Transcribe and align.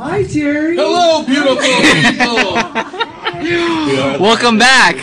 Hi, 0.00 0.22
Terry. 0.24 0.76
Hello, 0.76 1.24
beautiful 1.24 1.56
people. 1.56 2.54
Welcome 4.24 4.58
back 4.58 4.96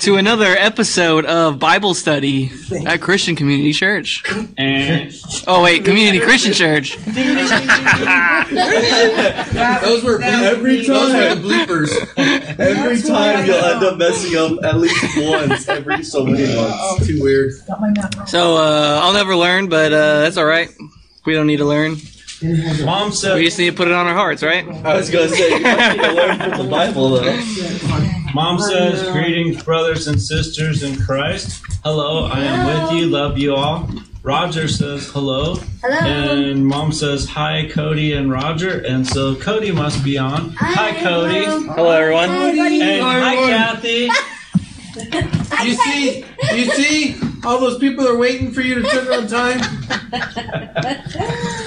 to 0.00 0.16
another 0.16 0.56
episode 0.58 1.26
of 1.26 1.58
Bible 1.58 1.92
study 1.94 2.50
at 2.86 3.00
Christian 3.02 3.36
Community 3.36 3.72
Church. 3.74 4.22
And 4.56 5.12
Oh 5.46 5.62
wait, 5.62 5.84
Community 5.84 6.20
Christian 6.20 6.52
Church. 6.54 6.96
Those 9.82 10.04
were 10.04 10.22
Every 10.22 10.86
those 10.86 11.12
were 11.12 11.18
time. 11.18 11.42
the 11.42 11.48
bloopers. 11.48 11.90
Every 12.58 13.00
time 13.02 13.44
you'll 13.46 13.56
end 13.56 13.84
up 13.84 13.98
messing 13.98 14.36
up 14.36 14.64
at 14.64 14.78
least 14.78 15.04
once 15.18 15.68
every 15.68 16.02
so 16.02 16.24
many 16.24 16.54
months. 16.54 17.06
Too 17.06 17.22
weird. 17.22 17.52
So 18.26 18.56
uh, 18.56 19.00
I'll 19.02 19.12
never 19.12 19.36
learn, 19.36 19.68
but 19.68 19.92
uh, 19.92 20.20
that's 20.20 20.36
all 20.38 20.46
right. 20.46 20.70
We 21.26 21.34
don't 21.34 21.46
need 21.46 21.58
to 21.58 21.66
learn. 21.66 21.96
Mom 22.42 23.12
says, 23.12 23.34
We 23.34 23.42
said, 23.42 23.44
just 23.44 23.58
need 23.58 23.70
to 23.70 23.76
put 23.76 23.88
it 23.88 23.94
on 23.94 24.06
our 24.06 24.14
hearts, 24.14 24.42
right? 24.42 24.66
I 24.84 24.96
was 24.96 25.10
gonna 25.10 25.28
say 25.28 25.50
you 25.56 25.62
might 25.62 25.92
need 25.96 26.02
to 26.02 26.12
learn 26.12 26.38
from 26.38 26.64
the 26.64 26.70
Bible 26.70 27.10
though. 27.10 27.40
Mom 28.34 28.60
says, 28.60 29.10
greetings, 29.10 29.62
brothers 29.62 30.06
and 30.06 30.20
sisters 30.20 30.82
in 30.82 30.96
Christ. 31.00 31.64
Hello, 31.82 32.26
I 32.26 32.40
am 32.40 32.66
with 32.92 33.00
you. 33.00 33.06
Love 33.08 33.38
you 33.38 33.54
all. 33.54 33.88
Roger 34.22 34.68
says 34.68 35.08
hello. 35.08 35.56
Hello. 35.82 35.96
And 35.98 36.66
mom 36.66 36.92
says 36.92 37.26
hi, 37.26 37.68
Cody 37.70 38.12
and 38.12 38.30
Roger. 38.30 38.80
And 38.80 39.06
so 39.06 39.34
Cody 39.34 39.72
must 39.72 40.04
be 40.04 40.18
on. 40.18 40.50
Hi, 40.58 40.92
Cody. 41.02 41.44
Hello, 41.44 41.90
everyone. 41.90 42.28
And 42.28 42.58
hi, 42.58 43.34
everyone. 43.34 43.48
Kathy. 43.48 44.10
You 44.96 45.74
see, 45.74 46.24
you 46.54 46.64
see, 46.72 47.16
all 47.44 47.58
those 47.60 47.78
people 47.78 48.06
are 48.08 48.16
waiting 48.16 48.52
for 48.52 48.60
you 48.60 48.76
to 48.76 48.82
turn 48.88 49.08
on 49.12 49.26
time. 49.26 49.60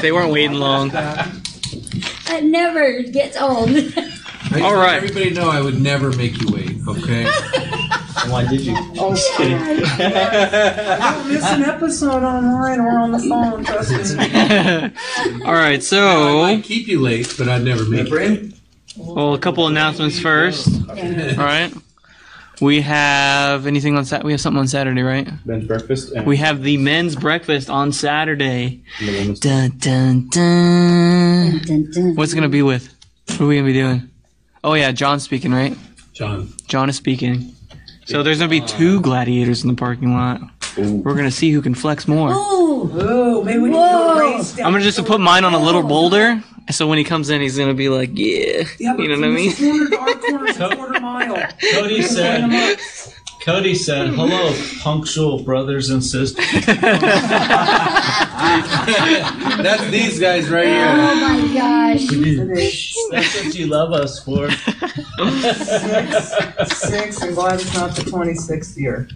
They 0.00 0.12
weren't 0.12 0.32
waiting 0.32 0.58
long. 0.58 0.92
It 0.94 2.44
never 2.44 3.02
gets 3.02 3.36
old. 3.36 3.70
I 3.70 3.72
All 3.72 3.80
just 3.80 4.62
want 4.62 4.76
right. 4.76 4.96
Everybody 4.96 5.30
know 5.30 5.50
I 5.50 5.60
would 5.60 5.80
never 5.80 6.12
make 6.12 6.40
you 6.40 6.52
wait. 6.52 6.76
Okay. 6.86 7.24
Why 8.28 8.46
did 8.48 8.60
you? 8.60 8.74
Oh, 8.96 9.16
Don't 10.98 11.28
miss 11.28 11.44
an 11.44 11.64
episode 11.64 12.22
online 12.22 12.80
or 12.80 12.98
on 12.98 13.12
the 13.12 13.18
phone. 13.18 13.64
Trust 13.64 14.16
me. 14.16 15.44
all 15.44 15.52
right, 15.52 15.82
so. 15.82 16.06
I 16.06 16.30
so 16.30 16.38
might 16.42 16.64
keep 16.64 16.86
you 16.86 17.00
late, 17.00 17.34
but 17.36 17.48
I'd 17.48 17.64
never 17.64 17.84
make 17.84 18.08
you. 18.08 18.52
well, 18.96 19.34
a 19.34 19.38
couple 19.38 19.66
announcements 19.66 20.20
first. 20.20 20.68
All 20.88 20.94
right. 20.94 21.72
We 22.60 22.80
have 22.80 23.66
anything 23.66 23.96
on 23.96 24.04
Sat? 24.04 24.24
We 24.24 24.32
have 24.32 24.40
something 24.40 24.58
on 24.58 24.66
Saturday, 24.68 25.02
right? 25.02 25.28
Men's 25.46 25.66
breakfast 25.66 26.12
and 26.12 26.26
We 26.26 26.36
have 26.38 26.62
the 26.62 26.76
men's 26.76 27.14
breakfast 27.14 27.70
on 27.70 27.92
Saturday. 27.92 28.82
Dun 29.00 29.34
dun 29.34 30.28
dun. 30.28 30.28
Dun, 30.30 31.90
dun. 31.92 32.16
What's 32.16 32.32
it 32.32 32.34
gonna 32.34 32.48
be 32.48 32.62
with? 32.62 32.92
What 33.28 33.42
are 33.42 33.46
we 33.46 33.56
gonna 33.56 33.66
be 33.66 33.72
doing? 33.72 34.10
Oh 34.64 34.74
yeah, 34.74 34.90
John's 34.90 35.22
speaking, 35.22 35.52
right? 35.52 35.76
John. 36.12 36.52
John 36.66 36.88
is 36.88 36.96
speaking. 36.96 37.54
So 38.06 38.22
there's 38.22 38.38
gonna 38.38 38.48
be 38.50 38.60
two 38.60 39.00
gladiators 39.02 39.62
in 39.62 39.68
the 39.68 39.76
parking 39.76 40.12
lot. 40.14 40.40
Ooh. 40.78 40.96
We're 41.04 41.14
gonna 41.14 41.30
see 41.30 41.50
who 41.52 41.60
can 41.62 41.74
flex 41.74 42.08
more. 42.08 42.30
Ooh. 42.30 42.90
Oh, 42.94 43.42
maybe 43.44 43.58
we 43.58 43.70
can 43.70 43.78
do 43.78 43.80
Whoa. 43.80 44.40
a. 44.40 44.62
I'm 44.64 44.72
gonna 44.72 44.80
just 44.80 45.04
put 45.04 45.20
mine 45.20 45.44
on 45.44 45.52
a 45.54 45.58
little 45.58 45.82
boulder, 45.82 46.40
so 46.70 46.86
when 46.86 46.98
he 46.98 47.04
comes 47.04 47.28
in, 47.30 47.40
he's 47.40 47.58
gonna 47.58 47.74
be 47.74 47.88
like, 47.88 48.10
yeah, 48.14 48.62
Yeah, 48.78 48.96
you 48.96 49.08
know 49.08 49.16
what 49.16 49.24
I 49.24 49.28
mean? 49.32 49.50
this 49.50 49.58
corner 49.60 49.96
our 49.98 50.14
corner 50.14 50.46
a 50.46 50.54
quarter 50.76 51.00
mile. 51.00 51.36
Cody 51.72 52.02
said, 52.02 52.78
Cody 53.42 53.74
said, 53.74 54.08
hello, 54.08 54.52
punctual 54.82 55.42
brothers 55.42 55.88
and 55.90 56.04
sisters. 56.04 56.44
That's 59.62 59.88
these 59.90 60.18
guys 60.20 60.48
right 60.50 60.66
here. 60.66 60.86
Oh 60.88 61.14
my 61.16 61.40
gosh. 61.54 62.06
That's 63.10 63.44
what 63.44 63.54
you 63.54 63.66
love 63.66 63.92
us 63.92 64.22
for. 64.22 64.50
Six, 64.50 64.76
six. 66.78 67.22
I'm 67.22 67.34
glad 67.34 67.60
it's 67.60 67.74
not 67.74 67.94
the 67.96 68.02
26th 68.02 68.76
year. 68.76 69.08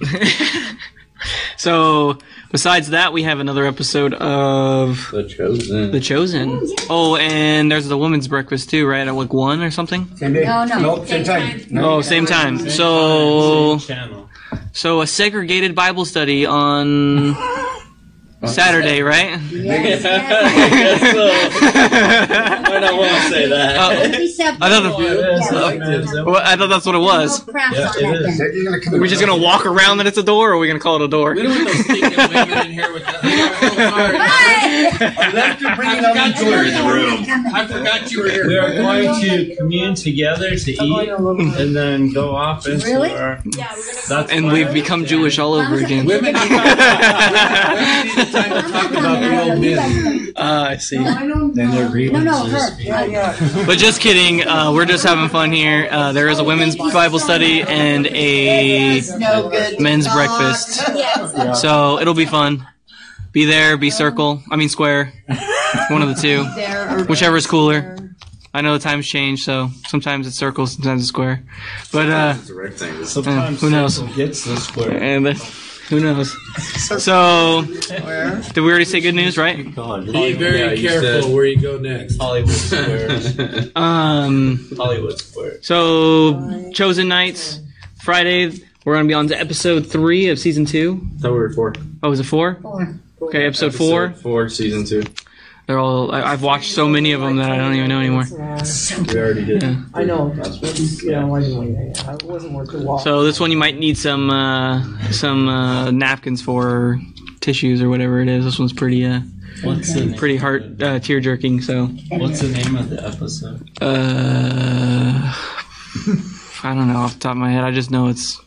So 1.56 2.18
besides 2.50 2.90
that, 2.90 3.12
we 3.12 3.22
have 3.22 3.38
another 3.38 3.66
episode 3.66 4.14
of 4.14 5.10
The 5.12 5.24
chosen. 5.24 5.92
The 5.92 6.00
Chosen. 6.00 6.50
Oh, 6.90 7.12
oh 7.12 7.16
and 7.16 7.70
there's 7.70 7.86
the 7.86 7.96
women's 7.98 8.26
breakfast 8.26 8.70
too, 8.70 8.86
right? 8.86 9.06
At 9.06 9.14
like 9.14 9.32
one 9.32 9.62
or 9.62 9.70
something. 9.70 10.10
No, 10.20 10.64
no. 10.64 11.04
Same 11.04 11.24
time. 11.24 11.78
Oh, 11.78 12.00
same 12.00 12.26
time. 12.26 12.68
So, 12.68 13.78
Channel. 13.78 14.28
so 14.72 15.02
a 15.02 15.06
segregated 15.06 15.74
Bible 15.74 16.04
study 16.04 16.44
on 16.44 17.34
Saturday, 18.46 19.02
right? 19.02 19.40
Yes, 19.50 20.02
yes. 20.02 20.02
Yes, 20.72 21.00
so. 21.12 21.30
I 22.74 22.80
don't 22.80 22.96
want 22.98 23.12
to 23.12 23.28
say 23.30 23.48
that. 23.48 24.04
It'll 24.04 24.18
be 24.18 24.26
separate. 24.28 24.62
I 24.62 24.68
don't 24.68 24.82
know. 24.84 24.98
Yes. 25.00 25.52
I 25.52 25.60
like 25.60 25.78
this. 25.80 26.12
Well, 26.12 26.36
I 26.36 26.56
thought 26.56 26.68
that's 26.68 26.84
what 26.86 26.94
it 26.94 26.98
was. 26.98 27.46
No 27.46 27.52
crafts 27.52 27.78
Yeah, 27.78 28.08
on 28.08 28.14
it 28.16 28.22
that 28.22 28.28
is. 28.30 28.38
then. 28.90 29.02
Are 29.02 29.06
just 29.06 29.20
gonna 29.20 29.36
walk 29.40 29.64
around 29.66 29.98
that 29.98 30.06
it's 30.06 30.18
a 30.18 30.22
door, 30.22 30.50
or 30.50 30.54
are 30.54 30.58
we 30.58 30.66
gonna 30.66 30.80
call 30.80 30.96
it 30.96 31.02
a 31.02 31.08
door? 31.08 31.34
We 31.34 31.42
don't 31.42 31.52
want 31.52 31.64
those 31.66 31.84
stinking 31.84 32.16
women 32.18 32.58
in 32.66 32.72
here 32.72 32.92
with 32.92 33.04
the. 33.04 33.12
Sorry. 33.12 34.16
Hi. 34.18 34.72
Left 35.32 35.60
you 35.60 35.74
bringing 35.76 36.04
up 36.04 36.14
the 36.14 36.44
door 36.44 36.64
in 36.64 36.74
the 36.74 36.82
room. 36.92 37.24
I 37.54 37.66
forgot 37.66 38.10
you 38.10 38.22
were 38.22 38.28
here. 38.30 38.46
We 38.46 38.58
are 38.58 38.72
going 38.74 39.20
to 39.20 39.54
commune 39.56 39.94
together 39.94 40.56
to 40.56 40.70
eat 40.72 41.08
and 41.08 41.74
then 41.76 42.12
go 42.12 42.34
off 42.34 42.66
into 42.66 42.86
Really? 42.86 43.12
our. 43.12 43.40
That's 44.08 44.32
And 44.32 44.50
we've 44.52 44.72
become 44.72 45.04
Jewish 45.04 45.38
all 45.38 45.54
over 45.54 45.76
again. 45.76 46.06
Women 46.06 46.34
need, 48.32 48.50
women 48.50 48.62
need 48.62 48.62
the 48.62 48.62
time 48.62 48.64
to 48.64 48.72
talk 48.72 48.90
about 48.90 49.20
the 49.20 49.50
old 49.52 49.60
men. 49.60 50.32
Ah, 50.36 50.68
I 50.68 50.76
see. 50.78 50.96
I 50.98 51.26
don't 51.26 51.54
Then 51.54 51.70
their 51.70 51.84
know. 51.84 51.90
grievances. 51.90 52.24
No, 52.24 52.46
no, 52.46 52.50
her. 52.58 52.80
Yeah, 52.80 53.04
yeah. 53.04 53.64
But 53.66 53.78
just 53.78 54.00
kidding. 54.00 54.46
Uh, 54.46 54.72
we're 54.72 54.86
just 54.86 55.04
having 55.04 55.28
fun 55.28 55.52
here. 55.52 55.88
Uh, 55.90 56.12
there 56.12 56.28
is 56.28 56.38
a 56.38 56.44
women's 56.44 56.76
Bible 56.76 57.18
study 57.18 57.62
and 57.62 58.06
a 58.06 59.00
No 59.18 59.48
good. 59.50 59.80
men's 59.80 60.08
breakfast. 60.08 60.80
Yes. 60.94 61.60
So 61.60 61.98
it'll 62.00 62.14
be 62.14 62.26
fun. 62.26 62.66
Be 63.32 63.44
there, 63.46 63.76
be 63.76 63.90
circle. 63.90 64.42
I 64.50 64.56
mean 64.56 64.68
square. 64.68 65.12
One 65.90 66.02
of 66.02 66.08
the 66.08 66.14
two. 66.20 66.44
Whichever 67.06 67.36
is 67.36 67.46
cooler. 67.46 67.96
I 68.54 68.60
know 68.60 68.74
the 68.74 68.78
times 68.84 69.06
change, 69.08 69.44
so 69.44 69.70
sometimes 69.88 70.26
it's 70.26 70.36
circle, 70.36 70.66
sometimes 70.66 71.00
it's 71.00 71.08
square. 71.08 71.42
But 71.90 72.10
uh, 72.10 72.34
It's 72.38 72.50
a 72.50 72.54
rectangle. 72.54 73.06
Sometimes 73.06 73.60
who 73.62 73.70
knows? 73.70 73.94
circle 73.96 74.14
gets 74.14 74.44
the 74.44 74.56
square. 74.58 75.02
and 75.02 75.24
then, 75.24 75.36
who 75.92 76.00
knows? 76.00 76.32
So, 76.98 77.62
did 77.64 78.56
we 78.58 78.70
already 78.70 78.84
say 78.86 79.00
good 79.00 79.14
news, 79.14 79.36
right? 79.36 79.56
Be 79.56 80.32
very 80.32 80.58
Yeah, 80.60 80.72
you 80.72 80.88
careful 80.88 81.22
said- 81.22 81.34
where 81.34 81.44
you 81.44 81.60
go 81.60 81.78
next. 81.78 82.16
Hollywood 82.16 82.50
squares. 82.50 83.38
Um, 83.76 84.68
Hollywood 84.76 85.18
squares. 85.18 85.66
so 85.66 86.70
chosen 86.72 87.08
nights, 87.08 87.60
Friday. 88.02 88.52
We're 88.84 88.94
gonna 88.94 89.06
be 89.06 89.14
on 89.14 89.28
to 89.28 89.38
episode 89.38 89.86
three 89.86 90.28
of 90.30 90.38
season 90.38 90.64
two. 90.64 91.00
thought 91.20 91.32
we 91.32 91.38
were 91.38 91.52
four. 91.52 91.74
Oh, 92.02 92.10
was 92.10 92.18
it 92.20 92.24
four? 92.24 92.56
Four. 92.62 92.98
Okay, 93.22 93.46
episode 93.46 93.74
four. 93.74 94.10
Four, 94.14 94.48
season 94.48 94.84
two. 94.84 95.02
They're 95.66 95.78
all. 95.78 96.12
I, 96.12 96.22
I've 96.22 96.42
watched 96.42 96.72
so 96.72 96.88
many 96.88 97.12
of 97.12 97.20
them 97.20 97.36
that 97.36 97.50
I 97.50 97.56
don't 97.56 97.74
even 97.74 97.88
know 97.88 98.00
anymore. 98.00 98.24
We 98.30 99.18
already 99.18 99.44
did. 99.44 99.62
Yeah. 99.62 99.76
I 99.94 100.04
know. 100.04 100.32
You 100.34 101.10
know, 101.12 101.34
anyway, 101.36 101.92
yeah, 101.94 102.14
it 102.14 102.22
wasn't 102.24 102.52
worth 102.54 102.72
the 102.72 102.78
walk. 102.78 103.02
So 103.02 103.22
this 103.22 103.38
one 103.38 103.50
you 103.52 103.56
might 103.56 103.78
need 103.78 103.96
some 103.96 104.28
uh, 104.30 104.82
some 105.12 105.48
uh, 105.48 105.90
napkins 105.92 106.42
for 106.42 106.68
or 106.68 107.00
tissues 107.40 107.80
or 107.80 107.88
whatever 107.88 108.20
it 108.20 108.28
is. 108.28 108.44
This 108.44 108.58
one's 108.58 108.72
pretty 108.72 109.06
uh, 109.06 109.20
What's 109.62 109.94
the 109.94 110.06
name? 110.06 110.18
pretty 110.18 110.36
heart 110.36 110.82
uh, 110.82 110.98
tear 110.98 111.20
jerking. 111.20 111.60
So 111.60 111.86
What's 112.10 112.40
the 112.40 112.48
name 112.48 112.76
of 112.76 112.90
the 112.90 113.06
episode? 113.06 113.70
uh, 113.80 115.32
I 116.64 116.74
don't 116.74 116.88
know 116.92 116.98
off 116.98 117.14
the 117.14 117.20
top 117.20 117.32
of 117.32 117.38
my 117.38 117.52
head. 117.52 117.62
I 117.62 117.70
just 117.70 117.90
know 117.92 118.08
it's. 118.08 118.40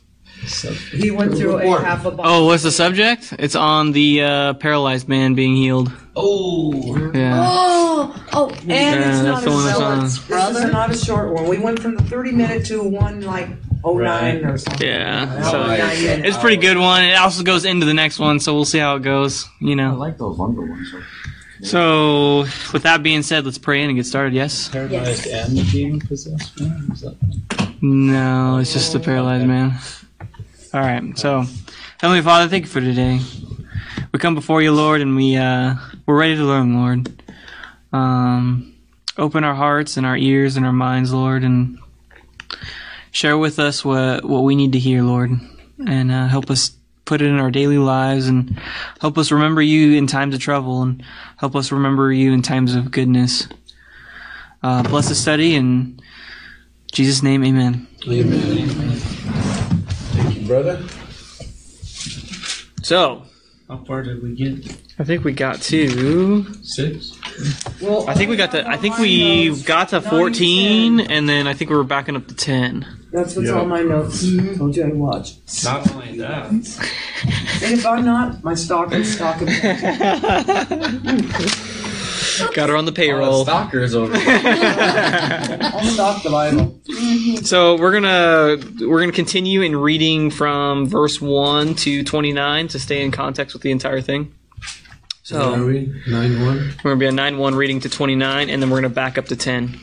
So, 0.47 0.72
he 0.72 1.09
went 1.12 1.35
through 1.35 1.57
a 1.57 1.81
half 1.81 2.06
a 2.06 2.12
box. 2.12 2.29
Oh, 2.31 2.46
what's 2.46 2.62
the 2.63 2.72
subject? 2.72 3.34
It's 3.40 3.56
on 3.56 3.91
the 3.94 4.22
uh, 4.23 4.53
paralyzed 4.56 5.07
man 5.07 5.34
being 5.34 5.56
healed. 5.56 5.91
oh, 6.16 7.12
Yeah. 7.16 7.44
Oh, 7.44 8.25
oh. 8.34 8.50
And 8.50 8.69
Yeah, 8.69 8.94
it's 9.09 9.22
that's 9.22 9.23
not 9.23 9.43
the 9.43 9.49
one 9.49 9.66
that's 9.66 9.79
a 9.79 9.84
on. 9.84 10.09
short. 10.09 10.53
This 10.53 10.64
is 10.66 10.72
not 10.72 10.91
a 10.91 10.97
short 10.97 11.34
one. 11.34 11.47
We 11.47 11.58
went 11.58 11.79
from 11.79 11.96
the 11.96 12.03
30 12.03 12.32
minute 12.34 12.66
to 12.67 12.84
one 12.84 13.22
like 13.22 13.47
09 13.84 13.96
Right. 13.96 14.43
or 14.43 14.58
something. 14.58 14.87
Yeah. 14.87 15.41
So 15.49 15.61
was 15.67 15.79
it's 16.03 16.38
a 16.38 16.40
pretty 16.40 16.58
good 16.58 16.78
one. 16.78 17.03
It 17.03 17.16
also 17.17 17.41
goes 17.43 17.66
into 17.66 17.85
the 17.88 17.93
next 17.96 18.20
one, 18.20 18.40
so 18.40 18.53
we'll 18.53 18.66
see 18.66 18.79
how 18.79 18.96
it 18.97 19.02
goes. 19.03 19.47
You 19.59 19.76
know. 19.76 19.90
I 19.90 19.93
like 19.93 20.17
those 20.20 20.38
longer 20.38 20.61
ones. 20.61 20.93
So 21.64 22.41
with 22.73 22.84
that 22.84 23.02
being 23.02 23.23
said, 23.23 23.46
let's 23.46 23.58
pray 23.58 23.81
in 23.81 23.90
and 23.90 23.97
get 23.97 24.05
started. 24.05 24.34
Yes. 24.34 24.70
paralyzed 24.70 25.26
and 25.28 25.58
the 25.58 25.64
demon 25.64 25.99
possessed 26.02 26.59
man. 26.61 26.90
Is 26.91 27.02
that 27.02 27.16
No, 27.81 28.58
it's 28.59 28.73
just 28.73 28.93
the 28.93 28.99
paralyzed 28.99 29.47
man. 29.47 29.73
All 30.76 30.82
right. 30.82 31.18
So, 31.18 31.46
Heavenly 32.00 32.22
Father, 32.22 32.50
thank 32.50 32.66
you 32.66 32.70
for 32.70 32.82
today. 32.82 33.22
We 34.12 34.20
come 34.20 34.36
before 34.36 34.62
you, 34.62 34.74
Lord, 34.74 35.00
and 35.00 35.16
we 35.16 35.38
uh, 35.38 35.76
we're 36.06 36.20
ready 36.20 36.36
to 36.36 36.44
learn, 36.44 36.76
Lord. 36.76 37.24
Um, 37.94 38.76
open 39.18 39.46
our 39.46 39.56
hearts 39.56 39.96
and 39.96 40.06
our 40.06 40.18
ears 40.18 40.58
and 40.58 40.66
our 40.66 40.74
minds, 40.74 41.14
Lord, 41.14 41.46
and 41.46 41.80
share 43.12 43.38
with 43.38 43.58
us 43.58 43.86
what 43.86 44.26
what 44.26 44.42
we 44.42 44.54
need 44.54 44.74
to 44.74 44.80
hear, 44.80 45.02
Lord, 45.02 45.32
and 45.88 46.12
uh, 46.12 46.28
help 46.28 46.52
us 46.52 46.72
put 47.06 47.22
it 47.22 47.28
in 47.30 47.40
our 47.40 47.52
daily 47.52 47.78
lives 47.78 48.28
and 48.28 48.60
help 49.00 49.18
us 49.18 49.32
remember 49.32 49.62
you 49.62 49.98
in 49.98 50.08
times 50.08 50.36
of 50.36 50.42
trouble 50.42 50.82
and 50.82 51.02
help 51.38 51.56
us 51.56 51.72
remember 51.72 52.12
you 52.12 52.34
in 52.34 52.42
times 52.42 52.76
of 52.76 52.92
goodness. 52.92 53.48
uh, 54.62 54.84
bless 54.84 55.08
the 55.08 55.16
study 55.16 55.56
in 55.56 56.02
Jesus' 56.92 57.24
name. 57.24 57.46
Amen. 57.46 57.88
Amen. 58.10 58.60
You, 58.60 59.45
brother. 60.46 60.84
So 62.84 63.24
How 63.68 63.78
far 63.86 64.03
did 64.03 64.22
we 64.22 64.36
get? 64.36 64.78
I 65.00 65.03
think 65.03 65.24
we 65.24 65.34
got 65.34 65.62
to. 65.64 66.53
Six. 66.64 67.12
Well, 67.82 68.08
I 68.09 68.14
think 68.14 68.30
we 68.30 68.38
got 68.38 68.52
to. 68.52 68.68
I 68.68 68.78
think 68.78 68.97
we 68.97 69.62
got 69.64 69.90
to 69.90 70.02
14, 70.02 71.00
and 71.02 71.28
then 71.28 71.47
I 71.47 71.53
think 71.53 71.70
we 71.70 71.76
were 71.76 71.84
backing 71.84 72.16
up 72.16 72.28
to 72.28 72.36
10. 72.36 72.86
That's 73.12 73.36
what's 73.36 73.50
Yeah. 73.50 73.59
on 73.59 73.68
my 73.68 73.82
notes. 73.82 74.24
Mm-hmm. 74.24 74.56
Told 74.58 74.76
you 74.76 74.86
I'd 74.86 74.96
watch. 74.96 75.36
Not 75.64 75.90
only 75.92 76.18
that. 76.20 76.50
And 76.52 76.66
if 77.74 77.86
I'm 77.86 78.06
not, 78.06 78.44
my 78.44 78.56
stock 78.56 78.94
is 78.94 79.14
stocking. 79.16 79.48
Got 82.53 82.70
her 82.70 82.78
on 82.78 82.85
the 82.85 82.91
payroll. 82.91 83.43
Stalkers 83.43 83.96
over. 83.96 84.14
I'll 84.17 85.84
stock 85.84 86.23
the 86.23 86.29
Bible. 86.29 86.79
So 87.43 87.78
we're 87.78 87.91
gonna 87.93 88.58
we're 88.87 88.99
gonna 89.02 89.11
continue 89.11 89.61
in 89.61 89.76
reading 89.76 90.32
from 90.32 90.87
verse 90.87 91.22
one 91.22 91.76
to 91.76 92.03
twenty 92.03 92.32
nine 92.34 92.67
to 92.70 92.79
stay 92.79 93.03
in 93.03 93.11
context 93.11 93.53
with 93.53 93.61
the 93.64 93.72
entire 93.72 94.02
thing. 94.02 94.34
Where 95.29 95.41
are 95.41 95.55
So 95.55 95.66
we? 95.66 95.91
9 96.08 96.41
1. 96.46 96.58
we're 96.84 96.91
gonna 96.91 96.96
be 96.97 97.08
a 97.08 97.11
nine 97.11 97.37
one 97.37 97.55
reading 97.55 97.79
to 97.82 97.90
twenty 97.90 98.16
nine, 98.16 98.49
and 98.49 98.61
then 98.61 98.70
we're 98.70 98.78
gonna 98.78 98.90
back 98.93 99.17
up 99.17 99.26
to 99.28 99.35
ten. 99.35 99.79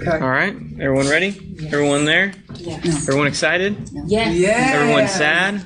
Okay. 0.00 0.10
All 0.10 0.28
right, 0.28 0.54
everyone 0.80 1.08
ready? 1.08 1.28
Everyone 1.66 2.04
there? 2.04 2.32
Yes. 2.56 3.06
Everyone 3.08 3.28
excited? 3.28 3.76
Yes. 4.06 4.34
Yeah. 4.34 4.72
Everyone 4.80 5.06
sad? 5.06 5.62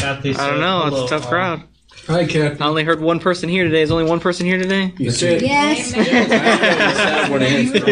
I 0.00 0.20
don't 0.20 0.60
know. 0.60 0.86
It's 0.88 1.12
a 1.12 1.18
tough 1.18 1.28
crowd. 1.28 1.62
Hi, 2.06 2.26
Kathy. 2.26 2.60
I 2.60 2.66
only 2.66 2.84
heard 2.84 3.00
one 3.00 3.18
person 3.18 3.48
here 3.48 3.64
today. 3.64 3.80
Is 3.80 3.90
only 3.90 4.04
one 4.04 4.20
person 4.20 4.44
here 4.44 4.58
today? 4.58 4.92
That's 4.98 5.22
it. 5.22 5.40
Yes. 5.42 5.90
Sad 5.90 7.30
when 7.30 7.40
it 7.42 7.72
hits. 7.72 7.84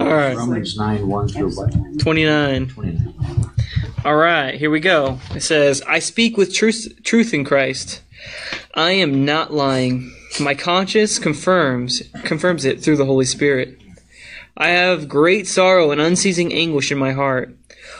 All 0.00 0.06
right. 0.06 0.36
Romans 0.36 0.76
9 0.78 1.06
1 1.06 1.28
through 1.28 1.52
29. 1.98 2.68
29. 2.68 3.50
All 4.02 4.16
right, 4.16 4.54
here 4.54 4.70
we 4.70 4.80
go. 4.80 5.18
It 5.34 5.42
says, 5.42 5.82
I 5.86 5.98
speak 5.98 6.38
with 6.38 6.54
truth, 6.54 7.00
truth 7.04 7.34
in 7.34 7.44
Christ. 7.44 8.00
I 8.74 8.92
am 8.92 9.26
not 9.26 9.52
lying. 9.52 10.10
My 10.40 10.54
conscience 10.54 11.18
confirms 11.18 12.02
confirms 12.24 12.64
it 12.64 12.80
through 12.82 12.96
the 12.96 13.04
Holy 13.04 13.26
Spirit. 13.26 13.78
I 14.56 14.68
have 14.68 15.08
great 15.08 15.46
sorrow 15.46 15.90
and 15.90 16.00
unceasing 16.00 16.50
anguish 16.54 16.90
in 16.90 16.96
my 16.96 17.12
heart, 17.12 17.54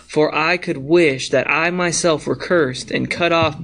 for 0.07 0.35
I 0.35 0.57
could 0.57 0.79
wish 0.79 1.31
that 1.31 1.49
I 1.49 1.71
myself 1.71 2.27
were 2.27 2.37
cursed 2.37 2.91
and 2.91 3.11
cut 3.11 3.33
off 3.33 3.57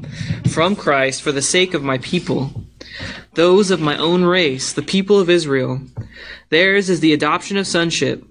from 0.49 0.76
Christ 0.76 1.23
for 1.23 1.32
the 1.32 1.43
sake 1.43 1.75
of 1.75 1.82
my 1.82 1.99
people, 1.99 2.64
those 3.34 3.70
of 3.70 3.81
my 3.81 3.96
own 3.96 4.25
race, 4.25 4.73
the 4.73 4.82
people 4.82 5.19
of 5.19 5.28
Israel. 5.28 5.81
Theirs 6.50 6.88
is 6.88 7.00
the 7.00 7.12
adoption 7.12 7.56
of 7.56 7.67
sonship. 7.67 8.25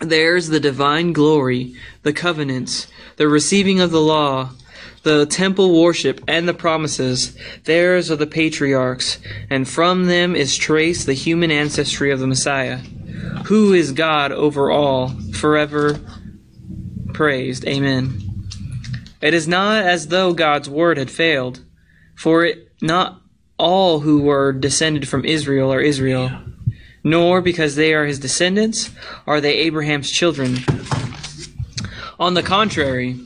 Theirs 0.00 0.48
the 0.48 0.58
divine 0.58 1.12
glory, 1.12 1.74
the 2.02 2.12
covenants, 2.12 2.88
the 3.16 3.28
receiving 3.28 3.80
of 3.80 3.90
the 3.90 4.00
law, 4.00 4.50
the 5.02 5.26
temple 5.26 5.80
worship, 5.80 6.20
and 6.26 6.48
the 6.48 6.54
promises. 6.54 7.36
Theirs 7.64 8.10
are 8.10 8.16
the 8.16 8.26
patriarchs, 8.26 9.18
and 9.50 9.68
from 9.68 10.06
them 10.06 10.34
is 10.34 10.56
traced 10.56 11.06
the 11.06 11.12
human 11.12 11.50
ancestry 11.50 12.10
of 12.10 12.20
the 12.20 12.26
Messiah, 12.26 12.78
who 13.46 13.72
is 13.72 13.92
God 13.92 14.32
over 14.32 14.70
all, 14.70 15.10
forever 15.32 16.00
praised. 17.12 17.66
Amen. 17.66 18.48
It 19.20 19.34
is 19.34 19.46
not 19.46 19.84
as 19.84 20.08
though 20.08 20.32
God's 20.32 20.68
word 20.68 20.98
had 20.98 21.10
failed, 21.10 21.64
for 22.14 22.44
it 22.44 22.68
not 22.80 23.20
all 23.58 24.00
who 24.00 24.22
were 24.22 24.52
descended 24.52 25.08
from 25.08 25.24
Israel 25.24 25.72
are 25.72 25.80
Israel 25.80 26.30
nor 27.04 27.40
because 27.40 27.74
they 27.74 27.94
are 27.94 28.04
his 28.04 28.18
descendants 28.18 28.90
are 29.26 29.40
they 29.40 29.54
Abraham's 29.54 30.10
children. 30.10 30.58
On 32.18 32.34
the 32.34 32.42
contrary, 32.42 33.18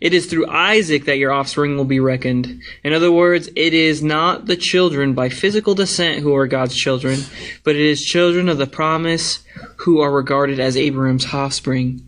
it 0.00 0.12
is 0.12 0.26
through 0.26 0.48
Isaac 0.48 1.06
that 1.06 1.18
your 1.18 1.32
offspring 1.32 1.76
will 1.76 1.84
be 1.84 2.00
reckoned. 2.00 2.60
In 2.84 2.92
other 2.92 3.10
words, 3.10 3.48
it 3.56 3.74
is 3.74 4.02
not 4.02 4.46
the 4.46 4.56
children 4.56 5.14
by 5.14 5.28
physical 5.28 5.74
descent 5.74 6.20
who 6.20 6.34
are 6.36 6.46
God's 6.46 6.76
children, 6.76 7.20
but 7.64 7.74
it 7.74 7.82
is 7.82 8.04
children 8.04 8.48
of 8.48 8.58
the 8.58 8.66
promise 8.66 9.40
who 9.78 10.00
are 10.00 10.12
regarded 10.12 10.60
as 10.60 10.76
Abraham's 10.76 11.32
offspring. 11.32 12.07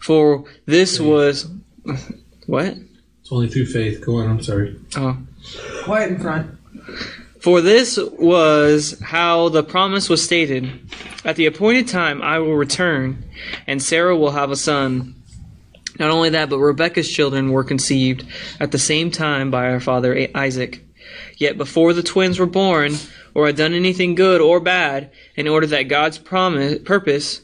For 0.00 0.44
this 0.66 1.00
was. 1.00 1.48
What? 2.46 2.76
It's 3.20 3.30
only 3.30 3.48
through 3.48 3.66
faith. 3.66 4.04
Go 4.04 4.16
on. 4.16 4.28
I'm 4.28 4.42
sorry. 4.42 4.78
Oh. 4.96 5.16
Quiet 5.84 6.12
in 6.12 6.18
front. 6.20 6.58
For 7.40 7.60
this 7.60 7.98
was 7.98 9.00
how 9.00 9.48
the 9.48 9.64
promise 9.64 10.08
was 10.08 10.22
stated 10.22 10.70
At 11.24 11.36
the 11.36 11.46
appointed 11.46 11.88
time 11.88 12.22
I 12.22 12.38
will 12.38 12.54
return, 12.54 13.24
and 13.66 13.82
Sarah 13.82 14.16
will 14.16 14.30
have 14.30 14.50
a 14.50 14.56
son. 14.56 15.16
Not 15.98 16.10
only 16.10 16.30
that, 16.30 16.50
but 16.50 16.58
Rebekah's 16.58 17.10
children 17.10 17.50
were 17.50 17.64
conceived 17.64 18.24
at 18.60 18.72
the 18.72 18.78
same 18.78 19.10
time 19.10 19.50
by 19.50 19.70
our 19.70 19.80
father 19.80 20.16
A- 20.16 20.32
Isaac. 20.36 20.84
Yet 21.36 21.58
before 21.58 21.92
the 21.92 22.02
twins 22.02 22.38
were 22.38 22.46
born, 22.46 22.94
or 23.34 23.46
had 23.46 23.56
done 23.56 23.74
anything 23.74 24.14
good 24.14 24.40
or 24.40 24.60
bad, 24.60 25.10
in 25.36 25.48
order 25.48 25.66
that 25.66 25.84
God's 25.84 26.18
promise, 26.18 26.78
purpose 26.84 27.42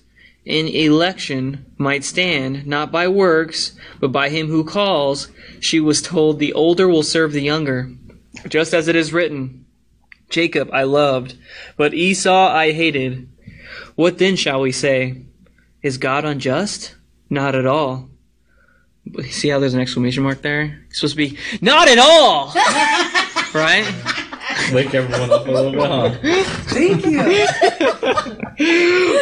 in 0.49 0.67
election 0.67 1.67
might 1.77 2.03
stand, 2.03 2.67
not 2.67 2.91
by 2.91 3.07
works, 3.07 3.73
but 4.01 4.09
by 4.09 4.31
him 4.31 4.49
who 4.49 4.65
calls, 4.65 5.29
she 5.61 5.79
was 5.79 6.01
told, 6.01 6.39
The 6.39 6.55
older 6.55 6.89
will 6.89 7.03
serve 7.03 7.33
the 7.33 7.43
younger. 7.43 7.93
Just 8.49 8.73
as 8.73 8.89
it 8.89 8.97
is 8.97 9.13
written, 9.13 9.67
Jacob 10.31 10.71
I 10.73 10.85
loved, 10.85 11.37
but 11.77 11.93
Esau 11.93 12.49
I 12.49 12.73
hated. 12.73 13.29
What 13.95 14.17
then 14.17 14.37
shall 14.37 14.63
we 14.63 14.73
say? 14.73 15.27
Is 15.83 15.99
God 15.99 16.25
unjust? 16.25 16.95
Not 17.29 17.55
at 17.55 17.67
all. 17.67 18.09
See 19.29 19.49
how 19.49 19.59
there's 19.59 19.75
an 19.75 19.81
exclamation 19.81 20.23
mark 20.23 20.41
there? 20.41 20.83
It's 20.89 21.01
supposed 21.01 21.17
to 21.17 21.29
be, 21.29 21.39
not 21.61 21.89
at 21.89 21.99
all! 21.99 22.47
right? 23.55 23.85
Wake 24.73 24.95
everyone 24.95 25.31
up 25.31 25.47
a 25.47 25.51
little 25.51 25.73
bit, 25.73 25.87
huh? 25.87 26.11
Thank 26.69 27.07
you. 27.07 27.47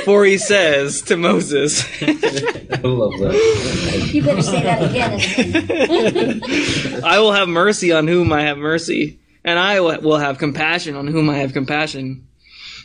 For 0.04 0.25
he 0.25 0.38
says 0.38 1.02
to 1.02 1.16
Moses, 1.16 1.84
I 2.02 2.81
love 2.82 3.12
that. 3.20 4.10
You 4.12 4.22
better 4.22 4.43
say 4.43 4.62
that 4.62 4.82
again. 4.90 6.40
I 7.04 7.19
will 7.20 7.32
have 7.32 7.48
mercy 7.48 7.93
on 7.93 8.08
whom 8.08 8.32
I 8.32 8.43
have 8.43 8.58
mercy, 8.58 9.20
and 9.44 9.58
I 9.58 9.81
will 9.81 10.19
have 10.19 10.38
compassion 10.38 10.96
on 10.96 11.06
whom 11.06 11.28
I 11.31 11.37
have 11.38 11.52
compassion. 11.52 12.26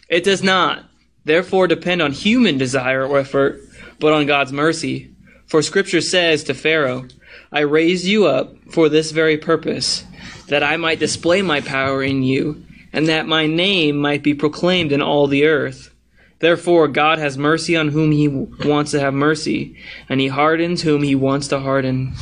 It 0.10 0.24
does 0.24 0.44
not, 0.44 0.86
therefore, 1.26 1.68
depend 1.68 2.02
on 2.02 2.12
human 2.12 2.58
desire 2.58 3.06
or 3.06 3.20
effort, 3.20 3.62
but 4.00 4.14
on 4.14 4.26
God's 4.26 4.52
mercy. 4.52 5.16
For 5.48 5.62
Scripture 5.62 6.02
says 6.02 6.44
to 6.46 6.54
Pharaoh, 6.54 7.08
I 7.52 7.62
raised 7.62 8.06
you 8.06 8.26
up 8.26 8.56
for 8.72 8.88
this 8.88 9.12
very 9.12 9.38
purpose, 9.38 10.04
that 10.52 10.64
I 10.64 10.76
might 10.76 11.00
display 11.00 11.42
my 11.42 11.62
power 11.62 12.04
in 12.04 12.24
you, 12.24 12.66
and 12.92 13.08
that 13.08 13.26
my 13.26 13.48
name 13.48 13.96
might 13.96 14.22
be 14.22 14.34
proclaimed 14.34 14.92
in 14.92 15.02
all 15.02 15.28
the 15.28 15.46
earth. 15.46 15.96
Therefore, 16.40 16.90
God 16.90 17.20
has 17.20 17.38
mercy 17.38 17.78
on 17.78 17.88
whom 17.88 18.12
he 18.12 18.28
wants 18.28 18.92
to 18.92 19.00
have 19.00 19.14
mercy, 19.14 19.78
and 20.10 20.20
he 20.20 20.28
hardens 20.28 20.82
whom 20.82 21.04
he 21.04 21.16
wants 21.16 21.48
to 21.48 21.62
harden. 21.62 22.16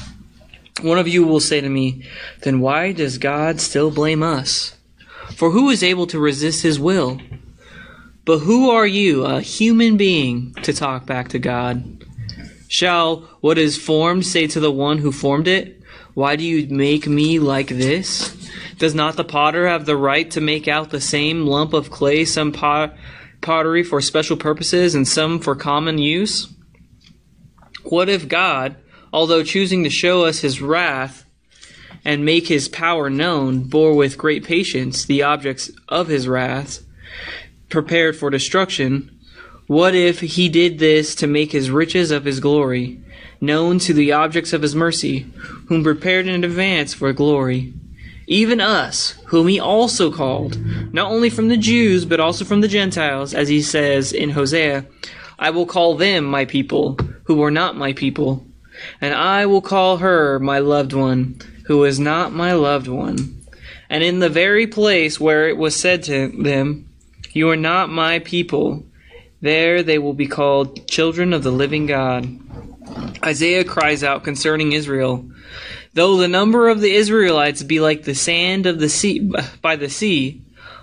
One 0.84 1.00
of 1.00 1.08
you 1.08 1.26
will 1.26 1.40
say 1.40 1.60
to 1.60 1.70
me, 1.70 2.06
Then 2.44 2.60
why 2.60 2.92
does 2.92 3.18
God 3.18 3.60
still 3.60 3.90
blame 3.90 4.22
us? 4.22 4.76
For 5.36 5.50
who 5.50 5.72
is 5.72 5.82
able 5.82 6.06
to 6.06 6.20
resist 6.20 6.62
his 6.62 6.80
will? 6.80 7.20
But 8.26 8.40
who 8.40 8.70
are 8.70 8.86
you, 8.86 9.26
a 9.26 9.42
human 9.42 9.98
being, 9.98 10.54
to 10.62 10.72
talk 10.72 11.08
back 11.08 11.30
to 11.30 11.40
God? 11.40 12.06
Shall 12.68 13.22
what 13.42 13.58
is 13.58 13.76
formed 13.76 14.28
say 14.28 14.46
to 14.46 14.60
the 14.60 14.72
one 14.72 15.00
who 15.00 15.12
formed 15.12 15.48
it, 15.48 15.79
Why 16.14 16.36
do 16.36 16.44
you 16.44 16.68
make 16.74 17.08
me 17.08 17.40
like 17.40 17.68
this? 17.68 18.36
Does 18.78 18.96
not 18.96 19.16
the 19.16 19.24
potter 19.24 19.68
have 19.68 19.86
the 19.86 19.98
right 19.98 20.30
to 20.32 20.42
make 20.42 20.68
out 20.68 20.90
the 20.90 21.02
same 21.02 21.46
lump 21.46 21.74
of 21.74 21.92
clay, 21.92 22.26
some 22.26 22.52
pot- 22.52 22.96
pottery 23.42 23.84
for 23.84 24.02
special 24.02 24.38
purposes 24.38 24.96
and 24.96 25.08
some 25.08 25.40
for 25.40 25.56
common 25.56 25.98
use? 25.98 26.54
What 27.84 28.10
if 28.10 28.28
God, 28.28 28.76
although 29.14 29.44
choosing 29.44 29.84
to 29.84 29.90
show 29.90 30.26
us 30.26 30.40
his 30.40 30.62
wrath 30.62 31.26
and 32.04 32.26
make 32.26 32.48
his 32.48 32.68
power 32.70 33.10
known, 33.10 33.64
bore 33.64 33.96
with 33.96 34.18
great 34.18 34.44
patience 34.44 35.06
the 35.06 35.24
objects 35.24 35.72
of 35.88 36.08
his 36.08 36.28
wrath, 36.28 36.84
prepared 37.70 38.16
for 38.16 38.30
destruction? 38.30 39.20
What 39.68 39.94
if 39.94 40.22
he 40.22 40.50
did 40.50 40.80
this 40.80 41.14
to 41.16 41.28
make 41.28 41.52
his 41.52 41.70
riches 41.70 42.12
of 42.12 42.26
his 42.26 42.40
glory 42.40 43.04
known 43.42 43.80
to 43.80 43.94
the 43.94 44.12
objects 44.12 44.54
of 44.54 44.62
his 44.62 44.76
mercy, 44.76 45.26
whom 45.68 45.84
prepared 45.84 46.28
in 46.28 46.44
advance 46.44 46.94
for 46.94 47.12
glory? 47.14 47.74
Even 48.28 48.62
us, 48.62 49.12
whom 49.28 49.48
he 49.48 49.60
also 49.60 50.12
called, 50.12 50.58
not 50.94 51.12
only 51.12 51.30
from 51.30 51.48
the 51.48 51.58
Jews, 51.58 52.06
but 52.06 52.20
also 52.20 52.46
from 52.46 52.62
the 52.62 52.68
Gentiles, 52.68 53.34
as 53.34 53.50
he 53.50 53.62
says 53.62 54.14
in 54.14 54.30
Hosea, 54.32 54.86
I 55.40 55.50
will 55.50 55.66
call 55.66 55.96
them 55.96 56.26
my 56.26 56.46
people, 56.46 56.98
who 57.24 57.38
were 57.38 57.52
not 57.52 57.76
my 57.76 57.94
people, 57.94 58.46
and 59.02 59.14
I 59.14 59.46
will 59.46 59.62
call 59.62 59.98
her 59.98 60.40
my 60.40 60.60
loved 60.60 60.94
one, 60.94 61.40
who 61.66 61.84
is 61.86 62.00
not 62.00 62.34
my 62.34 62.54
loved 62.54 62.88
one. 62.88 63.42
And 63.90 64.04
in 64.04 64.20
the 64.20 64.30
very 64.30 64.68
place 64.68 65.20
where 65.20 65.50
it 65.50 65.58
was 65.58 65.76
said 65.76 66.04
to 66.04 66.28
them, 66.28 66.88
You 67.32 67.50
are 67.50 67.56
not 67.56 67.90
my 67.90 68.20
people, 68.20 68.84
there 69.42 69.82
they 69.82 69.98
will 69.98 70.14
be 70.14 70.28
called 70.28 70.88
children 70.88 71.34
of 71.34 71.44
the 71.44 71.52
living 71.52 71.86
God. 71.86 72.28
Isaiah 73.24 73.64
cries 73.64 74.04
out 74.04 74.24
concerning 74.24 74.72
Israel, 74.72 75.30
Though 75.94 76.18
the 76.18 76.28
number 76.28 76.70
of 76.70 76.82
the 76.82 76.94
Israelites 76.94 77.64
be 77.64 77.80
like 77.80 78.04
the 78.04 78.16
sand 78.16 78.66
of 78.66 78.80
the 78.80 78.90
sea 78.90 79.32
by 79.62 79.76
the 79.76 79.90
sea, 79.90 80.42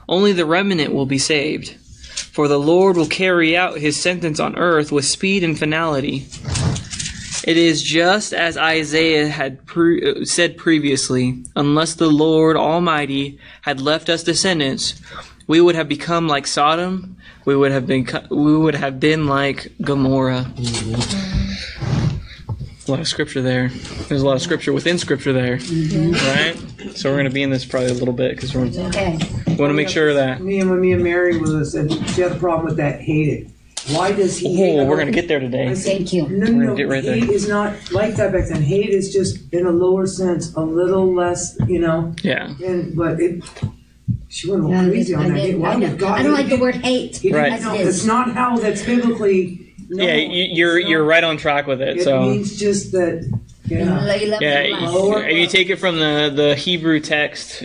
only 0.08 0.32
the 0.32 0.44
remnant 0.44 0.92
will 0.92 1.06
be 1.06 1.18
saved. 1.18 1.76
For 2.32 2.48
the 2.48 2.58
Lord 2.58 2.96
will 2.96 3.06
carry 3.06 3.56
out 3.56 3.78
his 3.78 4.00
sentence 4.00 4.40
on 4.40 4.56
earth 4.56 4.92
with 4.92 5.04
speed 5.04 5.42
and 5.42 5.58
finality. 5.58 6.26
It 7.44 7.56
is 7.56 7.82
just 7.82 8.34
as 8.34 8.56
Isaiah 8.56 9.28
had 9.28 9.64
pre- 9.66 10.24
said 10.24 10.56
previously 10.56 11.44
unless 11.54 11.94
the 11.94 12.10
Lord 12.10 12.56
Almighty 12.56 13.38
had 13.62 13.80
left 13.80 14.08
us 14.08 14.24
descendants, 14.24 15.00
we 15.46 15.60
would 15.60 15.76
have 15.76 15.88
become 15.88 16.26
like 16.26 16.46
Sodom, 16.46 17.16
we 17.44 17.54
would 17.54 17.70
have 17.70 17.86
been 17.86 18.06
we 18.30 18.56
would 18.56 18.74
have 18.74 18.98
been 18.98 19.26
like 19.26 19.72
Gomorrah. 19.80 20.52
A 22.86 22.90
lot 22.92 23.00
of 23.00 23.08
scripture 23.08 23.42
there. 23.42 23.68
There's 24.08 24.22
a 24.22 24.26
lot 24.26 24.36
of 24.36 24.42
scripture 24.42 24.72
within 24.72 24.96
scripture 24.98 25.32
there, 25.32 25.56
mm-hmm. 25.56 26.12
right? 26.12 26.96
So 26.96 27.10
we're 27.10 27.16
going 27.16 27.26
to 27.28 27.34
be 27.34 27.42
in 27.42 27.50
this 27.50 27.64
probably 27.64 27.90
a 27.90 27.94
little 27.94 28.14
bit 28.14 28.36
because 28.36 28.54
we 28.54 28.62
Okay. 28.78 29.18
want 29.48 29.58
to 29.70 29.72
make 29.72 29.88
sure 29.88 30.14
that. 30.14 30.40
Me 30.40 30.60
and 30.60 30.70
when 30.70 30.80
me 30.80 30.92
and 30.92 31.02
Mary 31.02 31.36
was, 31.36 31.74
and 31.74 31.90
she 32.10 32.20
had 32.20 32.30
a 32.30 32.36
problem 32.36 32.66
with 32.66 32.76
that 32.76 33.00
hated. 33.00 33.50
Why 33.88 34.12
does 34.12 34.38
he 34.38 34.48
oh, 34.48 34.56
hate? 34.56 34.78
Oh, 34.78 34.84
we're 34.86 34.96
going 34.96 35.06
to 35.06 35.12
get 35.12 35.26
there 35.26 35.40
today. 35.40 35.68
I 35.68 35.74
said, 35.74 35.96
Thank 35.96 36.12
you. 36.12 36.28
No, 36.28 36.46
no, 36.46 36.46
gonna 36.46 36.64
no. 36.66 36.74
get 36.76 36.88
right 36.88 37.02
hate 37.02 37.28
is 37.28 37.48
not 37.48 37.74
like 37.90 38.14
that 38.16 38.32
back 38.32 38.48
then. 38.48 38.62
Hate 38.62 38.90
is 38.90 39.12
just 39.12 39.52
in 39.52 39.66
a 39.66 39.70
lower 39.70 40.06
sense, 40.06 40.54
a 40.54 40.60
little 40.60 41.12
less, 41.12 41.56
you 41.66 41.80
know. 41.80 42.14
Yeah. 42.22 42.54
And 42.64 42.96
but 42.96 43.20
it, 43.20 43.44
she 44.28 44.50
went 44.50 44.62
a 44.62 44.66
I 44.66 44.70
little 44.70 44.90
crazy 44.90 45.14
on 45.14 45.32
I 45.32 45.50
that. 45.50 45.58
Why 45.58 45.72
I 45.72 45.76
would 45.76 45.86
don't- 45.88 45.96
God? 45.98 46.20
I 46.20 46.22
don't 46.22 46.32
like 46.34 46.48
the 46.48 46.58
word 46.58 46.76
hate. 46.76 47.20
Right. 47.32 47.50
didn't 47.50 47.64
know. 47.64 47.74
It's 47.74 48.04
not 48.04 48.32
how 48.32 48.56
that's 48.58 48.84
biblically. 48.84 49.65
No, 49.88 50.04
Yeah, 50.04 50.14
you- 50.14 50.48
you're 50.52 50.78
it's 50.78 50.88
you're 50.88 51.04
right 51.04 51.22
on 51.24 51.36
track 51.36 51.66
with 51.66 51.80
it. 51.80 51.98
It 51.98 52.02
So 52.04 52.22
means 52.22 52.58
just 52.58 52.92
that. 52.92 53.24
Yeah. 53.68 54.14
Yeah, 54.40 54.80
Mama. 54.80 55.18
if 55.28 55.36
you 55.36 55.46
take 55.48 55.70
it 55.70 55.76
from 55.76 55.98
the 55.98 56.32
the 56.34 56.54
Hebrew 56.54 57.00
text, 57.00 57.62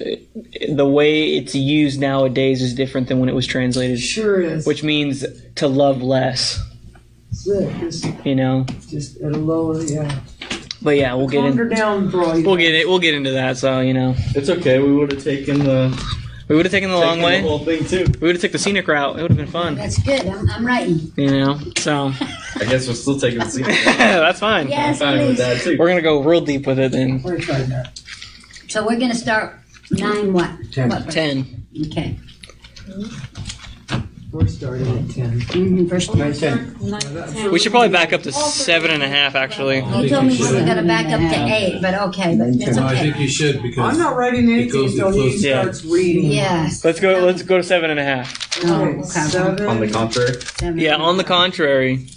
the 0.69 0.85
way 0.85 1.35
it's 1.37 1.53
used 1.53 1.99
nowadays 1.99 2.61
is 2.63 2.73
different 2.73 3.07
than 3.07 3.19
when 3.19 3.29
it 3.29 3.35
was 3.35 3.45
translated, 3.45 3.99
Sure 3.99 4.41
is. 4.41 4.65
which 4.65 4.81
means 4.83 5.23
to 5.55 5.67
love 5.67 6.01
less. 6.01 6.59
It. 7.45 7.79
Just, 7.79 8.07
You 8.25 8.35
know. 8.35 8.65
just 8.89 9.21
at 9.21 9.31
a 9.33 9.37
lower, 9.37 9.81
yeah. 9.83 10.19
But 10.81 10.97
yeah, 10.97 11.13
we'll 11.13 11.27
get 11.27 11.45
in. 11.45 11.69
down, 11.69 12.09
bro. 12.09 12.41
We'll 12.41 12.55
get 12.57 12.73
it. 12.73 12.87
We'll 12.89 12.99
get 12.99 13.13
into 13.13 13.31
that. 13.31 13.57
So 13.57 13.79
you 13.81 13.93
know, 13.93 14.15
It's 14.35 14.49
okay. 14.49 14.79
We 14.79 14.91
would 14.93 15.11
have 15.11 15.23
taken 15.23 15.59
the 15.59 15.89
we 16.51 16.57
would 16.57 16.65
have 16.65 16.71
taken 16.73 16.89
the 16.89 16.97
long 16.97 17.19
taken 17.19 17.23
way. 17.23 17.41
the 17.41 17.47
whole 17.47 17.59
thing 17.59 17.85
too. 17.85 18.05
We 18.19 18.27
would 18.27 18.35
have 18.35 18.41
took 18.41 18.51
the 18.51 18.57
scenic 18.57 18.85
route. 18.85 19.17
It 19.17 19.21
would 19.21 19.31
have 19.31 19.37
been 19.37 19.47
fun. 19.47 19.75
That's 19.75 19.97
good. 19.99 20.25
I'm, 20.25 20.49
I'm 20.49 20.67
writing. 20.67 20.99
You 21.15 21.31
know. 21.31 21.57
So 21.77 22.11
I 22.57 22.65
guess 22.65 22.89
we're 22.89 22.93
still 22.93 23.17
taking 23.17 23.39
the 23.39 23.45
scene. 23.45 23.63
that's 23.87 24.41
fine. 24.41 24.65
I'm 24.65 24.69
Yes, 24.69 24.99
fine 24.99 25.17
with 25.19 25.27
please. 25.27 25.37
that 25.37 25.61
too. 25.61 25.77
We're 25.79 25.87
gonna 25.87 26.01
go 26.01 26.21
real 26.21 26.41
deep 26.41 26.67
with 26.67 26.77
it 26.77 26.91
then. 26.91 27.23
I 27.25 27.37
tried 27.39 27.67
that. 27.67 28.01
So 28.67 28.85
we're 28.85 28.99
gonna 28.99 29.15
start 29.15 29.59
nine 29.91 30.33
what? 30.33 30.51
Ten. 30.73 30.89
What? 30.89 31.09
Ten. 31.09 31.65
Okay. 31.87 32.19
We're 34.31 34.47
starting 34.47 34.87
at 34.87 35.09
ten. 35.13 35.41
Mm-hmm. 35.41 35.85
Verse 35.87 36.07
ten. 36.07 37.51
We 37.51 37.59
should 37.59 37.71
probably 37.73 37.89
back 37.89 38.13
up 38.13 38.21
to 38.23 38.31
seven 38.31 38.89
and 38.91 39.03
a 39.03 39.07
half. 39.09 39.35
Actually. 39.35 39.77
You 39.79 40.07
told 40.07 40.25
me 40.25 40.37
we 40.37 40.51
were 40.53 40.65
gonna 40.65 40.83
back 40.83 41.07
up 41.07 41.19
to 41.19 41.53
eight, 41.53 41.81
but 41.81 41.93
okay, 41.95 42.37
but 42.37 42.47
it's 42.47 42.77
No, 42.77 42.83
I 42.83 42.93
okay. 42.93 43.01
think 43.01 43.19
you 43.19 43.27
should 43.27 43.61
because 43.61 43.93
I'm 43.93 43.99
not 43.99 44.15
writing 44.15 44.49
anything 44.49 44.71
goes- 44.71 44.93
until 44.93 45.11
he 45.11 45.31
goes- 45.31 45.43
Yeah. 45.43 45.61
starts 45.61 45.83
reading. 45.83 46.31
Yes. 46.31 46.85
Let's 46.85 47.01
go. 47.01 47.19
Let's 47.25 47.41
go 47.43 47.57
to 47.57 47.63
seven 47.63 47.89
and 47.91 47.99
a 47.99 48.03
half. 48.05 48.63
Oh, 48.65 48.73
Okay, 48.83 48.99
okay. 48.99 49.03
seven. 49.03 49.65
On 49.67 49.79
the 49.81 49.87
contrary, 49.89 50.33
Seven. 50.59 50.79
Yeah. 50.79 50.95
On 50.95 51.17
the 51.17 51.23
contrary, 51.25 52.07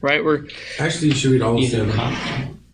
right? 0.00 0.24
We're 0.24 0.44
actually 0.78 1.08
you 1.08 1.14
should 1.14 1.32
read 1.32 1.42
all 1.42 1.58
of 1.58 1.64
seven. 1.68 1.90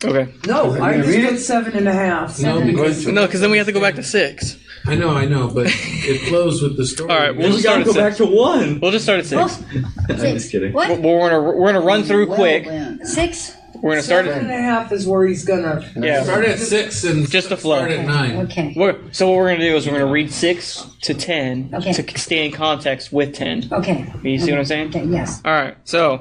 okay. 0.05 0.31
No, 0.47 0.81
I 0.81 1.01
just 1.01 1.19
put 1.29 1.39
seven 1.39 1.73
and 1.75 1.87
a 1.89 1.93
half. 1.93 2.39
No, 2.39 2.61
because 2.61 3.05
No, 3.05 3.25
because 3.25 3.41
then 3.41 3.51
we 3.51 3.57
have 3.57 3.67
to 3.67 3.73
go 3.73 3.81
back 3.81 3.95
to 3.95 4.03
six. 4.03 4.55
I 4.89 4.95
know, 4.95 5.09
I 5.11 5.25
know, 5.25 5.47
but 5.49 5.67
it 5.69 6.21
flows 6.29 6.61
with 6.61 6.77
the 6.77 6.85
story. 6.85 7.09
All 7.11 7.17
right, 7.17 7.35
we'll 7.35 7.47
we 7.47 7.53
just 7.53 7.63
gotta 7.63 7.83
start 7.83 7.95
go 7.95 8.01
at 8.01 8.09
back 8.09 8.17
to 8.17 8.25
one. 8.25 8.79
We'll 8.79 8.91
just 8.91 9.05
start 9.05 9.19
at 9.19 9.25
six. 9.25 9.61
I'm 10.09 10.17
just 10.17 10.51
kidding. 10.51 10.73
We're, 10.73 10.95
we're 10.99 11.29
gonna 11.29 11.41
we're 11.41 11.71
gonna 11.73 11.85
run 11.85 12.03
through 12.03 12.27
quick. 12.27 12.65
Six? 13.05 13.55
We're 13.81 13.91
gonna 13.91 14.01
start 14.03 14.25
Seven 14.25 14.41
and 14.43 14.51
at 14.51 14.59
a 14.59 14.61
half 14.61 14.91
is 14.91 15.07
where 15.07 15.25
he's 15.25 15.45
gonna. 15.45 15.89
yeah. 15.95 16.23
Start 16.23 16.43
at 16.43 16.59
six 16.59 17.03
and 17.05 17.29
Just 17.29 17.47
the 17.49 17.55
flow. 17.55 17.77
Start 17.77 17.91
at 17.91 18.05
nine. 18.05 18.35
Okay. 18.47 18.73
We're, 18.75 18.99
so 19.13 19.29
what 19.29 19.37
we're 19.37 19.51
gonna 19.53 19.59
do 19.69 19.75
is 19.77 19.85
we're 19.87 19.93
gonna 19.99 20.11
read 20.11 20.31
six 20.33 20.85
to 21.03 21.13
ten 21.13 21.69
Okay. 21.73 21.93
to 21.93 22.19
stay 22.19 22.45
in 22.45 22.51
context 22.51 23.13
with 23.13 23.33
ten. 23.35 23.69
Okay. 23.71 24.11
You 24.23 24.37
see 24.39 24.51
what 24.51 24.59
I'm 24.59 24.65
saying? 24.65 24.89
Okay, 24.89 25.05
yes. 25.05 25.41
All 25.45 25.51
right. 25.53 25.77
So, 25.85 26.19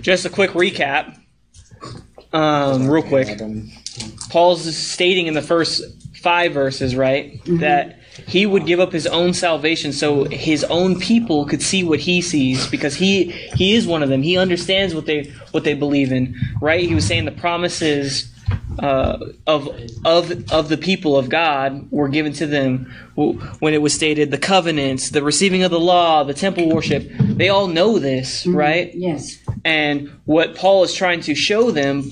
just 0.00 0.26
a 0.26 0.30
quick 0.30 0.50
recap. 0.52 1.18
Um, 2.32 2.88
real 2.88 3.02
quick. 3.02 3.40
Paul's 4.30 4.76
stating 4.76 5.26
in 5.26 5.34
the 5.34 5.42
first 5.42 5.82
five 6.26 6.52
verses, 6.52 6.96
right, 6.96 7.40
that 7.46 8.00
he 8.26 8.46
would 8.46 8.66
give 8.66 8.80
up 8.80 8.90
his 8.90 9.06
own 9.06 9.32
salvation 9.32 9.92
so 9.92 10.24
his 10.24 10.64
own 10.64 10.98
people 10.98 11.46
could 11.46 11.62
see 11.62 11.84
what 11.84 12.00
he 12.00 12.20
sees 12.20 12.66
because 12.66 12.96
he 12.96 13.30
he 13.54 13.74
is 13.74 13.86
one 13.86 14.02
of 14.02 14.08
them. 14.08 14.22
He 14.22 14.36
understands 14.36 14.92
what 14.92 15.06
they 15.06 15.32
what 15.52 15.62
they 15.62 15.74
believe 15.74 16.10
in, 16.10 16.34
right? 16.60 16.80
He 16.80 16.96
was 16.96 17.06
saying 17.06 17.26
the 17.26 17.30
promises 17.30 18.28
uh, 18.80 19.18
of 19.46 19.68
of 20.04 20.52
of 20.52 20.68
the 20.68 20.76
people 20.76 21.16
of 21.16 21.28
God 21.28 21.86
were 21.92 22.08
given 22.08 22.32
to 22.32 22.46
them 22.48 22.92
when 23.60 23.72
it 23.72 23.80
was 23.80 23.94
stated 23.94 24.32
the 24.32 24.38
covenants, 24.38 25.10
the 25.10 25.22
receiving 25.22 25.62
of 25.62 25.70
the 25.70 25.78
law, 25.78 26.24
the 26.24 26.34
temple 26.34 26.68
worship. 26.68 27.08
They 27.20 27.50
all 27.50 27.68
know 27.68 28.00
this, 28.00 28.48
right? 28.48 28.92
Yes. 28.96 29.38
And 29.64 30.10
what 30.24 30.56
Paul 30.56 30.82
is 30.82 30.92
trying 30.92 31.20
to 31.20 31.36
show 31.36 31.70
them 31.70 32.10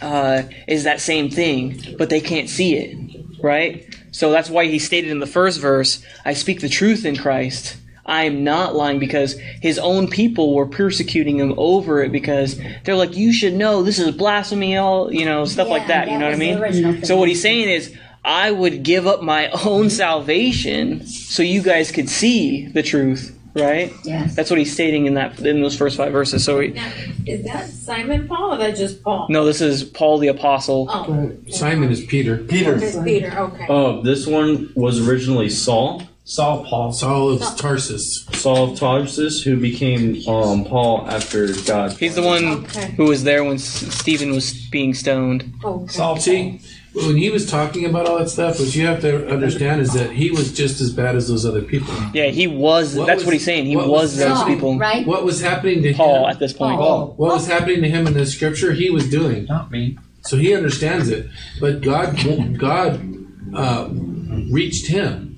uh, 0.00 0.42
is 0.66 0.84
that 0.84 1.00
same 1.00 1.30
thing, 1.30 1.94
but 1.98 2.08
they 2.08 2.20
can't 2.20 2.48
see 2.48 2.76
it, 2.76 2.96
right? 3.42 3.86
So 4.10 4.30
that's 4.30 4.50
why 4.50 4.66
he 4.66 4.78
stated 4.78 5.10
in 5.10 5.20
the 5.20 5.26
first 5.26 5.60
verse, 5.60 6.04
I 6.24 6.34
speak 6.34 6.60
the 6.60 6.68
truth 6.68 7.04
in 7.04 7.16
Christ. 7.16 7.76
I 8.06 8.24
am 8.24 8.42
not 8.42 8.74
lying 8.74 8.98
because 8.98 9.38
his 9.38 9.78
own 9.78 10.08
people 10.08 10.54
were 10.54 10.66
persecuting 10.66 11.38
him 11.38 11.54
over 11.56 12.02
it 12.02 12.10
because 12.10 12.60
they're 12.84 12.96
like, 12.96 13.16
you 13.16 13.32
should 13.32 13.54
know 13.54 13.82
this 13.82 13.98
is 13.98 14.10
blasphemy, 14.16 14.76
all, 14.76 15.12
you 15.12 15.24
know, 15.24 15.44
stuff 15.44 15.68
like 15.68 15.82
Yeah, 15.82 16.06
that. 16.06 16.10
You 16.10 16.18
know 16.18 16.26
what 16.26 16.34
I 16.34 16.82
mean? 16.82 17.04
So 17.04 17.16
what 17.16 17.28
he's 17.28 17.42
saying 17.42 17.68
is, 17.68 17.94
I 18.24 18.50
would 18.50 18.82
give 18.82 19.06
up 19.06 19.22
my 19.22 19.48
own 19.64 19.88
salvation 19.88 21.06
so 21.06 21.42
you 21.42 21.62
guys 21.62 21.90
could 21.90 22.08
see 22.10 22.66
the 22.66 22.82
truth, 22.82 23.38
right? 23.54 23.92
Yes. 24.04 24.34
That's 24.36 24.50
what 24.50 24.58
he's 24.58 24.72
stating 24.72 25.06
in 25.06 25.14
that 25.14 25.38
in 25.40 25.60
those 25.62 25.76
first 25.76 25.96
five 25.96 26.12
verses. 26.12 26.44
So 26.44 26.60
he, 26.60 26.68
Now, 26.68 26.90
is 27.26 27.44
that 27.44 27.68
Simon 27.68 28.28
Paul 28.28 28.54
or 28.54 28.58
that 28.58 28.76
just 28.76 29.02
Paul? 29.02 29.26
no, 29.30 29.44
this 29.44 29.60
is 29.60 29.84
Paul 29.84 30.18
the 30.18 30.28
apostle. 30.28 30.86
Oh, 30.90 31.32
Simon 31.50 31.90
is 31.90 32.04
Peter. 32.04 32.38
Peter. 32.38 32.76
it's 32.76 32.98
Peter. 33.02 33.36
Okay. 33.38 33.66
Oh, 33.68 34.02
this 34.02 34.26
one 34.26 34.72
was 34.74 35.06
originally 35.08 35.50
Saul. 35.50 36.02
Saul 36.24 36.64
Paul. 36.64 36.92
Saul 36.92 37.30
of 37.30 37.56
Tarsus. 37.56 38.24
Saul 38.34 38.72
of 38.72 38.78
Tarsus, 38.78 39.42
who 39.42 39.58
became 39.58 40.16
um, 40.28 40.64
Paul 40.64 41.08
after 41.10 41.48
God. 41.66 41.92
He's 41.94 42.14
the 42.14 42.22
one 42.22 42.44
Okay. 42.64 42.92
who 42.92 43.06
was 43.06 43.24
there 43.24 43.42
when 43.42 43.54
S- 43.54 43.64
Stephen 43.94 44.30
was 44.30 44.52
being 44.70 44.94
stoned. 44.94 45.52
Okay. 45.64 45.92
Saul 45.92 46.16
See, 46.18 46.60
when 46.92 47.16
he 47.16 47.30
was 47.30 47.48
talking 47.48 47.84
about 47.84 48.06
all 48.06 48.18
that 48.18 48.28
stuff, 48.28 48.58
what 48.58 48.74
you 48.74 48.84
have 48.86 49.00
to 49.02 49.28
understand 49.30 49.80
is 49.80 49.92
that 49.92 50.10
he 50.10 50.30
was 50.30 50.52
just 50.52 50.80
as 50.80 50.92
bad 50.92 51.14
as 51.14 51.28
those 51.28 51.46
other 51.46 51.62
people. 51.62 51.94
Yeah, 52.12 52.26
he 52.26 52.46
was. 52.46 52.96
What 52.96 53.06
that's 53.06 53.18
was- 53.18 53.26
what 53.26 53.32
he's 53.34 53.44
saying. 53.44 53.66
He 53.66 53.76
was, 53.76 53.86
was 53.86 54.16
those 54.16 54.38
Saul, 54.38 54.46
people. 54.46 54.78
right? 54.78 55.06
What 55.06 55.24
was 55.24 55.40
happening 55.40 55.82
to 55.82 55.94
Paul 55.94 56.24
him? 56.24 56.30
at 56.30 56.38
this 56.38 56.52
point. 56.52 56.78
Paul. 56.78 57.14
What 57.16 57.34
was 57.34 57.46
happening 57.46 57.82
to 57.82 57.88
him 57.88 58.06
in 58.06 58.14
the 58.14 58.26
scripture, 58.26 58.72
he 58.72 58.90
was 58.90 59.08
doing. 59.08 59.44
Not 59.46 59.70
me. 59.70 59.98
So 60.22 60.36
he 60.36 60.54
understands 60.54 61.08
it. 61.08 61.28
But 61.60 61.80
God, 61.80 62.18
God 62.58 63.00
uh, 63.54 63.88
reached 64.50 64.86
him. 64.88 65.36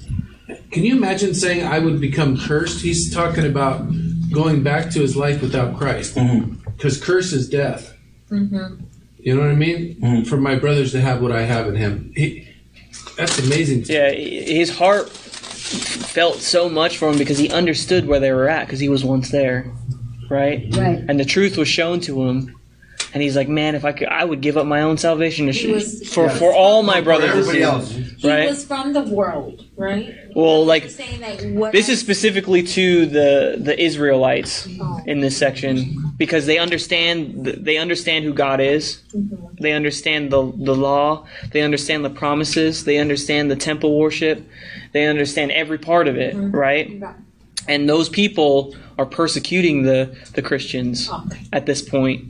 Can 0.71 0.85
you 0.85 0.97
imagine 0.97 1.35
saying, 1.35 1.65
I 1.67 1.79
would 1.79 2.01
become 2.01 2.39
cursed? 2.39 2.83
He's 2.83 3.13
talking 3.13 3.45
about 3.47 3.87
going 4.33 4.63
back 4.63 4.91
to 4.93 5.01
his 5.01 5.17
life 5.17 5.43
without 5.43 5.77
Christ. 5.77 6.15
Because 6.65 6.99
curse 7.03 7.33
is 7.33 7.49
death. 7.49 7.95
You 9.23 9.35
know 9.37 9.43
what 9.43 9.51
I 9.51 9.55
mean? 9.55 9.97
Mm-hmm. 10.01 10.23
For 10.25 10.37
my 10.37 10.57
brothers 10.57 10.93
to 10.93 11.01
have 11.01 11.23
what 11.23 11.33
I 11.33 11.43
have 11.43 11.69
in 11.69 11.77
him. 11.77 12.13
He, 12.17 12.49
that's 13.17 13.39
amazing. 13.39 13.85
Yeah, 13.85 14.11
his 14.11 14.77
heart 14.77 15.09
felt 15.11 16.37
so 16.37 16.69
much 16.69 16.99
for 16.99 17.09
him 17.11 17.19
because 17.19 17.39
he 17.39 17.51
understood 17.51 18.07
where 18.07 18.21
they 18.21 18.33
were 18.33 18.49
at 18.49 18.67
because 18.67 18.81
he 18.81 18.89
was 18.89 19.05
once 19.05 19.31
there, 19.31 19.71
right? 20.29 20.67
Right. 20.77 21.05
And 21.09 21.21
the 21.21 21.25
truth 21.25 21.57
was 21.57 21.69
shown 21.69 22.01
to 22.01 22.23
him, 22.23 22.57
and 23.15 23.23
he's 23.23 23.37
like, 23.37 23.49
"Man, 23.49 23.75
if 23.75 23.85
I 23.85 23.93
could, 23.93 24.09
I 24.09 24.25
would 24.25 24.41
give 24.41 24.57
up 24.57 24.67
my 24.67 24.83
own 24.83 24.99
salvation 24.99 25.47
to 25.47 25.53
sh- 25.53 25.67
was- 25.67 26.09
for 26.13 26.29
he 26.29 26.39
for 26.39 26.53
all 26.53 26.83
my 26.83 27.01
brothers 27.01 27.31
and 27.31 27.39
Everybody 27.39 27.61
sisters." 27.63 27.97
else. 28.13 28.23
He 28.23 28.29
right? 28.29 28.49
was 28.49 28.65
from 28.65 28.93
the 28.93 29.03
world, 29.03 29.65
right? 29.77 30.15
Well, 30.35 30.65
like 30.67 30.91
saying 30.91 31.21
that 31.21 31.45
what 31.53 31.73
This 31.73 31.89
is 31.89 32.01
specifically 32.01 32.63
to 32.65 33.07
the 33.07 33.57
the 33.61 33.81
Israelites 33.81 34.67
Oh. 34.81 35.01
in 35.07 35.21
this 35.21 35.37
section 35.37 36.02
because 36.23 36.47
they 36.47 36.57
understand 36.57 37.45
they 37.45 37.79
understand 37.79 38.25
who 38.25 38.33
God 38.33 38.61
is. 38.61 39.03
Mm-hmm. 39.13 39.57
They 39.61 39.73
understand 39.73 40.31
the 40.31 40.53
the 40.55 40.73
law. 40.73 41.27
They 41.51 41.63
understand 41.63 42.05
the 42.05 42.11
promises. 42.11 42.85
They 42.85 42.99
understand 42.99 43.51
the 43.51 43.57
temple 43.57 43.99
worship. 43.99 44.41
They 44.93 45.09
understand 45.09 45.51
every 45.51 45.79
part 45.79 46.07
of 46.07 46.17
it, 46.17 46.37
mm-hmm. 46.37 46.57
right? 46.57 47.01
Right. 47.01 47.17
And 47.67 47.89
those 47.89 48.09
people 48.09 48.77
are 48.99 49.07
persecuting 49.07 49.83
the 49.83 50.17
the 50.35 50.43
Christians 50.43 51.11
Okay. 51.11 51.41
at 51.53 51.67
this 51.67 51.83
point. 51.83 52.25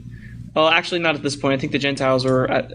Well, 0.55 0.69
actually, 0.69 1.01
not 1.01 1.13
at 1.13 1.21
this 1.21 1.35
point. 1.35 1.53
I 1.53 1.57
think 1.59 1.71
the 1.71 1.77
Gentiles 1.77 2.25
were 2.25 2.49
at, 2.49 2.73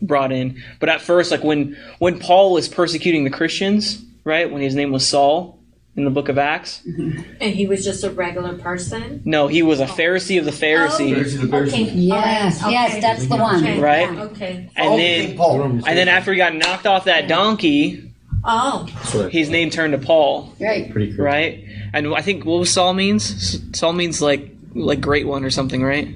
brought 0.00 0.32
in, 0.32 0.62
but 0.80 0.88
at 0.88 1.02
first, 1.02 1.30
like 1.30 1.44
when 1.44 1.76
when 1.98 2.18
Paul 2.18 2.54
was 2.54 2.66
persecuting 2.66 3.24
the 3.24 3.30
Christians, 3.30 4.02
right? 4.24 4.50
When 4.50 4.62
his 4.62 4.74
name 4.74 4.90
was 4.90 5.06
Saul 5.06 5.55
in 5.96 6.04
the 6.04 6.10
Book 6.10 6.28
of 6.28 6.36
Acts. 6.38 6.82
Mm-hmm. 6.86 7.22
And 7.40 7.54
he 7.54 7.66
was 7.66 7.84
just 7.84 8.04
a 8.04 8.10
regular 8.10 8.56
person. 8.58 9.22
No, 9.24 9.46
he 9.46 9.62
was 9.62 9.80
a 9.80 9.86
Pharisee 9.86 10.38
of 10.38 10.44
the 10.44 10.52
Pharisees. 10.52 11.42
Oh. 11.42 11.56
Okay. 11.56 11.84
Yes, 11.84 12.60
All 12.62 12.66
right. 12.66 12.72
yes, 12.72 13.00
that's 13.00 13.26
the 13.26 13.36
one. 13.36 13.56
Okay. 13.64 13.80
Right. 13.80 14.12
Yeah. 14.12 14.22
Okay. 14.24 14.70
And 14.76 14.88
oh, 14.88 14.96
then 14.96 15.82
and 15.86 15.98
then 15.98 16.08
after 16.08 16.32
he 16.32 16.38
got 16.38 16.54
knocked 16.54 16.86
off 16.86 17.04
that 17.04 17.28
donkey, 17.28 18.12
Oh. 18.44 18.84
his 19.32 19.50
name 19.50 19.70
turned 19.70 19.92
to 19.92 19.98
Paul, 19.98 20.54
Right. 20.60 20.90
Pretty 20.92 21.16
cool. 21.16 21.24
right? 21.24 21.64
And 21.92 22.14
I 22.14 22.20
think 22.20 22.44
what 22.44 22.60
was 22.60 22.70
Saul 22.72 22.94
means? 22.94 23.60
Saul 23.76 23.92
means 23.92 24.20
like 24.22 24.50
like 24.74 25.00
great 25.00 25.26
one 25.26 25.42
or 25.44 25.50
something, 25.50 25.82
right? 25.82 26.08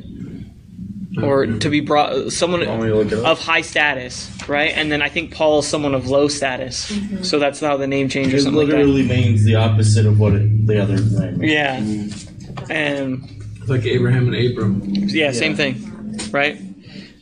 Or 1.21 1.45
to 1.45 1.69
be 1.69 1.81
brought 1.81 2.31
someone 2.33 2.64
Want 2.64 2.83
me 2.83 2.88
to 2.88 2.95
look 2.95 3.09
it 3.11 3.19
up? 3.19 3.26
of 3.26 3.40
high 3.40 3.62
status, 3.62 4.31
right? 4.49 4.71
And 4.76 4.93
then 4.93 5.02
I 5.02 5.09
think 5.09 5.35
Paul 5.35 5.59
is 5.59 5.67
someone 5.67 5.93
of 5.95 6.07
low 6.07 6.29
status, 6.29 6.97
so 7.29 7.40
that's 7.40 7.59
how 7.59 7.76
the 7.76 7.88
name 7.88 8.09
changed 8.09 8.33
or 8.33 8.37
It 8.37 8.43
something 8.43 8.59
like 8.59 8.69
that. 8.69 8.76
literally 8.76 9.02
means 9.09 9.43
the 9.43 9.57
opposite 9.57 10.07
of 10.07 10.21
what 10.21 10.35
it, 10.35 10.67
the 10.69 10.81
other 10.81 11.00
name. 11.00 11.43
is. 11.43 11.50
Yeah, 11.50 12.71
and 12.73 13.29
Like 13.67 13.85
Abraham 13.87 14.33
and 14.33 14.37
Abram. 14.52 14.83
yeah, 14.85 15.33
same 15.33 15.57
thing, 15.57 16.29
right? 16.31 16.61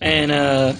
And 0.02 0.30
uh, 0.33 0.75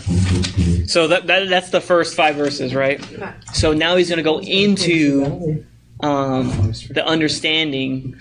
so 0.87 1.09
that, 1.09 1.27
that 1.29 1.49
that's 1.49 1.71
the 1.71 1.81
first 1.81 2.15
five 2.15 2.37
verses, 2.37 2.75
right? 2.75 3.00
Right. 3.19 3.35
So 3.55 3.73
now 3.73 3.97
he's 3.97 4.09
going 4.11 4.19
to 4.19 4.23
go 4.23 4.38
into 4.41 5.65
um, 6.00 6.73
the 6.91 7.05
understanding 7.07 8.17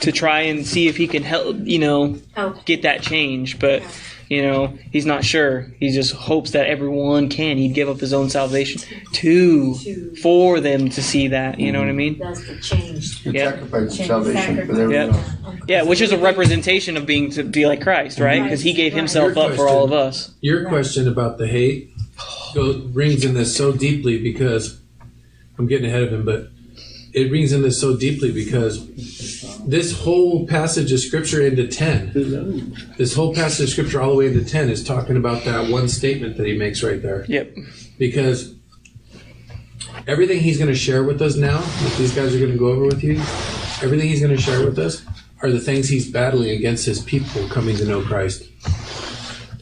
to 0.00 0.12
try 0.12 0.42
and 0.42 0.64
see 0.66 0.86
if 0.88 0.96
he 0.96 1.06
can 1.08 1.22
help, 1.24 1.56
you 1.60 1.78
know, 1.80 2.18
Okay. 2.36 2.60
get 2.64 2.82
that 2.82 3.02
change. 3.02 3.58
But 3.58 3.82
you 4.28 4.42
know, 4.42 4.76
he's 4.92 5.06
not 5.06 5.24
sure. 5.24 5.66
He 5.80 5.90
just 5.90 6.14
hopes 6.14 6.50
that 6.52 6.66
everyone 6.66 7.28
can. 7.28 7.56
He'd 7.56 7.74
give 7.74 7.88
up 7.88 7.98
his 7.98 8.12
own 8.12 8.28
salvation 8.30 8.82
to 9.12 9.74
To- 9.74 10.16
for 10.16 10.60
them 10.60 10.88
to 10.90 11.02
see 11.02 11.28
that. 11.28 11.58
You 11.58 11.72
know 11.72 11.80
what 11.80 11.88
I 11.88 11.92
mean? 11.92 12.18
That's 12.18 12.46
the 12.46 12.58
change. 12.60 13.24
Yeah. 13.26 13.52
Sacrifice 13.52 13.96
Change. 13.96 14.08
salvation 14.08 14.56
for 14.66 14.74
Sacrifice. 14.74 15.14
Yep. 15.44 15.58
Yeah, 15.68 15.82
which 15.82 16.00
is 16.00 16.12
a 16.12 16.18
representation 16.18 16.96
of 16.96 17.06
being 17.06 17.30
to 17.32 17.42
be 17.42 17.66
like 17.66 17.82
Christ, 17.82 18.18
right? 18.20 18.42
Because 18.42 18.60
he 18.62 18.72
gave 18.72 18.92
himself 18.92 19.34
Your 19.34 19.46
up 19.50 19.54
for 19.56 19.68
all 19.68 19.84
of 19.84 19.92
us. 19.92 20.34
Your 20.40 20.68
question 20.68 21.08
about 21.08 21.38
the 21.38 21.46
hate 21.46 21.90
go, 22.54 22.82
rings 22.92 23.24
in 23.24 23.34
this 23.34 23.56
so 23.56 23.72
deeply 23.72 24.22
because 24.22 24.80
I'm 25.58 25.66
getting 25.66 25.86
ahead 25.88 26.04
of 26.04 26.12
him, 26.12 26.24
but 26.24 26.48
it 27.18 27.32
rings 27.32 27.52
in 27.52 27.62
this 27.62 27.80
so 27.80 27.96
deeply 27.96 28.30
because 28.30 28.86
this 29.66 29.98
whole 29.98 30.46
passage 30.46 30.92
of 30.92 31.00
scripture 31.00 31.44
into 31.44 31.66
10, 31.66 32.76
this 32.96 33.14
whole 33.14 33.34
passage 33.34 33.64
of 33.64 33.70
scripture 33.70 34.00
all 34.00 34.10
the 34.10 34.16
way 34.16 34.28
into 34.28 34.44
10 34.44 34.70
is 34.70 34.84
talking 34.84 35.16
about 35.16 35.44
that 35.44 35.70
one 35.70 35.88
statement 35.88 36.36
that 36.36 36.46
he 36.46 36.56
makes 36.56 36.82
right 36.82 37.02
there. 37.02 37.24
Yep. 37.28 37.56
Because 37.98 38.54
everything 40.06 40.40
he's 40.40 40.58
going 40.58 40.70
to 40.70 40.78
share 40.78 41.02
with 41.02 41.20
us 41.20 41.34
now, 41.34 41.60
that 41.60 41.94
these 41.98 42.14
guys 42.14 42.34
are 42.34 42.38
going 42.38 42.52
to 42.52 42.58
go 42.58 42.68
over 42.68 42.84
with 42.86 43.02
you, 43.02 43.18
everything 43.82 44.08
he's 44.08 44.20
going 44.20 44.34
to 44.34 44.40
share 44.40 44.64
with 44.64 44.78
us 44.78 45.04
are 45.42 45.50
the 45.50 45.60
things 45.60 45.88
he's 45.88 46.10
battling 46.10 46.50
against 46.50 46.86
his 46.86 47.02
people 47.02 47.48
coming 47.48 47.76
to 47.76 47.84
know 47.84 48.02
Christ. 48.02 48.44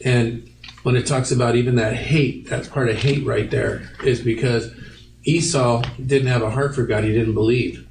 And 0.05 0.49
when 0.83 0.95
it 0.95 1.05
talks 1.05 1.31
about 1.31 1.55
even 1.55 1.75
that 1.75 1.95
hate, 1.95 2.49
that 2.49 2.69
part 2.69 2.89
of 2.89 2.97
hate 2.97 3.25
right 3.25 3.49
there 3.49 3.89
is 4.03 4.21
because 4.21 4.71
Esau 5.27 5.83
didn't 6.03 6.27
have 6.29 6.41
a 6.41 6.49
heart 6.49 6.73
for 6.73 6.83
God. 6.83 7.03
He 7.03 7.11
didn't 7.11 7.33
believe. 7.33 7.85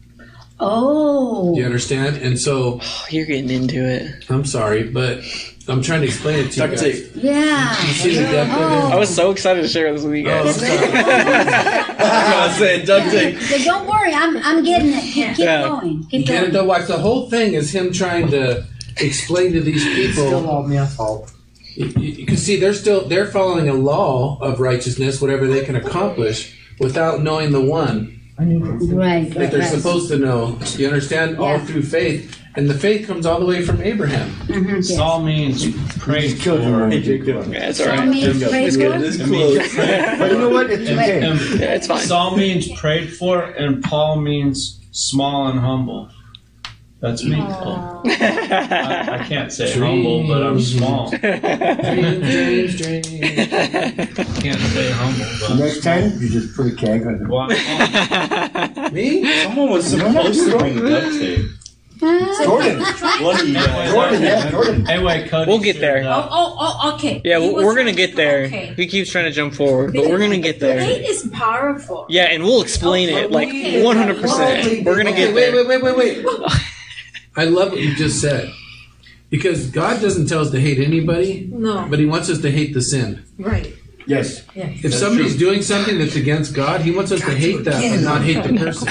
Oh. 0.59 1.53
Do 1.55 1.61
you 1.61 1.67
understand? 1.67 2.17
And 2.17 2.39
so 2.41 2.81
Oh, 2.83 3.07
you're 3.11 3.27
getting 3.27 3.51
into 3.51 3.87
it. 3.87 4.25
I'm 4.31 4.45
sorry, 4.47 4.85
but 4.85 5.21
I'm 5.69 5.83
trying 5.83 6.01
to 6.01 6.07
explain 6.07 6.47
it 6.47 6.53
to 6.53 6.63
you 6.63 6.69
guys. 6.69 6.81
tape. 6.81 7.11
Yeah. 7.15 7.87
You 7.87 7.93
see 7.93 8.15
the 8.17 8.23
depth 8.23 8.53
of 8.53 8.61
it? 8.73 8.95
I 8.95 8.97
was 8.97 9.15
so 9.15 9.31
excited 9.33 9.61
to 9.63 9.69
share 9.69 9.93
this 9.93 10.03
with 10.03 10.15
you 10.15 10.31
Oh, 10.31 10.45
guys. 10.45 10.63
I'm 10.63 10.79
sorry. 10.79 10.89
I 11.99 12.47
was 12.49 12.57
saying 12.57 12.87
duct 12.87 13.11
tape. 13.11 13.39
So 13.41 13.59
don't 13.65 13.87
worry, 13.87 14.15
I'm 14.15 14.37
I'm 14.39 14.65
getting 14.65 14.89
it. 14.95 15.03
Keep, 15.03 15.29
keep 15.37 15.39
Yeah. 15.41 15.63
going. 15.69 16.05
Keep 16.07 16.27
going. 16.29 16.53
though? 16.53 16.65
Watch 16.65 16.87
the 16.87 16.97
whole 16.99 17.29
thing 17.29 17.53
is 17.53 17.75
him 17.75 17.93
trying 17.93 18.29
to 18.31 18.65
explain 18.99 19.53
to 19.53 19.61
these 19.61 19.85
people. 19.85 20.41
love 20.41 20.69
me, 20.69 20.79
I 20.79 20.87
fault. 20.87 21.33
You, 21.75 21.87
you 21.89 22.25
can 22.25 22.39
see 22.39 22.59
they're 22.59 22.73
still 22.73 23.07
they're 23.07 23.27
following 23.27 23.69
a 23.69 23.75
law 23.75 24.39
of 24.41 24.59
righteousness, 24.61 25.21
whatever 25.21 25.47
they 25.47 25.63
can 25.65 25.77
accomplish, 25.77 26.56
without 26.79 27.23
knowing 27.23 27.53
the 27.53 27.61
one 27.61 28.13
Right. 28.39 29.33
that 29.35 29.51
they're 29.51 29.63
supposed 29.65 30.09
to 30.11 30.19
know. 30.19 30.59
You 30.77 30.89
understand? 30.89 31.39
All 31.39 31.59
through 31.59 31.83
faith, 31.85 32.37
and 32.55 32.69
the 32.69 32.75
faith 32.75 33.07
comes 33.07 33.25
all 33.25 33.41
the 33.41 33.47
way 33.47 33.63
from 33.63 33.81
Abraham. 33.81 34.29
Mhm, 34.47 34.77
yes. 34.77 34.95
Saul 34.95 35.23
means 35.23 35.67
prayed 35.99 36.39
for. 36.43 36.59
Hey, 36.91 37.01
Jacob. 37.01 37.51
Yeah, 37.51 37.69
it's 37.71 37.79
So 37.79 37.89
alright. 37.91 38.07
means 38.09 38.35
Jacob, 38.39 38.51
pray 38.51 38.65
it's 38.67 38.77
for? 38.77 38.83
good. 38.83 39.01
It's 39.03 39.17
It 39.17 39.27
means 39.29 39.73
close. 39.75 40.19
But 40.19 40.31
you 40.33 40.39
know 40.39 40.51
what? 40.51 40.71
It's 40.71 40.91
And, 40.91 40.99
okay. 41.01 41.27
and 41.27 41.61
Yeah, 41.61 41.75
it's 41.77 41.87
fine. 41.87 42.01
Saul 42.07 42.37
means 42.37 42.69
prayed 42.79 43.11
for, 43.15 43.41
and 43.43 43.83
Paul 43.83 44.21
means 44.21 44.81
small 44.93 45.47
and 45.49 45.59
humble. 45.61 46.11
That's 47.01 47.23
me, 47.25 47.37
Paul. 47.37 48.03
I, 48.07 49.19
I 49.21 49.25
can't 49.29 49.53
say 49.53 49.71
humble, 49.79 50.27
but 50.27 50.43
I'm 50.43 50.59
small. 50.61 51.11
Dreams, 51.11 52.77
dreams, 52.77 52.77
dreams. 52.81 53.09
Can't 54.41 54.61
say 54.61 54.91
humble, 54.93 55.27
but 55.41 55.57
Next 55.59 55.83
time, 55.83 56.11
you 56.19 56.29
just 56.31 56.57
put 56.57 56.73
a 56.73 56.75
keg 56.75 57.07
on 57.07 57.19
the 57.19 57.29
Well, 57.29 57.49
Me? 58.93 59.43
Someone 59.43 59.71
was 59.71 59.87
supposed 59.89 60.51
to 60.51 60.59
bring 60.59 60.77
duct 60.79 61.13
tape. 61.19 61.45
Jordan. 61.99 62.81
One 63.23 63.41
of. 63.41 63.47
Jordan, 63.93 64.23
yeah, 64.23 64.51
Jordan. 64.51 64.89
Anyway, 64.89 65.29
Cody. 65.29 65.51
We'll 65.51 65.61
get 65.61 65.81
there. 65.81 66.03
Oh, 66.05 66.09
uh, 66.11 66.29
oh, 66.31 66.57
oh, 66.83 66.95
okay. 66.95 67.21
Yeah, 67.25 67.41
He 67.41 67.51
we're, 67.51 67.75
gonna 67.77 67.93
get 67.93 68.17
there. 68.17 68.45
Okay. 68.45 68.75
He 68.77 68.87
keeps 68.87 69.11
trying 69.11 69.25
to 69.25 69.31
jump 69.33 69.55
forward, 69.55 69.95
but 69.95 70.07
we're 70.09 70.19
gonna 70.19 70.39
get 70.39 70.61
there. 70.61 70.79
Hate 70.81 71.05
is 71.07 71.29
powerful. 71.33 72.07
Yeah, 72.09 72.25
and 72.25 72.43
we'll 72.43 72.61
explain 72.63 73.09
it 73.11 73.31
like 73.31 73.49
100%. 73.49 74.85
We're 74.85 74.97
gonna 74.97 75.11
Okay, 75.11 75.27
get 75.27 75.35
wait, 75.35 75.51
there. 75.53 75.67
wait, 75.67 75.83
wait, 75.83 75.97
wait, 75.97 76.25
wait. 76.25 76.57
I 77.37 77.45
love 77.45 77.73
what 77.73 77.81
you 77.81 77.95
just 77.95 78.21
said. 78.21 78.53
Because 79.29 79.69
God 79.71 80.01
doesn't 80.01 80.29
tell 80.29 80.41
us 80.41 80.51
to 80.53 80.61
hate 80.61 80.79
anybody, 80.79 81.49
No. 81.53 81.87
but 81.91 81.99
He 81.99 82.07
wants 82.07 82.31
us 82.31 82.41
to 82.43 82.51
hate 82.51 82.73
the 82.75 82.81
sin. 82.83 83.25
Right. 83.39 83.75
Yes. 84.07 84.43
If 84.55 84.95
somebody's 84.95 85.37
doing 85.37 85.63
something 85.63 85.99
that's 85.99 86.15
against 86.17 86.55
God, 86.55 86.81
He 86.81 86.91
wants 86.93 87.11
us 87.11 87.21
to 87.21 87.31
hate 87.35 87.65
that 87.65 87.83
and 87.83 88.05
not 88.05 88.23
hate 88.23 88.43
the 88.45 88.55
person. 88.57 88.89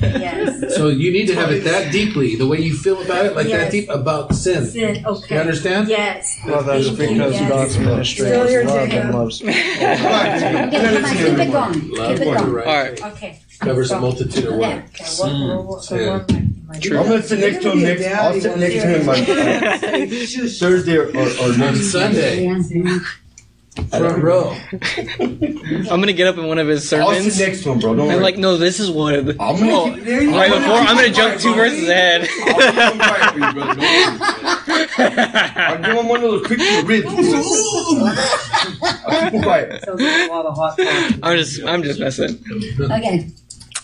Yes. 0.00 0.74
So 0.76 0.88
you 0.88 1.12
need 1.12 1.26
to 1.26 1.34
have 1.34 1.50
it 1.52 1.64
that 1.64 1.92
deeply, 1.92 2.36
the 2.36 2.46
way 2.46 2.58
you 2.60 2.74
feel 2.74 3.02
about 3.02 3.26
it, 3.26 3.36
like 3.36 3.48
that 3.48 3.70
deep 3.70 3.88
about 3.90 4.34
sin. 4.34 4.64
Sin. 4.66 5.04
Okay. 5.04 5.34
You 5.34 5.40
understand? 5.40 5.88
Yes. 5.88 6.40
Well, 6.46 6.62
that's 6.62 6.88
because 6.90 7.32
yes. 7.34 7.48
God's 7.50 7.78
ministry 7.78 8.28
is 8.28 8.66
love 8.66 8.88
and 8.90 9.14
loves 9.14 9.38
people. 9.40 9.52
Okay, 9.54 10.68
come 10.72 11.04
on, 11.04 11.16
keep 11.16 11.38
it 11.38 11.52
going. 11.52 11.90
Love 11.90 12.18
Keep 12.18 12.20
it 12.20 12.24
going. 12.24 12.52
right. 12.52 12.66
All 12.66 12.82
right. 12.82 13.02
Okay. 13.12 13.40
Covers 13.60 13.90
a 13.90 14.00
multitude 14.00 14.44
of 14.46 14.52
Okay. 14.54 14.58
what? 14.58 14.72
Okay. 14.72 15.04
What, 15.18 15.32
what, 15.32 15.90
what, 15.90 15.90
what 15.90 16.30
I- 16.68 16.78
True. 16.80 16.98
I'm 16.98 17.06
gonna 17.08 17.22
sit 17.22 17.38
next 17.38 17.62
to 17.62 17.70
him 17.70 17.82
next. 17.82 18.04
I'll 18.06 18.40
sit 18.40 18.58
next 18.58 18.74
to 18.74 18.86
him 18.88 19.08
on 19.08 20.48
Thursday 20.48 20.96
or, 20.96 21.06
or, 21.16 21.28
or 21.40 21.56
next. 21.56 21.92
Sunday, 21.92 22.44
Yeah. 22.44 22.98
Front 23.84 24.22
row. 24.22 24.56
I'm 25.20 26.00
gonna 26.00 26.12
get 26.12 26.26
up 26.26 26.38
in 26.38 26.46
one 26.46 26.58
of 26.58 26.68
his 26.68 26.88
sermons. 26.88 27.08
I'll 27.08 27.14
sermons. 27.14 27.34
sit 27.34 27.48
next 27.48 27.62
to 27.64 27.72
him, 27.72 27.78
bro. 27.78 27.94
Don't 27.94 28.08
I'm 28.08 28.14
worry. 28.14 28.22
like, 28.22 28.36
no, 28.38 28.56
this 28.56 28.80
is 28.80 28.90
one. 28.90 29.14
I'm 29.14 29.26
gonna 29.26 29.72
oh, 29.72 29.94
keep 29.94 30.04
there. 30.04 30.28
Right 30.28 30.52
before, 30.52 30.74
I'm 30.74 30.96
gonna 30.96 31.10
jump 31.10 31.40
two 31.40 31.54
verses 31.54 31.88
ahead. 31.88 32.28
I'll 32.46 32.58
give 32.58 32.74
him 32.74 32.98
quiet 32.98 33.32
for 33.32 33.38
you, 33.38 33.52
brother. 33.52 33.74
Don't 33.74 33.88
worry. 33.88 34.86
I'll 34.98 35.82
give 35.82 35.96
him 35.96 36.08
one 36.08 36.24
of 36.24 36.30
those 36.30 36.46
quick 36.46 36.60
ribs. 36.86 37.06
I'll 39.06 39.20
keep 39.20 39.32
him 39.32 39.42
quiet. 39.42 39.84
I'm 41.22 41.36
just, 41.36 41.64
I'm 41.64 41.82
just 41.82 42.00
messing. 42.00 42.42
Okay. 42.80 43.30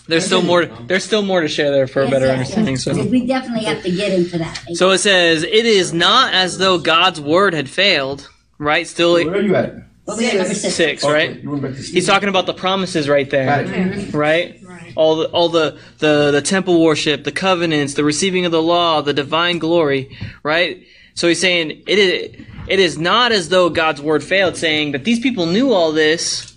There's 0.07 0.25
still 0.25 0.41
more. 0.41 0.65
There's 0.65 1.03
still 1.03 1.21
more 1.21 1.39
to 1.41 1.47
share 1.47 1.71
there 1.71 1.87
for 1.87 2.01
a 2.01 2.09
better 2.09 2.25
yes, 2.25 2.33
understanding. 2.33 2.73
yes. 2.73 2.83
So. 2.83 3.05
We 3.05 3.25
definitely 3.25 3.63
have 3.65 3.81
to 3.83 3.91
get 3.91 4.11
into 4.11 4.37
that. 4.37 4.61
So 4.73 4.91
it 4.91 4.97
says, 4.97 5.43
"It 5.43 5.65
is 5.65 5.93
not 5.93 6.33
as 6.33 6.57
though 6.57 6.77
God's 6.77 7.21
word 7.21 7.53
had 7.53 7.69
failed." 7.69 8.29
Right? 8.57 8.87
Still 8.87 9.13
Where 9.13 9.35
are 9.35 9.41
you 9.41 9.55
at? 9.55 9.75
What 10.05 10.17
we 10.17 10.27
number 10.27 10.53
six? 10.53 10.75
six. 10.75 11.03
Okay, 11.03 11.13
Right? 11.13 11.43
You 11.43 11.49
went 11.49 11.61
back 11.61 11.75
to. 11.75 11.81
He's 11.81 12.05
talking 12.05 12.27
about 12.29 12.45
the 12.45 12.53
promises 12.53 13.07
right 13.07 13.29
there. 13.29 13.45
Got 13.45 13.73
it. 13.73 14.13
Right? 14.13 14.59
Right. 14.63 14.93
All 14.95 15.15
the 15.17 15.29
all 15.29 15.49
the, 15.49 15.79
the 15.99 16.31
the 16.31 16.41
temple 16.41 16.83
worship, 16.83 17.23
the 17.23 17.31
covenants, 17.31 17.93
the 17.93 18.03
receiving 18.03 18.45
of 18.45 18.51
the 18.51 18.61
law, 18.61 19.01
the 19.01 19.13
divine 19.13 19.59
glory. 19.59 20.17
Right? 20.43 20.85
So 21.13 21.27
he's 21.27 21.39
saying 21.39 21.83
it 21.87 21.99
is 21.99 22.45
it 22.67 22.79
is 22.79 22.97
not 22.97 23.31
as 23.31 23.49
though 23.49 23.69
God's 23.69 24.01
word 24.01 24.23
failed, 24.23 24.57
saying 24.57 24.91
that 24.91 25.05
these 25.05 25.19
people 25.19 25.45
knew 25.45 25.71
all 25.71 25.91
this 25.93 26.53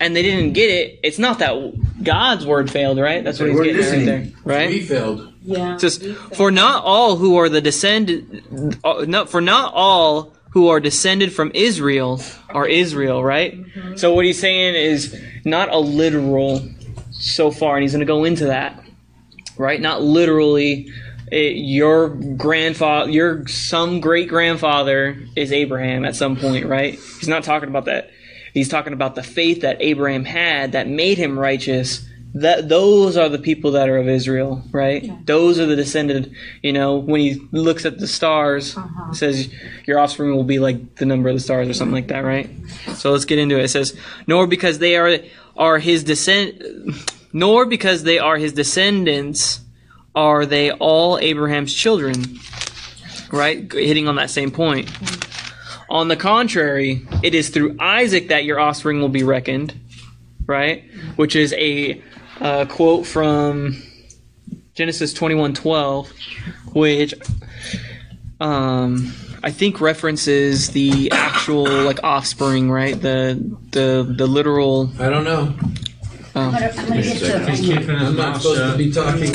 and 0.00 0.14
they 0.14 0.22
didn't 0.22 0.52
get 0.52 0.70
it. 0.70 1.00
It's 1.02 1.18
not 1.18 1.38
that 1.40 2.02
God's 2.02 2.46
word 2.46 2.70
failed, 2.70 2.98
right? 2.98 3.24
That's 3.24 3.40
what 3.40 3.48
he's 3.48 3.58
weren't 3.58 3.72
getting 3.72 3.84
at 3.84 3.92
right 3.92 4.06
there, 4.06 4.32
right? 4.44 4.68
We 4.68 4.82
failed. 4.82 5.32
Yeah. 5.42 5.74
It 5.74 5.80
says, 5.80 6.16
for 6.34 6.50
not 6.50 6.84
all 6.84 7.16
who 7.16 7.36
are 7.36 7.48
the 7.48 7.60
descend, 7.60 8.78
uh, 8.84 9.04
no, 9.06 9.26
for 9.26 9.40
not 9.40 9.72
all 9.74 10.35
who 10.56 10.68
are 10.68 10.80
descended 10.80 11.34
from 11.34 11.50
Israel 11.52 12.18
are 12.48 12.66
Israel, 12.66 13.22
right? 13.22 13.52
Mm-hmm. 13.52 13.96
So 13.96 14.14
what 14.14 14.24
he's 14.24 14.40
saying 14.40 14.74
is 14.74 15.14
not 15.44 15.70
a 15.70 15.76
literal 15.76 16.66
so 17.10 17.50
far, 17.50 17.76
and 17.76 17.82
he's 17.82 17.92
going 17.92 18.00
to 18.00 18.06
go 18.06 18.24
into 18.24 18.46
that, 18.46 18.82
right? 19.58 19.78
Not 19.78 20.00
literally. 20.00 20.90
It, 21.30 21.56
your 21.56 22.08
grandfather, 22.08 23.10
your 23.10 23.46
some 23.48 24.00
great 24.00 24.30
grandfather 24.30 25.18
is 25.36 25.52
Abraham 25.52 26.06
at 26.06 26.16
some 26.16 26.36
point, 26.36 26.64
right? 26.64 26.94
He's 26.94 27.28
not 27.28 27.44
talking 27.44 27.68
about 27.68 27.84
that. 27.84 28.08
He's 28.54 28.70
talking 28.70 28.94
about 28.94 29.14
the 29.14 29.22
faith 29.22 29.60
that 29.60 29.76
Abraham 29.80 30.24
had 30.24 30.72
that 30.72 30.88
made 30.88 31.18
him 31.18 31.38
righteous. 31.38 32.08
That 32.40 32.68
those 32.68 33.16
are 33.16 33.30
the 33.30 33.38
people 33.38 33.70
that 33.72 33.88
are 33.88 33.96
of 33.96 34.08
Israel, 34.08 34.62
right? 34.70 35.10
Those 35.24 35.58
are 35.58 35.64
the 35.64 35.74
descended. 35.76 36.32
You 36.62 36.72
know, 36.74 36.96
when 36.96 37.20
he 37.20 37.40
looks 37.50 37.86
at 37.86 37.98
the 37.98 38.06
stars, 38.06 38.76
Uh-huh. 38.76 39.12
says 39.14 39.48
your 39.86 39.98
offspring 39.98 40.36
will 40.36 40.44
be 40.44 40.58
like 40.58 40.96
the 40.96 41.06
number 41.06 41.30
of 41.30 41.34
the 41.36 41.40
stars 41.40 41.66
or 41.66 41.72
something 41.72 41.94
like 41.94 42.08
that, 42.08 42.24
right? 42.24 42.50
So 42.94 43.10
let's 43.12 43.24
get 43.24 43.38
into 43.38 43.58
it. 43.58 43.64
It 43.64 43.68
says, 43.68 43.96
nor 44.26 44.46
because 44.46 44.78
they 44.80 44.96
are 44.96 45.18
are 45.56 45.78
his 45.78 46.04
descend, 46.04 46.62
nor 47.32 47.64
because 47.64 48.02
they 48.02 48.18
are 48.18 48.36
his 48.36 48.52
descendants 48.52 49.60
are 50.14 50.44
they 50.44 50.70
all 50.72 51.18
Abraham's 51.18 51.72
children, 51.72 52.38
right? 53.32 53.72
Hitting 53.72 54.08
on 54.08 54.16
that 54.16 54.28
same 54.30 54.50
point. 54.50 54.90
On 55.88 56.08
the 56.08 56.16
contrary, 56.16 57.06
it 57.22 57.34
is 57.34 57.48
through 57.48 57.76
Isaac 57.80 58.28
that 58.28 58.44
your 58.44 58.58
offspring 58.60 59.00
will 59.00 59.08
be 59.08 59.22
reckoned, 59.22 59.72
right? 60.46 60.84
Which 61.16 61.34
is 61.36 61.54
a 61.54 62.02
uh, 62.40 62.64
quote 62.66 63.06
from 63.06 63.82
Genesis 64.74 65.12
twenty 65.12 65.34
one 65.34 65.54
twelve, 65.54 66.12
which 66.72 67.14
um, 68.40 69.12
I 69.42 69.50
think 69.50 69.80
references 69.80 70.70
the 70.70 71.10
actual 71.12 71.64
like 71.64 72.02
offspring, 72.04 72.70
right? 72.70 73.00
The 73.00 73.40
the 73.70 74.14
the 74.16 74.26
literal. 74.26 74.90
I 74.98 75.08
don't 75.08 75.24
know. 75.24 75.54
I'm 76.34 76.52
gonna, 76.52 76.66
I'm 76.68 76.88
gonna 76.88 77.02
get 77.02 77.18
to 77.20 77.50
He's 77.50 77.60
keeping 77.60 77.98
his 77.98 78.08
I'm 78.08 78.16
not 78.16 78.32
mouth 78.34 78.42
supposed 78.42 78.60
to 78.60 78.68
shut. 78.68 78.78
be 78.78 78.92
talking. 78.92 79.32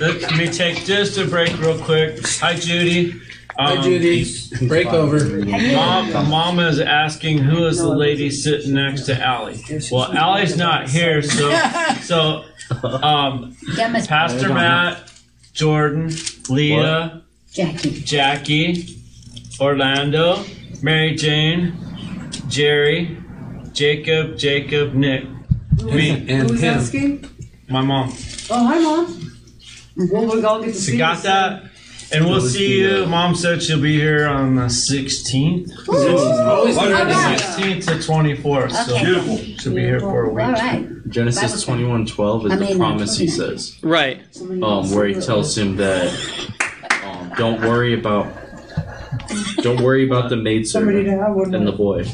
Let, 0.00 0.22
let 0.22 0.36
me 0.36 0.48
take 0.50 0.84
just 0.84 1.16
a 1.16 1.24
break 1.26 1.56
real 1.60 1.78
quick. 1.78 2.26
Hi, 2.40 2.54
Judy. 2.56 3.20
Hi, 3.60 3.76
Um, 3.76 3.82
Judy. 3.82 4.26
Break 4.68 4.86
over. 4.88 5.22
Mom, 5.44 6.30
mom 6.30 6.58
is 6.60 6.80
asking 6.80 7.38
who 7.38 7.66
is 7.66 7.76
the 7.78 7.88
lady 7.88 8.30
sitting 8.30 8.72
next 8.74 9.02
to 9.02 9.20
Allie. 9.22 9.62
Well, 9.92 10.10
Allie's 10.16 10.56
not 10.56 10.88
here, 10.88 11.20
so 11.22 11.50
so 12.02 12.44
um, 12.82 13.54
Them 13.76 13.96
is 13.96 14.06
Pastor 14.06 14.48
Matt, 14.48 15.12
Jordan, 15.52 16.10
Leah, 16.48 17.22
Jackie. 17.52 18.00
Jackie, 18.00 18.96
Orlando, 19.60 20.42
Mary 20.82 21.14
Jane, 21.14 21.74
Jerry, 22.48 23.18
Jacob, 23.74 24.38
Jacob, 24.38 24.94
Nick, 24.94 25.24
me, 25.84 26.10
And 26.28 26.48
Who's 26.50 26.62
him. 26.62 26.78
asking? 26.78 27.24
my 27.68 27.82
mom. 27.82 28.08
Oh, 28.48 28.66
hi, 28.66 28.78
Mom. 28.80 29.32
Well, 30.10 30.34
we 30.34 30.42
all 30.44 30.60
get 30.62 30.72
to 30.72 30.80
see 30.80 30.92
So 30.92 30.98
got 30.98 31.16
you. 31.18 31.22
that? 31.24 31.69
And 32.12 32.24
we'll 32.26 32.40
see 32.40 32.80
you. 32.80 33.06
Mom 33.06 33.34
said 33.36 33.62
she'll 33.62 33.80
be 33.80 33.94
here 33.98 34.26
on 34.26 34.56
the 34.56 34.62
16th. 34.62 35.88
Always 35.88 36.76
All 36.76 36.90
right. 36.90 37.06
16th 37.38 37.86
to 37.86 37.92
24th. 37.94 38.72
So 38.72 38.96
Okay. 38.96 39.56
she'll 39.60 39.74
be 39.74 39.80
here 39.82 40.00
for 40.00 40.24
a 40.24 40.28
All 40.28 40.34
week. 40.34 40.44
right. 40.56 40.88
Genesis 41.08 41.62
twenty 41.64 41.84
one 41.84 42.06
twelve 42.06 42.46
is 42.46 42.52
I 42.52 42.56
the 42.56 42.64
mean, 42.66 42.76
promise 42.78 43.16
he 43.16 43.24
okay. 43.26 43.32
says, 43.32 43.76
Right. 43.82 44.20
um, 44.62 44.90
where 44.92 45.06
he 45.06 45.14
tells 45.14 45.56
him 45.58 45.76
that 45.76 46.12
um, 47.04 47.32
don't 47.36 47.60
worry 47.62 47.94
about 47.98 48.28
don't 49.56 49.80
worry 49.82 50.06
about 50.06 50.24
the 50.30 50.36
Somebody 50.36 50.58
maidservant 50.58 51.08
have 51.08 51.34
one. 51.34 51.54
and 51.54 51.66
the 51.66 51.72
boy, 51.72 52.04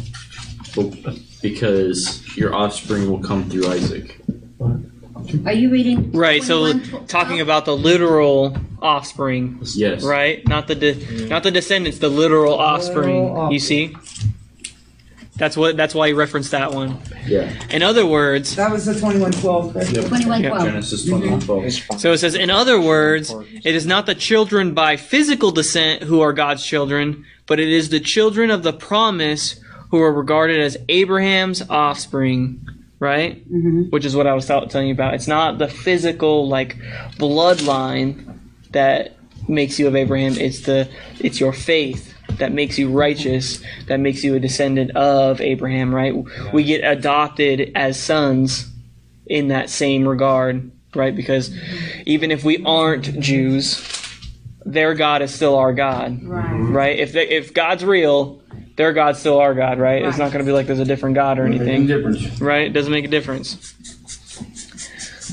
because 1.43 2.23
your 2.37 2.55
offspring 2.55 3.11
will 3.11 3.21
come 3.23 3.51
through 3.51 3.67
Isaac. 3.69 4.19
Are 5.47 5.53
you 5.53 5.71
reading? 5.71 6.13
Right. 6.13 6.43
So 6.43 6.73
21, 6.73 7.03
uh, 7.03 7.07
talking 7.07 7.41
about 7.41 7.65
the 7.65 7.77
literal 7.77 8.57
offspring, 8.81 9.59
Yes. 9.75 10.03
right? 10.05 10.47
Not 10.47 10.67
the 10.69 10.75
de- 10.75 10.95
mm. 10.95 11.29
not 11.29 11.43
the 11.43 11.51
descendants, 11.51 11.99
the 11.99 12.09
literal 12.09 12.55
offspring. 12.55 13.25
Literal 13.25 13.53
You 13.53 13.59
see? 13.59 13.97
That's 15.37 15.55
what. 15.57 15.77
That's 15.77 15.95
why 15.95 16.09
he 16.09 16.13
referenced 16.15 16.51
that 16.53 16.73
one. 16.73 16.99
Yeah. 17.27 17.53
In 17.71 17.83
other 17.83 18.07
words, 18.07 18.57
That 18.57 18.73
was 18.73 18.87
the 18.87 18.95
2112, 18.95 19.73
correct? 19.75 19.91
Yep. 19.93 20.05
2112. 20.05 20.65
Genesis 20.65 21.05
twenty 21.07 21.29
one 21.29 21.41
twelve. 21.41 21.63
Mm-hmm. 21.65 21.99
so 21.99 22.13
it 22.13 22.19
says, 22.19 22.35
in 22.35 22.49
other 22.49 22.81
words, 22.81 23.35
it 23.63 23.75
is 23.75 23.85
not 23.87 24.07
the 24.07 24.15
children 24.15 24.73
by 24.73 24.97
physical 24.97 25.51
descent 25.51 26.05
who 26.05 26.21
are 26.23 26.33
God's 26.33 26.65
children, 26.65 27.27
but 27.47 27.61
it 27.61 27.69
is 27.69 27.91
the 27.91 28.01
children 28.01 28.51
of 28.51 28.63
the 28.63 28.73
promise 28.73 29.61
who 29.91 30.01
are 30.01 30.13
regarded 30.13 30.59
as 30.59 30.79
Abraham's 30.89 31.61
offspring, 31.69 32.67
right? 32.99 33.43
hmm 33.47 33.83
which 33.91 34.05
is 34.05 34.17
what 34.17 34.27
I 34.27 34.35
was 34.35 34.47
tell- 34.47 34.67
telling 34.67 34.89
you 34.89 34.95
about. 34.95 35.15
It's 35.15 35.29
not 35.29 35.59
the 35.59 35.69
physical 35.69 36.49
like 36.49 36.77
bloodline 37.19 38.39
that 38.73 39.17
makes 39.49 39.79
you 39.79 39.87
of 39.87 39.95
Abraham. 39.97 40.33
It's 40.35 40.61
the 40.61 40.89
it's 41.21 41.39
your 41.41 41.53
faith 41.53 42.15
that 42.39 42.53
makes 42.53 42.79
you 42.79 42.89
righteous, 42.91 43.63
that 43.87 44.01
makes 44.01 44.25
you 44.25 44.35
a 44.35 44.41
descendant 44.41 44.91
of 44.97 45.41
Abraham. 45.41 45.95
Right? 45.95 46.15
We 46.53 46.65
get 46.65 46.83
adopted 46.85 47.73
as 47.75 48.01
sons 48.01 48.69
in 49.27 49.49
that 49.49 49.71
same 49.71 50.07
regard, 50.07 50.71
right? 50.95 51.15
Because 51.15 51.51
even 52.07 52.31
if 52.31 52.45
we 52.45 52.63
aren't 52.65 53.19
Jews, 53.21 53.83
their 54.65 54.95
God 54.95 55.23
is 55.23 55.35
still 55.35 55.57
our 55.57 55.73
God, 55.73 56.23
Right. 56.23 56.53
right? 56.61 56.99
If 56.99 57.13
they, 57.13 57.29
if 57.29 57.53
God's 57.55 57.85
real, 57.85 58.41
their 58.77 58.93
God's 58.93 59.19
still 59.19 59.39
our 59.39 59.55
God, 59.55 59.79
right? 59.79 60.05
It's 60.05 60.19
not 60.19 60.33
going 60.33 60.45
to 60.45 60.49
be 60.49 60.53
like 60.53 60.67
there's 60.67 60.79
a 60.79 60.85
different 60.85 61.15
God 61.15 61.39
or 61.39 61.47
anything 61.47 61.87
difference. 61.87 62.41
right? 62.41 62.67
It 62.67 62.73
doesn't 62.73 62.93
make 62.93 63.05
a 63.05 63.09
difference. 63.09 63.75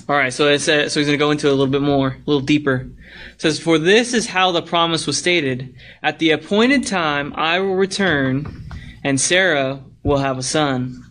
All 0.10 0.16
right, 0.18 0.34
so 0.34 0.48
it 0.50 0.60
says, 0.60 0.92
so 0.92 1.00
he's 1.00 1.08
going 1.08 1.18
to 1.18 1.24
go 1.24 1.32
into 1.32 1.48
it 1.48 1.52
a 1.52 1.54
little 1.54 1.72
bit 1.72 1.82
more, 1.82 2.10
a 2.10 2.18
little 2.26 2.42
deeper. 2.42 2.90
It 3.36 3.42
says, 3.42 3.60
"For 3.60 3.78
this 3.78 4.14
is 4.14 4.28
how 4.28 4.52
the 4.52 4.62
promise 4.62 5.08
was 5.08 5.18
stated: 5.18 5.76
At 6.02 6.20
the 6.20 6.32
appointed 6.32 6.86
time, 6.86 7.34
I 7.38 7.60
will 7.60 7.76
return, 7.76 8.64
and 9.04 9.20
Sarah 9.20 9.80
will 10.04 10.18
have 10.18 10.38
a 10.38 10.44
son." 10.44 11.04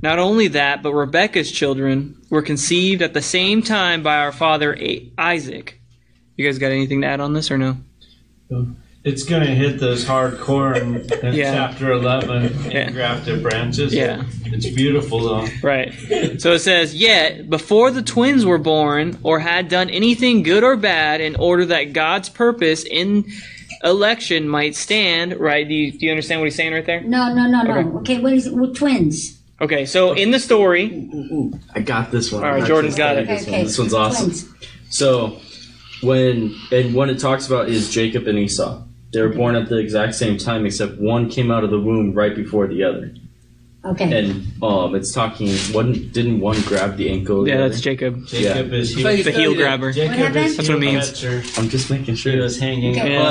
Not 0.00 0.18
only 0.18 0.48
that, 0.48 0.82
but 0.82 0.92
Rebekah's 0.92 1.50
children 1.50 2.16
were 2.30 2.42
conceived 2.42 3.00
at 3.02 3.14
the 3.14 3.22
same 3.22 3.62
time 3.62 4.02
by 4.02 4.16
our 4.16 4.32
father 4.32 4.76
Isaac. 5.16 5.80
You 6.36 6.44
guys 6.46 6.58
got 6.58 6.72
anything 6.72 7.00
to 7.02 7.06
add 7.06 7.20
on 7.20 7.32
this 7.32 7.50
or 7.50 7.56
no? 7.58 7.76
It's 9.04 9.22
going 9.22 9.42
to 9.46 9.54
hit 9.54 9.80
those 9.80 10.02
hardcore 10.04 10.80
in, 10.80 10.96
in 11.26 11.34
Yeah. 11.34 11.52
chapter 11.52 11.92
11 11.92 12.70
Yeah. 12.70 12.88
engrafted 12.88 13.42
branches. 13.42 13.92
Yeah. 13.92 14.22
It's 14.46 14.70
beautiful, 14.70 15.20
though. 15.20 15.46
Right. 15.62 15.92
So 16.40 16.52
it 16.52 16.60
says, 16.60 16.94
Yet, 16.94 17.50
before 17.50 17.90
the 17.90 18.00
twins 18.00 18.46
were 18.46 18.56
born, 18.58 19.18
or 19.22 19.38
had 19.40 19.68
done 19.68 19.90
anything 19.90 20.42
good 20.42 20.64
or 20.64 20.76
bad, 20.76 21.20
in 21.20 21.36
order 21.36 21.66
that 21.66 21.92
God's 21.92 22.30
purpose 22.30 22.82
in 22.84 23.26
election 23.82 24.48
might 24.48 24.74
stand, 24.74 25.36
right? 25.38 25.68
Do 25.68 25.74
you, 25.74 25.92
do 25.92 26.06
you 26.06 26.10
understand 26.10 26.40
what 26.40 26.46
he's 26.46 26.54
saying 26.54 26.72
right 26.72 26.86
there? 26.86 27.02
No, 27.02 27.34
no, 27.34 27.46
no, 27.46 27.62
no. 27.62 27.70
Okay. 27.78 27.88
Okay, 28.14 28.18
what 28.22 28.32
is 28.32 28.46
it? 28.46 28.54
Well, 28.54 28.72
twins. 28.72 29.38
Okay, 29.60 29.84
so 29.84 30.14
in 30.14 30.30
the 30.30 30.40
story, 30.40 30.88
mm, 30.88 31.12
mm, 31.12 31.30
mm. 31.30 31.60
I 31.74 31.80
got 31.80 32.10
this 32.10 32.32
one. 32.32 32.42
All 32.42 32.50
right, 32.52 32.64
Jordan's 32.64 32.96
got 32.96 33.18
it. 33.18 33.26
studied 33.26 33.30
Okay, 33.30 33.34
This, 33.36 33.42
okay. 33.46 33.56
one. 33.58 33.64
this 33.66 33.78
one's 33.78 33.94
awesome. 33.94 34.30
Twins. 34.30 34.48
So, 34.88 35.40
when 36.02 36.54
and 36.72 36.94
what 36.94 37.08
it 37.10 37.18
talks 37.18 37.46
about 37.46 37.68
is 37.68 37.90
Jacob 37.90 38.26
and 38.26 38.38
Esau. 38.38 38.82
They 39.14 39.22
were 39.22 39.30
born 39.30 39.56
at 39.56 39.68
the 39.70 39.78
exact 39.78 40.14
same 40.14 40.36
time, 40.36 40.66
except 40.66 40.98
one 40.98 41.30
came 41.30 41.50
out 41.50 41.64
of 41.64 41.70
the 41.70 41.80
womb 41.80 42.12
right 42.12 42.34
before 42.36 42.66
the 42.66 42.84
other. 42.84 43.14
Okay. 43.84 44.18
And 44.18 44.62
um, 44.62 44.94
it's 44.94 45.12
talking. 45.12 45.50
One 45.72 45.92
didn't 46.10 46.40
one 46.40 46.60
grab 46.62 46.96
the 46.96 47.10
ankle. 47.10 47.46
yeah, 47.46 47.58
that's 47.58 47.80
Jacob. 47.80 48.26
Jacob 48.26 48.72
is 48.72 48.96
I 48.96 49.02
thought 49.16 49.24
The 49.24 49.30
heel 49.32 49.52
it. 49.52 49.56
grabber. 49.56 49.92
Jacob 49.92 50.16
happened? 50.16 50.36
is 50.46 50.56
That's 50.56 50.68
what 50.68 50.78
it 50.78 50.80
means. 50.80 51.10
catcher. 51.10 51.42
I'm 51.58 51.68
just 51.68 51.90
making 51.90 52.14
He 52.14 52.16
sure. 52.16 52.42
was 52.42 52.58
hanging. 52.58 52.92
Okay. 52.98 53.12
Yeah. 53.12 53.22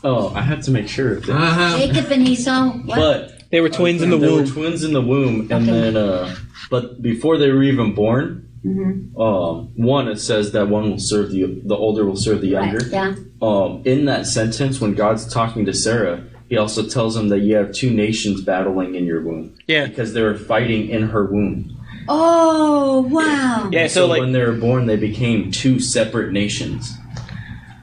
But 0.00 0.08
oh, 0.08 0.32
I 0.34 0.42
had 0.42 0.62
to 0.62 0.70
make 0.70 0.88
sure. 0.88 1.16
Of 1.16 1.26
that. 1.26 1.36
Uh-huh. 1.36 1.78
Jacob 1.78 2.10
and 2.12 2.28
Esau. 2.28 2.70
What? 2.70 2.96
But 2.96 3.50
They 3.50 3.60
were 3.60 3.68
twins 3.68 4.00
in 4.02 4.10
the 4.10 4.16
They 4.18 4.28
were 4.28 4.36
womb. 4.42 4.46
twins 4.46 4.84
in 4.84 4.92
the 4.92 5.02
womb, 5.02 5.40
and 5.50 5.52
Okay. 5.52 5.66
then 5.66 5.96
uh, 5.96 6.34
but 6.70 7.02
before 7.02 7.36
they 7.36 7.50
were 7.50 7.62
even 7.64 7.94
born, 7.94 8.45
Mhm. 8.66 9.20
um, 9.20 9.68
one 9.76 10.08
it 10.08 10.18
says 10.18 10.52
that 10.52 10.68
one 10.68 10.90
will 10.90 10.98
serve 10.98 11.30
the 11.30 11.60
the 11.64 11.76
older 11.76 12.04
will 12.04 12.16
serve 12.16 12.40
the 12.40 12.48
younger. 12.48 12.78
Right. 12.78 12.92
Yeah. 12.92 13.14
Um, 13.40 13.82
in 13.84 14.06
that 14.06 14.26
sentence, 14.26 14.80
when 14.80 14.94
God's 14.94 15.26
talking 15.32 15.64
to 15.66 15.72
Sarah, 15.72 16.24
He 16.48 16.56
also 16.56 16.82
tells 16.86 17.16
him 17.16 17.28
that 17.30 17.40
you 17.40 17.56
have 17.56 17.72
two 17.72 17.90
nations 17.90 18.40
battling 18.40 18.94
in 18.94 19.04
your 19.04 19.20
womb 19.20 19.54
Yeah. 19.66 19.86
because 19.86 20.12
they 20.14 20.22
were 20.22 20.36
fighting 20.36 20.88
in 20.88 21.02
her 21.08 21.24
womb. 21.26 21.76
Oh 22.08 23.00
wow. 23.10 23.68
Yeah, 23.72 23.88
so 23.88 24.06
like 24.06 24.20
when 24.20 24.32
they 24.32 24.42
were 24.44 24.52
born, 24.52 24.86
they 24.86 24.96
became 24.96 25.50
two 25.50 25.80
separate 25.80 26.32
nations. 26.32 26.92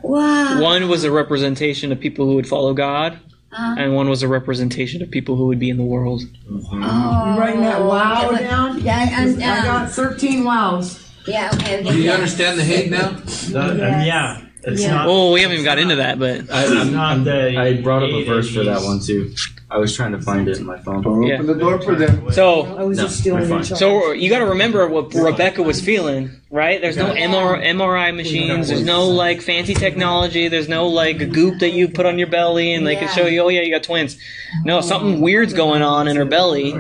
Wow. 0.02 0.62
one 0.62 0.90
was 0.90 1.04
a 1.06 1.12
representation 1.12 1.92
of 1.92 2.00
people 2.00 2.26
who 2.26 2.36
would 2.36 2.48
follow 2.48 2.74
God, 2.74 3.20
Uh, 3.58 3.76
and 3.78 3.94
one 3.96 4.10
was 4.10 4.24
a 4.24 4.28
representation 4.28 5.02
of 5.02 5.12
people 5.12 5.36
who 5.36 5.46
would 5.48 5.60
be 5.60 5.70
in 5.70 5.78
the 5.78 5.84
world. 5.84 6.24
oh. 6.52 6.70
You 6.72 7.40
writing 7.40 7.62
that 7.62 7.82
wow 7.84 8.30
Okay, 8.32 8.44
down? 8.44 8.80
Yeah, 8.82 9.22
and, 9.22 9.44
I 9.44 9.60
uh, 9.60 9.64
got 9.64 9.92
13 9.92 10.44
wows. 10.44 11.00
yeah. 11.28 11.52
Okay. 11.54 11.84
Do 11.84 11.96
you 11.96 12.06
yeah. 12.06 12.14
understand 12.14 12.60
the 12.60 12.64
Hague 12.64 12.90
now? 12.92 13.12
That- 13.52 13.72
and 13.80 14.06
yeah, 14.06 14.42
It's 14.64 14.82
Yeah. 14.82 14.94
not. 14.96 15.08
Oh, 15.08 15.32
we 15.34 15.42
haven't 15.42 15.56
even 15.56 15.66
got 15.66 15.78
into 15.78 15.98
that, 15.98 16.18
but 16.20 16.50
I, 16.52 16.66
I'm, 16.66 16.94
not 16.94 17.06
I'm- 17.12 17.24
that 17.26 17.58
I 17.58 17.82
brought 17.82 18.04
up 18.04 18.10
a 18.10 18.24
verse 18.26 18.50
for 18.54 18.64
that 18.64 18.82
one 18.82 19.00
too. 19.00 19.34
I 19.74 19.78
was 19.78 19.96
trying 19.96 20.12
to 20.12 20.22
find 20.22 20.48
it 20.48 20.60
in 20.60 20.66
my 20.68 20.78
phone. 20.78 21.02
Don't 21.02 21.24
Yeah. 21.24 21.34
open 21.36 21.48
the 21.48 21.56
door 21.56 21.82
for 21.82 21.96
them. 21.96 22.32
so 22.32 22.76
I 22.78 22.84
was 22.84 22.98
No, 22.98 23.04
just 23.06 23.24
doing 23.24 23.40
we're 23.50 23.60
it. 23.60 23.66
fine. 23.66 23.76
So 23.78 24.12
you 24.12 24.30
got 24.30 24.40
to 24.40 24.46
remember 24.46 24.88
what 24.88 25.12
Rebecca 25.16 25.64
was 25.64 25.82
feeling, 25.82 26.30
right? 26.52 26.80
There's 26.80 26.96
no 26.96 27.08
MR, 27.12 27.56
MRI 27.60 28.12
machines. 28.16 28.68
There's 28.68 28.86
no 28.86 29.08
like 29.10 29.42
fancy 29.42 29.74
technology. 29.74 30.48
There's 30.48 30.70
no 30.70 30.88
like 30.88 31.32
goop 31.32 31.60
that 31.60 31.72
you 31.72 31.88
put 31.88 32.06
on 32.06 32.20
your 32.20 32.28
belly 32.28 32.74
and 32.74 32.86
they 32.86 32.96
can 32.96 33.08
show 33.10 33.26
you, 33.26 33.42
oh 33.42 33.48
yeah, 33.50 33.62
you 33.62 33.72
got 33.72 33.82
twins. 33.84 34.16
No, 34.64 34.80
something 34.82 35.20
weird's 35.22 35.54
going 35.54 35.82
on 35.82 36.08
in 36.08 36.16
her 36.18 36.26
belly. 36.26 36.72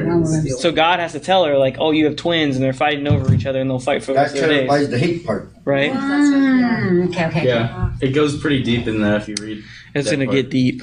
So 0.60 0.72
God 0.72 1.00
has 1.00 1.14
to 1.14 1.20
tell 1.20 1.46
her 1.46 1.58
like, 1.58 1.78
oh, 1.80 1.90
you 1.90 2.06
have 2.06 2.16
twins, 2.16 2.56
and 2.56 2.64
they're 2.64 2.74
fighting 2.74 3.08
over 3.08 3.34
each 3.34 3.48
other, 3.48 3.60
and 3.60 3.68
they'll 3.70 3.80
fight 3.80 4.04
for 4.04 4.12
the 4.14 4.18
That 4.18 4.22
rest 4.22 4.36
of 4.36 4.42
their 4.42 4.50
days, 4.50 4.68
clarifies 4.68 4.90
the 4.92 5.00
hate 5.00 5.26
part. 5.26 5.52
right? 5.66 5.92
Mm, 5.92 7.08
okay, 7.10 7.26
okay. 7.26 7.48
Yeah, 7.48 7.90
it 8.02 8.10
goes 8.14 8.40
pretty 8.40 8.62
deep 8.62 8.88
in 8.88 9.02
that 9.02 9.22
if 9.22 9.28
you 9.28 9.36
read. 9.42 9.64
It's 9.96 10.10
gonna 10.12 10.26
part. 10.26 10.36
get 10.36 10.50
deep. 10.50 10.82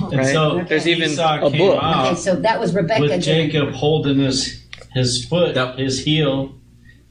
And 0.00 0.12
Right. 0.18 0.26
so 0.32 0.64
There's 0.68 0.86
even 0.86 1.10
Esau 1.10 1.46
a 1.46 1.50
came 1.50 1.58
book. 1.58 1.78
out 1.82 2.06
Okay, 2.12 2.16
so 2.20 2.36
that 2.36 2.60
was 2.60 2.74
Rebecca. 2.74 3.00
with 3.00 3.10
doing- 3.10 3.20
Jacob 3.50 3.70
holding 3.72 4.18
his 4.18 4.58
his 4.94 5.24
foot, 5.24 5.54
Yep. 5.56 5.78
his 5.78 6.04
heel, 6.04 6.52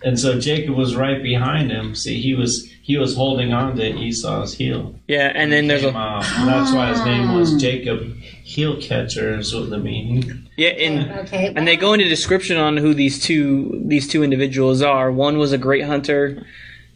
and 0.04 0.20
so 0.20 0.38
Jacob 0.40 0.76
was 0.76 0.96
right 0.96 1.22
behind 1.24 1.72
him. 1.72 1.96
See, 1.96 2.20
he 2.22 2.34
was 2.34 2.68
he 2.82 2.98
was 2.98 3.16
holding 3.16 3.54
on 3.54 3.76
to 3.78 3.86
Esau's 3.98 4.54
heel. 4.56 4.96
Yeah, 5.08 5.32
and 5.36 5.52
then 5.54 5.68
there's 5.68 5.84
Came 5.84 5.96
a 5.96 6.00
out. 6.00 6.26
And 6.38 6.48
that's 6.48 6.72
why 6.74 6.90
his 6.90 7.04
name 7.06 7.36
was 7.36 7.54
ah. 7.54 7.58
Jacob 7.60 8.16
Heel 8.44 8.78
Catcher. 8.82 9.38
Is 9.38 9.54
what 9.54 9.70
the 9.70 9.78
meaning. 9.78 10.48
yeah, 10.58 10.70
and 10.70 11.12
Okay. 11.28 11.54
and 11.56 11.68
they 11.68 11.76
go 11.78 11.94
into 11.94 12.08
description 12.10 12.58
on 12.58 12.78
who 12.78 12.94
these 12.96 13.20
two 13.20 13.80
these 13.86 14.08
two 14.08 14.24
individuals 14.24 14.82
are. 14.82 15.12
One 15.12 15.38
was 15.38 15.52
a 15.54 15.58
great 15.58 15.84
hunter, 15.86 16.44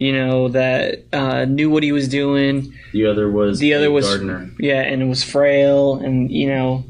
you 0.04 0.12
know, 0.14 0.50
that 0.50 1.04
uh, 1.14 1.46
knew 1.46 1.70
what 1.70 1.84
he 1.84 1.92
was 1.92 2.08
doing. 2.08 2.74
The 2.92 3.06
other 3.06 3.30
was 3.32 3.60
The 3.60 3.74
other 3.74 3.90
was- 3.92 4.06
gardener. 4.08 4.50
Yeah, 4.60 4.82
and 4.82 5.02
it 5.02 5.06
was 5.16 5.24
frail, 5.24 5.96
and 6.06 6.30
you 6.32 6.48
know, 6.54 6.84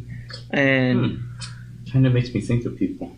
and 0.52 0.99
Hmm. 0.99 1.19
Kind 1.91 2.08
of 2.08 2.13
makes 2.13 2.34
me 2.34 2.41
think 2.41 2.65
of 2.65 2.76
people. 2.78 3.15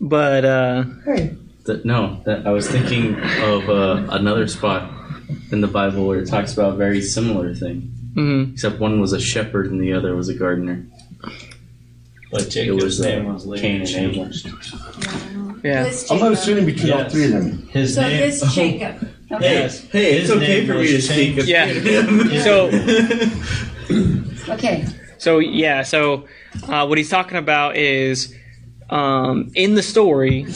but 0.00 0.44
uh, 0.44 0.84
Hey. 1.04 1.34
That 1.66 1.84
no, 1.84 2.22
that 2.24 2.46
I 2.46 2.50
was 2.58 2.66
thinking 2.70 3.14
of 3.52 3.68
uh, 3.68 4.06
another 4.20 4.46
spot 4.48 4.90
in 5.52 5.60
the 5.60 5.66
Bible 5.68 6.06
where 6.06 6.18
it 6.22 6.26
talks 6.26 6.54
about 6.54 6.72
a 6.72 6.76
very 6.76 7.02
similar 7.02 7.54
thing, 7.54 7.92
mhm. 8.14 8.54
except 8.54 8.80
one 8.80 8.98
was 9.02 9.12
a 9.12 9.20
shepherd 9.20 9.70
and 9.70 9.78
the 9.78 9.92
other 9.92 10.16
was 10.16 10.30
a 10.30 10.34
gardener. 10.34 10.86
But 12.32 12.42
It 12.46 12.50
Jacob's 12.50 12.84
was 12.84 13.00
uh, 13.02 13.04
name 13.08 13.24
was 13.34 13.44
Cain 13.60 13.80
and 13.82 13.90
Abel. 13.90 14.24
changed. 14.30 14.46
yeah. 15.62 15.84
I'm 15.84 15.92
Jacob. 16.18 16.32
assuming 16.32 16.64
between 16.66 16.92
all 16.94 17.08
three 17.10 17.24
of 17.26 17.32
them. 17.32 17.68
His 17.68 17.94
So 17.94 18.00
name. 18.02 18.20
this 18.20 18.54
Jacob. 18.54 19.08
Yes. 19.30 19.86
Hey, 19.90 20.18
it's 20.18 20.30
okay 20.30 20.66
for 20.66 20.74
me 20.74 20.86
to 20.88 21.02
speak 21.02 21.38
of 21.38 21.46
Yeah. 21.46 21.66
So 22.42 22.70
Okay. 24.54 24.86
so 25.18 25.38
yeah, 25.38 25.82
so 25.82 26.26
uh, 26.66 26.86
what 26.86 26.96
he's 26.98 27.10
talking 27.10 27.36
about 27.36 27.76
is 27.76 28.34
um, 28.90 29.50
in 29.54 29.74
the 29.74 29.82
story, 29.82 30.46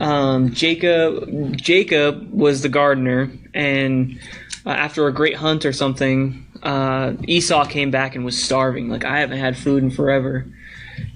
um, 0.00 0.52
Jacob 0.52 1.56
Jacob 1.56 2.32
was 2.32 2.62
the 2.62 2.68
gardener, 2.68 3.30
and 3.54 4.18
uh, 4.66 4.70
after 4.70 5.06
a 5.06 5.12
great 5.12 5.36
hunt 5.36 5.64
or 5.64 5.72
something, 5.72 6.44
uh, 6.64 7.12
Esau 7.28 7.64
came 7.66 7.90
back 7.92 8.16
and 8.16 8.24
was 8.24 8.42
starving. 8.42 8.88
Like 8.88 9.04
I 9.04 9.20
haven't 9.20 9.38
had 9.38 9.56
food 9.56 9.82
in 9.84 9.90
forever. 9.90 10.46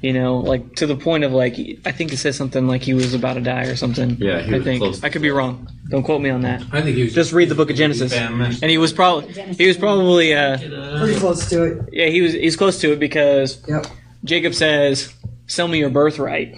You 0.02 0.12
know, 0.12 0.38
like 0.38 0.74
to 0.76 0.86
the 0.86 0.94
point 0.94 1.24
of 1.24 1.32
like 1.32 1.56
I 1.86 1.90
think 1.90 2.12
it 2.12 2.18
says 2.18 2.36
something 2.36 2.68
like 2.68 2.82
he 2.82 2.92
was 2.94 3.14
about 3.14 3.34
to 3.34 3.40
die 3.40 3.64
or 3.64 3.76
something. 3.76 4.16
Yeah, 4.20 4.40
he 4.42 4.54
I 4.54 4.56
was 4.58 4.64
think 4.64 4.80
close 4.82 5.02
I 5.02 5.08
could 5.08 5.22
be 5.22 5.30
wrong. 5.30 5.68
Don't 5.88 6.02
quote 6.02 6.20
me 6.20 6.28
on 6.30 6.42
that. 6.42 6.62
I 6.70 6.82
think 6.82 6.96
he 6.96 7.04
was 7.04 7.14
Just 7.14 7.32
read 7.32 7.48
the 7.48 7.54
book 7.54 7.70
of 7.70 7.76
Genesis, 7.76 8.12
and 8.12 8.64
he 8.70 8.76
was 8.78 8.92
probably 8.92 9.32
he 9.54 9.66
was 9.66 9.76
probably 9.78 10.34
uh, 10.34 10.58
Pretty 10.98 11.18
close 11.18 11.48
to 11.50 11.64
it. 11.64 11.88
yeah 11.92 12.06
he 12.06 12.20
was 12.20 12.34
he's 12.34 12.56
close 12.56 12.78
to 12.82 12.92
it 12.92 12.98
because 13.00 13.62
Yep. 13.66 13.86
Jacob 14.24 14.54
says, 14.54 15.12
"Sell 15.46 15.66
me 15.68 15.78
your 15.78 15.90
birthright." 15.90 16.56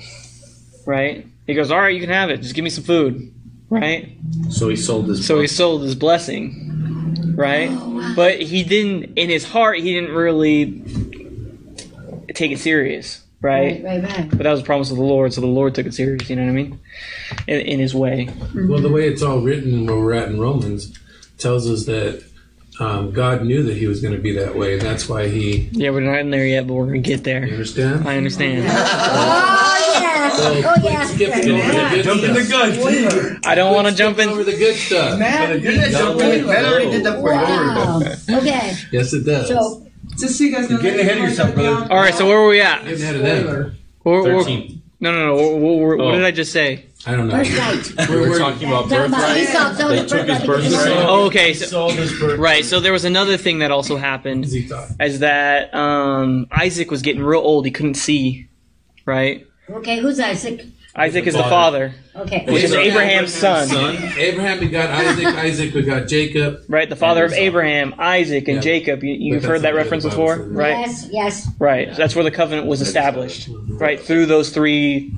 Right? 0.84 1.26
He 1.46 1.54
goes, 1.54 1.70
"All 1.70 1.78
right, 1.78 1.94
you 1.94 2.00
can 2.00 2.10
have 2.10 2.30
it. 2.30 2.38
Just 2.42 2.54
give 2.54 2.64
me 2.64 2.70
some 2.70 2.84
food." 2.84 3.32
Right? 3.70 4.16
So 4.50 4.68
he 4.68 4.76
sold 4.76 5.08
his. 5.08 5.24
So 5.26 5.40
he 5.40 5.46
sold 5.46 5.82
his 5.82 5.94
blessing. 5.94 7.34
Right? 7.36 7.70
But 8.16 8.40
he 8.42 8.64
didn't 8.64 9.16
in 9.16 9.28
his 9.30 9.44
heart 9.44 9.78
he 9.78 9.94
didn't 9.94 10.14
really 10.14 10.82
take 12.34 12.50
it 12.52 12.58
serious, 12.58 13.22
right? 13.40 13.82
Right, 13.84 14.02
right, 14.02 14.16
right. 14.18 14.28
But 14.30 14.38
that 14.40 14.50
was 14.50 14.60
a 14.60 14.64
promise 14.64 14.90
of 14.90 14.96
the 14.96 15.02
Lord, 15.02 15.32
so 15.32 15.40
the 15.40 15.46
Lord 15.46 15.74
took 15.74 15.86
it 15.86 15.94
serious, 15.94 16.28
you 16.28 16.36
know 16.36 16.42
what 16.42 16.50
I 16.50 16.54
mean? 16.54 16.80
In, 17.46 17.60
in 17.60 17.78
his 17.80 17.94
way. 17.94 18.28
Well, 18.54 18.80
the 18.80 18.88
way 18.88 19.08
it's 19.08 19.22
all 19.22 19.40
written, 19.40 19.86
where 19.86 19.96
we're 19.96 20.14
at 20.14 20.28
in 20.28 20.40
Romans, 20.40 20.96
tells 21.38 21.68
us 21.70 21.86
that 21.86 22.24
um, 22.80 23.10
God 23.12 23.44
knew 23.44 23.62
that 23.64 23.76
he 23.76 23.86
was 23.86 24.00
going 24.00 24.14
to 24.14 24.20
be 24.20 24.32
that 24.32 24.54
way. 24.56 24.78
That's 24.78 25.08
why 25.08 25.28
he. 25.28 25.68
Yeah, 25.72 25.90
we're 25.90 26.00
not 26.00 26.18
in 26.20 26.30
there 26.30 26.46
yet, 26.46 26.66
but 26.66 26.74
we're 26.74 26.86
gonna 26.86 26.98
get 26.98 27.18
You 27.18 27.24
there. 27.24 27.42
understand? 27.42 28.08
I 28.08 28.16
understand. 28.16 28.66
Oh, 28.68 29.98
yeah. 30.00 30.28
So 30.30 30.62
Oh, 30.64 30.72
quit 30.74 30.84
yeah. 30.84 31.04
skipping 31.04 31.50
over 31.50 31.66
the 31.66 31.88
good 31.90 32.04
Jump 32.04 32.22
in 32.22 32.34
the 32.34 32.44
stuff. 32.44 33.38
I 33.46 33.54
don't 33.56 33.74
want 33.74 33.88
to 33.88 33.94
jump 33.94 34.18
in 34.20 34.28
over 34.28 34.44
the 34.44 34.52
good 34.56 34.76
stuff. 34.76 35.18
Matt, 35.18 35.60
You 35.60 35.70
didn't 35.72 35.90
jump 35.90 36.20
in. 36.20 36.46
Matt 36.46 36.64
already 36.64 36.90
did 36.92 37.04
that 37.04 37.20
for 37.20 37.32
you. 37.32 38.34
Wow. 38.34 38.38
Okay. 38.40 38.74
Yes, 38.92 39.12
it 39.12 39.24
does. 39.24 39.48
So, 39.48 39.87
just 40.18 40.38
so 40.38 40.44
you 40.44 40.52
guys 40.52 40.68
know, 40.68 40.76
You're 40.76 40.82
getting 40.82 41.00
ahead 41.00 41.18
of 41.18 41.24
yourself, 41.24 41.54
brother. 41.54 41.86
All 41.92 41.98
right, 42.00 42.14
so 42.14 42.26
where 42.26 42.38
were 42.40 42.48
we 42.48 42.60
at? 42.60 42.84
Getting 42.84 43.02
ahead 43.02 43.16
of 43.16 43.22
them. 43.22 43.46
We're- 44.04 44.22
we're- 44.22 44.38
Thirteen. 44.42 44.82
no, 45.00 45.12
no, 45.12 45.26
no. 45.26 45.34
What, 45.34 45.52
what, 45.60 45.98
what 45.98 46.06
Oh. 46.08 46.12
did 46.16 46.24
I 46.24 46.30
just 46.30 46.52
say? 46.52 46.84
I 47.06 47.14
don't 47.14 47.28
know. 47.28 47.34
birthright. 47.36 48.08
We 48.10 48.16
were 48.28 48.38
talking 48.38 48.68
about 48.68 48.88
Talking 48.88 48.96
about 49.06 49.10
birthright. 49.10 49.36
Esau 49.38 49.74
sold 49.74 49.90
They 49.92 49.98
his 50.02 50.10
took 50.10 50.26
his 50.26 50.38
birthright 50.44 50.46
birthright. 50.72 50.96
Oh, 51.08 51.26
okay. 51.26 51.54
So, 51.54 51.66
sold 51.66 51.92
his 51.92 52.10
birthright. 52.12 52.38
right. 52.38 52.64
So 52.64 52.80
there 52.80 52.92
was 52.92 53.04
another 53.04 53.36
thing 53.36 53.60
that 53.60 53.70
also 53.70 53.96
happened, 53.96 54.46
He 54.46 54.62
thought. 54.62 54.88
is 55.00 55.20
that 55.20 55.72
um, 55.74 56.48
Isaac 56.50 56.90
was 56.90 57.02
getting 57.02 57.22
real 57.22 57.40
old. 57.40 57.64
He 57.66 57.70
couldn't 57.70 57.94
see. 57.94 58.48
Right. 59.06 59.46
Okay, 59.70 60.00
who's 60.00 60.18
Isaac? 60.18 60.64
Isaac 60.98 61.26
is 61.26 61.34
the 61.34 61.40
father. 61.44 61.94
father, 62.14 62.24
Okay. 62.26 62.44
which 62.52 62.64
is 62.64 62.72
Abraham's 62.74 63.32
son. 63.32 63.68
Abraham 64.18 64.58
begot 64.58 64.90
Isaac. 64.90 65.26
Isaac 65.26 65.72
begot 65.72 66.08
Jacob. 66.08 66.62
Right, 66.68 66.88
the 66.90 66.96
father 66.96 67.24
of 67.24 67.32
Abraham, 67.32 67.94
Isaac, 67.98 68.48
and 68.48 68.56
Yeah. 68.56 68.60
Jacob. 68.62 69.04
You, 69.04 69.14
you've 69.14 69.42
But 69.42 69.48
heard 69.48 69.52
that's 69.54 69.62
that 69.62 69.68
what 69.68 69.72
the 69.72 69.76
reference 69.84 70.04
Bible 70.04 70.16
before, 70.16 70.36
says. 70.38 70.46
right? 70.48 70.78
Yes, 70.80 71.08
yes. 71.12 71.48
Right. 71.58 71.96
That's 71.96 72.14
where 72.14 72.24
the 72.24 72.30
covenant 72.32 72.66
was 72.66 72.80
established. 72.80 73.48
Right 73.68 74.00
through 74.00 74.26
those 74.26 74.50
three, 74.50 75.12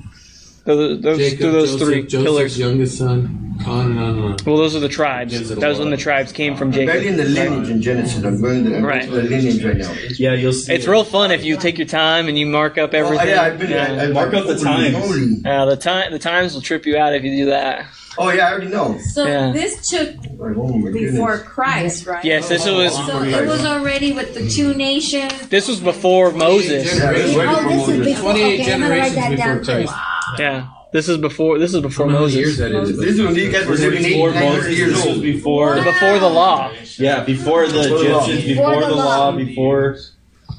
those, 0.65 1.01
those 1.01 1.17
Jacob, 1.17 1.39
through 1.39 1.51
those 1.51 1.71
Joseph, 1.71 1.87
three 1.87 2.01
Joseph's 2.03 2.23
pillars. 2.23 2.59
youngest 2.59 2.97
son. 2.97 3.40
On 3.67 3.91
and 3.91 3.99
on 3.99 4.19
and. 4.31 4.41
Well, 4.41 4.57
those 4.57 4.75
are 4.75 4.79
the 4.79 4.89
tribes. 4.89 5.33
Gives 5.37 5.51
it 5.51 5.59
That 5.59 5.67
was 5.69 5.79
when 5.79 5.89
the 5.91 5.97
tribes 5.97 6.31
came 6.31 6.55
from 6.55 6.71
Jacob. 6.71 6.87
Barely 6.93 7.07
in 7.07 7.17
the 7.17 7.25
lineage 7.25 7.69
in 7.69 7.81
Genesis. 7.81 8.23
I'm 8.23 8.41
going 8.41 8.65
to, 8.65 8.77
I'm 8.77 8.83
Right. 8.85 9.09
going 9.09 9.23
to 9.23 9.29
the 9.29 9.35
lineage 9.35 9.63
right 9.63 9.77
now. 9.77 9.93
Yeah, 10.17 10.33
you'll 10.33 10.53
see. 10.53 10.73
It's 10.73 10.85
it. 10.87 10.89
real 10.91 11.03
fun 11.03 11.31
if 11.31 11.43
you 11.43 11.57
take 11.57 11.77
your 11.77 11.87
time 11.87 12.27
and 12.27 12.37
you 12.37 12.45
mark 12.45 12.77
up 12.77 12.91
Oh, 12.93 12.97
everything. 12.97 13.27
yeah, 13.29 13.41
I've 13.43 13.59
been. 13.59 13.69
Yeah. 13.71 13.93
I, 13.93 14.03
I, 14.05 14.07
Mark 14.07 14.33
up 14.33 14.47
the 14.47 14.57
times. 14.57 14.93
moly. 14.93 15.41
Uh, 15.45 15.65
the 15.65 15.75
time 15.77 16.11
the 16.11 16.19
times 16.19 16.53
will 16.53 16.61
trip 16.61 16.85
you 16.85 16.97
out 16.97 17.13
if 17.13 17.23
you 17.23 17.31
do 17.31 17.45
that. 17.47 17.85
Oh 18.17 18.29
yeah, 18.29 18.47
I 18.49 18.51
already 18.51 18.67
know. 18.67 18.97
So 19.13 19.25
Yeah. 19.25 19.51
this 19.53 19.89
took 19.89 20.15
oh 20.41 20.91
before. 20.91 21.37
Christ, 21.39 22.05
right? 22.05 22.23
Yes, 22.25 22.49
this 22.49 22.65
was 22.65 22.93
So 22.93 23.21
it 23.23 23.47
was 23.47 23.63
already 23.65 24.11
with 24.11 24.33
the 24.33 24.49
two 24.49 24.73
nations. 24.73 25.31
this 25.47 25.67
was 25.69 25.79
before 25.79 26.31
Moses. 26.31 26.93
Yeah, 26.93 27.13
this 27.13 27.29
is 27.29 27.35
right 27.37 27.47
Oh, 27.49 27.55
before 27.69 27.87
this 27.87 27.87
is 27.87 28.05
before. 28.15 28.31
28 28.33 28.59
Okay, 28.61 28.73
I'm 28.73 28.81
gonna 28.81 28.91
write 28.99 29.13
generations 29.13 29.15
that 29.15 29.29
before 29.29 29.45
down 29.47 29.59
too. 29.63 29.87
Christ. 29.87 29.93
Yeah, 30.39 30.67
this 30.93 31.07
is 31.09 31.17
before 31.17 31.57
this 31.59 31.73
is 31.73 31.81
before 31.81 32.05
I 32.07 32.09
don't 32.09 32.13
know 32.13 32.19
how 32.21 32.25
many 32.27 32.37
years 32.37 32.57
that 32.57 32.71
is. 32.71 32.97
This 32.97 33.09
is 33.15 33.21
when 33.21 33.33
these 33.33 33.51
guys 33.53 33.65
were 33.65 33.75
living 33.75 34.03
eight, 34.05 34.13
Before 34.13 34.31
nine 34.31 34.43
hundred 34.43 34.57
Moses, 34.57 34.77
years 34.77 34.93
this 34.93 35.05
was 35.05 35.13
old. 35.15 35.21
before. 35.23 35.75
Before 35.83 36.19
the 36.19 36.29
law. 36.29 36.71
Yeah, 36.97 37.23
before 37.23 37.67
the 37.67 37.73
Before 37.83 37.97
the 37.99 38.09
law. 38.09 38.23
Egyptians, 38.25 38.45
Before 38.45 38.69
before 38.75 38.81
the 38.81 38.87
the 38.89 38.95
law. 38.95 39.29
law, 39.29 39.31
before. 39.31 39.97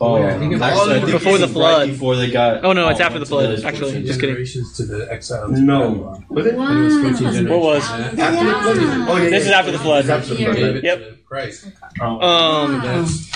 Oh, 0.01 0.19
Yeah, 0.19 0.35
I 0.35 0.39
think 0.39 0.55
it's- 0.55 0.69
actually, 0.73 0.95
I 0.95 0.99
think 1.01 1.13
Before 1.13 1.33
it's 1.33 1.41
the 1.41 1.47
right 1.47 1.53
flood. 1.53 1.89
Before 1.91 2.17
they 2.17 2.31
got. 2.31 2.65
Oh, 2.65 2.73
no, 2.73 2.89
it's 2.89 2.99
after 2.99 3.21
the 3.21 3.21
went 3.21 3.27
to 3.27 3.31
flood, 3.31 3.45
Egyptian. 3.51 3.69
actually. 3.69 4.03
Just 4.05 4.21
kidding. 4.21 4.35
generations 4.35 4.77
to 4.79 4.83
the 4.85 5.13
exiles. 5.13 5.53
No. 5.61 6.21
Was 6.29 6.47
it? 6.47 6.55
Wow. 6.57 6.73
It 6.81 6.85
was 6.85 6.95
14 6.95 7.15
generations. 7.19 7.49
What 7.51 7.61
was? 7.61 7.87
to. 7.87 7.93
After 7.93 8.15
the 8.17 8.53
flood? 8.53 9.09
Oh 9.11 9.17
yeah. 9.23 9.31
This 9.31 9.43
is 9.45 9.49
yeah. 9.51 9.59
after 9.59 9.71
the 9.71 9.79
flood. 9.79 10.05
This 10.05 10.11
after 10.11 10.35
the 10.35 10.45
flood. 10.45 10.57
David 10.57 10.83
Yep. 10.85 10.99
to 10.99 11.17
Christ. 11.25 11.67
Um, 12.01 12.81
That's 12.83 13.29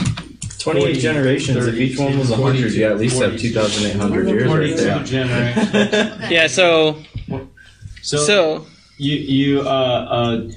28 0.72 0.98
generations. 1.00 1.66
If 1.66 1.74
each 1.76 1.98
one 1.98 2.18
was 2.18 2.31
100, 2.31 2.72
you 2.72 2.85
at 2.87 2.98
least 2.98 3.20
have 3.20 3.38
2,800 3.38 4.29
years 4.29 4.42
right 4.42 4.48
Forty-two 4.50 4.76
there. 4.76 5.02
generations. 5.05 5.72
yeah. 6.31 6.46
So 6.46 7.02
So, 8.02 8.16
so 8.24 8.66
you 8.98 9.16
you 9.16 9.61
uh 9.61 10.50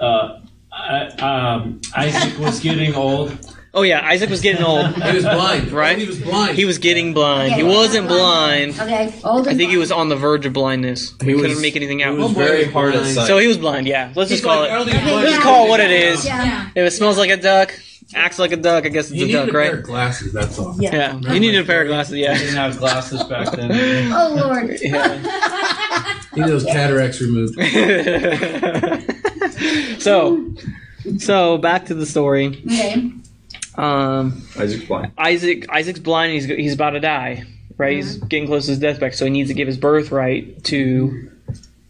uh 0.00 0.02
uh. 0.04 0.38
I, 0.74 1.06
um, 1.20 1.80
Isaac 1.94 2.38
was 2.38 2.58
getting 2.58 2.94
old. 2.94 3.36
oh 3.74 3.82
yeah, 3.82 4.00
Isaac 4.08 4.30
was 4.30 4.40
getting 4.40 4.64
old. 4.64 4.86
he 5.02 5.14
was 5.14 5.22
blind, 5.24 5.70
Right? 5.70 5.98
He 5.98 6.06
was 6.06 6.18
blind. 6.18 6.56
He 6.56 6.64
was 6.64 6.78
getting 6.78 7.12
blind. 7.12 7.52
He 7.52 7.62
wasn't 7.62 8.08
blind. 8.08 8.80
Okay, 8.80 9.12
old 9.22 9.46
I 9.46 9.50
and 9.50 9.58
think 9.58 9.70
he 9.70 9.76
was 9.76 9.92
on 9.92 10.08
the 10.08 10.16
verge 10.16 10.46
of 10.46 10.54
blindness. 10.54 11.14
He, 11.22 11.26
He 11.32 11.34
couldn't 11.34 11.60
make 11.60 11.76
anything 11.76 12.02
out. 12.02 12.14
It 12.14 12.18
was 12.18 12.30
Oh, 12.30 12.34
very 12.34 12.64
hard 12.64 12.94
at 12.94 13.04
sight. 13.04 13.26
So 13.26 13.36
he 13.36 13.46
was 13.48 13.58
blind. 13.58 13.86
Yeah. 13.86 14.12
Let's 14.16 14.30
He's 14.30 14.40
just 14.40 14.44
call 14.50 14.62
like, 14.62 14.88
it. 14.88 14.90
think 14.92 15.04
Let's 15.04 15.30
yeah. 15.32 15.42
call 15.42 15.66
it 15.66 15.68
what 15.68 15.80
it 15.80 15.90
is. 15.90 16.24
Yeah. 16.24 16.70
If 16.74 16.86
it 16.86 16.90
smells 16.92 17.18
like 17.18 17.30
a 17.30 17.36
duck, 17.36 17.78
acts 18.14 18.38
like 18.38 18.52
a 18.52 18.56
duck, 18.56 18.84
I 18.86 18.88
guess 18.88 19.10
it's 19.10 19.14
You 19.18 19.24
a 19.24 19.26
need 19.28 19.32
duck, 19.34 19.48
a 19.48 19.52
pair 19.52 19.60
right? 19.60 19.74
of 19.74 19.82
glasses. 19.82 20.32
That's 20.32 20.58
all. 20.58 20.74
Yeah. 20.80 21.18
Yeah. 21.20 21.32
You 21.34 21.40
needed 21.40 21.62
a 21.62 21.64
pair 21.66 21.82
of 21.82 21.88
glasses. 21.88 22.12
They 22.12 22.20
Yeah. 22.22 22.36
didn't 22.38 22.56
have 22.56 22.78
glasses 22.78 23.22
back 23.24 23.50
then. 23.52 23.70
Oh 24.12 24.34
Lord. 24.36 24.78
Yeah. 24.82 25.18
He 26.34 26.40
need 26.40 26.48
those 26.48 26.64
cataracts 26.64 27.20
removed. 27.20 27.54
so, 30.00 30.52
So 31.18 31.58
back 31.58 31.86
to 31.86 31.94
the 31.94 32.06
story. 32.06 32.62
Okay. 32.66 33.12
Um, 33.76 34.42
Isaac's 34.58 34.84
blind. 34.84 35.12
Isaac 35.18 35.66
Isaac's 35.70 35.98
blind. 35.98 36.32
He's 36.32 36.44
he's 36.44 36.74
about 36.74 36.90
to 36.90 37.00
die. 37.00 37.44
Right. 37.78 37.96
He's 37.96 38.16
getting 38.16 38.46
close 38.46 38.66
to 38.66 38.72
his 38.72 38.78
deathbed, 38.80 39.14
so 39.14 39.24
he 39.24 39.30
needs 39.30 39.48
to 39.48 39.54
give 39.54 39.66
his 39.66 39.78
birthright 39.78 40.62
to 40.64 41.30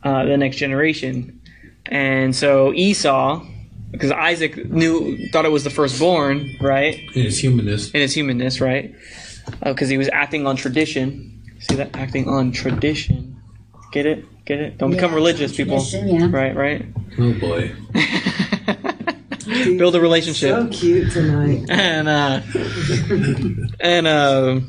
uh, 0.04 0.24
the 0.24 0.36
next 0.36 0.56
generation. 0.56 1.40
And 1.86 2.34
so 2.34 2.72
Esau, 2.72 3.44
because 3.92 4.10
Isaac 4.10 4.68
knew 4.70 5.28
thought 5.30 5.44
it 5.44 5.52
was 5.52 5.62
the 5.64 5.70
firstborn, 5.70 6.56
right? 6.60 6.98
In 7.14 7.22
his 7.22 7.38
humanness. 7.38 7.90
in 7.92 8.00
his 8.00 8.12
humanness, 8.14 8.60
right? 8.60 8.92
Because 9.64 9.88
he 9.88 9.98
was 9.98 10.08
acting 10.12 10.46
on 10.46 10.56
tradition. 10.56 11.40
See 11.60 11.76
that? 11.76 11.94
Acting 11.94 12.28
on 12.28 12.50
tradition. 12.52 13.36
Get 13.92 14.06
it? 14.06 14.24
Get 14.44 14.58
it? 14.60 14.78
Don't 14.78 14.90
become 14.90 15.14
religious, 15.14 15.54
people. 15.56 15.78
tradition, 15.84 16.08
yeah. 16.08 16.28
Right, 16.30 16.56
right. 16.56 16.86
Oh 17.18 17.32
boy. 17.34 17.72
Build 19.78 19.94
a 19.96 20.00
relationship. 20.00 20.50
So 20.56 20.68
cute 20.68 21.12
tonight. 21.12 21.66
And 21.70 22.08
uh, 22.08 22.40
and 23.80 24.06
uh, 24.06 24.60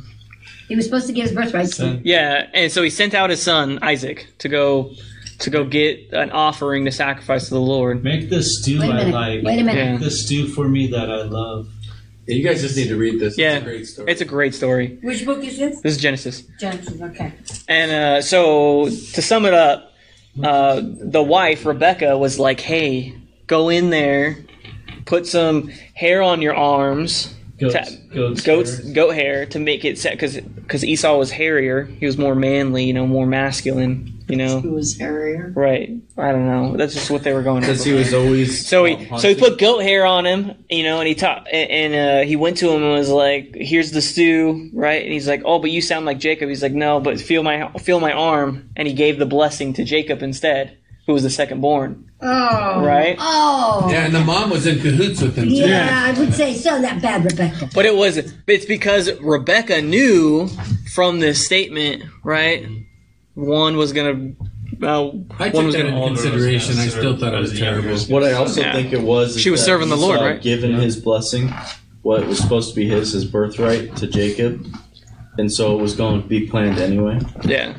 He 0.67 0.75
was 0.75 0.85
supposed 0.85 1.07
to 1.07 1.13
give 1.13 1.23
his 1.27 1.31
birthright 1.35 1.69
to. 1.73 2.01
yeah, 2.03 2.47
and 2.53 2.71
so 2.71 2.81
he 2.83 2.89
sent 2.89 3.13
out 3.13 3.29
his 3.29 3.41
son 3.41 3.79
Isaac 3.81 4.27
to 4.39 4.49
go 4.49 4.91
to 5.43 5.49
go 5.49 5.63
get 5.65 6.11
an 6.13 6.31
offering 6.31 6.85
to 6.85 6.91
sacrifice 6.91 7.47
to 7.49 7.53
the 7.53 7.61
Lord. 7.61 8.03
Make 8.03 8.29
the 8.29 8.41
stew 8.43 8.79
Wait 8.79 8.89
a 8.89 8.93
I 8.93 8.95
minute. 8.97 9.13
like. 9.13 9.43
Wait 9.43 9.59
a 9.59 9.63
minute. 9.63 9.75
Yeah. 9.75 9.91
Make 9.93 10.01
the 10.01 10.11
stew 10.11 10.47
for 10.47 10.67
me 10.67 10.87
that 10.87 11.09
I 11.09 11.23
love. 11.23 11.67
Yeah, 12.25 12.35
you 12.35 12.43
guys 12.43 12.61
just 12.61 12.77
need 12.77 12.87
to 12.87 12.95
read 12.95 13.19
this. 13.19 13.37
Yeah, 13.37 13.57
It's 13.57 13.61
a 13.61 13.65
great 13.65 13.85
story. 13.87 14.11
It's 14.11 14.21
a 14.21 14.25
great 14.25 14.55
story. 14.55 14.99
Which 15.01 15.25
book 15.25 15.43
is 15.43 15.57
this? 15.57 15.81
This 15.81 15.95
is 15.95 16.01
Genesis. 16.01 16.43
Genesis, 16.59 17.01
okay. 17.01 17.33
And 17.67 17.91
uh, 17.91 18.21
so 18.21 18.85
to 18.85 19.21
sum 19.21 19.45
it 19.45 19.53
up, 19.53 19.91
uh, 20.41 20.81
the 20.83 21.21
wife 21.21 21.65
Rebecca 21.65 22.17
was 22.17 22.39
like, 22.39 22.61
"Hey, 22.61 23.13
go 23.47 23.67
in 23.69 23.89
there, 23.89 24.37
put 25.05 25.27
some 25.27 25.67
hair 25.95 26.21
on 26.23 26.41
your 26.41 26.55
arms, 26.55 27.35
Goats, 27.59 27.73
Ta- 27.73 27.95
goats, 28.13 28.41
goats, 28.41 28.79
goat 28.79 29.11
hair 29.11 29.45
to 29.45 29.59
make 29.59 29.85
it 29.85 29.99
set 29.99 30.13
because 30.13 30.37
because 30.37 30.83
Esau 30.83 31.17
was 31.17 31.29
hairier. 31.29 31.83
He 31.83 32.05
was 32.07 32.17
more 32.17 32.33
manly, 32.33 32.85
you 32.85 32.93
know, 32.93 33.05
more 33.05 33.27
masculine, 33.27 34.23
you 34.27 34.37
know. 34.37 34.59
Who 34.59 34.71
was 34.71 34.97
hairier? 34.97 35.53
Right? 35.55 35.91
I 36.17 36.31
don't 36.31 36.47
know. 36.47 36.75
That's 36.77 36.95
just 36.95 37.11
what 37.11 37.23
they 37.23 37.31
were 37.31 37.43
going. 37.43 37.61
Because 37.61 37.83
he 37.83 37.93
was 37.93 38.11
always 38.11 38.67
So 38.67 38.85
he 38.85 39.07
out 39.07 39.21
so 39.21 39.29
he 39.29 39.35
put 39.35 39.59
goat 39.59 39.83
hair 39.83 40.03
on 40.03 40.25
him, 40.25 40.53
you 40.67 40.81
know, 40.83 40.99
and 40.99 41.07
he 41.07 41.13
taught 41.13 41.47
and, 41.51 41.69
and 41.69 41.93
uh, 41.93 42.27
he 42.27 42.35
went 42.35 42.57
to 42.57 42.71
him 42.71 42.81
and 42.81 42.93
was 42.93 43.09
like, 43.09 43.53
"Here's 43.55 43.91
the 43.91 44.01
stew, 44.01 44.71
right?" 44.73 45.03
And 45.03 45.13
he's 45.13 45.27
like, 45.27 45.43
"Oh, 45.45 45.59
but 45.59 45.69
you 45.69 45.81
sound 45.81 46.07
like 46.07 46.17
Jacob." 46.17 46.49
He's 46.49 46.63
like, 46.63 46.73
"No, 46.73 46.99
but 46.99 47.21
feel 47.21 47.43
my 47.43 47.71
feel 47.73 47.99
my 47.99 48.13
arm," 48.13 48.71
and 48.75 48.87
he 48.87 48.95
gave 48.95 49.19
the 49.19 49.27
blessing 49.27 49.73
to 49.73 49.83
Jacob 49.83 50.23
instead, 50.23 50.75
who 51.05 51.13
was 51.13 51.23
the 51.23 51.29
second 51.29 51.59
born, 51.61 52.09
Oh. 52.21 52.83
right? 52.85 53.15
Oh. 53.19 53.87
yeah, 53.91 54.05
and 54.05 54.15
the 54.15 54.23
mom 54.23 54.49
was 54.49 54.65
in 54.65 54.79
cahoots 54.79 55.21
with 55.21 55.35
him 55.35 55.49
too. 55.49 55.55
Yeah, 55.55 56.03
I 56.13 56.17
would 56.17 56.33
say 56.33 56.53
so. 56.53 56.81
That 56.81 57.01
bad, 57.01 57.25
Rebecca. 57.25 57.69
But 57.73 57.85
it 57.85 57.95
was 57.95 58.17
it's 58.47 58.65
because 58.65 59.11
Rebecca 59.19 59.81
knew 59.81 60.47
from 60.93 61.19
this 61.19 61.45
statement, 61.45 62.03
right? 62.23 62.65
One 63.35 63.75
was 63.77 63.91
gonna. 63.93 64.31
Well, 64.79 65.25
I 65.39 65.49
one 65.49 65.51
took 65.51 65.65
was 65.65 65.75
that 65.75 65.83
gonna. 65.83 66.05
into 66.05 66.21
consideration. 66.21 66.77
I 66.79 66.87
still 66.87 67.17
thought 67.17 67.33
it 67.33 67.39
was 67.39 67.57
terrible. 67.57 67.97
What 68.13 68.23
I 68.23 68.33
also 68.33 68.61
Yeah. 68.61 68.73
think 68.73 68.93
it 68.93 69.01
was. 69.01 69.35
is 69.35 69.41
She 69.41 69.49
was 69.49 69.59
that 69.61 69.65
serving 69.65 69.89
the 69.89 69.95
Lord, 69.97 70.17
Esau 70.17 70.25
right? 70.25 70.41
Given 70.41 70.73
his 70.75 70.97
blessing, 70.97 71.53
what 72.01 72.25
was 72.27 72.37
supposed 72.39 72.69
to 72.69 72.75
be 72.75 72.87
his, 72.87 73.11
his 73.11 73.25
birthright 73.25 73.95
to 73.97 74.07
Jacob, 74.07 74.65
and 75.37 75.51
so 75.51 75.77
it 75.77 75.81
was 75.81 75.95
going 75.95 76.21
to 76.21 76.27
be 76.27 76.47
planned 76.47 76.79
anyway. 76.79 77.19
Yeah. 77.45 77.73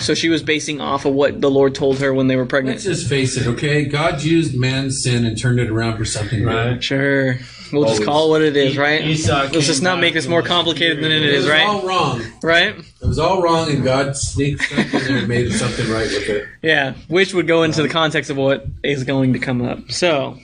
So 0.00 0.14
she 0.14 0.28
was 0.28 0.42
basing 0.42 0.80
off 0.80 1.04
of 1.04 1.14
what 1.14 1.40
the 1.40 1.50
Lord 1.50 1.74
told 1.74 1.98
her 1.98 2.14
when 2.14 2.28
they 2.28 2.36
were 2.36 2.46
pregnant. 2.46 2.76
Let's 2.76 2.84
just 2.84 3.08
face 3.08 3.36
it, 3.36 3.46
okay? 3.46 3.84
God 3.84 4.22
used 4.22 4.56
man's 4.58 5.02
sin 5.02 5.24
and 5.24 5.38
turned 5.38 5.60
it 5.60 5.68
around 5.70 5.98
for 5.98 6.04
something 6.04 6.40
good. 6.40 6.72
Right. 6.72 6.82
Sure. 6.82 7.38
We'll 7.72 7.84
just 7.88 8.04
call 8.04 8.26
it 8.26 8.30
what 8.30 8.42
it 8.42 8.56
is, 8.56 8.78
right? 8.78 9.02
Esau 9.02 9.48
Let's 9.52 9.66
just 9.66 9.82
not 9.82 9.98
make 9.98 10.14
this 10.14 10.26
more 10.26 10.42
complicated 10.42 11.02
than 11.02 11.10
it 11.10 11.22
It 11.22 11.30
is, 11.30 11.44
was 11.44 11.50
right? 11.50 11.66
all 11.66 11.86
wrong. 11.86 12.22
Right? 12.42 12.76
It 12.78 13.06
was 13.06 13.18
all 13.18 13.42
wrong, 13.42 13.70
and 13.70 13.82
God 13.82 14.16
sneaked 14.16 14.62
stuff 14.62 14.94
in 14.94 15.04
there 15.04 15.18
and 15.18 15.28
made 15.28 15.52
something 15.52 15.90
right 15.90 16.08
with 16.08 16.28
it. 16.28 16.48
Yeah. 16.62 16.94
Which 17.08 17.34
would 17.34 17.46
go 17.46 17.64
into 17.64 17.82
the 17.82 17.88
context 17.88 18.30
of 18.30 18.36
what 18.36 18.66
is 18.82 19.04
going 19.04 19.32
to 19.32 19.38
come 19.38 19.62
up. 19.62 19.90
So 19.90 20.38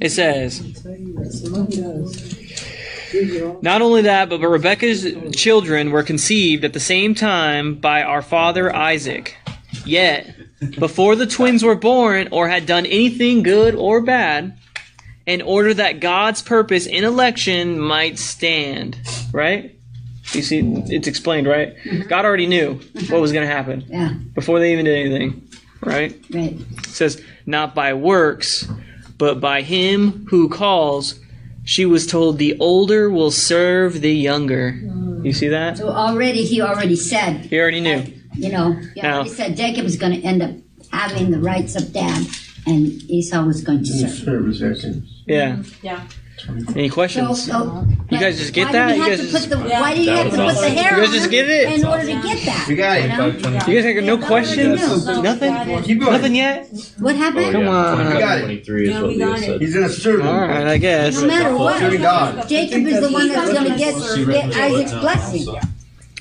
it 0.00 0.10
says 0.10 0.60
Not 3.62 3.82
only 3.82 4.02
that, 4.02 4.28
but 4.28 4.40
Rebecca's 4.40 5.06
children 5.34 5.90
were 5.90 6.02
conceived 6.02 6.64
at 6.64 6.72
the 6.72 6.80
same 6.80 7.14
time 7.14 7.74
by 7.74 8.02
our 8.02 8.22
father 8.22 8.74
Isaac. 8.74 9.36
Yet, 9.84 10.34
before 10.78 11.16
the 11.16 11.26
twins 11.26 11.62
were 11.62 11.74
born 11.74 12.28
or 12.30 12.48
had 12.48 12.66
done 12.66 12.86
anything 12.86 13.42
good 13.42 13.74
or 13.74 14.00
bad, 14.00 14.58
in 15.26 15.42
order 15.42 15.74
that 15.74 16.00
God's 16.00 16.40
purpose 16.40 16.86
in 16.86 17.04
election 17.04 17.78
might 17.78 18.18
stand. 18.18 18.96
Right? 19.32 19.76
You 20.32 20.42
see, 20.42 20.60
it's 20.86 21.06
explained, 21.06 21.46
right? 21.46 21.76
Mm-hmm. 21.84 22.08
God 22.08 22.24
already 22.24 22.46
knew 22.46 22.74
what 23.08 23.20
was 23.20 23.32
going 23.32 23.46
to 23.46 23.52
happen 23.52 23.84
Yeah, 23.88 24.14
before 24.34 24.58
they 24.58 24.72
even 24.72 24.84
did 24.84 24.98
anything. 24.98 25.48
Right? 25.80 26.18
right. 26.30 26.56
It 26.78 26.86
says, 26.86 27.22
not 27.44 27.74
by 27.74 27.94
works, 27.94 28.68
but 29.18 29.40
by 29.40 29.62
him 29.62 30.26
who 30.30 30.48
calls. 30.48 31.20
She 31.66 31.84
was 31.84 32.06
told 32.06 32.38
the 32.38 32.56
older 32.60 33.10
will 33.10 33.32
serve 33.32 34.00
the 34.00 34.12
younger. 34.14 34.72
Mm. 34.72 35.26
You 35.26 35.32
see 35.32 35.48
that? 35.48 35.76
So 35.78 35.88
already, 35.88 36.44
he 36.44 36.60
already 36.62 36.94
said, 36.94 37.46
He 37.46 37.58
already 37.58 37.80
knew. 37.80 38.04
you 38.34 38.52
know, 38.52 38.72
he 38.94 39.02
Now- 39.02 39.16
already 39.16 39.30
said 39.30 39.56
Jacob 39.56 39.84
is 39.84 39.96
going 39.96 40.12
to 40.20 40.24
end 40.24 40.42
up 40.42 40.52
having 40.92 41.32
the 41.32 41.40
rights 41.40 41.74
of 41.74 41.92
dad, 41.92 42.24
and 42.66 42.86
Esau 43.10 43.44
was 43.44 43.62
going 43.62 43.82
to 43.82 43.92
serve. 43.92 45.02
Yeah. 45.26 45.62
Yeah. 45.82 46.02
Any 46.76 46.90
questions? 46.90 47.44
so, 47.46 47.86
You 48.10 48.18
guys 48.20 48.38
just 48.38 48.52
get 48.52 48.70
that? 48.72 48.88
Did 48.88 48.96
he 48.96 48.96
You 48.96 49.02
have 49.10 49.10
guys 49.18 49.26
to 49.26 49.32
just- 49.32 49.48
put 49.50 49.58
the, 49.62 49.68
Yeah. 49.68 49.80
Why 49.80 49.94
did 49.94 50.00
he 50.02 50.08
have 50.08 50.30
to 50.30 50.36
put 50.36 50.54
the 50.60 50.68
hair 50.68 50.96
You 50.98 51.04
guys 51.06 51.14
just 51.14 51.30
get 51.30 51.48
it? 51.48 51.72
in 51.80 51.84
order 51.86 52.02
to 52.04 52.12
get 52.22 52.44
that? 52.44 52.66
You 52.68 52.76
got 52.76 53.02
You 53.02 53.08
know? 53.08 53.26
You 53.66 53.82
guys 53.82 53.84
have 53.96 54.04
no 54.04 54.18
questions? 54.18 55.06
Nothing? 55.06 55.82
Keep 55.82 56.00
going. 56.00 56.12
Nothing 56.12 56.34
yet? 56.34 56.68
What 56.98 57.16
happened? 57.16 57.46
Oh, 57.46 57.52
Come 57.52 57.68
on. 57.68 58.12
You 58.12 58.18
got 58.18 58.38
it. 58.50 58.68
Yeah, 58.68 59.00
what 59.00 59.08
we 59.08 59.18
got 59.18 59.42
it. 59.42 59.60
He's 59.60 59.74
gonna 59.74 59.88
serve. 59.88 60.26
All 60.26 60.40
right, 60.40 60.66
I 60.66 60.78
guess. 60.78 61.20
No 61.20 61.26
matter 61.26 61.56
what, 61.56 61.80
Jacob 62.48 62.86
is 62.86 63.00
the 63.00 63.10
one 63.10 63.28
that's 63.28 63.52
going 63.52 63.72
to 63.72 63.78
get, 63.78 63.94
get 64.26 64.56
Isaac's 64.56 64.92
blessing. 64.92 65.46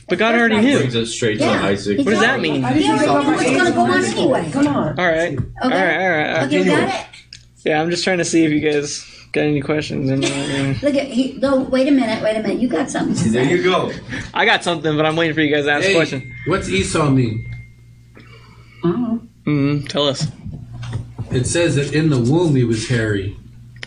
But 0.07 0.19
God 0.19 0.35
already 0.35 0.61
Brings 0.61 0.93
knew. 0.93 1.01
us 1.01 1.09
straight 1.11 1.39
Yeah. 1.39 1.59
to 1.61 1.65
Isaac. 1.67 1.97
What 1.97 2.05
does 2.07 2.19
that 2.19 2.39
mean? 2.39 2.63
All 2.63 2.71
He 2.73 2.87
already 2.87 3.05
knew 3.07 3.13
what's 3.31 3.43
going 3.43 3.65
to 3.65 3.71
go 3.71 3.81
on 3.81 4.03
anyway. 4.05 4.49
Come 4.51 4.67
on. 4.67 4.95
right. 4.95 4.95
All 4.97 5.05
right. 5.05 5.37
All 5.61 5.69
right. 5.69 5.97
All 5.99 6.09
right. 6.09 6.43
Okay, 6.45 6.63
got 6.65 6.89
it? 6.89 7.05
Yeah, 7.65 7.81
I'm 7.81 7.89
just 7.89 8.03
trying 8.03 8.19
to 8.19 8.25
see 8.25 8.45
if 8.45 8.51
you 8.51 8.59
guys 8.59 9.03
got 9.35 9.41
any 9.41 9.61
questions. 9.61 10.09
And, 10.09 10.25
uh, 10.25 10.79
Look 10.81 10.95
at, 10.95 11.07
he, 11.07 11.33
no, 11.33 11.57
wait 11.61 11.87
a 11.87 11.91
minute, 11.91 12.23
wait 12.23 12.37
a 12.37 12.41
minute. 12.41 12.59
You 12.59 12.67
got 12.67 12.89
something 12.89 13.15
to 13.15 13.29
There 13.29 13.45
say. 13.45 13.51
you 13.51 13.63
go. 13.63 13.91
I 14.33 14.45
got 14.45 14.63
something, 14.63 14.95
but 14.95 15.05
I'm 15.05 15.15
waiting 15.15 15.35
for 15.35 15.41
you 15.41 15.53
guys 15.53 15.65
to 15.65 15.71
ask 15.71 15.85
a 15.85 15.93
question. 15.93 16.33
what's 16.47 16.69
Esau 16.69 17.09
mean? 17.09 17.51
Oh. 18.83 19.21
Mm-hmm. 19.45 19.85
tell 19.87 20.07
us. 20.07 20.27
It 21.31 21.45
says 21.45 21.75
that 21.75 21.93
in 21.93 22.09
the 22.09 22.19
womb 22.19 22.55
he 22.55 22.63
was 22.63 22.87
hairy. 22.87 23.37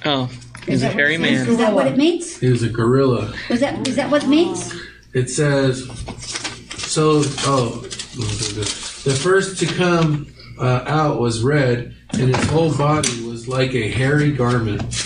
Oh, 0.04 0.30
he's 0.66 0.82
a 0.82 0.88
hairy 0.88 1.14
it 1.14 1.20
means? 1.20 1.40
man. 1.40 1.48
Is 1.48 1.58
that 1.58 1.72
what 1.72 1.86
it 1.86 1.96
means? 1.96 2.38
He 2.38 2.48
was 2.50 2.62
a 2.62 2.68
gorilla. 2.68 3.34
Was 3.50 3.60
that, 3.60 3.88
is 3.88 3.96
that 3.96 4.10
what 4.10 4.24
it 4.24 4.28
means? 4.28 4.72
It 5.14 5.30
says, 5.30 5.84
so, 6.76 7.22
oh, 7.46 7.80
the 7.80 9.18
first 9.20 9.58
to 9.60 9.66
come 9.66 10.32
uh, 10.60 10.84
out 10.86 11.18
was 11.20 11.42
red, 11.42 11.94
and 12.12 12.34
his 12.34 12.44
whole 12.50 12.76
body 12.76 13.24
was 13.24 13.27
like 13.48 13.74
a 13.74 13.88
hairy 13.90 14.32
garment. 14.32 14.82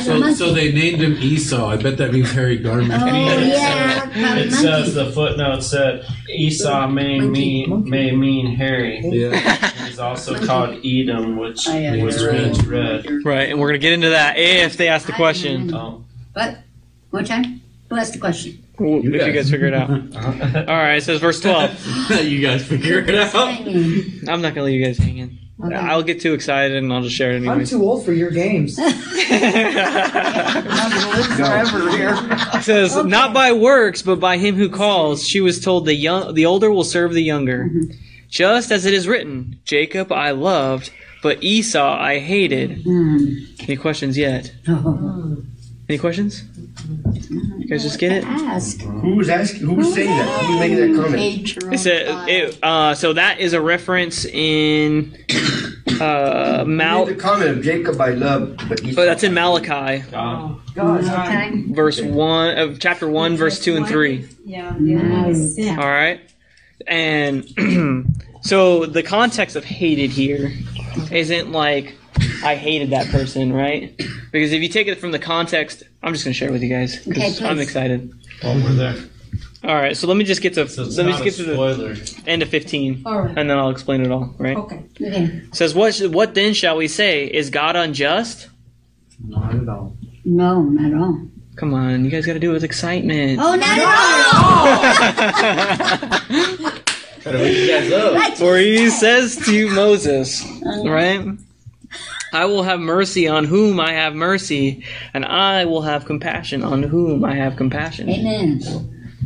So, 0.00 0.32
so 0.32 0.52
they 0.54 0.72
named 0.72 1.02
him 1.02 1.12
Esau. 1.14 1.68
I 1.68 1.76
bet 1.76 1.98
that 1.98 2.12
means 2.12 2.30
hairy 2.32 2.56
garment. 2.56 3.02
Oh, 3.02 3.06
yeah, 3.06 3.96
uh, 4.06 4.10
probably 4.10 4.42
It 4.44 4.50
says 4.52 4.94
the 4.94 5.12
footnote 5.12 5.60
said 5.60 6.06
Esau 6.28 6.86
may 6.88 7.20
mean 7.20 7.88
may 7.88 8.10
mean 8.10 8.46
hairy. 8.56 9.00
Yeah. 9.04 9.36
He's 9.86 9.98
also 9.98 10.42
called 10.46 10.84
Edom, 10.84 11.36
which 11.36 11.68
Oh, 11.68 11.78
yeah. 11.78 12.02
which 12.02 12.16
Red. 12.16 12.42
means 12.42 12.66
red. 12.66 13.06
Right, 13.24 13.50
and 13.50 13.60
we're 13.60 13.68
gonna 13.68 13.78
get 13.78 13.92
into 13.92 14.08
that 14.10 14.38
if 14.38 14.78
they 14.78 14.88
ask 14.88 15.06
the 15.06 15.12
question. 15.12 15.66
know. 15.66 15.78
Oh. 15.78 16.04
What? 16.32 16.58
One 17.10 17.24
time? 17.26 17.60
Who 17.90 17.96
asked 17.96 18.14
the 18.14 18.20
question? 18.20 18.64
If 18.78 19.04
you 19.04 19.10
guys. 19.18 19.34
guys 19.34 19.50
figure 19.50 19.66
it 19.66 19.74
out. 19.74 19.90
All 20.70 20.76
right, 20.76 20.94
it 20.96 21.02
says 21.04 21.20
verse 21.20 21.40
12. 21.40 22.10
you 22.24 22.40
guys 22.40 22.64
figure 22.66 23.00
it 23.00 23.14
out. 23.14 23.34
I'm 23.36 24.40
not 24.40 24.54
gonna 24.54 24.62
leave 24.64 24.80
you 24.80 24.86
guys 24.86 24.96
hanging. 24.96 25.36
I'll 25.62 26.02
get 26.02 26.20
too 26.20 26.34
excited 26.34 26.76
and 26.76 26.92
I'll 26.92 27.02
just 27.02 27.16
share 27.16 27.32
it 27.32 27.36
anyway. 27.36 27.54
I'm 27.54 27.64
too 27.64 27.82
old 27.82 28.04
for 28.04 28.12
your 28.12 28.30
games. 28.30 28.78
I'm 28.80 28.90
gonna 30.90 31.16
live 31.16 31.26
forever 31.36 31.90
here. 31.90 32.16
It 32.54 32.62
says, 32.62 32.96
"Not 33.04 33.32
by 33.32 33.52
works, 33.52 34.02
but 34.02 34.20
by 34.20 34.38
him 34.38 34.54
who 34.56 34.68
calls." 34.68 35.26
She 35.26 35.40
was 35.40 35.60
told, 35.60 35.86
"The 35.86 35.94
young, 35.94 36.34
the 36.34 36.46
older 36.46 36.70
will 36.70 36.84
serve 36.84 37.12
the 37.12 37.22
younger." 37.22 37.70
Just 38.28 38.70
as 38.70 38.86
it 38.86 38.94
is 38.94 39.08
written, 39.08 39.58
"Jacob 39.64 40.12
I 40.12 40.30
loved, 40.30 40.90
but 41.22 41.42
Esau 41.42 41.96
I 41.98 42.18
hated." 42.18 42.82
Hmm. 42.84 43.34
Any 43.60 43.76
questions 43.76 44.16
yet? 44.16 44.52
Oh. 45.90 45.92
Any 45.92 45.98
questions? 45.98 46.44
You 47.28 47.66
guys 47.66 47.82
just 47.82 47.98
get 47.98 48.12
it? 48.12 48.24
Ask. 48.24 48.80
Who 48.80 49.16
was 49.16 49.28
asking? 49.28 49.66
Who 49.66 49.74
was 49.74 49.92
saying 49.92 50.06
that? 50.06 50.44
Who 50.44 50.52
was 50.52 50.60
making 50.60 50.76
that 50.76 51.02
comment? 51.02 51.74
It 51.74 51.78
said, 51.78 52.28
it, 52.28 52.58
uh, 52.62 52.94
so 52.94 53.12
that 53.14 53.40
is 53.40 53.54
a 53.54 53.60
reference 53.60 54.24
in 54.24 55.16
uh, 56.00 56.62
Mal. 56.64 57.06
Read 57.06 57.16
the 57.16 57.20
comment 57.20 57.50
of 57.50 57.62
Jacob 57.64 58.00
I 58.00 58.10
love, 58.10 58.56
but 58.68 58.84
Esau. 58.84 59.00
Oh, 59.00 59.04
that's 59.04 59.24
in 59.24 59.34
Malachi, 59.34 60.04
God. 60.12 60.60
Okay. 60.78 61.64
verse 61.70 62.00
one 62.00 62.56
of 62.56 62.78
chapter 62.78 63.08
one, 63.08 63.36
verse 63.36 63.58
two 63.58 63.76
and 63.76 63.84
three. 63.84 64.28
Yeah. 64.44 64.76
Nice. 64.78 65.58
All 65.70 65.88
right, 65.88 66.20
and 66.86 67.44
so 68.42 68.86
the 68.86 69.02
context 69.02 69.56
of 69.56 69.64
hated 69.64 70.10
here 70.10 70.52
isn't 71.10 71.50
like 71.50 71.96
I 72.44 72.54
hated 72.56 72.90
that 72.90 73.06
person, 73.08 73.52
right? 73.52 73.94
Because 74.32 74.52
if 74.52 74.62
you 74.62 74.68
take 74.68 74.86
it 74.86 75.00
from 75.00 75.10
the 75.10 75.18
context, 75.18 75.82
I'm 76.04 76.12
just 76.12 76.24
gonna 76.24 76.34
share 76.34 76.50
it 76.50 76.52
with 76.52 76.62
you 76.62 76.68
guys 76.68 77.00
Okay, 77.00 77.10
because 77.10 77.42
I'm 77.42 77.58
excited. 77.58 78.12
While 78.42 78.54
we're 78.62 78.74
there. 78.74 78.94
All 79.64 79.74
right, 79.74 79.96
so 79.96 80.06
let 80.06 80.16
me 80.16 80.22
just 80.22 80.40
get 80.40 80.54
to 80.54 80.68
So 80.68 80.84
let 80.84 81.04
me 81.04 81.10
just 81.12 81.24
get 81.24 81.34
to 81.34 81.42
the 81.42 82.22
end 82.28 82.40
of 82.42 82.48
15, 82.48 83.02
All 83.06 83.22
right. 83.22 83.36
and 83.36 83.50
then 83.50 83.58
I'll 83.58 83.70
explain 83.70 84.02
it 84.04 84.12
all. 84.12 84.32
Right? 84.38 84.56
Okay. 84.56 84.84
Okay. 85.02 85.42
Says 85.52 85.74
what? 85.74 85.96
sh- 85.96 86.02
What 86.06 86.34
then 86.34 86.54
shall 86.54 86.76
we 86.76 86.86
say? 86.86 87.26
Is 87.26 87.50
God 87.50 87.74
unjust? 87.74 88.48
Not 89.26 89.52
at 89.52 89.68
all. 89.68 89.96
No, 90.24 90.62
not 90.62 90.92
at 90.92 90.96
all. 90.96 91.20
Come 91.56 91.74
on, 91.74 92.04
you 92.04 92.10
guys 92.12 92.24
got 92.24 92.34
to 92.34 92.38
do 92.38 92.50
it 92.50 92.54
with 92.54 92.62
excitement. 92.64 93.40
Oh, 93.42 93.56
not 93.56 93.78
at 93.78 93.84
Gotta 97.24 97.36
wake 97.38 97.56
you 97.58 97.66
guys 97.66 97.92
up. 97.92 98.14
all. 98.14 98.30
For 98.36 98.56
he 98.58 98.88
says 98.90 99.36
to 99.44 99.68
Moses, 99.74 100.42
uh-huh. 100.64 100.88
right? 100.88 101.26
I 102.32 102.44
will 102.44 102.62
have 102.62 102.80
mercy 102.80 103.26
on 103.28 103.44
whom 103.44 103.80
I 103.80 103.92
have 103.92 104.14
mercy, 104.14 104.84
and 105.14 105.24
I 105.24 105.64
will 105.64 105.82
have 105.82 106.04
compassion 106.04 106.62
on 106.62 106.82
whom 106.82 107.24
I 107.24 107.34
have 107.34 107.56
compassion. 107.56 108.08
Amen. 108.08 108.60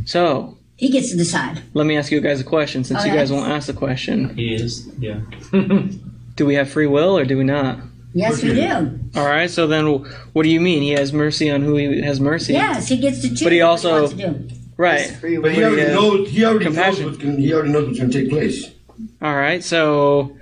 So, 0.05 0.57
He 0.77 0.89
gets 0.89 1.11
to 1.11 1.17
decide. 1.17 1.61
let 1.73 1.85
me 1.85 1.97
ask 1.97 2.11
you 2.11 2.19
guys 2.21 2.41
a 2.41 2.43
question 2.43 2.83
since 2.83 3.01
Oh, 3.01 3.05
you 3.05 3.13
guys 3.13 3.31
won't 3.31 3.49
ask 3.49 3.67
the 3.67 3.73
question. 3.73 4.35
He 4.35 4.53
is. 4.55 4.87
Yeah. 4.99 5.19
Do 6.35 6.45
we 6.45 6.55
have 6.55 6.69
free 6.69 6.87
will 6.87 7.17
or 7.17 7.23
do 7.23 7.37
we 7.37 7.43
not? 7.45 7.79
Yes, 8.13 8.43
we 8.43 8.53
do. 8.53 8.99
All 9.15 9.25
right, 9.25 9.49
so 9.49 9.67
then 9.67 9.85
what 10.33 10.43
do 10.43 10.49
you 10.49 10.59
mean? 10.59 10.81
He 10.81 10.91
has 10.91 11.13
mercy 11.13 11.49
on 11.49 11.61
who 11.61 11.75
he 11.77 12.01
has 12.01 12.19
mercy? 12.19 12.53
Yes, 12.53 12.87
he 12.89 12.97
gets 12.97 13.21
to 13.21 13.29
choose 13.29 13.41
But 13.43 13.51
he 13.53 13.61
what 13.61 13.61
he 13.61 13.61
also- 13.61 14.01
wants 14.01 14.15
to 14.15 14.17
do. 14.31 14.49
Right. 14.77 15.17
But 15.21 15.29
he 15.29 15.37
But 15.37 15.53
he 15.53 15.63
already 15.63 15.91
knows. 15.93 16.29
He 16.29 16.43
already 16.43 16.65
compassion. 16.65 17.03
knows 17.05 17.11
what's 17.13 17.23
gonna, 17.23 17.37
He 17.37 17.53
already 17.53 17.71
knows 17.71 17.87
what's 17.87 17.99
going 17.99 18.11
to 18.11 18.21
take 18.21 18.29
place. 18.29 18.69
All 19.21 19.33
right, 19.35 19.63
so 19.63 20.35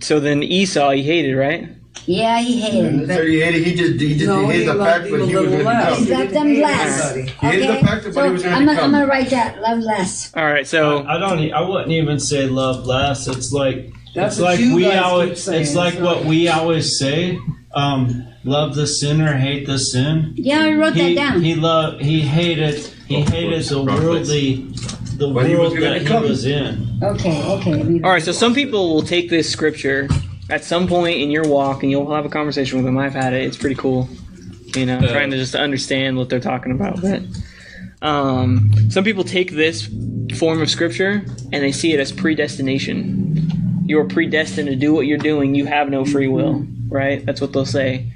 so 0.00 0.20
then 0.20 0.42
Esau 0.42 0.90
he 0.90 1.02
hated, 1.02 1.34
right? 1.36 1.68
Yeah, 2.06 2.40
he 2.40 2.60
hated 2.60 2.84
And 2.86 3.00
him. 3.02 3.06
so 3.08 3.24
he 3.26 3.40
hated. 3.40 3.62
He 3.66 3.74
just 3.74 4.00
he 4.00 4.14
just 4.14 4.26
No, 4.26 4.40
he 4.40 4.46
he 4.46 4.52
hated 4.60 4.68
the 4.78 4.84
fact 4.84 5.04
him 5.06 5.10
what 5.12 5.20
a 5.20 5.26
he 5.26 5.34
was 5.36 5.44
going 5.46 5.58
to 5.58 5.64
less. 5.64 5.98
he 5.98 6.14
loved 6.14 6.30
them 6.30 6.54
less. 6.60 7.10
Everybody. 7.10 7.30
He 7.30 7.46
hated 7.46 7.68
the 7.68 7.72
Okay, 7.72 7.86
fact 7.86 8.06
of 8.06 8.14
so 8.14 8.20
what 8.20 8.26
he 8.26 8.32
was 8.32 8.42
going 8.42 8.54
I'm, 8.54 8.60
to 8.60 8.66
gonna- 8.66 8.80
I'm 8.82 8.90
gonna 8.92 9.06
write 9.06 9.30
that. 9.30 9.60
Love 9.60 9.78
less. 9.80 10.32
All 10.36 10.44
right, 10.44 10.66
so 10.66 11.04
I 11.06 11.18
don't. 11.18 11.38
e- 11.40 11.52
I 11.52 11.60
wouldn't 11.60 11.92
even 11.92 12.18
say 12.20 12.46
love 12.46 12.86
less. 12.86 13.26
It's 13.28 13.52
like 13.52 13.92
That's 14.14 14.36
it's 14.36 14.42
like 14.42 14.58
we 14.60 14.90
always. 14.92 15.42
saying, 15.42 15.62
It's 15.62 15.74
like 15.74 15.94
it's 15.94 16.02
what 16.02 16.24
we 16.24 16.48
always 16.48 16.98
say. 16.98 17.38
Um, 17.74 18.26
love 18.44 18.74
the 18.74 18.86
sinner, 18.86 19.36
hate 19.36 19.66
the 19.66 19.78
sin. 19.78 20.32
Yeah, 20.36 20.60
I 20.64 20.72
wrote 20.72 20.94
He 20.94 21.14
that 21.14 21.32
down. 21.32 21.42
he 21.42 21.54
loved. 21.54 22.02
He 22.02 22.20
hated. 22.22 22.88
He 23.10 23.22
hated 23.22 23.64
the 23.64 23.82
worldly, 23.82 24.54
the 25.16 25.28
What 25.28 25.44
he 25.46 25.56
was 25.56 25.72
world 25.72 25.74
gonna 25.74 25.90
that 25.90 25.98
he 25.98 26.04
become. 26.04 26.22
was 26.22 26.46
in. 26.46 26.98
okay, 27.02 27.42
okay. 27.42 27.82
let 27.82 28.04
All 28.04 28.10
right, 28.12 28.22
so 28.22 28.30
some 28.30 28.54
people 28.54 28.94
will 28.94 29.02
take 29.02 29.28
this 29.28 29.50
scripture 29.50 30.08
at 30.48 30.62
some 30.62 30.86
point 30.86 31.18
in 31.20 31.28
your 31.28 31.42
walk, 31.48 31.82
and 31.82 31.90
you'll 31.90 32.14
have 32.14 32.24
a 32.24 32.28
conversation 32.28 32.78
with 32.78 32.84
them. 32.86 32.96
I've 32.96 33.12
had 33.12 33.32
it; 33.32 33.42
it's 33.44 33.56
pretty 33.56 33.74
cool. 33.74 34.08
You 34.76 34.86
know, 34.86 35.00
Yeah. 35.00 35.08
trying 35.12 35.32
to 35.32 35.36
just 35.36 35.56
understand 35.56 36.18
what 36.18 36.28
they're 36.28 36.38
talking 36.38 36.70
about. 36.70 37.02
But 37.02 37.22
um, 38.00 38.70
some 38.90 39.02
people 39.02 39.24
take 39.24 39.50
this 39.50 39.88
form 40.36 40.62
of 40.62 40.70
scripture 40.70 41.24
and 41.52 41.64
they 41.64 41.72
see 41.72 41.92
it 41.92 41.98
as 41.98 42.12
predestination. 42.12 43.82
You 43.86 43.98
are 43.98 44.04
predestined 44.06 44.68
to 44.68 44.76
do 44.76 44.94
what 44.94 45.06
you're 45.06 45.18
doing. 45.18 45.56
You 45.56 45.66
have 45.66 45.90
no 45.90 46.04
free 46.04 46.28
will, 46.28 46.64
right? 46.88 47.26
That's 47.26 47.40
what 47.40 47.52
they'll 47.52 47.66
say, 47.66 48.12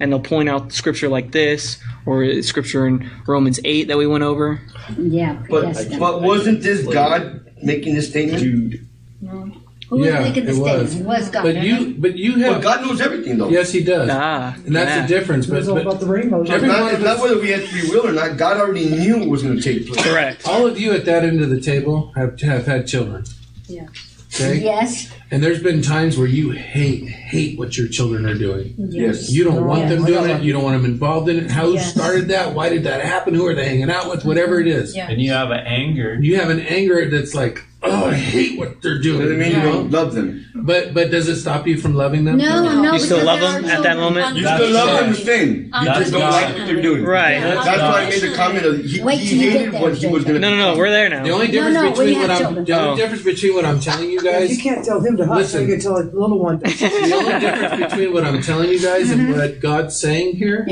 and 0.00 0.10
they'll 0.10 0.20
point 0.20 0.48
out 0.48 0.72
scripture 0.72 1.10
like 1.10 1.32
this 1.32 1.76
or 2.06 2.42
scripture 2.42 2.86
in 2.86 3.10
Romans 3.26 3.60
eight 3.64 3.88
that 3.88 3.98
we 3.98 4.06
went 4.06 4.24
over. 4.24 4.60
Yeah, 4.98 5.34
But 5.48 5.64
predestined. 5.64 6.00
but 6.00 6.22
wasn't 6.22 6.62
this 6.62 6.86
God 6.86 7.50
making 7.62 7.94
this 7.94 8.08
statement? 8.08 8.42
Who 9.88 9.98
was 9.98 10.06
Yeah, 10.06 10.20
making 10.20 10.46
the 10.46 10.52
it 10.52 10.58
was. 10.58 10.90
statement? 10.90 11.00
It 11.00 11.06
was 11.06 11.28
God. 11.28 11.42
But 11.42 11.56
you, 11.62 11.94
but 11.98 12.16
you 12.16 12.40
Well, 12.40 12.54
have. 12.54 12.62
God 12.62 12.80
knows 12.82 13.00
everything 13.00 13.36
though. 13.36 13.50
Yes, 13.50 13.72
he 13.72 13.84
does, 13.84 14.08
Ah, 14.10 14.54
and 14.66 14.74
that's 14.74 14.88
yeah. 14.90 15.02
the 15.02 15.08
difference. 15.08 15.46
But, 15.46 15.58
was 15.58 15.68
all 15.68 15.74
but 15.74 15.86
about 15.86 16.00
the 16.00 16.06
rainbow. 16.06 16.40
It's 16.40 16.50
not, 16.50 16.92
it's 16.94 17.02
not 17.04 17.18
whether 17.20 17.38
we 17.38 17.50
had 17.50 17.62
free 17.64 17.90
will 17.90 18.06
or 18.08 18.12
not. 18.12 18.36
God 18.38 18.56
already 18.58 18.88
knew 18.88 19.18
what 19.18 19.28
was 19.28 19.42
going 19.42 19.56
to 19.56 19.62
take 19.62 19.86
place. 19.86 20.02
correct. 20.02 20.48
all 20.48 20.66
of 20.66 20.80
you 20.80 20.92
at 20.92 21.04
that 21.04 21.24
end 21.24 21.40
of 21.42 21.50
the 21.50 21.60
table 21.60 22.12
have 22.16 22.40
have 22.40 22.64
had 22.66 22.86
children. 22.86 23.24
Yeah. 23.68 23.86
Okay. 24.34 24.60
Yes. 24.60 25.12
And 25.30 25.42
there's 25.42 25.62
been 25.62 25.82
times 25.82 26.16
where 26.16 26.26
you 26.26 26.50
hate 26.50 27.08
hate 27.08 27.58
what 27.58 27.76
your 27.76 27.88
children 27.88 28.26
are 28.26 28.34
doing. 28.34 28.74
Yes. 28.78 29.30
You 29.30 29.44
don't 29.44 29.58
oh, 29.58 29.62
want 29.62 29.88
them 29.88 30.04
doing 30.04 30.30
it. 30.30 30.42
You 30.42 30.52
don't 30.52 30.62
want 30.62 30.80
them 30.80 30.90
involved 30.90 31.28
in 31.28 31.38
it. 31.38 31.50
How 31.50 31.68
Yes. 31.68 31.92
started 31.92 32.28
that? 32.28 32.54
Why 32.54 32.68
did 32.68 32.84
that 32.84 33.02
happen? 33.02 33.34
Who 33.34 33.46
are 33.46 33.54
they 33.54 33.68
hanging 33.68 33.90
out 33.90 34.08
with? 34.10 34.24
Whatever 34.24 34.60
it 34.60 34.66
is. 34.66 34.94
Yeah. 34.96 35.10
And 35.10 35.20
you 35.20 35.32
have 35.32 35.50
an 35.50 35.60
anger. 35.66 36.18
You 36.20 36.38
have 36.38 36.50
an 36.50 36.60
anger 36.60 37.08
that's 37.10 37.34
like, 37.34 37.64
oh, 37.84 38.06
I 38.10 38.14
hate 38.14 38.58
what 38.58 38.80
they're 38.82 39.00
doing. 39.00 39.20
Doesn't 39.22 39.38
mean 39.38 39.50
you 39.52 39.56
you 39.58 39.62
don't 39.62 39.90
love 39.90 40.14
them. 40.14 40.46
But 40.54 40.94
but 40.94 41.10
does 41.10 41.28
it 41.28 41.36
stop 41.40 41.66
you 41.66 41.76
from 41.78 41.94
loving 41.94 42.24
them? 42.24 42.36
No, 42.38 42.62
no. 42.82 42.92
You 42.92 42.98
still 42.98 43.24
love 43.24 43.40
them 43.40 43.64
at 43.64 43.82
that 43.82 43.96
moment? 43.96 44.36
You 44.36 44.44
That's 44.44 44.62
still 44.62 44.74
love 44.74 44.86
them 44.98 45.06
God. 45.06 45.14
the 45.14 45.24
same. 45.24 45.54
You 45.64 45.70
That's 45.72 45.98
just 45.98 46.12
don't 46.12 46.20
God. 46.20 46.42
like 46.42 46.54
what 46.56 46.66
they're 46.66 46.82
doing. 46.82 47.04
Right. 47.04 47.40
That's 47.40 47.66
why 47.66 48.02
I 48.04 48.08
made 48.08 48.22
the 48.22 48.34
comment 48.34 48.66
of 48.66 48.84
he, 48.84 49.02
Wait 49.02 49.18
he 49.18 49.34
you 49.36 49.50
get 49.50 49.52
hated 49.60 49.74
there, 49.74 49.82
what 49.82 49.94
he 49.96 50.06
was 50.06 50.24
going 50.24 50.34
to 50.34 50.40
No, 50.40 50.50
no, 50.50 50.72
no. 50.72 50.78
We're 50.78 50.90
there 50.90 51.08
now. 51.08 51.24
The 51.24 51.30
only 51.30 51.48
difference 51.48 51.74
no, 51.74 51.82
we 51.84 51.90
between 51.90 52.14
have 52.14 52.22
what 52.22 52.30
I'm 52.30 52.38
children. 52.42 52.64
the 52.64 52.72
only 52.72 52.88
Oh. 52.92 52.96
difference 52.96 53.22
between 53.24 53.54
what 53.54 53.64
I'm 53.64 53.80
telling 53.80 54.10
you 54.10 54.20
guys 54.22 54.56
you 54.56 54.62
can't 54.62 54.84
tell 54.84 55.00
him 55.00 55.16
to 55.16 55.26
hush, 55.26 55.36
Listen. 55.38 55.62
you 55.62 55.68
can 55.68 55.80
tell 55.80 55.96
a 55.96 56.04
little 56.04 56.38
one. 56.38 56.60
to- 56.60 56.64
the 56.78 57.14
only 57.14 57.40
difference 57.40 57.92
between 57.92 58.12
what 58.12 58.24
I'm 58.24 58.42
telling 58.42 58.70
you 58.70 58.80
guys 58.80 59.10
and 59.10 59.20
mm-hmm. 59.22 59.38
what 59.38 59.60
God's 59.60 59.98
saying 59.98 60.36
here 60.36 60.64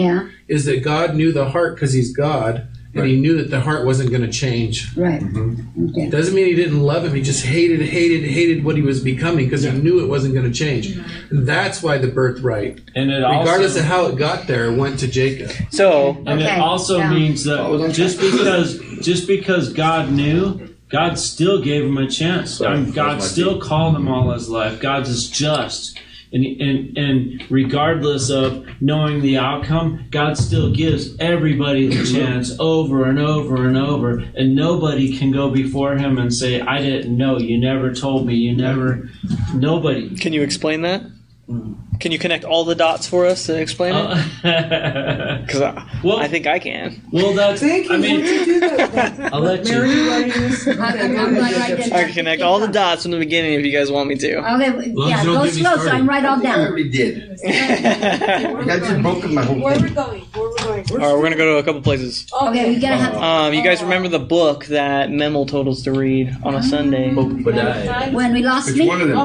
is 0.49 0.67
Yeah. 0.67 0.73
that 0.75 0.85
God 0.85 1.15
knew 1.17 1.33
the 1.33 1.47
heart 1.51 1.75
because 1.75 1.93
He's 1.93 2.13
God, 2.13 2.69
and 2.95 3.07
He 3.07 3.21
knew 3.21 3.37
that 3.39 3.51
the 3.51 3.61
heart 3.61 3.85
wasn't 3.87 4.11
going 4.11 4.23
to 4.23 4.31
change. 4.33 4.97
Right. 4.97 5.21
Mm-hmm. 5.21 5.91
Okay. 5.91 6.11
Doesn't 6.11 6.35
mean 6.35 6.47
He 6.47 6.55
didn't 6.55 6.81
love 6.81 7.05
him. 7.05 7.15
He 7.15 7.23
just 7.23 7.45
hated, 7.45 7.81
hated, 7.83 8.25
hated 8.29 8.65
what 8.65 8.77
he 8.77 8.83
was 8.83 9.01
becoming 9.03 9.47
because 9.47 9.63
he 9.63 9.71
knew 9.71 10.01
it 10.03 10.09
wasn't 10.09 10.35
going 10.35 10.51
to 10.51 10.57
change. 10.57 10.97
And 11.31 11.47
that's 11.47 11.83
why 11.83 11.99
the 11.99 12.09
birthright, 12.09 12.81
And 12.95 13.11
it 13.11 13.17
regardless 13.17 13.73
also, 13.73 13.81
of 13.81 13.85
how 13.87 14.07
it 14.07 14.17
got 14.17 14.47
there, 14.47 14.73
went 14.73 14.99
to 15.01 15.09
Jacob. 15.09 15.51
So 15.71 16.11
And 16.27 16.41
Okay, 16.41 16.57
it 16.57 16.61
also 16.61 16.99
yeah. 16.99 17.11
means 17.11 17.45
that 17.45 17.61
Oh, 17.61 17.79
don't 17.79 17.93
just 17.93 18.21
because 18.31 18.81
just 19.01 19.27
because 19.27 19.73
God 19.73 20.11
knew, 20.11 20.69
God 20.89 21.19
still 21.19 21.63
gave 21.63 21.85
him 21.85 21.97
a 21.99 22.09
chance. 22.09 22.55
Sorry, 22.59 22.73
I 22.73 22.77
mean, 22.77 22.87
that 22.87 22.95
God 22.95 23.23
still 23.23 23.61
called 23.61 23.95
him 23.97 24.09
all 24.09 24.33
his 24.33 24.49
life. 24.49 24.81
God 24.81 25.07
is 25.07 25.29
just. 25.29 25.99
And, 26.33 26.45
and, 26.61 26.99
and 26.99 27.51
regardless 27.51 28.31
of 28.31 28.67
knowing 28.81 29.21
the 29.21 29.37
outcome, 29.37 30.07
God 30.11 30.39
still 30.39 30.73
gives 30.73 31.19
everybody 31.19 31.89
the 31.89 32.05
chance 32.05 32.57
over 32.61 33.05
and 33.05 33.19
over 33.19 33.67
and 33.67 33.77
over. 33.77 34.19
And 34.37 34.55
nobody 34.55 35.19
can 35.19 35.33
go 35.33 35.51
before 35.51 35.97
him 35.97 36.19
and 36.19 36.33
say, 36.33 36.61
I 36.61 36.81
didn't 36.81 37.17
know. 37.17 37.39
You 37.39 37.59
never 37.59 37.93
told 37.93 38.27
me. 38.27 38.35
You 38.35 38.57
never. 38.57 39.11
Nobody. 39.55 40.17
Can 40.17 40.33
you 40.33 40.43
explain 40.43 40.83
that? 40.83 41.03
Mm. 41.49 41.77
Can 42.01 42.13
you 42.13 42.19
connect 42.19 42.45
all 42.45 42.65
the 42.65 42.75
dots 42.75 43.07
for 43.07 43.27
us 43.27 43.45
to 43.47 43.61
explain 43.61 43.95
it? 43.95 44.07
Uh, 44.45 45.37
Because 45.41 45.63
I, 45.63 46.01
well, 46.05 46.19
I 46.19 46.29
think 46.29 46.47
I 46.47 46.59
can. 46.59 47.03
well, 47.13 47.33
that's. 47.35 47.61
Thank 47.61 47.89
you. 47.89 47.95
I 47.95 47.99
mean, 47.99 48.21
Would 48.21 48.27
you 48.29 48.45
do 48.47 48.61
that? 48.61 49.33
I'll 49.35 49.41
let 49.41 49.65
Mary, 49.65 49.89
you. 49.91 49.95
you 49.97 50.11
writing 50.11 50.33
this? 50.43 50.67
I- 50.69 50.73
I'm 50.99 51.15
not 51.15 51.33
writing 51.33 51.79
it 51.87 51.93
I 51.93 52.05
can 52.05 52.13
connect 52.13 52.41
all 52.43 52.59
the 52.59 52.69
dots 52.69 53.03
from 53.03 53.11
the 53.11 53.19
beginning 53.19 53.55
if 53.55 53.65
you 53.67 53.73
guys 53.73 53.91
want 53.91 54.09
me 54.09 54.15
to. 54.17 54.37
Okay, 54.39 54.71
long 54.93 55.09
yeah, 55.11 55.19
as 55.21 55.25
you 55.27 55.33
don't 55.33 55.45
go 55.45 55.51
slow 55.51 55.63
so 55.63 55.69
I 55.71 55.75
started. 55.83 55.91
can 55.99 56.07
write 56.07 56.25
all 56.25 56.39
I 56.39 56.43
down. 56.43 56.61
already 56.61 56.89
did. 56.91 57.39
That 57.43 58.79
just 58.81 59.03
broke 59.03 59.25
up 59.25 59.31
my 59.31 59.43
whole 59.45 59.61
Where 59.61 59.75
thing. 59.75 59.85
we 59.85 59.91
going? 59.91 60.21
Where 60.23 60.49
we 60.51 60.57
going? 60.83 60.91
All 60.91 60.97
right, 60.99 61.15
we're 61.15 61.23
gonna 61.23 61.37
go 61.37 61.53
to 61.55 61.59
a 61.59 61.63
couple 61.63 61.83
places. 61.83 62.27
Okay, 62.43 62.71
we 62.75 62.81
gotta 62.81 62.97
have. 62.97 63.15
Um, 63.17 63.53
you 63.55 63.63
guys 63.63 63.83
remember 63.83 64.09
the 64.09 64.19
book 64.19 64.67
that 64.67 65.11
Memel 65.11 65.47
told 65.49 65.69
us 65.69 65.83
to 65.83 65.93
read 65.93 66.35
on 66.45 66.55
a 66.55 66.63
Sunday? 66.63 67.13
When 67.13 68.33
we 68.33 68.43
lost 68.43 68.69
Which 68.69 68.77
me. 68.79 68.87
one 68.89 69.01
of 69.03 69.09
them? 69.09 69.19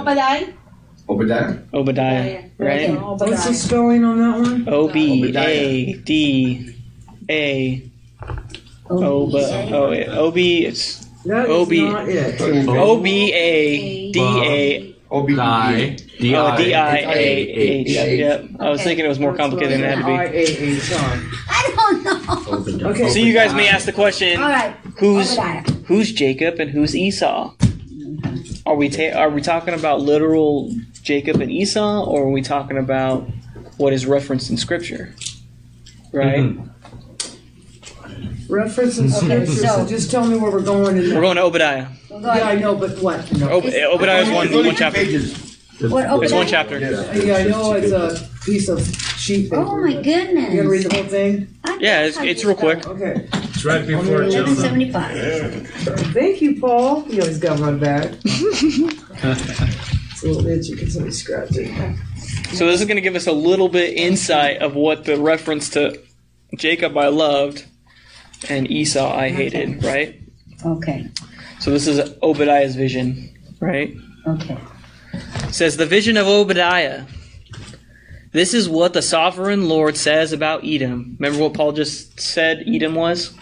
Obadiah? 1.07 1.57
Obadiah. 1.73 1.73
Obadiah, 1.73 2.43
right? 2.57 2.89
Okay. 2.89 2.95
What's 2.95 3.45
the 3.47 3.53
spelling 3.53 4.03
on 4.03 4.17
that 4.19 4.39
one? 4.39 4.69
O 4.69 4.87
B 4.87 5.35
A 5.35 5.93
D 5.93 6.75
A 7.29 7.91
O 8.89 9.27
B 9.27 9.37
O 9.73 9.93
O 9.93 10.31
B 10.31 10.65
it's 10.65 11.05
That 11.25 11.45
is 11.45 11.51
Obi- 11.51 11.81
not 11.81 12.07
it. 12.09 12.41
O 12.41 13.01
B 13.01 13.33
A 13.33 14.11
D 14.11 14.19
A 14.19 14.95
O-B-D-A. 15.11 15.35
Die. 15.37 15.97
oh 16.35 16.57
D 16.57 16.73
I 16.73 16.97
A 16.97 17.47
H. 17.47 17.89
Yep. 17.89 18.45
I 18.59 18.69
was 18.69 18.81
thinking 18.81 19.05
it 19.05 19.07
was 19.07 19.19
more 19.19 19.35
complicated 19.35 19.79
than 19.79 19.83
it 19.83 19.95
had 19.95 19.99
to 19.99 20.05
be. 20.05 21.21
I 21.49 21.73
don't 21.75 22.81
know. 22.81 22.89
Okay. 22.89 23.09
So 23.09 23.19
you 23.19 23.33
guys 23.33 23.53
may 23.53 23.67
ask 23.67 23.85
the 23.85 23.93
question: 23.93 24.41
All 24.41 24.49
right. 24.49 24.75
Who's 24.97 25.37
who's 25.85 26.11
Jacob 26.11 26.59
and 26.59 26.71
who's 26.71 26.95
Esau? 26.95 27.53
Are 28.65 28.75
we 28.75 28.89
ta- 28.89 29.15
are 29.17 29.29
we 29.29 29.41
talking 29.41 29.73
about 29.73 30.01
literal 30.01 30.73
Jacob 31.03 31.39
and 31.39 31.51
Esau, 31.51 32.03
or 32.05 32.23
are 32.23 32.29
we 32.31 32.41
talking 32.41 32.77
about 32.77 33.27
what 33.77 33.93
is 33.93 34.05
referenced 34.07 34.49
in 34.49 34.57
Scripture? 34.57 35.13
Right. 36.11 36.39
Mhm. 36.39 36.69
Reference 38.47 38.97
in 38.99 39.09
scripture, 39.09 39.45
so 39.47 39.61
so- 39.65 39.85
just 39.87 40.11
tell 40.11 40.25
me 40.25 40.37
where 40.37 40.51
we're 40.51 40.61
going 40.61 40.97
in 40.97 41.13
We're 41.13 41.21
going 41.21 41.35
to 41.35 41.41
Obadiah. 41.43 41.87
We'll 42.09 42.19
go 42.21 42.27
Yeah, 42.27 42.33
I 42.33 42.37
ahead. 42.51 42.61
know, 42.61 42.75
but 42.75 42.97
what? 43.01 43.19
Ob- 43.41 43.65
Obadiah 43.65 44.21
is 44.21 44.29
one 44.29 44.47
It's 44.47 44.55
one 44.55 44.75
chapter. 44.75 44.99
pages. 44.99 45.33
What, 45.81 46.05
It's 46.05 46.31
okay. 46.31 46.35
one 46.35 46.47
chapter. 46.47 46.79
Yeah, 46.79 47.35
I 47.37 47.43
know 47.43 47.73
it's 47.73 47.91
a 47.91 48.21
piece 48.45 48.69
of 48.69 48.79
sheet 49.25 49.49
paper. 49.49 49.63
Oh 49.63 49.77
my 49.81 49.93
but 49.93 50.05
You 50.05 50.25
gonna 50.33 50.69
read 50.69 50.83
goodness. 50.83 50.85
the 50.85 50.95
whole 50.95 51.03
thing? 51.05 51.47
I 51.63 51.77
Yeah, 51.81 52.05
it's, 52.05 52.17
it's 52.19 52.45
real 52.45 52.55
quick. 52.55 52.85
Okay. 52.87 53.27
It's 53.33 53.65
right 53.65 53.85
before 53.85 54.23
it. 54.23 54.31
Jonah. 54.31 54.55
1175. 54.55 56.13
Thank 56.13 56.41
you, 56.41 56.59
Paul. 56.59 57.05
You 57.07 57.21
always 57.21 57.39
got 57.39 57.59
my 57.59 57.71
back. 57.71 58.11
it's 58.23 60.23
a 60.23 60.27
little 60.27 60.45
itchy. 60.47 60.75
Can 60.75 60.89
somebody 60.89 61.11
scratch 61.13 61.55
it? 61.55 61.97
So 62.53 62.67
this 62.67 62.79
is 62.79 62.85
going 62.87 62.97
to 62.97 63.01
give 63.01 63.15
us 63.15 63.27
a 63.27 63.31
little 63.31 63.69
bit 63.69 63.97
insight 63.97 64.61
of 64.61 64.75
what 64.75 65.05
the 65.05 65.17
reference 65.17 65.69
to 65.71 65.99
Jacob 66.57 66.97
I 66.97 67.07
loved 67.07 67.65
and 68.49 68.69
Esau 68.69 69.11
I 69.13 69.29
hated, 69.29 69.83
right? 69.83 70.19
Okay, 70.65 71.07
So 71.59 71.71
this 71.71 71.87
is 71.87 71.99
Obadiah's 72.23 72.75
vision, 72.75 73.29
right? 73.59 73.95
okay. 74.27 74.57
It 75.13 75.53
says 75.53 75.77
the 75.77 75.85
vision 75.85 76.17
of 76.17 76.27
Obadiah. 76.27 77.03
This 78.35 78.53
is 78.53 78.67
what 78.67 78.91
the 78.91 79.01
sovereign 79.01 79.69
Lord 79.69 79.95
says 79.95 80.33
about 80.33 80.65
Edom. 80.65 81.15
Remember 81.21 81.41
what 81.43 81.53
Paul 81.53 81.71
just 81.71 82.19
said 82.19 82.65
Edom 82.67 82.93
was? 82.93 83.33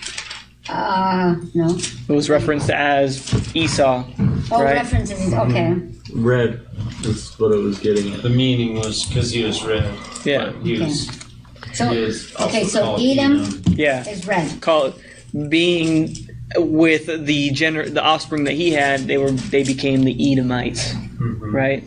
Uh, 0.70 1.36
no. 1.56 1.76
It 1.76 2.10
was 2.14 2.30
referenced 2.30 2.70
as 2.70 3.56
Esau. 3.56 4.04
Oh, 4.52 4.64
Right. 4.64 4.76
references, 4.76 5.34
okay. 5.34 5.76
Red 6.14 6.62
is 7.06 7.32
what 7.40 7.52
it 7.54 7.58
was 7.58 7.80
getting 7.80 8.14
at. 8.14 8.22
The 8.22 8.30
meaning 8.30 8.76
was 8.76 9.04
because 9.06 9.32
he 9.32 9.44
was 9.44 9.66
red. 9.66 9.84
Yeah. 10.26 10.52
But 10.52 10.64
he 10.64 10.80
was. 10.80 11.10
So, 11.74 11.88
he 11.90 11.98
was 12.02 12.36
also 12.36 12.50
okay, 12.50 12.64
so 12.66 12.82
called 12.84 13.02
Edom 13.02 13.64
Yeah. 13.76 14.08
is 14.08 14.28
red. 14.28 14.62
Call 14.62 14.94
being 15.50 16.16
with 16.56 17.08
the 17.26 17.50
gener- 17.50 17.92
the 17.92 18.04
offspring 18.04 18.44
that 18.44 18.54
he 18.54 18.70
had, 18.70 19.08
they 19.08 19.18
were 19.18 19.32
they 19.32 19.64
became 19.64 20.04
the 20.04 20.32
Edomites. 20.34 20.94
Mhm. 20.94 21.52
right? 21.52 21.84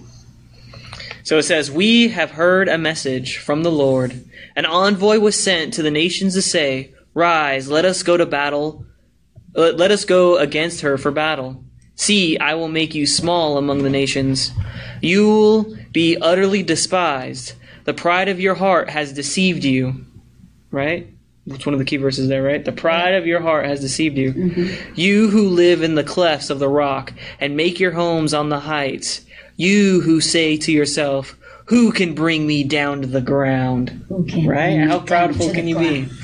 So 1.26 1.38
it 1.38 1.42
says, 1.42 1.72
We 1.72 2.10
have 2.10 2.30
heard 2.30 2.68
a 2.68 2.78
message 2.78 3.38
from 3.38 3.64
the 3.64 3.72
Lord. 3.72 4.24
An 4.54 4.64
envoy 4.64 5.18
was 5.18 5.42
sent 5.42 5.74
to 5.74 5.82
the 5.82 5.90
nations 5.90 6.34
to 6.34 6.40
say, 6.40 6.94
Rise, 7.14 7.68
let 7.68 7.84
us 7.84 8.04
go 8.04 8.16
to 8.16 8.24
battle. 8.24 8.86
Let 9.52 9.76
let 9.76 9.90
us 9.90 10.04
go 10.04 10.38
against 10.38 10.82
her 10.82 10.96
for 10.96 11.10
battle. 11.10 11.64
See, 11.96 12.38
I 12.38 12.54
will 12.54 12.68
make 12.68 12.94
you 12.94 13.08
small 13.08 13.58
among 13.58 13.82
the 13.82 13.90
nations. 13.90 14.52
You 15.02 15.26
will 15.26 15.76
be 15.90 16.16
utterly 16.16 16.62
despised. 16.62 17.54
The 17.86 17.94
pride 17.94 18.28
of 18.28 18.38
your 18.38 18.54
heart 18.54 18.88
has 18.90 19.12
deceived 19.12 19.64
you. 19.64 20.06
Right? 20.70 21.08
That's 21.44 21.66
one 21.66 21.72
of 21.72 21.80
the 21.80 21.84
key 21.84 21.96
verses 21.96 22.28
there, 22.28 22.42
right? 22.42 22.64
The 22.64 22.70
pride 22.70 23.14
of 23.14 23.26
your 23.26 23.40
heart 23.40 23.66
has 23.66 23.80
deceived 23.80 24.16
you. 24.16 24.32
Mm-hmm. 24.32 24.92
You 24.94 25.28
who 25.30 25.48
live 25.48 25.82
in 25.82 25.96
the 25.96 26.04
clefts 26.04 26.50
of 26.50 26.60
the 26.60 26.68
rock 26.68 27.12
and 27.40 27.56
make 27.56 27.80
your 27.80 27.92
homes 27.92 28.32
on 28.32 28.48
the 28.48 28.60
heights. 28.60 29.22
You 29.57 30.00
who 30.02 30.20
say 30.20 30.57
to 30.59 30.72
yourself, 30.72 31.36
Who 31.66 31.92
can 31.92 32.14
bring 32.14 32.46
me 32.46 32.64
down 32.64 33.00
to 33.02 33.07
the 33.07 33.20
ground? 33.20 34.04
Right? 34.09 34.78
How 34.80 35.00
proudful 35.00 35.54
can 35.54 35.66
you 35.66 35.76
ground? 35.76 36.11
be? 36.11 36.16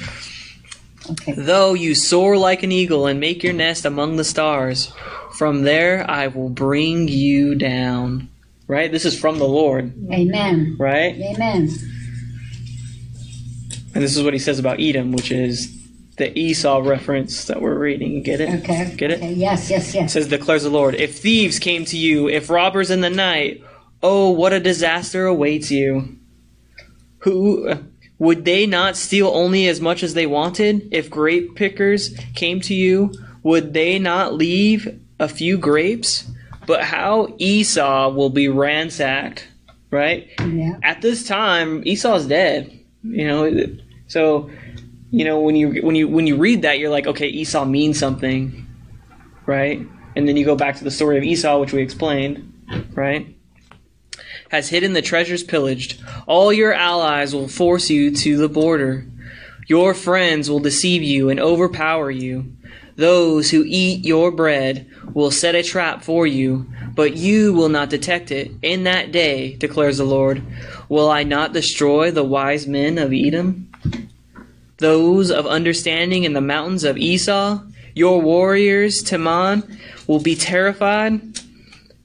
Okay. 1.11 1.33
Though 1.37 1.74
you 1.74 1.95
soar 1.95 2.37
like 2.37 2.62
an 2.62 2.70
eagle 2.70 3.07
and 3.07 3.18
make 3.18 3.43
your 3.43 3.53
nest 3.53 3.85
among 3.85 4.16
the 4.16 4.24
stars, 4.24 4.93
from 5.33 5.62
there 5.62 6.09
I 6.09 6.28
will 6.28 6.49
bring 6.51 7.09
you 7.09 7.55
down. 7.55 8.28
Right? 8.68 8.91
This 8.91 9.05
is 9.05 9.18
from 9.18 9.39
the 9.39 9.49
Lord, 9.49 9.93
Amen. 10.12 10.76
right? 10.78 11.14
Amen. 11.16 11.68
And 13.95 14.03
this 14.03 14.16
is 14.16 14.22
what 14.22 14.33
he 14.33 14.39
says 14.39 14.59
about 14.59 14.80
Edom, 14.80 15.12
which 15.12 15.30
is 15.30 15.68
the 16.17 16.37
Esau 16.39 16.79
reference 16.79 17.47
that 17.47 17.61
we're 17.63 17.79
reading. 17.79 18.13
You 18.13 18.21
get 18.23 18.41
it? 18.41 18.63
Okay. 18.63 18.95
Get 18.97 19.11
it? 19.11 19.17
Okay. 19.19 19.33
Yes, 19.33 19.71
yes, 19.71 19.95
It 19.95 19.99
yes. 19.99 20.13
says, 20.13 20.29
declares 20.29 20.63
the 20.63 20.71
Lord, 20.71 20.95
if 20.95 21.19
thieves 21.19 21.59
came 21.59 21.85
to 21.87 21.97
you, 21.97 22.29
if 22.29 22.51
robbers 22.51 22.91
in 22.91 23.01
the 23.01 23.11
night, 23.11 23.63
oh, 24.03 24.31
what 24.31 24.53
a 24.53 24.61
disaster 24.61 25.27
awaits 25.27 25.71
you. 25.71 26.19
Who 27.19 27.75
would 28.19 28.45
they 28.45 28.67
not 28.67 28.97
steal 28.97 29.29
only 29.29 29.69
as 29.69 29.81
much 29.81 30.03
as 30.03 30.15
they 30.15 30.27
wanted? 30.27 30.89
If 30.91 31.09
grape 31.09 31.55
pickers 31.55 32.17
came 32.35 32.61
to 32.63 32.75
you, 32.75 33.13
would 33.43 33.73
they 33.75 33.99
not 33.99 34.35
leave 34.35 35.01
a 35.19 35.29
few 35.29 35.57
grapes? 35.57 36.29
But 36.67 36.85
how 36.85 37.35
Esau 37.39 38.11
will 38.11 38.31
be 38.31 38.49
ransacked, 38.49 39.49
right? 39.91 40.29
Yeah. 40.41 40.79
At 40.83 41.03
this 41.03 41.27
time, 41.27 41.83
Esau's 41.87 42.27
dead. 42.27 42.79
You 43.03 43.27
know, 43.27 43.67
so 44.07 44.51
you 45.13 45.27
know 45.27 45.41
when 45.41 45.55
you 45.55 45.83
when 45.83 45.95
you 45.95 46.09
when 46.09 46.27
you 46.27 46.37
read 46.37 46.63
that, 46.63 46.79
you're 46.79 46.91
like, 46.91 47.07
okay, 47.07 47.29
Esau 47.29 47.67
means 47.67 47.99
something, 47.99 48.67
right? 49.45 49.87
And 50.17 50.27
then 50.27 50.37
you 50.39 50.45
go 50.45 50.57
back 50.57 50.77
to 50.77 50.85
the 50.85 50.91
story 50.91 51.19
of 51.19 51.23
Esau, 51.23 51.61
which 51.61 51.75
we 51.75 51.83
explained, 51.83 52.89
right? 52.95 53.37
Has 54.51 54.71
hidden 54.71 54.95
the 54.95 55.03
treasures 55.03 55.43
pillaged. 55.43 56.03
All 56.27 56.53
your 56.53 56.73
allies 56.73 57.35
will 57.35 57.49
force 57.49 57.91
you 57.91 58.15
to 58.17 58.39
the 58.39 58.49
border. 58.49 59.07
Your 59.69 59.93
friends 59.93 60.51
will 60.51 60.61
deceive 60.61 61.03
you 61.03 61.29
and 61.29 61.39
overpower 61.39 62.11
you. 62.11 62.57
Those 62.97 63.51
who 63.51 63.65
eat 63.67 64.05
your 64.05 64.31
bread 64.31 64.91
will 65.13 65.31
set 65.31 65.55
a 65.55 65.63
trap 65.63 66.03
for 66.03 66.27
you, 66.27 66.71
but 66.95 67.17
you 67.17 67.53
will 67.53 67.69
not 67.69 67.91
detect 67.91 68.31
it. 68.31 68.51
In 68.63 68.85
that 68.85 69.13
day, 69.13 69.57
declares 69.57 69.99
the 69.99 70.05
Lord, 70.05 70.43
will 70.89 71.11
I 71.11 71.23
not 71.23 71.53
destroy 71.53 72.11
the 72.11 72.25
wise 72.25 72.67
men 72.67 72.99
of 72.99 73.13
Edom? 73.13 73.72
Those 74.83 75.30
of 75.30 75.47
understanding 75.47 76.24
in 76.24 76.33
the 76.33 76.41
mountains 76.41 76.83
of 76.83 76.99
Esau, 76.99 77.61
your 77.95 78.20
warriors, 78.20 79.05
Teman, 79.05 79.78
will 80.09 80.18
be 80.18 80.35
terrified, 80.35 81.20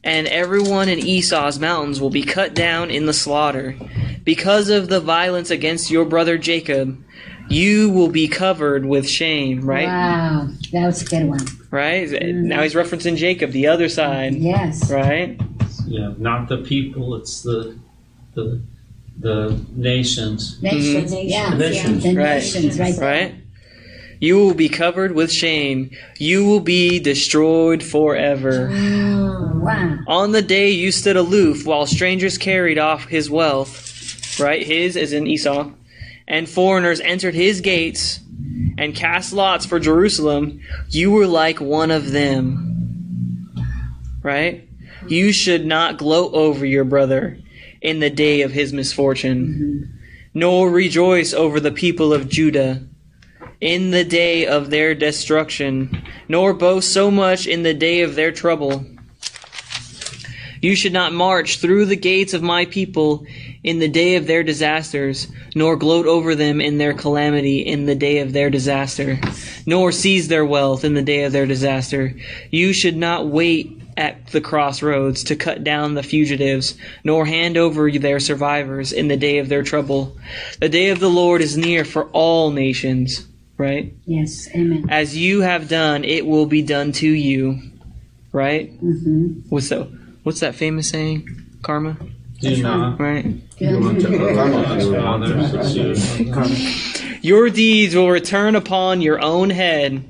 and 0.04 0.28
everyone 0.28 0.88
in 0.88 1.00
Esau's 1.00 1.60
mountains 1.60 2.00
will 2.00 2.12
be 2.12 2.22
cut 2.22 2.54
down 2.54 2.92
in 2.92 3.08
the 3.08 3.14
slaughter. 3.14 3.76
Because 4.24 4.70
of 4.70 4.90
the 4.90 5.00
violence 5.00 5.50
against 5.50 5.90
your 5.90 6.06
brother 6.06 6.38
Jacob, 6.38 7.04
you 7.50 7.90
will 7.90 8.10
be 8.10 8.28
covered 8.28 8.86
with 8.86 9.10
shame, 9.10 9.62
right? 9.62 9.88
Wow. 9.88 10.50
That 10.72 10.86
was 10.86 11.02
a 11.02 11.06
good 11.06 11.28
one. 11.28 11.48
Right? 11.72 12.08
Mm-hmm. 12.08 12.48
Now 12.48 12.62
he's 12.62 12.76
referencing 12.76 13.16
Jacob, 13.18 13.54
the 13.54 13.66
other 13.66 13.90
side, 13.90 14.36
Yes. 14.36 14.92
right? 14.92 15.42
Yeah, 15.88 16.14
not 16.20 16.48
the 16.48 16.58
people. 16.58 17.16
It's 17.16 17.42
the 17.42 17.80
the 18.36 18.62
the 19.20 19.60
nations. 19.76 20.62
Nations. 20.62 21.14
Mm-hmm. 21.14 21.28
Yeah. 21.28 21.54
Nations. 21.56 22.04
The 22.04 22.16
Right. 22.16 22.36
nations, 22.36 22.80
right? 22.80 22.98
Right? 22.98 23.36
You 24.20 24.38
will 24.38 24.54
be 24.56 24.70
covered 24.70 25.14
with 25.14 25.32
shame. 25.32 25.92
You 26.18 26.46
will 26.46 26.60
be 26.60 27.00
destroyed 27.00 27.84
forever. 27.84 28.70
Oh, 28.72 29.52
wow. 29.56 30.00
On 30.08 30.32
the 30.32 30.42
day 30.42 30.72
you 30.72 30.92
stood 30.92 31.16
aloof 31.18 31.66
while 31.68 31.86
strangers 31.86 32.38
carried 32.38 32.80
off 32.80 33.06
his 33.06 33.30
wealth, 33.30 34.40
right? 34.40 34.66
His 34.66 34.96
is 34.96 35.14
in 35.14 35.28
Esau, 35.28 35.70
and 36.28 36.50
foreigners 36.50 37.00
entered 37.02 37.36
his 37.36 37.62
gates 37.62 38.20
and 38.78 38.96
cast 38.96 39.34
lots 39.34 39.66
for 39.66 39.80
Jerusalem, 39.80 40.62
you 40.90 41.12
were 41.12 41.28
like 41.28 41.60
one 41.60 41.90
of 41.92 42.12
them, 42.12 43.54
right? 44.24 44.68
You 45.08 45.32
should 45.32 45.66
not 45.66 45.98
gloat 45.98 46.34
over 46.34 46.66
your 46.66 46.84
brother 46.84 47.40
in 47.82 48.00
the 48.00 48.10
day 48.10 48.42
of 48.42 48.52
his 48.52 48.74
misfortune, 48.74 50.00
nor 50.34 50.70
rejoice 50.70 51.34
over 51.34 51.60
the 51.60 51.72
people 51.72 52.14
of 52.14 52.30
Judah 52.30 52.84
in 53.60 53.92
the 53.92 54.04
day 54.04 54.46
of 54.46 54.70
their 54.70 54.94
destruction, 54.94 56.04
nor 56.28 56.54
boast 56.54 56.92
so 56.92 57.10
much 57.10 57.48
in 57.48 57.64
the 57.64 57.74
day 57.74 58.02
of 58.02 58.16
their 58.16 58.32
trouble. 58.32 58.86
You 60.62 60.76
should 60.76 60.94
not 60.94 61.14
march 61.14 61.60
through 61.60 61.86
the 61.86 61.96
gates 61.96 62.34
of 62.34 62.42
my 62.42 62.66
people 62.66 63.26
in 63.64 63.80
the 63.80 63.88
day 63.88 64.16
of 64.16 64.28
their 64.28 64.44
disasters, 64.44 65.28
nor 65.56 65.76
gloat 65.76 66.06
over 66.06 66.36
them 66.36 66.62
in 66.62 66.78
their 66.78 66.94
calamity 66.94 67.60
in 67.60 67.86
the 67.86 67.96
day 67.96 68.20
of 68.20 68.34
their 68.34 68.50
disaster, 68.50 69.20
nor 69.66 69.92
seize 69.92 70.28
their 70.28 70.46
wealth 70.46 70.84
in 70.84 70.94
the 70.94 71.02
day 71.02 71.24
of 71.24 71.32
their 71.32 71.46
disaster. 71.46 72.14
You 72.50 72.74
should 72.74 72.96
not 72.96 73.28
wait 73.28 73.77
at 73.98 74.28
the 74.28 74.40
crossroads 74.42 75.24
to 75.26 75.36
cut 75.36 75.64
down 75.64 75.96
the 75.96 76.04
fugitives, 76.04 76.78
nor 77.04 77.26
hand 77.26 77.58
over 77.58 77.92
their 77.92 78.20
survivors 78.20 78.94
in 78.94 79.08
the 79.08 79.18
day 79.18 79.40
of 79.40 79.50
their 79.50 79.64
trouble. 79.64 80.16
The 80.60 80.70
day 80.70 80.90
of 80.90 81.00
the 81.00 81.10
Lord 81.10 81.42
is 81.42 81.58
near 81.58 81.84
for 81.84 82.06
all 82.12 82.52
nations, 82.52 83.28
right? 83.58 83.94
Yes. 84.06 84.48
Amen. 84.56 84.86
As 84.90 85.18
you 85.18 85.42
have 85.42 85.68
done, 85.68 86.04
it 86.04 86.26
will 86.26 86.46
be 86.46 86.62
done 86.62 86.92
to 86.94 87.08
you, 87.10 87.60
right? 88.32 88.72
Mm-hmm. 88.82 89.50
What's 89.50 89.70
that? 89.70 89.88
What's 90.24 90.42
that 90.42 90.56
famous 90.56 90.90
saying? 90.90 91.28
Karma, 91.64 91.98
Do 92.40 92.62
not. 92.62 93.00
right? 93.00 93.26
Good. 93.58 94.04
Your 97.22 97.50
deeds 97.50 97.96
will 97.96 98.10
return 98.12 98.56
upon 98.56 99.02
your 99.02 99.20
own 99.20 99.50
head. 99.50 100.04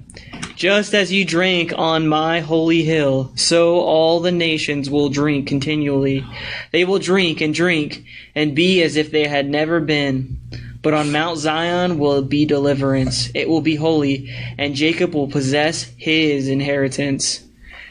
Just 0.57 0.95
as 0.95 1.11
you 1.11 1.23
drank 1.23 1.71
on 1.77 2.07
my 2.07 2.39
holy 2.39 2.81
hill, 2.81 3.31
so 3.35 3.75
all 3.75 4.19
the 4.19 4.31
nations 4.31 4.89
will 4.89 5.07
drink 5.07 5.47
continually. 5.47 6.25
They 6.71 6.83
will 6.83 6.97
drink 6.97 7.41
and 7.41 7.53
drink 7.53 8.03
and 8.33 8.55
be 8.55 8.81
as 8.81 8.95
if 8.95 9.11
they 9.11 9.27
had 9.27 9.47
never 9.47 9.79
been. 9.79 10.39
But 10.81 10.95
on 10.95 11.11
Mount 11.11 11.37
Zion 11.37 11.99
will 11.99 12.23
be 12.23 12.47
deliverance. 12.47 13.29
It 13.35 13.47
will 13.47 13.61
be 13.61 13.75
holy, 13.75 14.35
and 14.57 14.73
Jacob 14.73 15.13
will 15.13 15.27
possess 15.27 15.91
his 15.95 16.47
inheritance. 16.47 17.43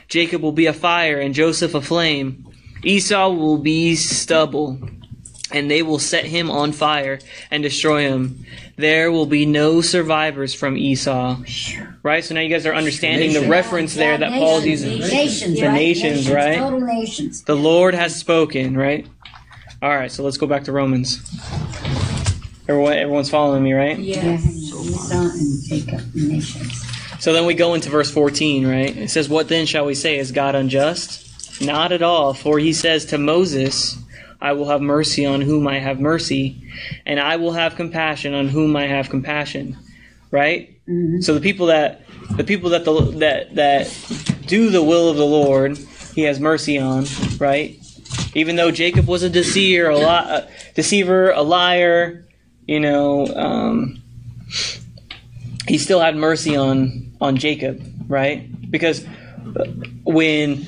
Jacob 0.09 0.43
will 0.43 0.51
be 0.51 0.67
a 0.67 0.73
fire 0.73 1.21
and 1.21 1.35
Joseph 1.37 1.77
a 1.77 1.81
flame. 1.81 2.49
Esau 2.83 3.31
will 3.31 3.59
be 3.59 3.95
stubble, 3.95 4.81
and 5.53 5.71
they 5.71 5.83
will 5.85 6.01
set 6.01 6.25
him 6.25 6.51
on 6.51 6.73
fire 6.73 7.21
and 7.49 7.63
destroy 7.63 8.09
him. 8.09 8.45
There 8.77 9.11
will 9.11 9.27
be 9.27 9.47
no 9.47 9.81
survivors 9.81 10.53
from 10.53 10.77
Esau. 10.77 11.39
Right? 12.03 12.23
So 12.23 12.35
now 12.35 12.43
you 12.43 12.51
guys 12.51 12.67
are 12.67 12.75
understanding 12.75 13.33
the 13.33 13.49
reference 13.49 13.95
there 13.95 14.19
that 14.19 14.31
Paul's 14.33 14.67
using. 14.67 14.99
Nations, 15.01 15.59
The 15.59 15.67
right? 15.67 15.73
nations, 15.73 16.31
right? 16.31 16.59
Total 16.59 16.81
nations. 16.81 17.43
The 17.45 17.57
Lord 17.57 17.95
has 17.95 18.15
spoken, 18.15 18.77
right? 18.77 19.07
All 19.83 19.91
right, 19.95 20.11
so 20.13 20.23
let's 20.23 20.37
go 20.37 20.47
back 20.47 20.65
to 20.65 20.73
Romans. 20.73 21.21
Everyone, 22.69 22.93
everyone's 22.95 23.31
following 23.31 23.63
me, 23.63 23.73
right? 23.73 23.99
Yeah, 23.99 24.39
Esau 24.39 25.21
and 25.21 25.63
Jacob, 25.63 26.15
nations. 26.15 26.83
So 27.19 27.33
then 27.33 27.47
we 27.47 27.55
go 27.55 27.75
into 27.75 27.89
verse 27.89 28.11
14, 28.11 28.67
right? 28.67 28.95
It 28.97 29.11
says, 29.11 29.29
What 29.29 29.49
then 29.49 29.65
shall 29.67 29.87
we 29.87 29.95
say? 29.95 30.19
Is 30.19 30.33
God 30.33 30.55
unjust? 30.55 31.63
Not 31.63 31.93
at 31.93 32.03
all, 32.03 32.35
for 32.35 32.59
he 32.59 32.73
says 32.75 33.07
to 33.07 33.19
Moses, 33.19 33.97
I 34.41 34.53
will 34.53 34.69
have 34.69 34.81
mercy 34.81 35.25
on 35.27 35.41
whom 35.41 35.67
I 35.67 35.79
have 35.79 36.01
mercy, 36.01 36.63
and 37.05 37.19
I 37.19 37.37
will 37.37 37.53
have 37.53 37.77
compassion 37.77 38.35
on 38.35 38.49
whom 38.49 38.77
I 38.77 38.87
have 38.87 39.09
compassion. 39.09 39.77
Right? 40.31 40.79
So 41.21 41.35
the 41.35 41.41
people 41.41 41.67
that 41.67 42.03
the 42.37 42.45
people 42.45 42.71
that 42.71 42.85
the 42.85 43.01
that 43.19 43.55
that 43.57 44.47
do 44.47 44.71
the 44.71 44.83
will 44.83 45.09
of 45.09 45.17
the 45.17 45.27
Lord, 45.27 45.79
he 46.15 46.23
has 46.23 46.39
mercy 46.39 46.79
on, 46.79 47.07
right? 47.39 47.79
Even 48.35 48.57
though 48.57 48.71
Jacob 48.71 49.07
was 49.09 49.23
a 49.23 49.31
deceiver, 49.31 49.89
a, 49.89 49.97
li- 49.97 50.05
a 50.05 50.49
deceiver, 50.75 51.31
a 51.31 51.43
liar, 51.43 52.27
you 52.67 52.79
know, 52.79 53.27
um, 53.35 54.03
he 55.67 55.79
still 55.79 56.01
had 56.01 56.17
mercy 56.17 56.55
on 56.57 57.13
on 57.21 57.37
Jacob, 57.37 57.83
right? 58.09 58.49
Because 58.71 59.05
when 60.05 60.67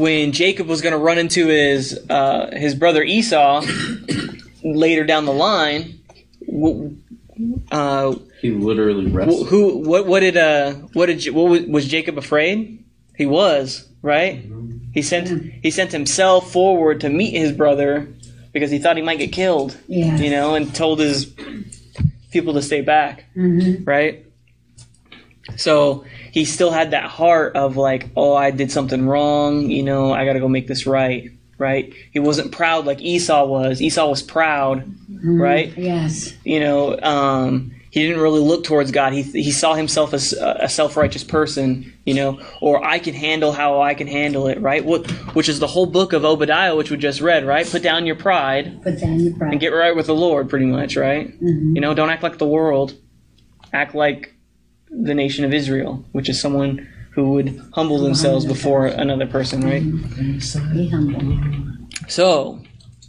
when 0.00 0.32
Jacob 0.32 0.66
was 0.66 0.80
going 0.80 0.92
to 0.92 0.98
run 0.98 1.18
into 1.18 1.46
his 1.46 1.98
uh, 2.10 2.50
his 2.52 2.74
brother 2.74 3.02
Esau 3.04 3.62
later 4.64 5.04
down 5.04 5.24
the 5.26 5.32
line, 5.32 6.00
uh, 7.70 8.14
He 8.40 8.50
literally 8.50 9.08
wh- 9.10 9.14
wrestled. 9.14 9.48
who 9.48 9.78
what 9.78 10.06
what 10.06 10.20
did 10.20 10.36
uh 10.36 10.72
what 10.94 11.06
did 11.06 11.24
what 11.34 11.48
was, 11.50 11.62
was 11.62 11.86
Jacob 11.86 12.18
afraid? 12.18 12.84
He 13.16 13.26
was 13.26 13.88
right. 14.02 14.44
He 14.92 15.02
sent 15.02 15.28
he 15.62 15.70
sent 15.70 15.92
himself 15.92 16.52
forward 16.52 17.00
to 17.02 17.08
meet 17.08 17.32
his 17.36 17.52
brother 17.52 18.08
because 18.52 18.70
he 18.70 18.78
thought 18.78 18.96
he 18.96 19.02
might 19.02 19.18
get 19.18 19.32
killed. 19.32 19.76
Yeah. 19.86 20.16
You 20.16 20.30
know, 20.30 20.54
and 20.54 20.74
told 20.74 20.98
his 20.98 21.32
people 22.32 22.54
to 22.54 22.62
stay 22.62 22.80
back 22.80 23.24
Mm-hmm. 23.36 23.84
right? 23.84 24.24
So 25.60 26.04
he 26.32 26.44
still 26.44 26.70
had 26.70 26.92
that 26.92 27.04
heart 27.04 27.54
of 27.54 27.76
like, 27.76 28.08
oh, 28.16 28.34
I 28.34 28.50
did 28.50 28.72
something 28.72 29.06
wrong, 29.06 29.70
you 29.70 29.82
know, 29.82 30.12
I 30.12 30.24
got 30.24 30.32
to 30.32 30.40
go 30.40 30.48
make 30.48 30.66
this 30.66 30.86
right, 30.86 31.30
right? 31.58 31.92
He 32.12 32.18
wasn't 32.18 32.50
proud 32.52 32.86
like 32.86 33.00
Esau 33.00 33.44
was. 33.46 33.82
Esau 33.82 34.08
was 34.08 34.22
proud, 34.22 34.90
right? 35.22 35.76
Yes. 35.76 36.32
You 36.44 36.60
know, 36.60 36.98
um, 37.00 37.74
he 37.90 38.06
didn't 38.06 38.22
really 38.22 38.40
look 38.40 38.62
towards 38.64 38.92
God. 38.92 39.12
He 39.12 39.22
he 39.22 39.50
saw 39.50 39.74
himself 39.74 40.14
as 40.14 40.32
a 40.32 40.68
self 40.68 40.96
righteous 40.96 41.24
person, 41.24 41.92
you 42.06 42.14
know, 42.14 42.40
or 42.60 42.82
I 42.84 43.00
can 43.00 43.14
handle 43.14 43.50
how 43.50 43.80
I 43.82 43.94
can 43.94 44.06
handle 44.06 44.46
it, 44.46 44.60
right? 44.60 44.84
What 44.84 45.10
which 45.34 45.48
is 45.48 45.58
the 45.58 45.66
whole 45.66 45.86
book 45.86 46.12
of 46.12 46.24
Obadiah, 46.24 46.76
which 46.76 46.90
we 46.92 46.96
just 46.96 47.20
read, 47.20 47.44
right? 47.44 47.68
Put 47.68 47.82
down 47.82 48.06
your 48.06 48.14
pride 48.14 48.80
Put 48.84 49.00
down 49.00 49.18
your 49.18 49.36
pride. 49.36 49.50
and 49.50 49.60
get 49.60 49.70
right 49.70 49.94
with 49.96 50.06
the 50.06 50.14
Lord, 50.14 50.48
pretty 50.48 50.66
much, 50.66 50.96
right? 50.96 51.34
You 51.40 51.80
know, 51.80 51.92
don't 51.92 52.10
act 52.10 52.22
like 52.22 52.38
the 52.38 52.46
world. 52.46 52.94
Act 53.72 53.96
like 53.96 54.34
the 54.90 55.14
nation 55.14 55.44
of 55.44 55.52
Israel, 55.54 56.04
which 56.12 56.28
is 56.28 56.40
someone 56.40 56.88
who 57.12 57.32
would 57.32 57.60
humble 57.72 57.98
themselves 57.98 58.44
before 58.46 58.86
another 58.86 59.26
person, 59.26 59.60
right? 59.62 59.82
So, 62.08 62.60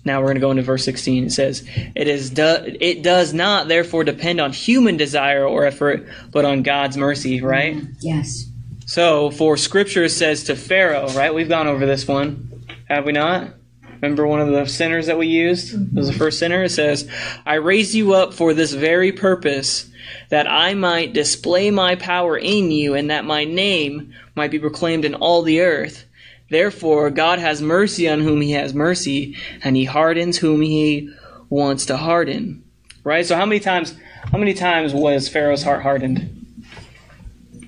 now 0.05 0.19
we're 0.19 0.25
going 0.27 0.35
to 0.35 0.41
go 0.41 0.51
into 0.51 0.63
verse 0.63 0.83
16. 0.83 1.25
It 1.25 1.31
says, 1.31 1.63
"It 1.95 2.07
is 2.07 2.29
do- 2.31 2.75
it 2.79 3.03
does 3.03 3.33
not 3.33 3.67
therefore 3.67 4.03
depend 4.03 4.41
on 4.41 4.51
human 4.53 4.97
desire 4.97 5.45
or 5.45 5.65
effort, 5.65 6.07
but 6.31 6.45
on 6.45 6.63
God's 6.63 6.97
mercy," 6.97 7.41
right? 7.41 7.77
Yes. 7.99 8.47
So, 8.85 9.29
for 9.31 9.55
scripture 9.57 10.07
says 10.09 10.43
to 10.45 10.55
Pharaoh, 10.55 11.07
right? 11.13 11.33
We've 11.33 11.47
gone 11.49 11.67
over 11.67 11.85
this 11.85 12.07
one, 12.07 12.65
have 12.89 13.05
we 13.05 13.11
not? 13.11 13.53
Remember 14.01 14.25
one 14.25 14.41
of 14.41 14.49
the 14.49 14.65
sinners 14.65 15.05
that 15.07 15.17
we 15.17 15.27
used? 15.27 15.75
It 15.75 15.93
was 15.93 16.07
the 16.07 16.13
first 16.13 16.39
sinner. 16.39 16.63
It 16.63 16.71
says, 16.71 17.07
I 17.45 17.55
raised 17.55 17.93
you 17.93 18.13
up 18.13 18.33
for 18.33 18.53
this 18.53 18.73
very 18.73 19.11
purpose, 19.11 19.89
that 20.29 20.49
I 20.49 20.73
might 20.73 21.13
display 21.13 21.69
my 21.69 21.95
power 21.95 22.37
in 22.37 22.71
you, 22.71 22.95
and 22.95 23.11
that 23.11 23.25
my 23.25 23.45
name 23.45 24.13
might 24.35 24.49
be 24.51 24.59
proclaimed 24.59 25.05
in 25.05 25.13
all 25.13 25.43
the 25.43 25.61
earth. 25.61 26.05
Therefore, 26.49 27.11
God 27.11 27.39
has 27.39 27.61
mercy 27.61 28.09
on 28.09 28.21
whom 28.21 28.41
he 28.41 28.51
has 28.53 28.73
mercy, 28.73 29.37
and 29.63 29.75
he 29.75 29.85
hardens 29.85 30.37
whom 30.37 30.61
he 30.61 31.13
wants 31.49 31.85
to 31.85 31.97
harden. 31.97 32.63
Right? 33.03 33.25
So 33.25 33.35
how 33.35 33.45
many 33.45 33.59
times 33.59 33.95
how 34.31 34.37
many 34.37 34.53
times 34.53 34.93
was 34.93 35.27
Pharaoh's 35.27 35.63
heart 35.63 35.81
hardened? 35.81 36.37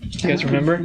You 0.02 0.30
guys 0.30 0.46
remember? 0.46 0.78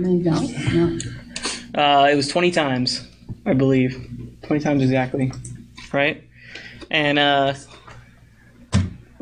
Uh, 1.75 2.09
it 2.11 2.17
was 2.17 2.29
20 2.29 2.51
times, 2.51 3.07
I 3.47 3.53
believe. 3.53 4.08
20 4.43 4.63
times 4.63 4.83
exactly. 4.83 5.33
Right? 5.93 6.25
And 6.91 7.19
uh, 7.19 7.55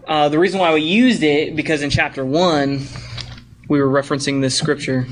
uh, 0.07 0.29
the 0.29 0.39
reason 0.39 0.61
why 0.61 0.73
we 0.73 0.83
used 0.83 1.23
it, 1.23 1.57
because 1.57 1.83
in 1.83 1.91
chapter 1.91 2.25
1, 2.25 2.87
we 3.69 3.81
were 3.81 3.89
referencing 3.89 4.41
this 4.41 4.57
scripture. 4.57 5.07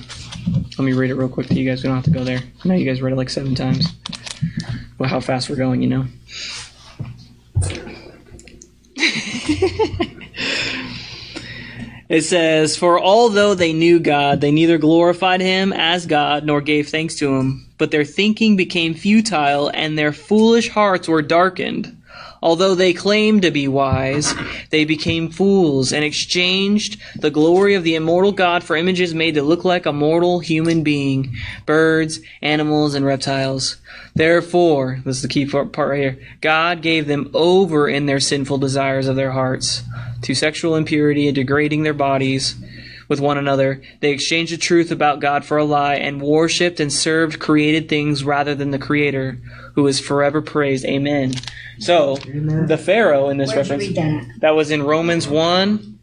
Let 0.79 0.85
me 0.85 0.93
read 0.93 1.11
it 1.11 1.15
real 1.15 1.29
quick 1.29 1.49
to 1.49 1.55
you 1.55 1.69
guys. 1.69 1.83
We 1.83 1.89
don't 1.89 1.97
have 1.97 2.05
to 2.05 2.11
go 2.11 2.25
there. 2.25 2.39
I 2.39 2.69
know 2.69 2.75
you 2.75 2.85
guys 2.85 3.03
read 3.03 3.13
it 3.13 3.17
like 3.17 3.31
seven 3.31 3.55
times. 3.55 3.87
Well, 4.99 5.09
how 5.09 5.21
fast 5.21 5.51
we're 5.51 5.57
going, 5.57 5.83
you 5.83 5.89
know. 5.89 6.07
It 12.09 12.23
says, 12.23 12.77
For 12.77 13.01
although 13.01 13.55
they 13.55 13.73
knew 13.73 13.99
God, 13.99 14.41
they 14.41 14.53
neither 14.53 14.79
glorified 14.79 15.41
him 15.41 15.73
as 15.73 16.07
God 16.07 16.45
nor 16.45 16.61
gave 16.61 16.89
thanks 16.89 17.17
to 17.17 17.35
him. 17.35 17.64
But 17.77 17.91
their 17.91 18.05
thinking 18.05 18.57
became 18.57 18.95
futile, 18.95 19.70
and 19.75 19.99
their 19.99 20.12
foolish 20.12 20.68
hearts 20.68 21.09
were 21.09 21.22
darkened. 21.22 21.97
Although 22.45 22.75
they 22.75 22.93
claimed 22.93 23.41
to 23.43 23.51
be 23.51 23.66
wise, 23.68 24.35
they 24.68 24.85
became 24.85 25.31
fools 25.31 25.95
and 25.95 26.05
exchanged 26.05 27.01
the 27.16 27.31
glory 27.31 27.75
of 27.75 27.85
the 27.85 27.95
immortal 27.95 28.33
God 28.33 28.62
for 28.62 28.77
images 28.77 29.14
made 29.14 29.35
to 29.37 29.43
look 29.43 29.64
like 29.64 29.87
a 29.87 29.95
mortal 29.95 30.41
human 30.41 30.83
being, 30.83 31.35
birds, 31.64 32.20
animals, 32.43 32.95
and 32.95 33.07
reptiles. 33.07 33.79
Therefore, 34.14 35.01
this 35.07 35.16
is 35.16 35.22
the 35.22 35.29
key 35.29 35.47
part 35.47 35.75
right 35.77 35.99
here, 35.99 36.18
God 36.43 36.83
gave 36.83 37.07
them 37.07 37.31
over 37.33 37.89
in 37.89 38.05
their 38.05 38.20
sinful 38.20 38.59
desires 38.59 39.09
of 39.09 39.16
their 39.16 39.33
hearts 39.33 39.83
to 40.22 40.35
sexual 40.35 40.77
impurity 40.77 41.27
and 41.27 41.35
degrading 41.35 41.83
their 41.83 41.95
bodies 41.95 42.57
with 43.09 43.21
one 43.21 43.39
another. 43.39 43.83
They 44.01 44.11
exchanged 44.11 44.53
the 44.53 44.57
truth 44.57 44.91
about 44.91 45.21
God 45.21 45.45
for 45.45 45.59
a 45.59 45.65
lie 45.65 45.97
and 45.97 46.21
worshipped 46.21 46.81
and 46.81 46.93
served 46.93 47.41
created 47.41 47.89
things 47.89 48.25
rather 48.25 48.55
than 48.55 48.71
the 48.71 48.79
Creator, 48.79 49.41
who 49.75 49.87
is 49.87 50.01
forever 50.01 50.43
praised. 50.43 50.85
Amen. 50.85 51.35
So, 51.79 52.17
the 52.17 52.79
Pharaoh 52.79 53.29
in 53.29 53.39
this 53.39 53.51
Where'd 53.51 53.69
reference, 53.69 53.95
that? 53.95 54.41
that 54.41 54.51
was 54.51 54.71
in 54.71 54.83
Romans 54.83 55.27
1, 55.27 55.99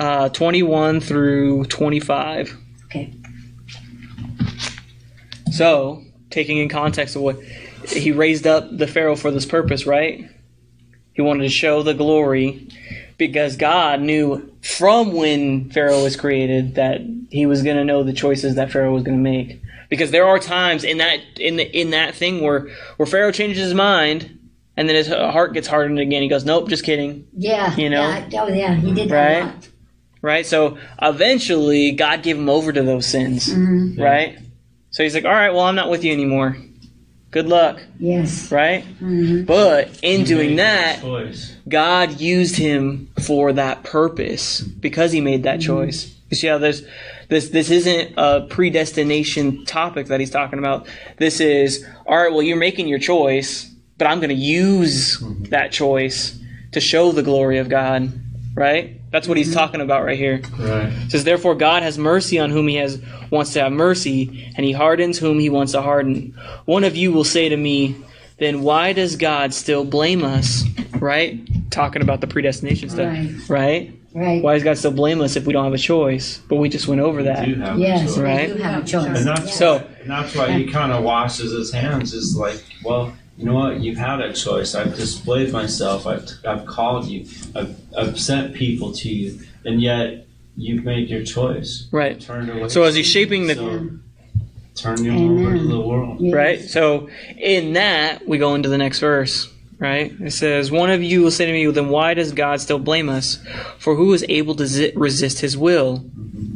uh, 0.00 0.28
21 0.30 1.00
through 1.00 1.64
25. 1.66 2.56
Okay. 2.86 3.14
So, 5.52 6.02
taking 6.30 6.58
in 6.58 6.68
context 6.68 7.14
of 7.16 7.22
what 7.22 7.40
he 7.88 8.12
raised 8.12 8.46
up 8.46 8.76
the 8.76 8.86
Pharaoh 8.86 9.16
for 9.16 9.30
this 9.30 9.46
purpose, 9.46 9.86
right? 9.86 10.28
He 11.12 11.22
wanted 11.22 11.44
to 11.44 11.48
show 11.48 11.82
the 11.82 11.94
glory 11.94 12.68
because 13.16 13.56
God 13.56 14.00
knew 14.00 14.52
from 14.62 15.12
when 15.12 15.70
Pharaoh 15.70 16.02
was 16.02 16.16
created 16.16 16.74
that 16.74 17.00
he 17.30 17.46
was 17.46 17.62
going 17.62 17.76
to 17.76 17.84
know 17.84 18.02
the 18.02 18.12
choices 18.12 18.56
that 18.56 18.72
Pharaoh 18.72 18.92
was 18.92 19.02
going 19.02 19.16
to 19.16 19.22
make. 19.22 19.60
Because 19.88 20.10
there 20.10 20.26
are 20.26 20.38
times 20.38 20.82
in 20.82 20.98
that 20.98 21.20
in 21.38 21.56
the 21.56 21.78
in 21.78 21.90
that 21.90 22.14
thing 22.14 22.42
where 22.42 22.68
where 22.96 23.06
Pharaoh 23.06 23.30
changes 23.30 23.58
his 23.58 23.74
mind 23.74 24.38
and 24.76 24.88
then 24.88 24.96
his 24.96 25.08
heart 25.08 25.52
gets 25.52 25.68
hardened 25.68 25.98
again. 25.98 26.22
He 26.22 26.28
goes, 26.28 26.44
"Nope, 26.44 26.68
just 26.68 26.84
kidding." 26.84 27.26
Yeah. 27.36 27.74
You 27.76 27.90
know? 27.90 28.08
Yeah, 28.08 28.42
oh, 28.42 28.48
yeah. 28.48 28.74
He 28.74 28.92
did 28.92 29.08
that 29.10 29.44
Right? 29.44 29.70
Right? 30.20 30.46
So 30.46 30.78
eventually 31.00 31.92
God 31.92 32.22
gave 32.22 32.36
him 32.36 32.48
over 32.48 32.72
to 32.72 32.82
those 32.82 33.06
sins. 33.06 33.48
Mm-hmm. 33.48 34.00
Right? 34.00 34.38
So 34.90 35.02
he's 35.02 35.14
like, 35.14 35.24
"All 35.24 35.30
right, 35.30 35.50
well, 35.50 35.64
I'm 35.64 35.74
not 35.74 35.90
with 35.90 36.02
you 36.02 36.12
anymore. 36.12 36.56
Good 37.34 37.48
luck." 37.48 37.82
Yes. 37.98 38.52
Right? 38.52 38.84
Mhm. 39.02 39.44
But 39.44 39.88
in 40.02 40.22
doing 40.22 40.54
that, 40.56 41.00
God 41.68 42.20
used 42.20 42.54
him 42.56 43.08
for 43.18 43.52
that 43.52 43.82
purpose 43.82 44.60
because 44.60 45.10
he 45.10 45.20
made 45.20 45.42
that 45.42 45.60
choice. 45.60 46.14
You 46.30 46.36
see 46.36 46.46
how 46.46 46.58
there's 46.58 46.82
this 47.28 47.48
this 47.48 47.70
isn't 47.72 48.12
a 48.16 48.42
predestination 48.42 49.64
topic 49.64 50.06
that 50.06 50.20
he's 50.20 50.30
talking 50.30 50.60
about. 50.60 50.86
This 51.18 51.40
is 51.40 51.84
all 52.06 52.16
right, 52.16 52.30
well 52.32 52.42
you're 52.42 52.56
making 52.56 52.86
your 52.86 53.00
choice, 53.00 53.68
but 53.98 54.06
I'm 54.06 54.18
going 54.20 54.30
to 54.30 54.36
use 54.36 55.18
that 55.50 55.72
choice 55.72 56.38
to 56.70 56.80
show 56.80 57.10
the 57.10 57.22
glory 57.24 57.58
of 57.58 57.68
God, 57.68 58.12
right? 58.54 59.00
That's 59.14 59.28
what 59.28 59.36
he's 59.36 59.50
mm-hmm. 59.50 59.58
talking 59.60 59.80
about 59.80 60.04
right 60.04 60.18
here. 60.18 60.42
Right. 60.58 60.92
It 60.92 61.12
says, 61.12 61.22
Therefore 61.22 61.54
God 61.54 61.84
has 61.84 61.96
mercy 61.96 62.40
on 62.40 62.50
whom 62.50 62.66
he 62.66 62.74
has 62.74 63.00
wants 63.30 63.52
to 63.52 63.60
have 63.60 63.70
mercy, 63.70 64.52
and 64.56 64.66
he 64.66 64.72
hardens 64.72 65.20
whom 65.20 65.38
he 65.38 65.48
wants 65.48 65.70
to 65.70 65.82
harden. 65.82 66.34
One 66.64 66.82
of 66.82 66.96
you 66.96 67.12
will 67.12 67.22
say 67.22 67.48
to 67.48 67.56
me, 67.56 67.94
then 68.38 68.62
why 68.62 68.92
does 68.92 69.14
God 69.14 69.54
still 69.54 69.84
blame 69.84 70.24
us? 70.24 70.64
Right? 70.96 71.48
Talking 71.70 72.02
about 72.02 72.22
the 72.22 72.26
predestination 72.26 72.90
stuff. 72.90 73.12
Right. 73.12 73.48
Right? 73.48 73.98
Right. 74.14 74.42
Why 74.42 74.54
does 74.54 74.64
God 74.64 74.78
still 74.78 74.90
blame 74.90 75.20
us 75.20 75.36
if 75.36 75.46
we 75.46 75.52
don't 75.52 75.64
have 75.64 75.74
a 75.74 75.78
choice? 75.78 76.38
But 76.48 76.56
we 76.56 76.68
just 76.68 76.88
went 76.88 77.00
over 77.00 77.22
that. 77.22 77.46
You 77.46 77.54
have 77.54 77.76
a 77.76 77.80
Yes, 77.80 78.02
choice. 78.02 78.16
we 78.16 78.24
Right. 78.24 78.48
do 78.48 78.62
have 78.64 78.82
a 78.82 78.86
choice. 78.86 79.06
And 79.06 79.26
that's 79.28 79.56
So- 79.56 79.84
and 80.02 80.10
that's 80.10 80.34
why 80.34 80.50
he 80.50 80.64
kind 80.64 80.90
of 80.90 81.04
washes 81.04 81.52
his 81.52 81.72
hands. 81.72 82.12
Is 82.14 82.36
like, 82.36 82.60
well, 82.82 83.12
you 83.36 83.44
know 83.44 83.54
what? 83.54 83.80
You've 83.80 83.98
had 83.98 84.20
a 84.20 84.32
choice. 84.32 84.74
I've 84.74 84.94
displayed 84.94 85.52
myself. 85.52 86.06
I've, 86.06 86.28
I've 86.46 86.66
called 86.66 87.06
you. 87.06 87.26
I've, 87.54 87.76
I've 87.96 88.18
sent 88.20 88.54
people 88.54 88.92
to 88.92 89.08
you, 89.08 89.40
and 89.64 89.82
yet 89.82 90.26
you've 90.56 90.84
made 90.84 91.08
your 91.08 91.24
choice. 91.24 91.88
Right. 91.90 92.20
Turned 92.20 92.48
away. 92.50 92.68
So 92.68 92.84
as 92.84 92.94
he's 92.94 93.06
shaping 93.06 93.46
the 93.48 93.54
So, 93.56 93.90
turn 94.76 95.04
you 95.04 95.40
over 95.40 95.56
to 95.56 95.64
the 95.66 95.80
world. 95.80 96.20
Yes. 96.20 96.34
right? 96.34 96.60
So 96.60 97.08
in 97.36 97.72
that 97.72 98.26
we 98.26 98.38
go 98.38 98.54
into 98.54 98.68
the 98.68 98.78
next 98.78 99.00
verse, 99.00 99.52
right? 99.78 100.12
It 100.20 100.32
says, 100.32 100.70
"One 100.70 100.90
of 100.90 101.02
you 101.02 101.22
will 101.22 101.30
say 101.32 101.46
to 101.46 101.52
me, 101.52 101.66
then 101.72 101.88
why 101.88 102.14
does 102.14 102.32
God 102.32 102.60
still 102.60 102.78
blame 102.78 103.08
us? 103.08 103.38
For 103.78 103.96
who 103.96 104.12
is 104.12 104.24
able 104.28 104.54
to 104.56 104.66
zi- 104.66 104.92
resist 104.94 105.40
His 105.40 105.56
will? 105.56 105.98
Mm-hmm. 105.98 106.54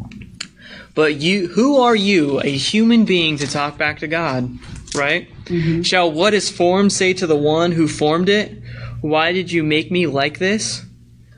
But 0.94 1.16
you, 1.16 1.48
who 1.48 1.78
are 1.78 1.94
you, 1.94 2.40
a 2.40 2.50
human 2.50 3.04
being, 3.04 3.36
to 3.38 3.46
talk 3.46 3.78
back 3.78 4.00
to 4.00 4.08
God? 4.08 4.50
Right? 4.96 5.28
Mm-hmm. 5.48 5.82
Shall 5.82 6.12
what 6.12 6.34
is 6.34 6.50
formed 6.50 6.92
say 6.92 7.14
to 7.14 7.26
the 7.26 7.36
one 7.36 7.72
who 7.72 7.88
formed 7.88 8.28
it, 8.28 8.62
Why 9.00 9.32
did 9.32 9.50
you 9.50 9.62
make 9.62 9.90
me 9.90 10.06
like 10.06 10.38
this? 10.38 10.84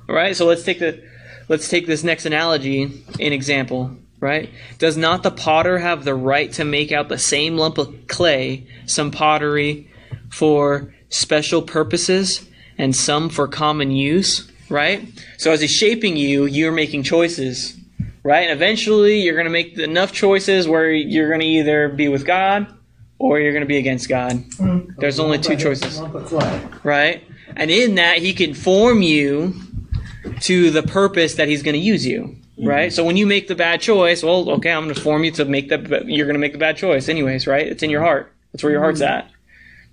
All 0.08 0.14
right. 0.14 0.36
So 0.36 0.46
let's 0.46 0.64
take 0.64 0.80
the 0.80 1.02
let's 1.48 1.68
take 1.68 1.86
this 1.86 2.02
next 2.02 2.26
analogy 2.26 3.04
in 3.18 3.32
example. 3.32 3.96
Right? 4.18 4.50
Does 4.78 4.98
not 4.98 5.22
the 5.22 5.30
potter 5.30 5.78
have 5.78 6.04
the 6.04 6.14
right 6.14 6.52
to 6.52 6.64
make 6.64 6.92
out 6.92 7.08
the 7.08 7.18
same 7.18 7.56
lump 7.56 7.78
of 7.78 8.06
clay, 8.06 8.66
some 8.84 9.10
pottery 9.10 9.88
for 10.28 10.94
special 11.08 11.62
purposes 11.62 12.46
and 12.76 12.94
some 12.94 13.30
for 13.30 13.48
common 13.48 13.90
use? 13.92 14.50
Right? 14.68 15.08
So 15.38 15.52
as 15.52 15.62
he's 15.62 15.70
shaping 15.70 16.16
you, 16.16 16.44
you're 16.44 16.72
making 16.72 17.04
choices. 17.04 17.76
Right? 18.22 18.42
And 18.42 18.52
eventually 18.52 19.20
you're 19.20 19.36
going 19.36 19.46
to 19.46 19.50
make 19.50 19.78
enough 19.78 20.12
choices 20.12 20.68
where 20.68 20.90
you're 20.90 21.28
going 21.28 21.40
to 21.40 21.46
either 21.46 21.88
be 21.88 22.08
with 22.08 22.26
God 22.26 22.66
or 23.20 23.38
you're 23.38 23.52
going 23.52 23.62
to 23.62 23.68
be 23.68 23.76
against 23.76 24.08
God. 24.08 24.32
Mm-hmm. 24.32 24.98
There's 24.98 25.20
only 25.20 25.38
two 25.38 25.54
choices 25.54 26.00
right? 26.82 27.22
And 27.54 27.70
in 27.70 27.96
that, 27.96 28.18
he 28.18 28.32
can 28.32 28.54
form 28.54 29.02
you 29.02 29.54
to 30.40 30.70
the 30.70 30.82
purpose 30.82 31.34
that 31.34 31.46
he's 31.46 31.62
going 31.62 31.74
to 31.74 31.80
use 31.80 32.06
you, 32.06 32.22
mm-hmm. 32.58 32.66
right? 32.66 32.92
So 32.92 33.04
when 33.04 33.18
you 33.18 33.26
make 33.26 33.46
the 33.46 33.54
bad 33.54 33.82
choice, 33.82 34.22
well, 34.22 34.48
okay, 34.52 34.72
I'm 34.72 34.84
going 34.84 34.94
to 34.94 35.00
form 35.00 35.22
you 35.22 35.30
to 35.32 35.44
make 35.44 35.68
the 35.68 36.02
you're 36.06 36.26
going 36.26 36.34
to 36.34 36.40
make 36.40 36.52
the 36.52 36.58
bad 36.58 36.78
choice, 36.78 37.10
anyways, 37.10 37.46
right? 37.46 37.66
It's 37.66 37.82
in 37.82 37.90
your 37.90 38.00
heart. 38.00 38.32
That's 38.52 38.64
where 38.64 38.72
your 38.72 38.80
heart's 38.80 39.02
mm-hmm. 39.02 39.12
at. 39.12 39.30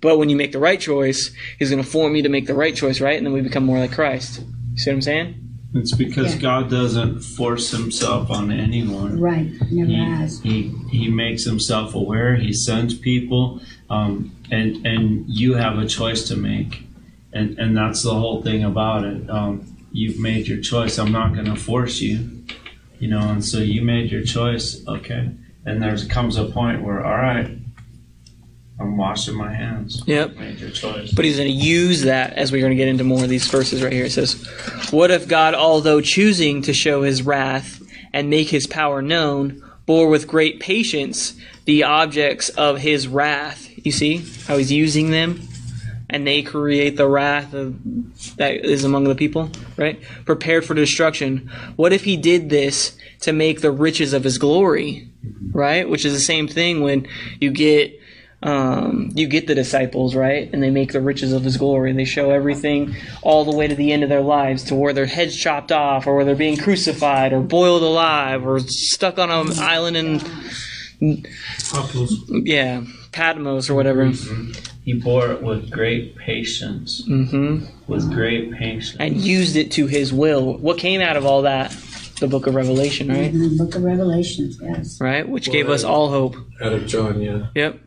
But 0.00 0.16
when 0.16 0.30
you 0.30 0.36
make 0.36 0.52
the 0.52 0.58
right 0.58 0.80
choice, 0.80 1.30
he's 1.58 1.70
going 1.70 1.82
to 1.82 1.88
form 1.88 2.16
you 2.16 2.22
to 2.22 2.28
make 2.30 2.46
the 2.46 2.54
right 2.54 2.74
choice, 2.74 3.00
right? 3.00 3.18
And 3.18 3.26
then 3.26 3.34
we 3.34 3.42
become 3.42 3.64
more 3.64 3.78
like 3.78 3.92
Christ. 3.92 4.40
You 4.72 4.78
see 4.78 4.90
what 4.90 4.94
I'm 4.94 5.02
saying? 5.02 5.47
It's 5.74 5.94
because 5.94 6.34
Yeah. 6.34 6.40
God 6.40 6.70
doesn't 6.70 7.20
force 7.20 7.70
Himself 7.70 8.30
on 8.30 8.50
anyone. 8.50 9.20
Right. 9.20 9.50
Never 9.70 9.90
he, 9.90 9.96
has. 9.96 10.40
he 10.40 10.72
he 10.90 11.08
makes 11.10 11.44
himself 11.44 11.94
aware. 11.94 12.36
He 12.36 12.52
sends 12.52 12.94
people, 12.94 13.60
um, 13.90 14.32
and 14.50 14.86
and 14.86 15.24
you 15.28 15.54
have 15.54 15.78
a 15.78 15.86
choice 15.86 16.26
to 16.28 16.36
make, 16.36 16.84
and 17.32 17.58
and 17.58 17.76
that's 17.76 18.02
the 18.02 18.14
whole 18.14 18.42
thing 18.42 18.64
about 18.64 19.04
it. 19.04 19.28
Um, 19.28 19.66
you've 19.92 20.18
made 20.18 20.48
your 20.48 20.60
choice. 20.60 20.98
I'm 20.98 21.12
not 21.12 21.34
going 21.34 21.46
to 21.46 21.56
force 21.56 22.00
you, 22.00 22.44
you 22.98 23.08
know. 23.08 23.20
And 23.20 23.44
so 23.44 23.58
you 23.58 23.82
made 23.82 24.10
your 24.10 24.22
choice, 24.22 24.86
okay. 24.86 25.30
And 25.66 25.82
there 25.82 25.96
comes 26.08 26.36
a 26.38 26.46
point 26.46 26.82
where, 26.82 27.04
all 27.04 27.16
right, 27.16 27.57
I'm 28.80 28.96
washing 28.96 29.34
my 29.34 29.52
hands. 29.52 30.02
Yep. 30.06 30.36
Your 30.58 30.70
choice. 30.70 31.12
But 31.12 31.24
he's 31.24 31.36
going 31.36 31.48
to 31.48 31.54
use 31.54 32.02
that 32.02 32.34
as 32.34 32.52
we're 32.52 32.60
going 32.60 32.70
to 32.70 32.76
get 32.76 32.88
into 32.88 33.04
more 33.04 33.24
of 33.24 33.28
these 33.28 33.48
verses 33.48 33.82
right 33.82 33.92
here. 33.92 34.04
It 34.04 34.12
says, 34.12 34.34
What 34.90 35.10
if 35.10 35.26
God, 35.26 35.54
although 35.54 36.00
choosing 36.00 36.62
to 36.62 36.72
show 36.72 37.02
his 37.02 37.22
wrath 37.22 37.82
and 38.12 38.30
make 38.30 38.48
his 38.48 38.66
power 38.66 39.02
known, 39.02 39.64
bore 39.84 40.08
with 40.08 40.28
great 40.28 40.60
patience 40.60 41.34
the 41.64 41.82
objects 41.84 42.50
of 42.50 42.78
his 42.78 43.08
wrath? 43.08 43.68
You 43.84 43.90
see 43.90 44.18
how 44.46 44.56
he's 44.56 44.70
using 44.70 45.10
them? 45.10 45.42
And 46.10 46.26
they 46.26 46.42
create 46.42 46.96
the 46.96 47.06
wrath 47.06 47.52
of, 47.52 47.76
that 48.36 48.64
is 48.64 48.84
among 48.84 49.04
the 49.04 49.14
people, 49.14 49.50
right? 49.76 50.00
Prepared 50.24 50.64
for 50.64 50.72
destruction. 50.72 51.50
What 51.76 51.92
if 51.92 52.04
he 52.04 52.16
did 52.16 52.48
this 52.48 52.96
to 53.20 53.32
make 53.32 53.60
the 53.60 53.72
riches 53.72 54.14
of 54.14 54.24
his 54.24 54.38
glory, 54.38 55.10
mm-hmm. 55.26 55.50
right? 55.50 55.88
Which 55.88 56.06
is 56.06 56.14
the 56.14 56.20
same 56.20 56.48
thing 56.48 56.80
when 56.80 57.06
you 57.40 57.50
get 57.50 58.00
um, 58.42 59.10
you 59.14 59.26
get 59.26 59.46
the 59.48 59.54
disciples, 59.54 60.14
right? 60.14 60.48
And 60.52 60.62
they 60.62 60.70
make 60.70 60.92
the 60.92 61.00
riches 61.00 61.32
of 61.32 61.42
his 61.42 61.56
glory. 61.56 61.92
They 61.92 62.04
show 62.04 62.30
everything 62.30 62.94
all 63.22 63.44
the 63.44 63.56
way 63.56 63.66
to 63.66 63.74
the 63.74 63.92
end 63.92 64.02
of 64.04 64.08
their 64.08 64.20
lives, 64.20 64.64
to 64.64 64.74
where 64.76 64.92
their 64.92 65.06
heads 65.06 65.36
chopped 65.36 65.72
off, 65.72 66.06
or 66.06 66.14
where 66.14 66.24
they're 66.24 66.36
being 66.36 66.56
crucified, 66.56 67.32
or 67.32 67.40
boiled 67.40 67.82
alive, 67.82 68.46
or 68.46 68.60
stuck 68.60 69.18
on 69.18 69.30
an 69.30 69.58
island 69.58 69.96
in, 71.00 71.26
yeah, 72.28 72.84
Patmos 73.12 73.68
or 73.68 73.74
whatever. 73.74 74.06
He 74.84 74.94
bore 74.94 75.32
it 75.32 75.42
with 75.42 75.70
great 75.70 76.16
patience. 76.16 77.04
hmm 77.04 77.64
With 77.88 78.10
great 78.12 78.52
patience. 78.52 78.96
And 78.98 79.16
used 79.16 79.56
it 79.56 79.72
to 79.72 79.86
his 79.86 80.12
will. 80.12 80.56
What 80.58 80.78
came 80.78 81.00
out 81.00 81.16
of 81.16 81.26
all 81.26 81.42
that? 81.42 81.76
The 82.20 82.26
book 82.26 82.46
of 82.46 82.54
Revelation, 82.54 83.08
right? 83.08 83.32
In 83.32 83.38
the 83.38 83.64
book 83.64 83.74
of 83.74 83.82
Revelations, 83.84 84.58
yes. 84.60 85.00
Right? 85.00 85.28
Which 85.28 85.50
gave 85.52 85.68
us 85.68 85.84
all 85.84 86.08
hope. 86.10 86.36
Out 86.60 86.72
of 86.72 86.86
John, 86.86 87.20
yeah. 87.20 87.46
Yep. 87.54 87.80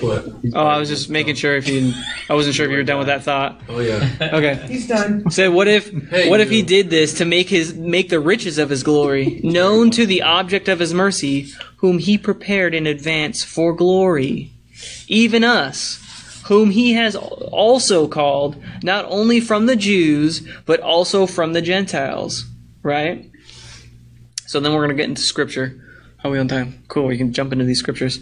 What? 0.00 0.24
Oh, 0.54 0.66
I 0.66 0.78
was 0.78 0.88
just 0.88 1.10
making 1.10 1.34
sure 1.34 1.56
if 1.56 1.68
you. 1.68 1.92
I 2.28 2.34
wasn't 2.34 2.54
sure 2.54 2.64
if 2.64 2.70
you 2.70 2.78
were 2.78 2.82
done 2.82 2.98
with 2.98 3.08
that 3.08 3.22
thought. 3.22 3.60
Oh 3.68 3.80
yeah. 3.80 4.08
Okay. 4.32 4.54
He's 4.66 4.88
done. 4.88 5.30
So 5.30 5.50
what 5.50 5.68
if 5.68 5.90
Hey, 6.08 6.30
what 6.30 6.40
if 6.40 6.48
he 6.48 6.62
did 6.62 6.88
this 6.88 7.14
to 7.18 7.24
make 7.24 7.48
his 7.48 7.74
make 7.74 8.08
the 8.08 8.20
riches 8.20 8.56
of 8.58 8.70
his 8.70 8.82
glory 8.82 9.40
known 9.44 9.90
to 9.92 10.06
the 10.06 10.22
object 10.22 10.68
of 10.68 10.78
his 10.78 10.94
mercy, 10.94 11.52
whom 11.78 11.98
he 11.98 12.16
prepared 12.16 12.74
in 12.74 12.86
advance 12.86 13.44
for 13.44 13.74
glory, 13.74 14.52
even 15.06 15.44
us, 15.44 16.42
whom 16.46 16.70
he 16.70 16.94
has 16.94 17.14
also 17.14 18.08
called 18.08 18.62
not 18.82 19.04
only 19.08 19.40
from 19.40 19.66
the 19.66 19.76
Jews 19.76 20.46
but 20.64 20.80
also 20.80 21.26
from 21.26 21.52
the 21.52 21.62
Gentiles. 21.62 22.46
Right. 22.82 23.30
So 24.46 24.60
then 24.60 24.72
we're 24.72 24.82
gonna 24.82 24.94
get 24.94 25.08
into 25.10 25.22
scripture. 25.22 25.89
Are 26.22 26.30
we 26.30 26.38
on 26.38 26.48
time? 26.48 26.82
Cool. 26.88 27.06
We 27.06 27.16
can 27.16 27.32
jump 27.32 27.52
into 27.52 27.64
these 27.64 27.78
scriptures. 27.78 28.20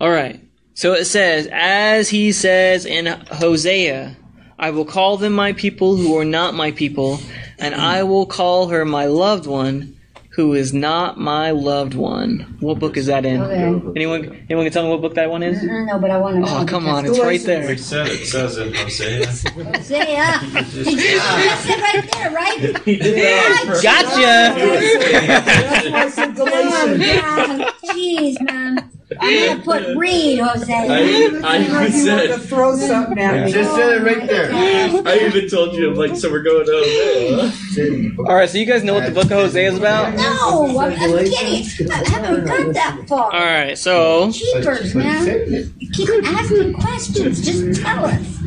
All 0.00 0.10
right. 0.10 0.40
So 0.74 0.92
it 0.94 1.06
says, 1.06 1.48
as 1.52 2.08
he 2.08 2.32
says 2.32 2.86
in 2.86 3.06
Hosea, 3.06 4.16
I 4.58 4.70
will 4.70 4.84
call 4.84 5.16
them 5.16 5.32
my 5.32 5.52
people 5.52 5.96
who 5.96 6.16
are 6.18 6.24
not 6.24 6.54
my 6.54 6.72
people, 6.72 7.20
and 7.58 7.74
I 7.74 8.02
will 8.04 8.26
call 8.26 8.68
her 8.68 8.84
my 8.84 9.06
loved 9.06 9.46
one 9.46 9.97
who 10.38 10.54
is 10.54 10.72
not 10.72 11.18
my 11.18 11.50
loved 11.50 11.94
one. 11.94 12.56
What 12.60 12.78
book 12.78 12.96
is 12.96 13.06
that 13.06 13.26
in? 13.26 13.42
Okay. 13.42 13.90
Anyone 13.96 14.46
anyone 14.48 14.64
can 14.66 14.72
tell 14.72 14.84
me 14.84 14.90
what 14.90 15.00
book 15.00 15.14
that 15.16 15.28
one 15.28 15.42
is? 15.42 15.58
Mm, 15.60 15.88
No, 15.88 15.98
but 15.98 16.12
I 16.12 16.16
want 16.18 16.36
to 16.36 16.40
know. 16.42 16.58
Oh, 16.60 16.64
come 16.64 16.86
on, 16.86 17.06
it's 17.06 17.18
right 17.18 17.42
there. 17.42 17.66
We 17.66 17.76
said 17.76 18.06
it 18.06 18.24
says 18.24 18.56
in 18.56 18.72
Hosea. 18.72 19.26
Hosea. 19.26 20.38
Did 20.72 20.86
you 20.86 21.18
that's 21.18 21.66
it 21.66 21.80
right 21.80 22.08
there, 22.12 22.30
right? 22.30 22.78
He 22.84 22.96
did 22.98 23.16
that. 23.16 23.80
Gotcha! 23.82 24.54
That's 24.54 25.90
why 25.90 26.02
I 26.02 26.08
said 26.08 26.34
Oh, 26.38 26.44
Galatians. 26.44 27.72
Jeez, 27.90 28.40
man. 28.40 28.90
I'm 29.20 29.48
gonna 29.48 29.62
put 29.64 29.96
read, 29.96 30.38
Hosea. 30.38 30.76
I, 30.76 30.84
I 30.84 31.02
even 31.02 31.42
wanted 31.42 31.92
to 31.92 31.92
said, 31.92 32.42
throw 32.42 32.76
something 32.76 33.18
at 33.18 33.44
me. 33.46 33.52
Just 33.52 33.74
said 33.74 33.92
it 33.92 34.04
right 34.04 34.26
there. 34.26 34.50
I 35.06 35.18
even 35.26 35.48
told 35.48 35.74
you, 35.74 35.90
I'm 35.90 35.96
like, 35.96 36.16
so 36.16 36.30
we're 36.30 36.42
going 36.42 36.66
to 36.66 38.24
All 38.26 38.34
right, 38.34 38.48
so 38.48 38.58
you 38.58 38.66
guys 38.66 38.84
know 38.84 38.94
what 38.94 39.06
the 39.06 39.12
book 39.12 39.24
of 39.24 39.30
Hosea 39.30 39.70
is 39.70 39.78
about? 39.78 40.14
No, 40.14 40.78
I'm, 40.78 40.92
I'm 40.92 41.24
kidding. 41.24 41.90
I 41.90 42.08
haven't 42.08 42.44
got 42.44 42.74
that 42.74 43.04
far. 43.08 43.32
All 43.32 43.40
right, 43.40 43.76
so 43.76 44.30
Cheapers, 44.32 44.94
man. 44.94 45.74
Keep 45.92 46.08
asking 46.24 46.74
questions. 46.74 47.40
Just 47.40 47.82
tell 47.82 48.04
us. 48.04 48.38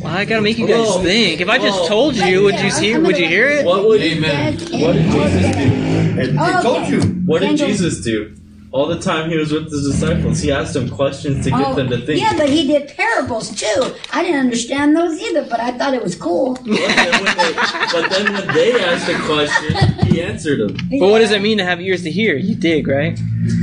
well, 0.00 0.16
I 0.16 0.24
gotta 0.24 0.42
make 0.42 0.58
you 0.58 0.66
guys 0.66 0.86
Whoa. 0.86 1.02
think. 1.02 1.40
If 1.40 1.48
I 1.48 1.58
just 1.58 1.80
Whoa. 1.80 1.88
told 1.88 2.16
you, 2.16 2.42
would 2.44 2.60
you 2.60 2.72
hear? 2.72 3.00
Would 3.00 3.18
you 3.18 3.26
hear 3.28 3.48
it? 3.48 3.66
What 3.66 3.84
would 3.84 4.00
Amen. 4.00 4.54
What 4.54 4.92
did 4.92 5.10
Jesus 5.10 5.56
do? 5.56 6.38
I 6.38 6.58
oh, 6.58 6.62
told 6.62 6.88
you. 6.88 7.00
What 7.24 7.40
did 7.40 7.56
Jesus 7.56 8.00
do? 8.02 8.36
All 8.72 8.86
the 8.86 8.98
time 8.98 9.28
he 9.28 9.36
was 9.36 9.52
with 9.52 9.70
his 9.70 9.86
disciples, 9.92 10.40
he 10.40 10.50
asked 10.50 10.72
them 10.72 10.88
questions 10.88 11.44
to 11.44 11.50
get 11.50 11.60
Oh, 11.60 11.74
them 11.74 11.90
to 11.90 11.98
think. 11.98 12.18
yeah, 12.18 12.32
but 12.34 12.48
he 12.48 12.66
did 12.66 12.88
parables 12.96 13.50
too. 13.54 13.94
I 14.14 14.22
didn't 14.22 14.40
understand 14.40 14.96
those 14.96 15.20
either, 15.20 15.42
but 15.44 15.60
I 15.60 15.72
thought 15.72 15.92
it 15.92 16.02
was 16.02 16.14
cool. 16.16 16.54
But 16.54 16.64
then, 16.64 17.22
when 17.24 17.36
they, 17.36 17.52
but 17.92 18.10
then 18.10 18.32
when 18.32 18.46
they 18.54 18.80
asked 18.82 19.08
a 19.10 19.18
question, 19.26 20.06
he 20.06 20.22
answered 20.22 20.60
them. 20.60 20.76
But 20.98 21.10
what 21.10 21.18
does 21.18 21.32
it 21.32 21.42
mean 21.42 21.58
to 21.58 21.64
have 21.66 21.82
ears 21.82 22.02
to 22.04 22.10
hear? 22.10 22.34
You 22.36 22.54
dig, 22.54 22.88
right? 22.88 23.18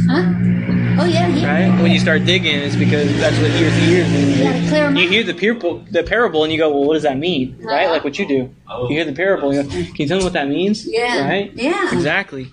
Huh? 0.08 0.32
Oh 1.02 1.06
yeah, 1.06 1.28
he, 1.30 1.44
Right? 1.46 1.82
When 1.82 1.92
you 1.92 2.00
start 2.00 2.26
digging, 2.26 2.54
it's 2.60 2.76
because 2.76 3.08
that's 3.20 3.38
what 3.40 3.50
ears 3.52 3.74
to 3.74 3.84
ears 3.90 4.10
means. 4.12 4.38
you 4.38 4.44
gotta 4.44 4.68
clear 4.68 4.84
'em 4.86 4.96
You 4.98 5.10
hear 5.10 5.24
the 5.24 5.34
parable, 5.34 5.84
the 5.90 6.04
parable, 6.04 6.44
and 6.44 6.52
you 6.54 6.60
go, 6.60 6.70
"Well, 6.70 6.84
what 6.84 6.94
does 6.96 7.04
that 7.04 7.18
mean?" 7.18 7.56
Right? 7.62 7.90
Like 7.90 8.04
what 8.04 8.20
you 8.20 8.28
do. 8.28 8.50
Oh. 8.70 8.88
You 8.90 8.96
hear 8.98 9.06
the 9.06 9.14
parable, 9.14 9.54
you 9.56 9.64
go, 9.64 9.70
"Can 9.70 9.88
you 9.98 10.08
tell 10.08 10.18
me 10.20 10.24
what 10.26 10.34
that 10.34 10.50
means?" 10.50 10.86
Yeah. 10.86 11.28
Right? 11.28 11.52
Yeah. 11.56 11.88
Exactly. 11.94 12.52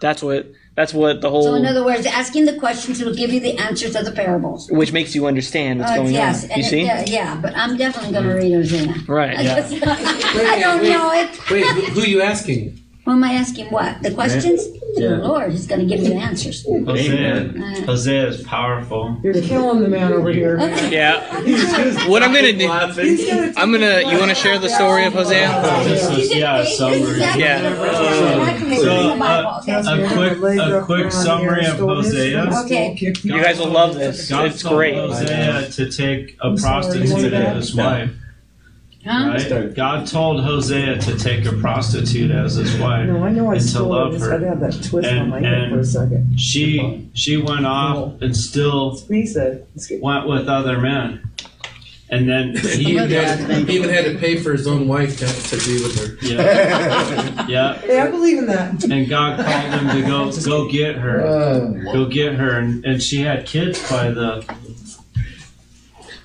That's 0.00 0.22
what 0.22 0.46
That's 0.78 0.94
what 0.94 1.20
the 1.22 1.28
whole. 1.28 1.42
So 1.42 1.54
in 1.56 1.66
other 1.66 1.84
words, 1.84 2.06
asking 2.06 2.44
the 2.44 2.52
questions 2.64 3.02
will 3.02 3.12
give 3.22 3.32
you 3.32 3.40
the 3.40 3.54
answers 3.58 3.96
of 3.96 4.04
the 4.04 4.12
parables. 4.12 4.70
which 4.70 4.92
makes 4.92 5.12
you 5.16 5.26
understand 5.26 5.80
what's 5.80 5.90
Uh, 5.90 5.96
going 5.96 6.14
yes, 6.14 6.44
on. 6.44 6.50
and 6.52 6.58
You 6.58 6.66
it- 6.66 6.70
see? 6.70 6.82
yeah, 6.84 7.04
yeah, 7.18 7.30
but 7.44 7.52
I'm 7.56 7.76
definitely 7.76 8.12
going 8.12 8.28
to 8.30 8.34
read 8.42 8.52
Hosea. 8.58 8.94
Right. 9.08 9.36
I 9.36 9.42
don't 10.64 10.80
wait. 10.82 10.90
know 10.96 11.10
it. 11.22 11.30
Wait, 11.50 11.64
who, 11.66 11.80
who 11.94 12.00
are 12.02 12.06
you 12.06 12.22
asking? 12.22 12.78
Who 13.04 13.10
am 13.10 13.24
I 13.24 13.32
asking 13.32 13.66
what? 13.76 14.00
The 14.04 14.12
questions? 14.12 14.60
Yeah. 14.94 15.08
The 15.08 15.16
Lord 15.18 15.52
is 15.52 15.66
going 15.66 15.80
to 15.80 15.86
give 15.86 16.00
me 16.02 16.08
the 16.08 16.14
answers. 16.14 16.64
Hosea, 16.64 17.52
Uh, 17.56 17.80
Hosea 17.82 18.28
is 18.28 18.42
powerful. 18.42 19.16
You're 19.22 19.34
killing 19.34 19.82
the 19.82 19.88
man 19.88 20.12
over 20.12 20.30
here. 20.30 20.58
Yeah. 20.88 21.20
what 22.08 22.22
I'm 22.22 22.32
gonna 22.32 22.52
do, 22.52 22.68
I'm 22.70 23.70
gonna. 23.72 24.00
You 24.10 24.18
want 24.18 24.30
to 24.30 24.34
share 24.34 24.58
the 24.58 24.68
story 24.68 25.04
of 25.04 25.12
Hosea? 25.12 25.48
Is, 25.82 26.34
yeah, 26.34 26.56
a 26.56 26.62
This 26.62 26.70
is 26.72 26.78
summary. 26.78 27.18
Yeah. 27.18 27.58
exactly 27.58 28.76
So, 28.76 29.00
in 29.00 29.08
the 29.10 29.16
Bible. 29.18 29.48
uh, 29.48 30.04
a 30.04 30.38
quick, 30.38 30.58
a 30.60 30.82
quick 30.84 31.12
summary 31.12 31.66
of 31.66 31.78
Hosea. 31.78 32.50
Okay. 32.64 32.96
You 33.22 33.42
guys 33.42 33.58
will 33.58 33.68
love 33.70 33.94
this. 33.96 34.28
God 34.30 34.46
It's 34.46 34.62
great. 34.62 34.94
Hosea 34.94 35.68
to 35.72 35.90
take 35.90 36.36
a 36.40 36.46
I'm 36.46 36.56
sorry, 36.56 36.82
prostitute 36.82 37.32
what? 37.32 37.34
as 37.34 37.56
his 37.68 37.74
wife. 37.74 38.10
Huh? 39.06 39.28
Right? 39.30 39.74
God 39.74 40.06
told 40.06 40.42
Hosea 40.42 40.98
to 40.98 41.16
take 41.16 41.46
a 41.46 41.52
prostitute 41.52 42.30
as 42.30 42.56
his 42.56 42.76
wife. 42.78 43.06
No, 43.08 43.22
I 43.22 43.30
know 43.30 43.48
I 43.48 43.52
And 43.54 43.60
to 43.62 43.66
stole 43.68 43.88
love 43.90 44.14
it. 44.14 44.20
her. 44.20 44.34
I 44.34 44.48
had 44.48 44.60
that 44.60 44.82
twist 44.82 45.08
And- 45.08 45.18
on 45.20 45.28
my 45.30 45.40
head 45.40 45.70
for 45.70 45.78
a 45.78 45.84
second. 45.84 46.38
She 46.38 47.08
she 47.14 47.36
went 47.36 47.64
off 47.64 48.20
and 48.20 48.36
still 48.36 49.00
went 50.00 50.28
with 50.28 50.48
other 50.48 50.78
men. 50.80 51.22
And 52.10 52.26
then 52.26 52.56
He 52.56 52.92
even, 52.92 53.10
had, 53.10 53.68
he 53.68 53.76
even 53.76 53.90
had 53.90 54.06
to 54.06 54.14
pay 54.16 54.36
for 54.38 54.52
his 54.52 54.66
own 54.66 54.88
wife 54.88 55.18
to, 55.18 55.26
to 55.26 55.56
be 55.66 55.82
with 55.82 55.98
her. 55.98 56.26
yeah, 56.26 57.46
yeah. 57.48 57.74
"Hey, 57.80 58.00
I 58.00 58.10
believe 58.10 58.38
in 58.38 58.46
that." 58.46 58.82
And 58.84 59.06
God 59.10 59.38
called 59.38 59.74
him 59.74 59.88
to 60.02 60.08
go 60.08 60.32
go 60.46 60.70
get 60.70 60.96
her. 60.96 61.20
Uh, 61.26 61.92
Go 61.92 62.06
get 62.06 62.34
her 62.36 62.58
and, 62.58 62.82
and 62.86 63.02
she 63.02 63.20
had 63.20 63.44
kids 63.44 63.78
by 63.90 64.10
the 64.10 64.42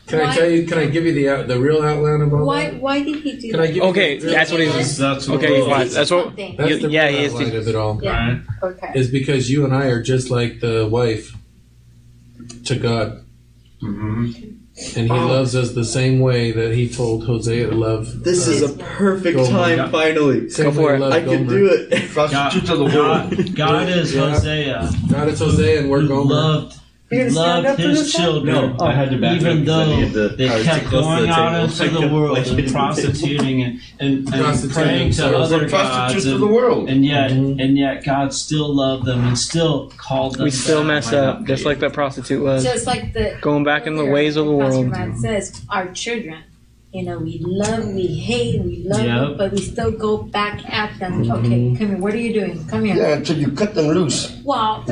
Can 0.08 0.20
I 0.20 0.36
tell 0.36 0.50
you? 0.50 0.66
Can 0.68 0.78
I 0.80 0.86
give 0.88 1.06
you 1.06 1.14
the 1.14 1.30
out, 1.30 1.48
the 1.48 1.60
real 1.60 1.82
outline 1.82 2.22
of 2.22 2.34
all 2.34 2.46
Why, 2.46 2.70
that? 2.72 2.82
why 2.82 3.02
did 3.04 3.24
he 3.24 3.38
do 3.38 3.52
Can 3.52 3.60
I 3.62 3.68
that? 3.68 3.74
give 3.74 3.84
Okay, 3.84 4.16
you 4.16 4.20
the, 4.22 4.30
that's 4.32 4.52
what 4.52 4.60
he's. 4.60 4.98
that's 4.98 5.28
what 5.30 5.38
Okay, 5.38 5.56
it 5.62 5.70
fine. 5.70 5.80
was, 5.86 5.94
That's 5.94 6.12
what. 6.12 6.26
Something. 6.26 6.56
that's 6.58 6.70
you- 6.70 6.78
the 6.80 6.90
yeah, 6.90 7.08
real 7.08 7.18
he 7.18 7.24
is 7.26 7.34
outline 7.34 7.50
the- 7.52 7.58
of 7.58 7.68
it 7.70 7.76
all. 7.76 8.00
Yeah. 8.04 8.28
right? 8.30 8.42
Okay. 8.64 8.92
Is 8.96 9.10
because 9.10 9.50
you 9.50 9.64
and 9.64 9.74
I 9.74 9.86
are 9.88 10.02
just 10.02 10.30
like 10.30 10.60
the 10.60 10.88
wife 10.90 11.36
to 12.66 12.76
God, 12.76 13.24
hmm 13.82 14.32
and 14.98 15.06
He 15.08 15.14
loves 15.14 15.56
us 15.56 15.74
the 15.74 15.86
same 15.86 16.20
way 16.20 16.52
that 16.52 16.74
He 16.74 16.90
told 16.90 17.26
Hosea 17.26 17.70
to 17.70 17.76
love. 17.76 18.24
This 18.24 18.48
is 18.48 18.62
a 18.64 18.74
perfect 18.78 19.38
Go, 19.38 19.48
time, 19.48 19.78
God. 19.78 19.92
finally. 19.92 20.50
Same 20.50 20.66
Go 20.66 20.70
way 20.72 20.76
for 20.76 20.90
He 20.90 20.96
it. 20.96 21.00
loved 21.00 21.16
I 21.16 21.20
can 21.20 21.46
Gomer. 21.46 21.50
do 21.60 21.88
it. 21.92 22.10
prostitutes 22.12 22.70
of 22.72 22.80
the 22.80 22.86
world. 22.86 23.30
God, 23.30 23.56
God 23.56 23.90
is 23.90 24.14
Yeah. 24.16 24.30
Hosea. 24.32 24.92
God 25.12 25.28
is 25.30 25.40
Hosea, 25.40 25.80
and 25.82 25.90
we're 25.92 26.02
Who 26.02 26.08
Gomer. 26.08 26.34
loved, 26.34 26.80
You're 27.12 27.20
gonna 27.30 27.32
stand 27.32 27.64
loved 27.66 27.68
up 27.68 27.78
his 27.90 28.12
children. 28.14 28.56
No, 28.56 28.76
I 28.86 28.94
had 28.94 29.12
to 29.12 29.18
back 29.20 29.36
even 29.36 29.60
up 29.62 29.66
'cause 29.68 29.70
I 29.70 29.86
though 29.86 29.96
needed 29.96 30.14
the 30.14 30.28
they 30.36 30.48
kept 30.64 30.84
too 30.84 30.90
close 30.90 31.04
to 31.04 31.10
going 31.10 31.22
the 31.24 31.30
out 31.30 31.52
table. 31.52 31.64
into 31.94 32.08
the 32.08 32.08
world 32.16 32.38
and 32.40 32.72
prostituting 32.72 33.62
and, 33.64 33.80
and, 34.00 34.18
and 34.20 34.28
Prostituting 34.44 34.74
praying 34.84 35.12
to 35.12 35.22
themselves. 35.22 35.52
other 35.52 35.70
gods, 35.70 36.26
of 36.26 36.40
the 36.40 36.46
and, 36.46 36.54
world. 36.56 36.90
and 36.90 37.06
yet 37.06 37.32
Mhm. 37.32 37.64
and 37.64 37.78
yet 37.78 38.04
God 38.04 38.34
still 38.34 38.74
loved 38.74 39.06
them 39.06 39.28
and 39.28 39.38
still 39.38 39.92
called 39.98 40.36
them. 40.38 40.46
We 40.46 40.50
still 40.52 40.80
back. 40.80 40.88
mess 40.88 41.14
up, 41.14 41.46
just 41.46 41.66
like 41.66 41.80
that 41.82 41.94
prostitute 41.94 42.42
was. 42.42 42.64
So 42.64 42.72
it's 42.72 42.88
like 42.88 43.14
the 43.14 43.36
Going 43.42 43.64
back 43.64 43.86
in 43.86 43.96
the 43.96 44.06
ways 44.06 44.36
of 44.36 44.46
the 44.46 44.52
world. 44.52 44.90
Rod 44.92 45.18
says 45.20 45.62
our 45.70 45.92
children. 45.92 46.38
You 46.94 47.02
know, 47.06 47.18
we 47.18 47.40
love, 47.42 47.88
we 47.88 48.06
hate, 48.06 48.62
we 48.62 48.84
love 48.86 49.02
Yep. 49.04 49.08
them, 49.10 49.36
but 49.36 49.52
we 49.52 49.58
still 49.62 49.90
go 49.90 50.18
back 50.18 50.62
at 50.70 51.00
them. 51.00 51.22
Okay, 51.24 51.50
mm-hmm. 51.50 51.76
come 51.76 51.88
here. 51.88 51.98
What 51.98 52.14
are 52.14 52.18
you 52.18 52.34
doing? 52.36 52.64
Come 52.68 52.86
here. 52.86 52.96
Yeah, 52.96 53.16
until 53.16 53.36
you 53.36 53.50
cut 53.52 53.74
them 53.74 53.88
loose. 53.88 54.32
Well, 54.46 54.84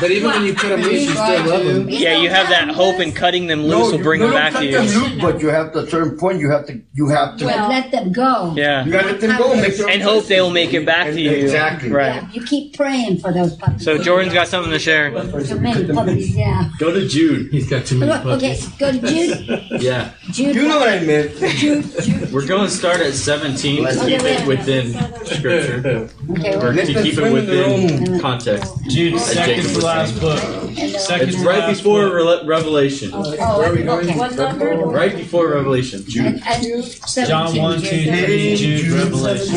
But 0.00 0.12
even 0.12 0.30
when 0.30 0.44
you 0.44 0.54
cut 0.54 0.68
them 0.68 0.82
loose, 0.82 1.02
you 1.06 1.10
still 1.10 1.46
love 1.46 1.64
them. 1.64 1.88
Yeah, 1.88 2.16
you 2.18 2.30
have 2.30 2.48
that 2.50 2.68
hope 2.68 3.00
in 3.00 3.10
cutting 3.10 3.48
them 3.48 3.64
loose 3.64 3.90
will 3.90 3.98
you- 3.98 4.04
bring 4.04 4.20
you 4.20 4.28
them 4.28 4.34
don't 4.34 4.40
back 4.40 4.52
cut 4.52 4.60
to 4.60 4.70
them 4.70 4.84
you. 4.86 5.00
loose, 5.00 5.20
but 5.20 5.42
you 5.42 5.48
have 5.48 5.72
to, 5.72 5.80
at 5.80 5.84
a 5.86 5.90
certain 5.90 6.16
point, 6.16 6.38
you 6.38 6.48
have 6.48 6.64
to, 6.66 6.80
you 6.94 7.08
have 7.08 7.36
to, 7.38 7.46
Well- 7.46 7.68
Let 7.68 7.90
them 7.90 8.12
go. 8.12 8.54
Yeah. 8.56 8.84
you 8.84 8.92
gotta 8.92 9.08
let 9.08 9.20
them 9.20 9.36
go. 9.36 9.56
Make 9.56 9.80
And 9.80 10.00
hope 10.00 10.26
they'll 10.26 10.50
make 10.50 10.72
it 10.74 10.86
back 10.86 11.08
to 11.08 11.20
you. 11.20 11.32
Exactly. 11.32 11.90
Right. 11.90 12.22
Yeah, 12.22 12.28
you 12.34 12.44
keep 12.44 12.76
praying 12.76 13.18
for 13.18 13.32
those 13.32 13.56
puppies. 13.56 13.82
So 13.84 13.98
Jordan's 13.98 14.32
got 14.32 14.46
something 14.46 14.70
to 14.70 14.78
share. 14.78 15.10
Too 15.10 15.58
many 15.58 15.92
puppies, 15.92 16.36
yeah. 16.36 16.70
Go 16.78 16.92
to 16.94 17.08
Jude. 17.08 17.50
He's 17.50 17.68
got 17.68 17.84
too 17.84 17.98
many 17.98 18.12
Look, 18.12 18.24
okay, 18.36 18.56
go 18.78 18.92
to 18.92 19.00
Jude. 19.00 19.64
Yeah. 19.88 20.10
Jude. 20.30 20.54
You 20.54 20.68
know 20.68 20.78
what 20.78 20.88
I 20.88 21.00
meant. 21.00 21.47
Jude, 21.56 21.84
Jude. 22.02 22.32
We're 22.32 22.46
going 22.46 22.64
to 22.68 22.70
start 22.70 23.00
at 23.00 23.14
17 23.14 23.84
to 23.84 23.92
keep 24.04 24.20
it 24.22 24.46
within 24.46 24.92
scripture. 25.24 26.08
Okay, 26.30 26.54
Or 26.56 26.72
to 26.72 26.84
keep 27.02 27.18
it 27.18 27.32
within 27.32 28.20
context. 28.20 28.72
Jude, 28.88 29.14
As 29.14 29.26
second 29.26 29.56
Jacob 29.56 29.70
to 29.70 29.74
was 29.76 29.84
last 29.84 30.08
saying. 30.16 30.20
book. 30.20 31.00
Second 31.00 31.28
It's 31.28 31.38
to 31.38 31.46
right 31.46 31.58
last 31.60 31.78
before 31.78 32.08
book. 32.10 32.42
Re- 32.42 32.48
Revelation. 32.48 33.10
oh, 33.14 33.30
Where 33.58 33.70
are 33.70 33.74
we 33.74 33.82
going? 33.82 34.08
okay. 34.08 34.18
What 34.18 34.34
number? 34.36 34.74
Right 34.86 35.16
before 35.16 35.48
Revelation. 35.48 36.04
Jude. 36.06 36.40
and 36.46 36.84
17, 36.84 37.26
John 37.28 37.56
1, 37.56 37.80
2, 37.80 37.86
Jude. 37.86 38.24
3, 38.26 38.56
Jude, 38.56 38.92
Revelation. 38.92 39.56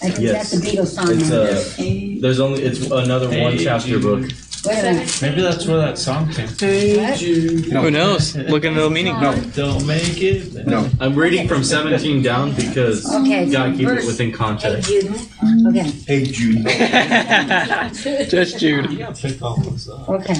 I 0.00 0.10
think 0.10 0.18
Yes. 0.20 0.50
that's 0.52 0.62
the 0.62 0.70
Beatles 0.70 0.86
song. 0.94 1.10
It's 1.10 1.28
now. 1.28 1.42
uh, 1.42 2.20
there's 2.20 2.38
only 2.40 2.62
it's 2.62 2.86
another 2.90 3.26
one 3.26 3.34
Hey, 3.56 3.64
chapter 3.64 3.88
Jude. 3.98 4.02
book. 4.02 4.30
Wait 4.66 4.78
a 4.80 4.82
minute. 4.82 5.18
Maybe 5.22 5.40
that's 5.40 5.66
where 5.66 5.78
that 5.78 5.98
song 5.98 6.28
came 6.32 6.48
from. 6.48 6.68
What? 6.68 7.20
Who 7.20 7.90
knows? 7.90 8.34
Look 8.36 8.64
into 8.64 8.80
the 8.82 8.90
meaning. 8.90 9.18
No. 9.20 9.34
Don't 9.54 9.86
make 9.86 10.20
it. 10.20 10.66
No. 10.66 10.88
I'm 11.00 11.14
reading 11.14 11.46
from 11.48 11.62
17 11.62 12.22
down 12.22 12.52
because 12.54 13.06
Okay, 13.14 13.44
you 13.46 13.52
gotta 13.52 13.70
keep 13.72 13.82
it 13.82 13.86
verse- 13.86 14.06
within 14.06 14.30
Hey, 14.30 14.34
context. 14.36 14.88
Jude. 14.88 15.14
Okay, 15.68 15.90
Hey, 16.06 16.24
Jude. 16.24 16.66
Just 18.30 18.58
Jude. 18.58 18.90
You 18.90 18.98
gotta 18.98 19.20
pick 19.20 19.40
all 19.42 19.56
this 19.58 19.88
up. 19.88 20.08
okay. 20.08 20.34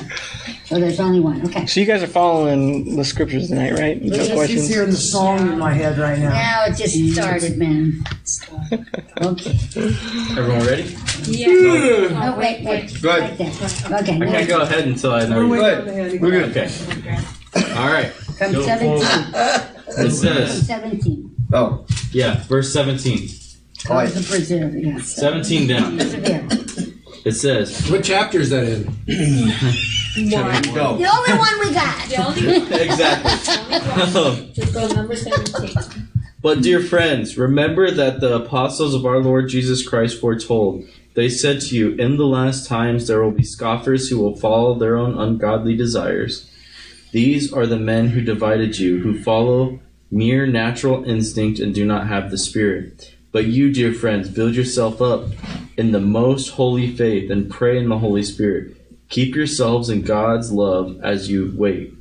So 0.68 0.78
there's 0.78 1.00
only 1.00 1.18
one. 1.20 1.46
Okay. 1.46 1.64
So 1.64 1.80
you 1.80 1.86
guys 1.86 2.02
are 2.02 2.06
following 2.06 2.94
the 2.96 3.04
scriptures 3.04 3.48
tonight, 3.48 3.72
right? 3.72 4.02
No 4.02 4.16
He's 4.18 4.26
he's 4.26 4.34
questions. 4.36 4.68
hearing 4.68 4.90
the 4.90 4.96
song 4.98 5.38
in 5.52 5.58
my 5.58 5.72
head 5.72 5.96
right 5.96 6.18
now. 6.18 6.28
Now 6.28 6.64
it 6.66 6.76
just 6.76 6.94
started, 7.14 7.56
man. 7.56 8.04
Okay. 9.22 9.58
Everyone 10.36 10.66
ready? 10.66 10.94
Yeah. 11.24 11.48
Oh, 11.50 12.34
wait, 12.38 12.64
wait. 12.64 13.02
Go 13.02 13.16
ahead. 13.16 13.40
Right. 13.40 14.02
Okay. 14.02 14.16
I 14.16 14.26
can't 14.30 14.48
go 14.48 14.60
ahead 14.60 14.86
until 14.86 15.12
I 15.12 15.26
know 15.26 15.38
We're 15.38 15.44
you. 15.44 15.50
waiting 15.50 15.64
Good. 15.64 15.78
on 15.78 15.86
the 15.86 15.92
handy- 15.94 16.18
We're 16.18 16.30
good. 16.30 16.50
Okay. 16.56 17.18
All 17.74 17.86
right. 17.88 18.12
From 18.12 18.52
Go 18.52 18.62
17. 18.62 19.02
It 20.06 20.10
says, 20.12 20.66
17. 20.66 21.34
Oh, 21.54 21.86
yeah, 22.12 22.42
verse 22.44 22.70
17. 22.74 23.26
all 23.88 23.96
right. 23.96 24.12
Cause 24.12 24.28
the 24.28 24.36
preserve, 24.36 24.74
yes. 24.76 25.14
17 25.16 25.66
down. 25.66 25.96
Persevere. 25.98 26.46
It 27.24 27.32
says, 27.32 27.88
What 27.90 28.04
chapter 28.04 28.40
is 28.40 28.50
that 28.50 28.64
in? 28.64 28.84
One. 30.16 30.62
Go. 30.74 30.96
The 30.96 31.06
only 31.06 31.32
one 31.38 31.60
we 31.60 31.72
got. 31.72 31.98
The 32.08 32.26
only 32.26 32.58
one. 32.58 32.72
exactly. 32.72 34.52
Just 34.54 34.74
go 34.74 34.88
number 34.88 35.14
17. 35.14 36.08
But, 36.40 36.62
dear 36.62 36.80
friends, 36.80 37.36
remember 37.36 37.90
that 37.90 38.20
the 38.20 38.34
apostles 38.34 38.94
of 38.94 39.04
our 39.04 39.18
Lord 39.18 39.48
Jesus 39.48 39.86
Christ 39.86 40.20
foretold. 40.20 40.84
They 41.14 41.28
said 41.28 41.60
to 41.62 41.76
you, 41.76 41.94
In 41.94 42.16
the 42.16 42.26
last 42.26 42.66
times 42.66 43.06
there 43.06 43.22
will 43.22 43.32
be 43.32 43.44
scoffers 43.44 44.08
who 44.08 44.18
will 44.18 44.36
follow 44.36 44.78
their 44.78 44.96
own 44.96 45.18
ungodly 45.18 45.76
desires. 45.76 46.50
These 47.12 47.52
are 47.52 47.66
the 47.66 47.78
men 47.78 48.08
who 48.08 48.20
divided 48.20 48.78
you, 48.78 49.00
who 49.00 49.22
follow 49.22 49.80
mere 50.10 50.46
natural 50.46 51.04
instinct 51.04 51.60
and 51.60 51.74
do 51.74 51.84
not 51.84 52.06
have 52.06 52.30
the 52.30 52.38
Spirit. 52.38 53.14
But 53.30 53.46
you, 53.46 53.72
dear 53.72 53.92
friends, 53.92 54.28
build 54.28 54.54
yourself 54.54 55.02
up 55.02 55.28
in 55.76 55.92
the 55.92 56.00
most 56.00 56.50
holy 56.50 56.94
faith 56.94 57.30
and 57.30 57.50
pray 57.50 57.78
in 57.78 57.88
the 57.88 57.98
Holy 57.98 58.22
Spirit. 58.22 58.76
Keep 59.08 59.34
yourselves 59.34 59.88
in 59.88 60.02
God's 60.02 60.50
love 60.50 61.00
as 61.02 61.30
you 61.30 61.52
wait 61.56 61.94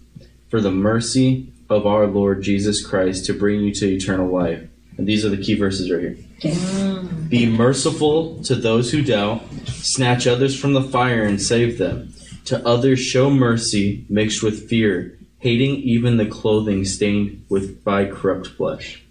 for 0.50 0.62
the 0.62 0.72
mercy 0.72 1.52
of 1.70 1.86
our 1.86 2.08
Lord 2.08 2.42
Jesus 2.42 2.86
Christ 2.86 3.26
to 3.26 3.34
bring 3.34 3.62
you 3.62 3.74
to 3.76 3.96
eternal 3.96 4.28
life. 4.28 4.64
And 4.98 5.08
these 5.08 5.26
are 5.26 5.30
the 5.30 5.38
key 5.38 5.56
verses 5.56 5.92
right 5.92 6.02
here. 6.02 6.18
Okay. 6.38 7.08
Be 7.30 7.46
merciful 7.46 8.42
to 8.44 8.56
those 8.56 8.92
who 8.92 9.04
doubt, 9.04 9.44
snatch 9.66 10.28
others 10.28 10.60
from 10.60 10.74
the 10.74 10.82
fire 10.82 11.24
and 11.24 11.42
save 11.42 11.78
them. 11.78 12.14
To 12.46 12.66
others 12.66 13.00
show 13.00 13.30
mercy 13.30 14.06
mixed 14.10 14.42
with 14.42 14.70
fear, 14.70 15.18
hating 15.40 15.76
even 15.78 16.18
the 16.18 16.26
clothing 16.26 16.86
stained 16.86 17.46
with 17.50 17.84
by 17.84 18.06
corrupt 18.06 18.48
flesh. 18.48 19.04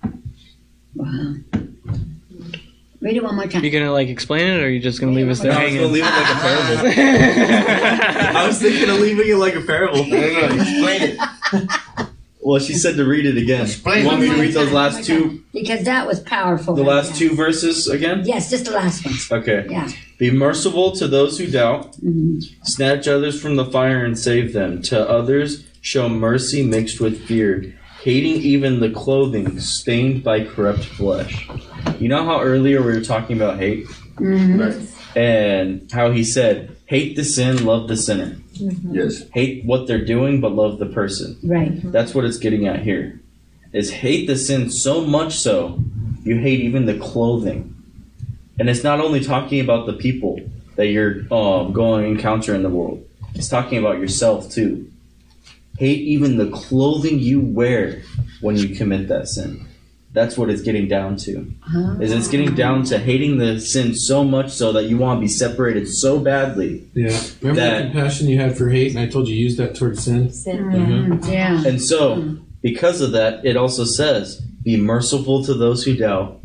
Wow. 0.94 1.34
Read 3.00 3.16
it 3.16 3.22
one 3.22 3.34
more 3.36 3.46
time. 3.46 3.62
You 3.64 3.70
gonna 3.70 3.92
like 3.92 4.08
explain 4.08 4.46
it, 4.46 4.60
or 4.60 4.66
are 4.66 4.68
you 4.68 4.80
just 4.80 5.00
gonna 5.00 5.12
leave 5.12 5.28
us 5.28 5.40
there 5.40 5.52
I 5.52 5.64
was 5.64 5.74
gonna 5.74 5.88
hanging? 5.88 5.92
leave 5.92 6.04
it 6.04 6.10
like 6.10 6.30
a 6.30 6.40
parable. 6.40 8.36
I 8.38 8.46
was 8.46 8.60
thinking 8.60 8.88
of 8.88 9.00
leaving 9.00 9.28
it 9.28 9.36
like 9.36 9.54
a 9.54 9.60
parable. 9.60 10.04
No, 10.06 10.18
no, 10.20 10.48
no. 10.48 10.62
Explain 10.62 11.02
it. 11.02 11.18
Well, 12.40 12.60
she 12.60 12.74
said 12.74 12.96
to 12.96 13.04
read 13.04 13.26
it 13.26 13.36
again. 13.36 13.62
Explain 13.62 14.02
You 14.02 14.06
want 14.06 14.20
me 14.20 14.28
to 14.28 14.36
read 14.40 14.54
those 14.54 14.70
last 14.70 15.04
two, 15.04 15.42
Because 15.52 15.84
that 15.84 16.06
was 16.06 16.20
powerful. 16.20 16.74
the 16.76 16.84
last 16.84 17.18
there. 17.18 17.28
two 17.30 17.34
verses 17.34 17.88
again? 17.88 18.22
Yes, 18.24 18.50
just 18.50 18.66
the 18.66 18.70
last 18.70 19.04
one. 19.04 19.40
Okay. 19.42 19.66
Yeah. 19.68 19.88
Be 20.18 20.30
merciful 20.30 20.92
to 20.92 21.08
those 21.08 21.38
who 21.38 21.48
doubt, 21.48 21.96
Mhm. 22.00 22.40
snatch 22.62 23.08
others 23.08 23.40
from 23.40 23.56
the 23.56 23.64
fire 23.64 24.04
and 24.04 24.16
save 24.16 24.52
them. 24.52 24.80
To 24.82 25.10
others, 25.10 25.64
show 25.80 26.08
mercy 26.08 26.62
mixed 26.62 27.00
with 27.00 27.20
fear, 27.26 27.74
hating 28.06 28.40
even 28.40 28.78
the 28.78 28.88
clothing 28.88 29.58
stained 29.58 30.22
by 30.22 30.44
corrupt 30.44 30.84
flesh. 30.84 31.48
You 31.98 32.06
know 32.08 32.24
how 32.24 32.40
earlier 32.40 32.80
we 32.80 32.92
were 32.92 33.00
talking 33.00 33.34
about 33.36 33.58
hate? 33.58 33.84
Mhm. 34.14 34.60
Right. 34.60 34.88
And 35.16 35.90
how 35.90 36.12
he 36.12 36.22
said, 36.22 36.70
hate 36.84 37.16
the 37.16 37.24
sin, 37.24 37.64
love 37.64 37.88
the 37.88 37.96
sinner. 37.96 38.36
Yes. 38.92 39.24
Hate 39.34 39.64
what 39.64 39.88
they're 39.88 40.04
doing, 40.04 40.40
but 40.40 40.52
love 40.52 40.78
the 40.78 40.86
person. 40.86 41.36
Right. 41.42 41.80
That's 41.90 42.14
what 42.14 42.24
it's 42.24 42.38
getting 42.38 42.68
at 42.68 42.84
here. 42.84 43.20
Is 43.72 43.90
hate 43.90 44.28
the 44.28 44.36
sin 44.36 44.70
so 44.70 45.04
much 45.04 45.36
so 45.36 45.80
you 46.22 46.38
hate 46.38 46.60
even 46.60 46.86
the 46.86 46.96
clothing. 46.98 47.74
And 48.60 48.70
it's 48.70 48.84
not 48.84 49.00
only 49.00 49.18
talking 49.18 49.58
about 49.58 49.86
the 49.86 49.94
people 49.94 50.40
that 50.76 50.86
you're 50.86 51.22
um, 51.34 51.72
going 51.72 52.04
to 52.04 52.10
encounter 52.10 52.54
in 52.54 52.62
the 52.62 52.70
world. 52.70 53.04
It's 53.34 53.48
talking 53.48 53.78
about 53.78 53.98
yourself 53.98 54.48
too. 54.48 54.92
Hate 55.78 56.00
even 56.00 56.36
the 56.38 56.50
clothing 56.50 57.18
you 57.18 57.40
wear 57.40 58.02
when 58.40 58.56
you 58.56 58.74
commit 58.74 59.08
that 59.08 59.28
sin. 59.28 59.66
That's 60.12 60.38
what 60.38 60.48
it's 60.48 60.62
getting 60.62 60.88
down 60.88 61.16
to. 61.18 61.46
Is 62.00 62.10
it's 62.10 62.28
getting 62.28 62.54
down 62.54 62.84
to 62.84 62.98
hating 62.98 63.36
the 63.36 63.60
sin 63.60 63.94
so 63.94 64.24
much 64.24 64.50
so 64.50 64.72
that 64.72 64.84
you 64.84 64.96
want 64.96 65.18
to 65.18 65.20
be 65.20 65.28
separated 65.28 65.86
so 65.88 66.18
badly. 66.18 66.88
Yeah. 66.94 67.20
Remember 67.42 67.60
That- 67.60 67.76
the 67.78 67.90
compassion 67.90 68.28
you 68.28 68.38
had 68.40 68.56
for 68.56 68.70
hate, 68.70 68.92
and 68.92 68.98
I 68.98 69.06
told 69.08 69.28
you 69.28 69.36
use 69.36 69.56
that 69.58 69.74
towards 69.74 70.04
sin. 70.04 70.28
Mm, 70.28 71.30
yeah. 71.30 71.62
And 71.66 71.82
so, 71.82 72.36
because 72.62 73.02
of 73.02 73.12
that, 73.12 73.44
it 73.44 73.58
also 73.58 73.84
says, 73.84 74.40
Be 74.64 74.78
merciful 74.78 75.44
to 75.44 75.52
those 75.52 75.84
who 75.84 75.94
doubt, 75.94 76.40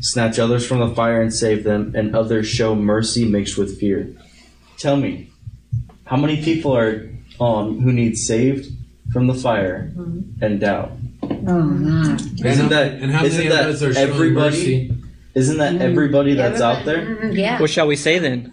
snatch 0.00 0.38
others 0.38 0.66
from 0.66 0.80
the 0.80 0.94
fire 0.94 1.22
and 1.22 1.32
save 1.32 1.64
them, 1.64 1.94
and 1.96 2.14
others 2.14 2.46
show 2.46 2.74
mercy 2.74 3.24
mixed 3.24 3.56
with 3.56 3.80
fear. 3.80 4.10
Tell 4.78 4.96
me, 4.98 5.30
how 6.04 6.18
many 6.18 6.42
people 6.42 6.76
are 6.76 7.08
um, 7.40 7.80
who 7.80 7.92
needs 7.92 8.26
saved 8.26 8.70
from 9.12 9.26
the 9.26 9.34
fire 9.34 9.92
and 10.40 10.60
doubt? 10.60 10.92
Oh, 11.22 12.16
Isn't 12.44 12.68
that 12.70 12.94
and 13.00 13.10
how 13.12 13.24
isn't 13.24 13.44
many 13.48 13.54
of 13.54 13.66
us 13.74 13.82
are 13.82 13.96
everybody? 13.98 14.56
mercy? 14.56 14.94
Isn't 15.34 15.58
that 15.58 15.80
everybody 15.82 16.34
that's 16.34 16.60
out 16.60 16.84
there? 16.84 17.04
Mm, 17.16 17.36
yeah. 17.36 17.60
What 17.60 17.70
shall 17.70 17.86
we 17.86 17.96
say 17.96 18.18
then? 18.18 18.52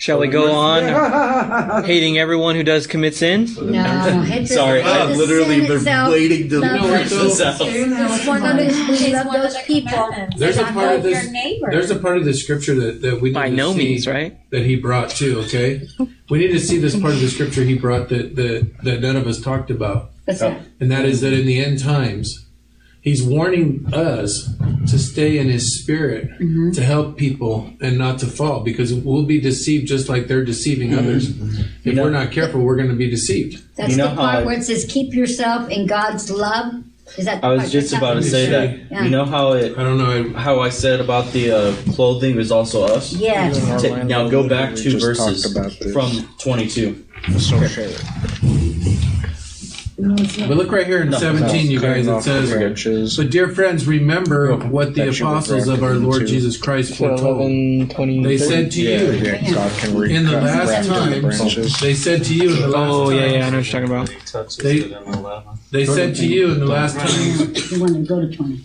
Shall 0.00 0.18
we 0.18 0.28
go 0.28 0.50
on 0.52 1.84
hating 1.84 2.16
everyone 2.16 2.54
who 2.56 2.62
does 2.62 2.86
commit 2.86 3.14
sin? 3.14 3.46
No, 3.60 3.82
hate 4.22 4.48
the- 4.48 4.54
Sorry, 4.54 4.80
hate 4.80 4.88
I 4.90 5.06
the 5.12 5.14
literally 5.18 5.58
sin 5.58 5.66
been 5.68 5.76
itself. 5.76 6.10
waiting 6.10 6.48
to 6.48 6.58
Love 6.60 6.80
know 6.80 6.88
what, 6.88 7.06
finish 7.06 7.10
this 7.10 7.38
though? 7.38 7.44
out. 7.44 7.56
It's 7.60 8.26
one 8.26 8.42
of 8.46 8.56
those, 8.56 9.00
we 9.02 9.12
love 9.12 9.30
those 9.30 9.52
the 9.54 9.62
people. 9.66 9.92
commandments. 9.92 10.38
There's 10.40 10.56
a 10.56 10.64
part 10.64 10.96
of 10.96 11.02
this. 11.02 11.28
There's 11.70 11.90
a 11.90 11.98
part 11.98 12.16
of 12.16 12.24
the 12.24 12.32
scripture 12.32 12.74
that, 12.76 13.02
that 13.02 13.20
we 13.20 13.28
need 13.28 13.34
By 13.34 13.50
to 13.50 13.54
no 13.56 13.72
see 13.72 13.78
means, 13.78 14.06
right? 14.06 14.38
that 14.50 14.64
he 14.64 14.76
brought 14.76 15.10
too. 15.10 15.40
Okay, 15.40 15.86
we 16.30 16.38
need 16.38 16.52
to 16.52 16.60
see 16.60 16.78
this 16.78 16.98
part 16.98 17.12
of 17.12 17.20
the 17.20 17.28
scripture 17.28 17.62
he 17.62 17.76
brought 17.76 18.08
that 18.08 18.36
that, 18.36 18.70
that 18.84 19.00
none 19.02 19.16
of 19.16 19.26
us 19.26 19.38
talked 19.38 19.70
about, 19.70 20.12
What's 20.24 20.40
that? 20.40 20.62
and 20.80 20.90
that 20.90 21.04
is 21.04 21.20
that 21.20 21.34
in 21.34 21.44
the 21.44 21.62
end 21.62 21.78
times, 21.78 22.46
he's 23.02 23.22
warning 23.22 23.86
us 23.92 24.48
to 24.90 24.98
stay 24.98 25.38
in 25.38 25.48
his 25.48 25.80
spirit 25.80 26.28
Mm-hmm. 26.40 26.70
to 26.72 26.82
help 26.82 27.16
people 27.16 27.72
and 27.80 27.98
not 27.98 28.18
to 28.20 28.26
fall 28.26 28.60
because 28.60 28.92
we'll 28.94 29.24
be 29.24 29.40
deceived 29.40 29.86
just 29.88 30.08
like 30.08 30.26
they're 30.26 30.44
deceiving 30.44 30.94
others. 30.94 31.28
If 31.30 31.86
You 31.86 31.92
know- 31.94 32.04
we're 32.04 32.10
not 32.10 32.30
careful, 32.32 32.60
we're 32.62 32.76
going 32.76 32.88
to 32.88 32.94
be 32.96 33.10
deceived. 33.10 33.62
That's 33.76 33.90
You 33.92 33.96
know 33.98 34.10
the 34.10 34.16
part 34.16 34.36
I- 34.36 34.44
where 34.44 34.56
it 34.58 34.64
says, 34.64 34.84
keep 34.88 35.12
yourself 35.14 35.68
in 35.70 35.86
God's 35.86 36.30
love. 36.30 36.74
Is 37.18 37.24
that 37.24 37.40
the 37.40 37.46
I 37.48 37.50
was 37.50 37.60
part 37.62 37.72
just 37.72 37.92
about 37.92 38.14
to 38.14 38.22
say 38.22 38.48
that. 38.50 38.78
Yeah. 38.90 39.02
You 39.04 39.10
know 39.10 39.24
how 39.24 39.52
it 39.52 39.76
I 39.76 39.82
don't 39.82 39.98
know. 39.98 40.38
how 40.38 40.60
I 40.60 40.68
said 40.68 41.00
about 41.00 41.32
the 41.32 41.50
uh, 41.50 41.74
clothing 41.94 42.38
is 42.38 42.52
also 42.52 42.84
us. 42.84 43.12
Yes. 43.12 43.58
Ta- 43.82 44.04
now 44.04 44.28
go 44.28 44.48
back 44.48 44.76
two 44.76 44.90
just 44.92 45.04
verses 45.04 45.42
talked 45.42 45.56
about 45.56 45.78
this. 45.80 45.92
from 45.92 46.28
22. 50.02 50.24
So 50.24 50.38
share. 50.38 50.48
But 50.48 50.56
look 50.56 50.72
right 50.72 50.86
here 50.86 51.02
in 51.02 51.10
No, 51.10 51.18
17, 51.18 51.70
you 51.70 51.80
guys. 51.80 52.06
It 52.06 52.22
says. 52.22 52.50
branches. 52.52 53.16
But 53.16 53.30
dear 53.30 53.48
friends, 53.48 53.86
remember 53.86 54.54
what 54.56 54.94
the 54.94 55.04
That 55.06 55.12
should 55.14 55.24
be 55.24 55.30
apostles 55.30 55.68
of 55.68 55.82
our 55.82 55.94
Lord 55.94 56.22
into- 56.22 56.32
Jesus 56.32 56.56
Christ 56.56 56.96
foretold. 56.96 57.40
11, 57.40 57.88
20, 57.90 58.22
They 58.24 58.38
said 58.38 58.70
to 58.72 58.80
Yeah, 58.82 59.00
you, 59.02 59.12
Yeah, 59.12 59.54
God 59.54 59.72
can 59.78 59.96
re- 59.98 60.14
in 60.14 60.24
the 60.24 60.32
cut- 60.32 60.42
last 60.42 60.66
graft 60.66 60.86
into 60.88 61.20
times, 61.20 61.38
branches. 61.38 61.80
they 61.80 61.94
said 61.94 62.24
to 62.24 62.34
you 62.34 62.50
in 62.54 62.60
the 62.62 62.68
last 62.68 62.90
Oh, 62.92 63.10
yeah, 63.10 63.20
times, 63.20 63.32
yeah, 63.32 63.46
I 63.46 63.50
know 63.50 63.56
what 63.58 63.72
you're 63.72 63.80
talking 63.80 63.96
about. 63.96 64.08
They- 64.62 64.94
they 65.72 65.86
said 65.86 66.14
to 66.16 66.26
you 66.26 66.52
in 66.52 66.60
the 66.60 66.66
last 66.66 66.96
times, 66.98 67.72
You 67.72 67.80
want 67.80 67.94
to 67.94 68.00
go 68.00 68.20
to 68.20 68.28
20. 68.36 68.60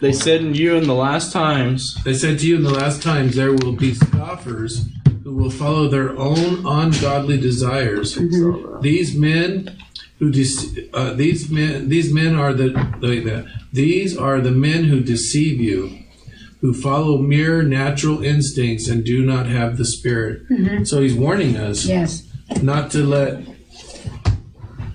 They 0.00 0.12
said 0.12 0.40
in 0.42 0.54
you 0.54 0.74
in 0.76 0.86
the 0.86 0.94
last 0.94 1.32
times. 1.32 1.96
they 2.04 2.14
said 2.14 2.38
to 2.40 2.46
you 2.46 2.56
in 2.56 2.62
the 2.62 2.70
last 2.70 3.02
times, 3.02 3.34
there 3.36 3.52
will 3.52 3.72
be 3.72 3.94
scoffers 3.94 4.84
who 5.24 5.32
will 5.34 5.50
follow 5.50 5.88
their 5.88 6.16
own 6.18 6.64
ungodly 6.66 7.38
desires. 7.38 8.18
These 8.82 9.14
men 9.14 9.70
who 10.18 10.30
dece- 10.32 10.88
uh, 10.92 11.12
these 11.14 11.50
men 11.50 11.88
these 11.88 12.12
men 12.12 12.34
are 12.34 12.52
the, 12.52 12.68
the, 13.00 13.20
the 13.20 13.46
these 13.72 14.16
are 14.16 14.40
the 14.40 14.50
men 14.50 14.84
who 14.84 15.00
deceive 15.00 15.60
you 15.60 15.98
who 16.60 16.72
follow 16.74 17.18
mere 17.18 17.62
natural 17.62 18.22
instincts 18.24 18.88
and 18.88 19.04
do 19.04 19.24
not 19.24 19.46
have 19.46 19.76
the 19.76 19.84
spirit 19.84 20.42
so 20.86 21.00
he's 21.00 21.14
warning 21.14 21.56
us 21.56 21.84
Yes. 21.86 22.24
not 22.62 22.90
to 22.92 23.04
let 23.04 23.44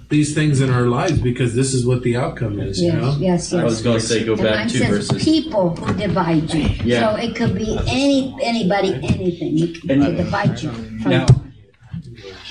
these 0.09 0.35
things 0.35 0.61
in 0.61 0.69
our 0.69 0.83
lives 0.83 1.17
because 1.19 1.55
this 1.55 1.73
is 1.73 1.85
what 1.87 2.03
the 2.03 2.15
outcome 2.15 2.59
is 2.59 2.79
you 2.81 2.87
Yes. 2.91 3.01
know 3.01 3.11
Yes. 3.19 3.51
Yes. 3.51 3.53
I 3.53 3.63
was 3.63 3.81
going 3.81 3.99
to 3.99 4.05
say 4.05 4.23
go 4.23 4.35
The 4.35 4.43
back 4.43 4.55
line 4.57 4.67
two 4.69 4.77
says 4.79 4.89
verses. 5.09 5.23
people 5.23 5.75
who 5.75 5.93
divide 5.97 6.53
you. 6.53 6.69
Yeah. 6.83 6.99
So 6.99 7.15
it 7.17 7.35
could 7.35 7.55
be 7.55 7.77
any 7.87 8.35
anybody, 8.43 8.93
anything. 8.93 9.57
It 9.57 9.81
could 9.81 9.89
And- 9.91 10.17
divide 10.17 10.61
you. 10.61 10.69
From 11.01 11.11
Now, 11.11 11.25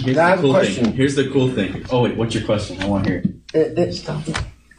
here's 0.03 0.17
Now 0.17 0.27
I 0.27 0.31
the 0.31 0.37
have 0.37 0.39
a 0.39 0.43
cool 0.43 0.53
question. 0.53 0.85
thing. 0.87 0.95
Here's 0.95 1.15
the 1.15 1.31
cool 1.31 1.49
thing. 1.51 1.87
Oh 1.91 2.03
wait, 2.03 2.17
what's 2.17 2.35
your 2.35 2.45
question? 2.45 2.81
I 2.83 2.87
want 2.87 3.05
to 3.05 3.11
hear. 3.11 3.23
it. 3.55 4.09
Uh, 4.09 4.21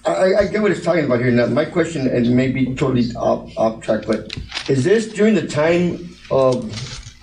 uh, 0.06 0.12
I, 0.12 0.40
I 0.42 0.48
get 0.48 0.62
what 0.62 0.72
it's 0.72 0.84
talking 0.84 1.06
about 1.06 1.20
here. 1.20 1.32
Now, 1.32 1.46
my 1.48 1.66
question, 1.66 2.08
and 2.08 2.36
maybe 2.36 2.66
totally 2.76 3.10
off, 3.16 3.52
off 3.58 3.82
track, 3.82 4.04
but 4.06 4.36
is 4.70 4.84
this 4.84 5.08
during 5.14 5.34
the 5.36 5.48
time 5.48 6.16
of, 6.30 6.66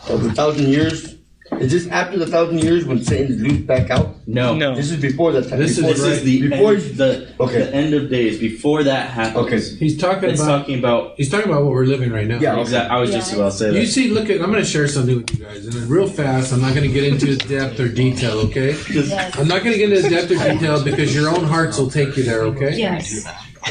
of 0.09 0.23
the 0.23 0.33
thousand 0.33 0.69
years? 0.69 1.17
Is 1.59 1.73
this 1.73 1.89
after 1.89 2.17
the 2.19 2.27
thousand 2.27 2.61
years 2.61 2.85
when 2.87 3.03
Satan 3.03 3.33
is 3.35 3.41
loosed 3.43 3.67
back 3.67 3.91
out? 3.91 4.15
No, 4.27 4.55
No. 4.55 4.75
This 4.77 4.91
is 4.91 5.01
before 5.01 5.33
that 5.33 5.49
time. 5.49 5.59
This 5.59 5.73
is 5.73 5.79
before, 5.79 5.93
This 5.95 6.19
is 6.19 6.23
the 6.23 6.49
before 6.49 6.73
end, 6.75 6.83
the 6.97 7.29
Okay. 7.41 7.59
the 7.59 7.75
end 7.75 7.93
of 7.95 8.09
days. 8.09 8.39
Before 8.39 8.85
that 8.85 9.11
happens. 9.11 9.47
Okay. 9.47 9.61
he's 9.79 9.99
talking 9.99 10.31
It's 10.31 10.41
about 10.41 10.59
talking 10.61 10.79
about. 10.79 11.15
he's 11.17 11.29
talking 11.29 11.51
about 11.51 11.65
what 11.65 11.73
we're 11.73 11.85
living 11.87 12.11
right 12.13 12.27
now 12.27 12.39
Yeah. 12.39 12.53
okay. 12.53 12.61
Exact, 12.63 12.91
I 12.91 12.99
was 13.01 13.11
just 13.11 13.33
about 13.35 13.53
to 13.53 13.59
say 13.59 13.67
that. 13.71 13.75
You 13.75 13.81
that. 13.87 13.93
see, 13.93 14.09
look 14.11 14.31
at. 14.31 14.41
I'm 14.41 14.51
going 14.51 14.63
to 14.63 14.65
share 14.65 14.87
something 14.89 15.17
with 15.17 15.37
you 15.39 15.45
guys, 15.45 15.65
and 15.65 15.73
then 15.73 15.89
real 15.89 16.07
fast. 16.07 16.53
I'm 16.53 16.61
not 16.63 16.75
going 16.75 16.87
to 16.87 16.95
get 16.95 17.05
into 17.05 17.37
depth 17.49 17.81
or 17.81 17.89
detail. 17.89 18.39
Okay. 18.47 18.77
Yes. 18.93 19.37
I'm 19.39 19.49
not 19.49 19.63
going 19.65 19.73
to 19.73 19.79
get 19.79 19.93
into 19.93 20.09
depth 20.09 20.31
or 20.31 20.39
detail 20.53 20.83
because 20.85 21.15
your 21.15 21.29
own 21.29 21.45
hearts 21.45 21.79
will 21.79 21.91
take 21.91 22.17
you 22.17 22.23
there. 22.23 22.43
Okay. 22.43 22.79
Yes. 22.79 23.27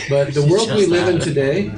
But 0.10 0.34
the 0.34 0.46
world 0.46 0.70
we 0.76 0.86
live 0.86 1.08
in 1.08 1.20
today, 1.20 1.72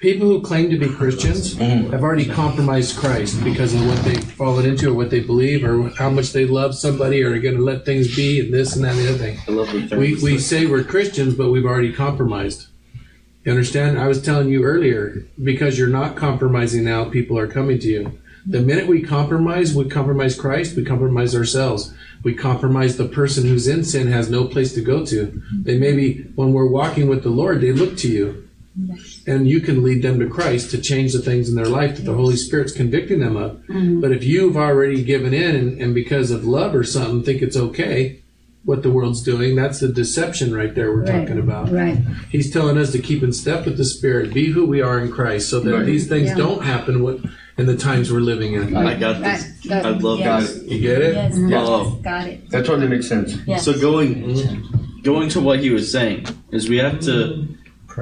people 0.00 0.26
who 0.26 0.40
claim 0.40 0.70
to 0.70 0.78
be 0.78 0.88
Christians 0.88 1.54
mm-hmm. 1.54 1.90
have 1.90 2.02
already 2.02 2.26
compromised 2.26 2.98
Christ 2.98 3.42
because 3.42 3.74
of 3.74 3.86
what 3.86 3.98
they've 4.04 4.32
fallen 4.32 4.66
into 4.66 4.90
or 4.90 4.94
what 4.94 5.10
they 5.10 5.20
believe 5.20 5.64
or 5.64 5.88
how 5.90 6.10
much 6.10 6.32
they 6.32 6.44
love 6.44 6.74
somebody 6.74 7.22
or 7.22 7.34
are 7.34 7.38
going 7.38 7.56
to 7.56 7.64
let 7.64 7.84
things 7.84 8.14
be 8.14 8.40
and 8.40 8.52
this 8.52 8.76
and 8.76 8.84
that 8.84 8.96
and 8.96 9.00
the 9.00 9.08
other 9.08 9.18
thing. 9.18 9.38
I 9.48 9.52
love 9.52 9.90
the 9.90 9.96
We, 9.96 10.14
we 10.22 10.38
say 10.38 10.66
we're 10.66 10.84
Christians, 10.84 11.34
but 11.34 11.50
we've 11.50 11.64
already 11.64 11.92
compromised. 11.92 12.68
You 13.44 13.52
understand? 13.52 13.98
I 13.98 14.08
was 14.08 14.20
telling 14.20 14.48
you 14.48 14.64
earlier, 14.64 15.26
because 15.42 15.78
you're 15.78 15.88
not 15.88 16.16
compromising 16.16 16.84
now, 16.84 17.08
people 17.08 17.38
are 17.38 17.46
coming 17.46 17.78
to 17.78 17.86
you. 17.86 18.18
The 18.46 18.60
minute 18.60 18.86
we 18.86 19.02
compromise, 19.02 19.74
we 19.74 19.88
compromise 19.88 20.38
Christ, 20.38 20.76
we 20.76 20.84
compromise 20.84 21.34
ourselves. 21.34 21.92
We 22.22 22.34
compromise 22.34 22.96
the 22.96 23.06
person 23.06 23.44
who's 23.44 23.68
in 23.68 23.84
sin 23.84 24.08
has 24.08 24.30
no 24.30 24.46
place 24.46 24.74
to 24.74 24.80
go 24.80 25.04
to. 25.06 25.42
They 25.52 25.78
maybe, 25.78 26.22
when 26.34 26.52
we're 26.52 26.66
walking 26.66 27.08
with 27.08 27.22
the 27.22 27.30
Lord, 27.30 27.60
they 27.60 27.72
look 27.72 27.96
to 27.98 28.08
you. 28.08 28.47
And 29.26 29.48
you 29.48 29.60
can 29.60 29.82
lead 29.82 30.02
them 30.02 30.18
to 30.20 30.28
Christ 30.28 30.70
to 30.70 30.78
change 30.80 31.12
the 31.12 31.18
things 31.18 31.48
in 31.48 31.54
their 31.54 31.66
life 31.66 31.96
that 31.96 32.02
the 32.02 32.14
Holy 32.14 32.36
Spirit's 32.36 32.72
convicting 32.72 33.20
them 33.20 33.36
of. 33.36 33.56
Mm-hmm. 33.66 34.00
But 34.00 34.12
if 34.12 34.24
you've 34.24 34.56
already 34.56 35.02
given 35.02 35.34
in 35.34 35.56
and, 35.56 35.80
and 35.80 35.94
because 35.94 36.30
of 36.30 36.44
love 36.46 36.74
or 36.74 36.84
something 36.84 37.22
think 37.22 37.42
it's 37.42 37.56
okay 37.56 38.22
what 38.64 38.82
the 38.82 38.90
world's 38.90 39.22
doing, 39.22 39.56
that's 39.56 39.80
the 39.80 39.88
deception 39.88 40.54
right 40.54 40.74
there 40.74 40.92
we're 40.92 41.02
Right. 41.02 41.20
talking 41.26 41.38
about. 41.38 41.70
Right. 41.70 41.98
He's 42.30 42.50
telling 42.52 42.76
us 42.76 42.92
to 42.92 42.98
keep 42.98 43.22
in 43.22 43.32
step 43.32 43.64
with 43.64 43.76
the 43.78 43.84
Spirit, 43.84 44.34
be 44.34 44.46
who 44.46 44.66
we 44.66 44.80
are 44.82 44.98
in 44.98 45.10
Christ, 45.10 45.48
so 45.48 45.60
that 45.60 45.72
Right. 45.72 45.86
these 45.86 46.06
things 46.06 46.28
Yeah. 46.28 46.36
don't 46.36 46.62
happen 46.62 47.02
what, 47.02 47.18
in 47.56 47.66
the 47.66 47.76
times 47.76 48.12
we're 48.12 48.20
living 48.20 48.54
in. 48.54 48.76
I 48.76 48.98
got 48.98 49.22
this. 49.22 49.46
Right. 49.68 49.84
I 49.84 49.90
love 49.90 50.18
Got 50.20 50.40
this. 50.42 50.62
You 50.66 50.80
get 50.80 51.02
it? 51.02 51.14
Yes, 51.14 51.34
Yeah. 51.36 51.48
yes, 51.48 51.94
got 52.02 52.26
it. 52.26 52.50
That 52.50 52.64
totally 52.66 52.88
makes 52.88 53.08
sense. 53.08 53.36
Yes. 53.46 53.64
So 53.64 53.72
going 53.78 54.14
mm-hmm. 54.16 55.02
going 55.02 55.28
to 55.30 55.40
what 55.40 55.60
he 55.60 55.70
was 55.70 55.90
saying 55.90 56.26
is 56.52 56.68
we 56.68 56.76
have 56.78 57.00
to. 57.00 57.10
Mm-hmm. 57.10 57.52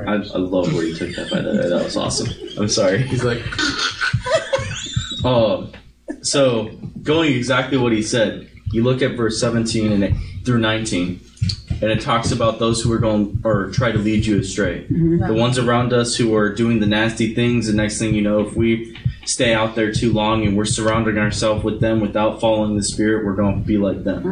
I, 0.08 0.14
I 0.14 0.38
love 0.38 0.72
where 0.72 0.84
you 0.84 0.94
took 0.94 1.14
that 1.16 1.30
by 1.30 1.40
the 1.40 1.50
way. 1.50 1.68
That 1.68 1.84
was 1.84 1.96
awesome. 1.96 2.28
I'm 2.58 2.68
sorry. 2.68 3.02
He's 3.02 3.24
like, 3.24 3.42
Um, 5.24 5.72
so 6.22 6.68
going 7.02 7.32
exactly 7.32 7.78
what 7.78 7.92
he 7.92 8.02
said, 8.02 8.48
you 8.72 8.82
look 8.84 9.02
at 9.02 9.16
verse 9.16 9.40
17 9.40 9.90
and 9.92 10.04
it, 10.04 10.14
through 10.44 10.58
19, 10.58 11.20
and 11.70 11.90
it 11.90 12.00
talks 12.00 12.30
about 12.30 12.58
those 12.58 12.80
who 12.80 12.92
are 12.92 12.98
going 12.98 13.40
or 13.44 13.70
try 13.70 13.90
to 13.90 13.98
lead 13.98 14.24
you 14.24 14.38
astray. 14.38 14.86
The 14.88 15.34
ones 15.34 15.58
around 15.58 15.92
us 15.92 16.14
who 16.16 16.34
are 16.36 16.54
doing 16.54 16.78
the 16.80 16.86
nasty 16.86 17.34
things. 17.34 17.66
The 17.66 17.72
next 17.72 17.98
thing 17.98 18.14
you 18.14 18.22
know, 18.22 18.40
if 18.46 18.54
we 18.54 18.96
stay 19.24 19.52
out 19.52 19.74
there 19.74 19.92
too 19.92 20.12
long 20.12 20.46
and 20.46 20.56
we're 20.56 20.64
surrounding 20.64 21.18
ourselves 21.18 21.64
with 21.64 21.80
them 21.80 22.00
without 22.00 22.40
following 22.40 22.76
the 22.76 22.82
Spirit, 22.84 23.24
we're 23.26 23.34
going 23.34 23.60
to 23.60 23.66
be 23.66 23.76
like 23.78 24.04
them. 24.04 24.22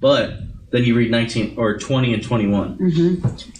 But 0.00 0.40
then 0.76 0.84
you 0.84 0.94
read 0.94 1.10
19 1.10 1.54
or 1.56 1.78
20 1.78 2.12
and 2.12 2.22
21. 2.22 2.76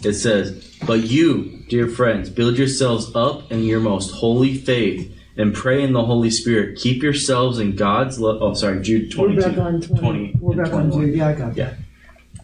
It 0.04 0.12
says, 0.14 0.76
But 0.86 1.04
you, 1.04 1.64
dear 1.68 1.88
friends, 1.88 2.28
build 2.28 2.58
yourselves 2.58 3.14
up 3.16 3.50
in 3.50 3.64
your 3.64 3.80
most 3.80 4.10
holy 4.10 4.54
faith 4.54 5.12
and 5.38 5.54
pray 5.54 5.82
in 5.82 5.94
the 5.94 6.04
Holy 6.04 6.30
Spirit. 6.30 6.78
Keep 6.78 7.02
yourselves 7.02 7.58
in 7.58 7.74
God's 7.74 8.20
love. 8.20 8.42
Oh, 8.42 8.52
sorry, 8.52 8.82
Jude 8.82 9.10
22. 9.10 9.40
We're 9.40 9.48
back 9.48 9.58
on 9.58 9.80
20. 9.80 9.98
20 9.98 10.32
We're 10.40 10.62
back 10.62 10.72
on 10.74 10.92
Jude. 10.92 11.14
Yeah, 11.14 11.28
I 11.28 11.32
got 11.32 11.56
Yeah. 11.56 11.74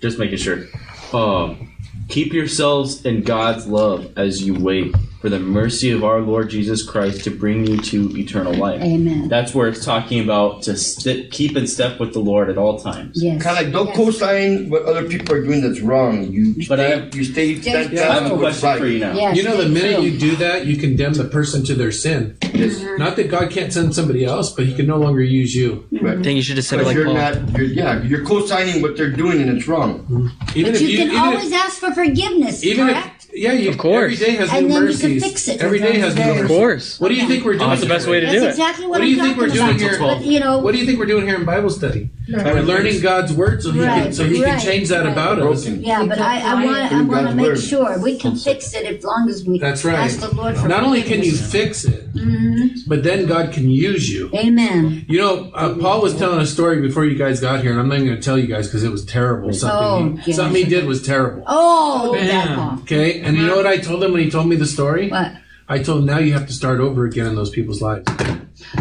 Just 0.00 0.18
making 0.18 0.38
sure. 0.38 0.64
Um, 1.12 1.74
keep 2.08 2.32
yourselves 2.32 3.04
in 3.04 3.22
God's 3.22 3.66
love 3.66 4.16
as 4.16 4.42
you 4.42 4.54
wait 4.54 4.94
for 5.22 5.28
the 5.28 5.38
mercy 5.38 5.92
of 5.92 6.02
our 6.02 6.20
Lord 6.20 6.50
Jesus 6.50 6.82
Christ 6.82 7.22
to 7.24 7.30
bring 7.30 7.64
you 7.64 7.78
to 7.78 8.10
eternal 8.18 8.52
life. 8.54 8.82
Amen. 8.82 9.28
That's 9.28 9.54
where 9.54 9.68
it's 9.68 9.84
talking 9.84 10.20
about 10.20 10.62
to 10.64 10.76
st- 10.76 11.30
keep 11.30 11.56
in 11.56 11.68
step 11.68 12.00
with 12.00 12.12
the 12.12 12.18
Lord 12.18 12.50
at 12.50 12.58
all 12.58 12.80
times. 12.80 13.22
Yes. 13.22 13.40
Kind 13.40 13.56
of 13.56 13.64
like 13.64 13.72
don't 13.72 13.86
Yes. 13.86 13.96
co-sign 13.96 14.68
what 14.68 14.82
other 14.82 15.04
people 15.08 15.32
are 15.36 15.44
doing 15.44 15.60
that's 15.62 15.80
wrong. 15.80 16.24
You 16.32 16.54
But 16.68 16.80
stay, 16.80 16.92
I- 16.94 17.08
you 17.16 17.22
stay 17.24 17.54
Stay- 17.60 17.84
stand 17.84 17.98
I 18.00 18.14
have 18.14 18.26
a 18.26 18.34
with 18.34 18.42
what's 18.42 18.58
question 18.60 18.82
for 18.82 18.88
you 18.88 18.98
now. 18.98 19.14
Yes, 19.14 19.36
You 19.36 19.44
know, 19.44 19.56
the 19.62 19.68
minute 19.68 19.94
true. 19.94 20.04
you 20.06 20.18
do 20.18 20.34
that, 20.36 20.66
you 20.66 20.76
condemn 20.76 21.12
the 21.14 21.24
person 21.24 21.64
to 21.66 21.74
their 21.74 21.92
sin. 21.92 22.34
Yes. 22.52 22.82
Not 22.98 23.14
that 23.14 23.30
God 23.30 23.48
can't 23.50 23.72
send 23.72 23.94
somebody 23.94 24.24
else, 24.24 24.50
but 24.50 24.66
He 24.66 24.74
can 24.74 24.88
no 24.88 24.96
longer 24.98 25.22
use 25.22 25.54
you. 25.54 25.84
Right. 25.92 26.02
Mm-hmm. 26.02 26.20
I 26.20 26.24
think 26.24 26.36
you 26.36 26.42
should 26.42 26.56
have 26.56 26.66
said 26.66 26.80
it 26.80 26.86
like 26.86 26.96
you're 26.96 27.04
Paul. 27.04 27.14
not, 27.14 27.56
you're, 27.56 27.66
yeah, 27.66 28.02
you're 28.02 28.24
co-signing 28.24 28.82
what 28.82 28.96
they're 28.96 29.08
doing 29.12 29.40
and 29.40 29.56
it's 29.56 29.68
wrong. 29.68 30.32
Even 30.56 30.72
But 30.72 30.82
if 30.82 30.88
you 30.90 30.98
can 30.98 31.06
even 31.12 31.16
always 31.16 31.46
if, 31.46 31.54
ask 31.54 31.78
for 31.78 31.92
forgiveness, 31.94 32.64
even 32.64 32.88
correct? 32.88 33.21
if, 33.21 33.21
yeah, 33.34 33.52
you, 33.52 33.70
Of 33.70 33.78
course. 33.78 34.12
every 34.12 34.16
day 34.16 34.36
has 34.36 34.52
And 34.52 34.68
new 34.68 34.74
then 34.74 34.90
you 34.90 34.98
can 34.98 35.20
fix 35.20 35.48
it. 35.48 35.60
Every 35.60 35.78
day 35.78 35.98
has 35.98 36.14
new 36.14 36.22
Of 36.22 36.26
mercies. 36.28 36.42
Of 36.42 36.48
course. 36.48 37.00
What 37.00 37.08
do 37.08 37.14
you 37.14 37.26
think 37.26 37.44
we're 37.44 37.54
oh, 37.54 37.58
doing? 37.58 37.70
That's 37.70 37.80
the 37.82 37.88
best 37.88 38.06
way 38.06 38.20
to 38.20 38.26
That's 38.26 38.38
do 38.38 38.44
it. 38.44 38.50
exactly 38.50 38.86
what, 38.86 38.90
What 38.90 38.98
do 38.98 39.04
I'm 39.04 39.10
you 39.10 39.22
think 39.22 39.36
we're 39.38 39.48
doing 39.48 39.78
here? 39.78 39.98
But, 39.98 40.24
you 40.24 40.40
know, 40.40 40.58
What 40.58 40.72
do 40.72 40.78
you 40.78 40.86
think 40.86 40.98
we're 40.98 41.06
doing 41.06 41.26
here 41.26 41.36
in 41.36 41.44
Bible 41.44 41.70
study? 41.70 42.10
We're 42.28 42.60
learning 42.62 43.00
God's 43.00 43.32
word 43.32 43.62
so 43.62 43.72
He 43.72 43.80
can 43.80 44.12
so 44.12 44.24
He 44.24 44.40
can 44.40 44.60
change 44.60 44.88
that 44.90 45.04
right. 45.04 45.12
about 45.12 45.38
us. 45.40 45.66
Yeah, 45.66 46.04
but 46.06 46.18
I, 46.18 46.40
I 46.40 46.64
want 46.64 46.92
I 46.92 47.02
want 47.02 47.28
to 47.28 47.34
make 47.34 47.46
word. 47.46 47.60
sure 47.60 47.98
we 47.98 48.16
can 48.18 48.36
fix 48.36 48.74
it 48.74 48.86
as 48.86 49.04
long 49.04 49.28
as 49.28 49.44
we 49.44 49.58
That's 49.58 49.84
right. 49.84 49.98
ask 49.98 50.20
the 50.20 50.34
Lord 50.34 50.56
for 50.56 50.68
Not 50.68 50.82
only 50.82 51.02
can 51.02 51.22
you 51.22 51.36
fix 51.36 51.84
it, 51.84 52.01
Mhm. 52.14 52.70
but 52.86 53.02
then 53.02 53.26
God 53.26 53.52
can 53.52 53.70
use 53.70 54.10
you. 54.12 54.30
Amen. 54.34 55.04
You 55.08 55.18
know, 55.18 55.50
uh, 55.54 55.74
Paul 55.74 56.02
was 56.02 56.14
telling 56.14 56.40
a 56.40 56.46
story 56.46 56.80
before 56.80 57.04
you 57.04 57.16
guys 57.16 57.40
got 57.40 57.62
here, 57.62 57.70
and 57.70 57.80
I'm 57.80 57.88
not 57.88 57.96
going 57.98 58.14
to 58.16 58.20
tell 58.20 58.38
you 58.38 58.46
guys 58.46 58.66
because 58.68 58.82
it 58.84 58.90
was 58.92 59.04
terrible. 59.04 59.52
Something, 59.52 60.18
Oh, 60.18 60.22
he, 60.22 60.32
something 60.32 60.64
he 60.64 60.68
did 60.68 60.86
was 60.86 61.02
terrible. 61.02 61.42
Oh, 61.46 62.12
Man. 62.12 62.26
that 62.28 62.56
Paul. 62.56 62.78
Okay, 62.82 63.20
and 63.20 63.36
you 63.36 63.46
know 63.46 63.56
what 63.56 63.66
I 63.66 63.78
told 63.78 64.02
him 64.04 64.12
when 64.12 64.22
he 64.22 64.30
told 64.30 64.46
me 64.48 64.56
the 64.56 64.66
story? 64.66 65.08
What? 65.08 65.32
I 65.68 65.78
told 65.78 66.00
him 66.00 66.06
now 66.06 66.18
you 66.18 66.32
have 66.34 66.46
to 66.48 66.52
start 66.52 66.80
over 66.80 67.04
again 67.06 67.26
in 67.26 67.34
those 67.34 67.48
people's 67.50 67.80
lives 67.80 68.04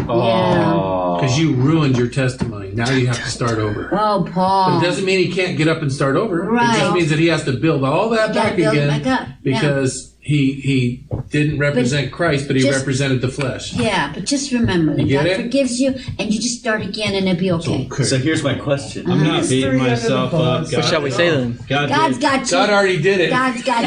Oh. 0.08 1.18
because 1.20 1.38
you 1.38 1.54
ruined 1.54 1.96
your 1.96 2.08
testimony. 2.08 2.70
Now 2.74 2.90
you 2.90 3.06
have 3.06 3.16
to 3.22 3.30
start 3.30 3.58
over. 3.58 3.88
Oh, 3.92 4.20
But 4.24 4.32
Paul. 4.32 4.78
it 4.78 4.84
doesn't 4.84 5.04
mean 5.04 5.18
he 5.18 5.32
can't 5.32 5.56
get 5.56 5.68
up 5.68 5.80
and 5.82 5.90
start 5.92 6.16
over. 6.16 6.42
Right. 6.42 6.76
It 6.76 6.80
just 6.80 6.94
means 6.94 7.10
that 7.10 7.18
he 7.18 7.28
has 7.28 7.44
to 7.44 7.52
build 7.52 7.84
all 7.84 8.10
that 8.10 8.34
back 8.34 8.56
build 8.56 8.74
again 8.74 8.88
back 9.02 9.20
up. 9.22 9.28
Yeah. 9.42 9.60
because 9.60 10.11
he 10.24 10.52
he 10.52 11.04
didn't 11.30 11.58
represent 11.58 12.12
Christ, 12.12 12.46
but 12.46 12.54
he 12.54 12.62
just- 12.62 12.78
represented 12.78 13.20
the 13.20 13.28
flesh. 13.28 13.72
Yeah, 13.74 14.12
but 14.14 14.24
just 14.24 14.52
remember 14.52 14.94
that 14.94 15.04
You 15.04 15.16
God 15.16 15.26
it? 15.26 15.36
forgives 15.36 15.80
you, 15.80 15.94
and 16.18 16.32
you 16.32 16.40
just 16.40 16.60
start 16.60 16.80
again, 16.82 17.14
and 17.14 17.28
it'll 17.28 17.40
be 17.40 17.50
okay. 17.52 17.86
Okay. 17.90 18.04
So 18.04 18.18
here's 18.18 18.42
my 18.44 18.54
question. 18.54 19.10
I'm 19.10 19.24
not 19.24 19.48
beating 19.48 19.78
myself 19.78 20.32
up. 20.32 20.40
pause. 20.62 20.72
What 20.74 20.84
shall 20.84 21.02
we 21.02 21.10
say 21.10 21.28
then? 21.30 21.58
God 21.68 21.88
God's 21.88 22.18
did. 22.18 22.22
got 22.22 22.40
you. 22.46 22.50
God 22.52 22.70
already 22.70 23.02
did 23.02 23.20
it. 23.20 23.30
God's 23.30 23.62
got 23.64 23.84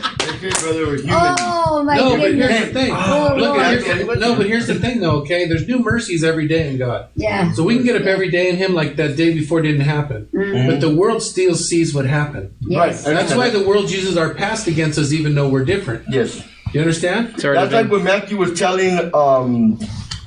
you. 0.00 0.04
Kind 0.28 0.40
of 0.40 0.42
like 0.42 0.52
that. 0.52 0.60
Okay, 0.60 0.62
brother, 0.62 0.86
we're 0.86 0.96
human. 0.98 1.36
oh 1.40 1.82
my 1.84 1.96
No, 1.96 2.10
but 2.10 2.20
goodness. 2.20 2.48
here's 2.50 2.66
the 2.68 2.74
thing. 2.74 2.92
Oh, 2.94 3.34
Look 3.36 3.48
Lord. 3.48 3.60
at 3.60 3.82
here's, 3.82 4.18
no, 4.18 4.36
but 4.36 4.46
here's 4.46 4.66
the 4.66 4.74
thing 4.74 5.00
though. 5.00 5.16
Okay, 5.22 5.46
there's 5.46 5.66
new 5.66 5.78
mercies 5.78 6.24
every 6.24 6.46
day 6.48 6.68
in 6.70 6.78
God. 6.78 7.08
Yeah. 7.14 7.52
So 7.52 7.62
we 7.62 7.76
can 7.76 7.84
get 7.84 7.96
up 8.00 8.06
every 8.06 8.30
day 8.30 8.48
in 8.48 8.56
Him 8.56 8.74
like 8.74 8.96
that 8.96 9.16
day 9.16 9.32
before 9.32 9.62
didn't 9.62 9.82
happen. 9.82 10.28
But 10.32 10.80
the 10.80 10.94
world 10.94 11.22
still 11.22 11.54
sees 11.54 11.94
what 11.94 12.04
happened. 12.06 12.54
Yes. 12.60 13.06
Right. 13.06 13.14
That's 13.14 13.34
why 13.34 13.50
the 13.50 13.66
world 13.66 13.90
uses 13.90 14.16
our 14.16 14.34
past 14.34 14.66
against 14.66 14.98
us, 14.98 15.12
even 15.12 15.34
though 15.34 15.48
we're 15.48 15.64
different. 15.64 16.04
Yes. 16.08 16.42
You 16.72 16.80
understand? 16.80 17.30
It's 17.34 17.44
already 17.44 17.60
That's 17.62 17.72
like 17.72 17.84
been. 17.84 17.90
what 17.90 18.02
Matthew 18.04 18.36
was 18.36 18.58
telling 18.58 19.10
um, 19.14 19.78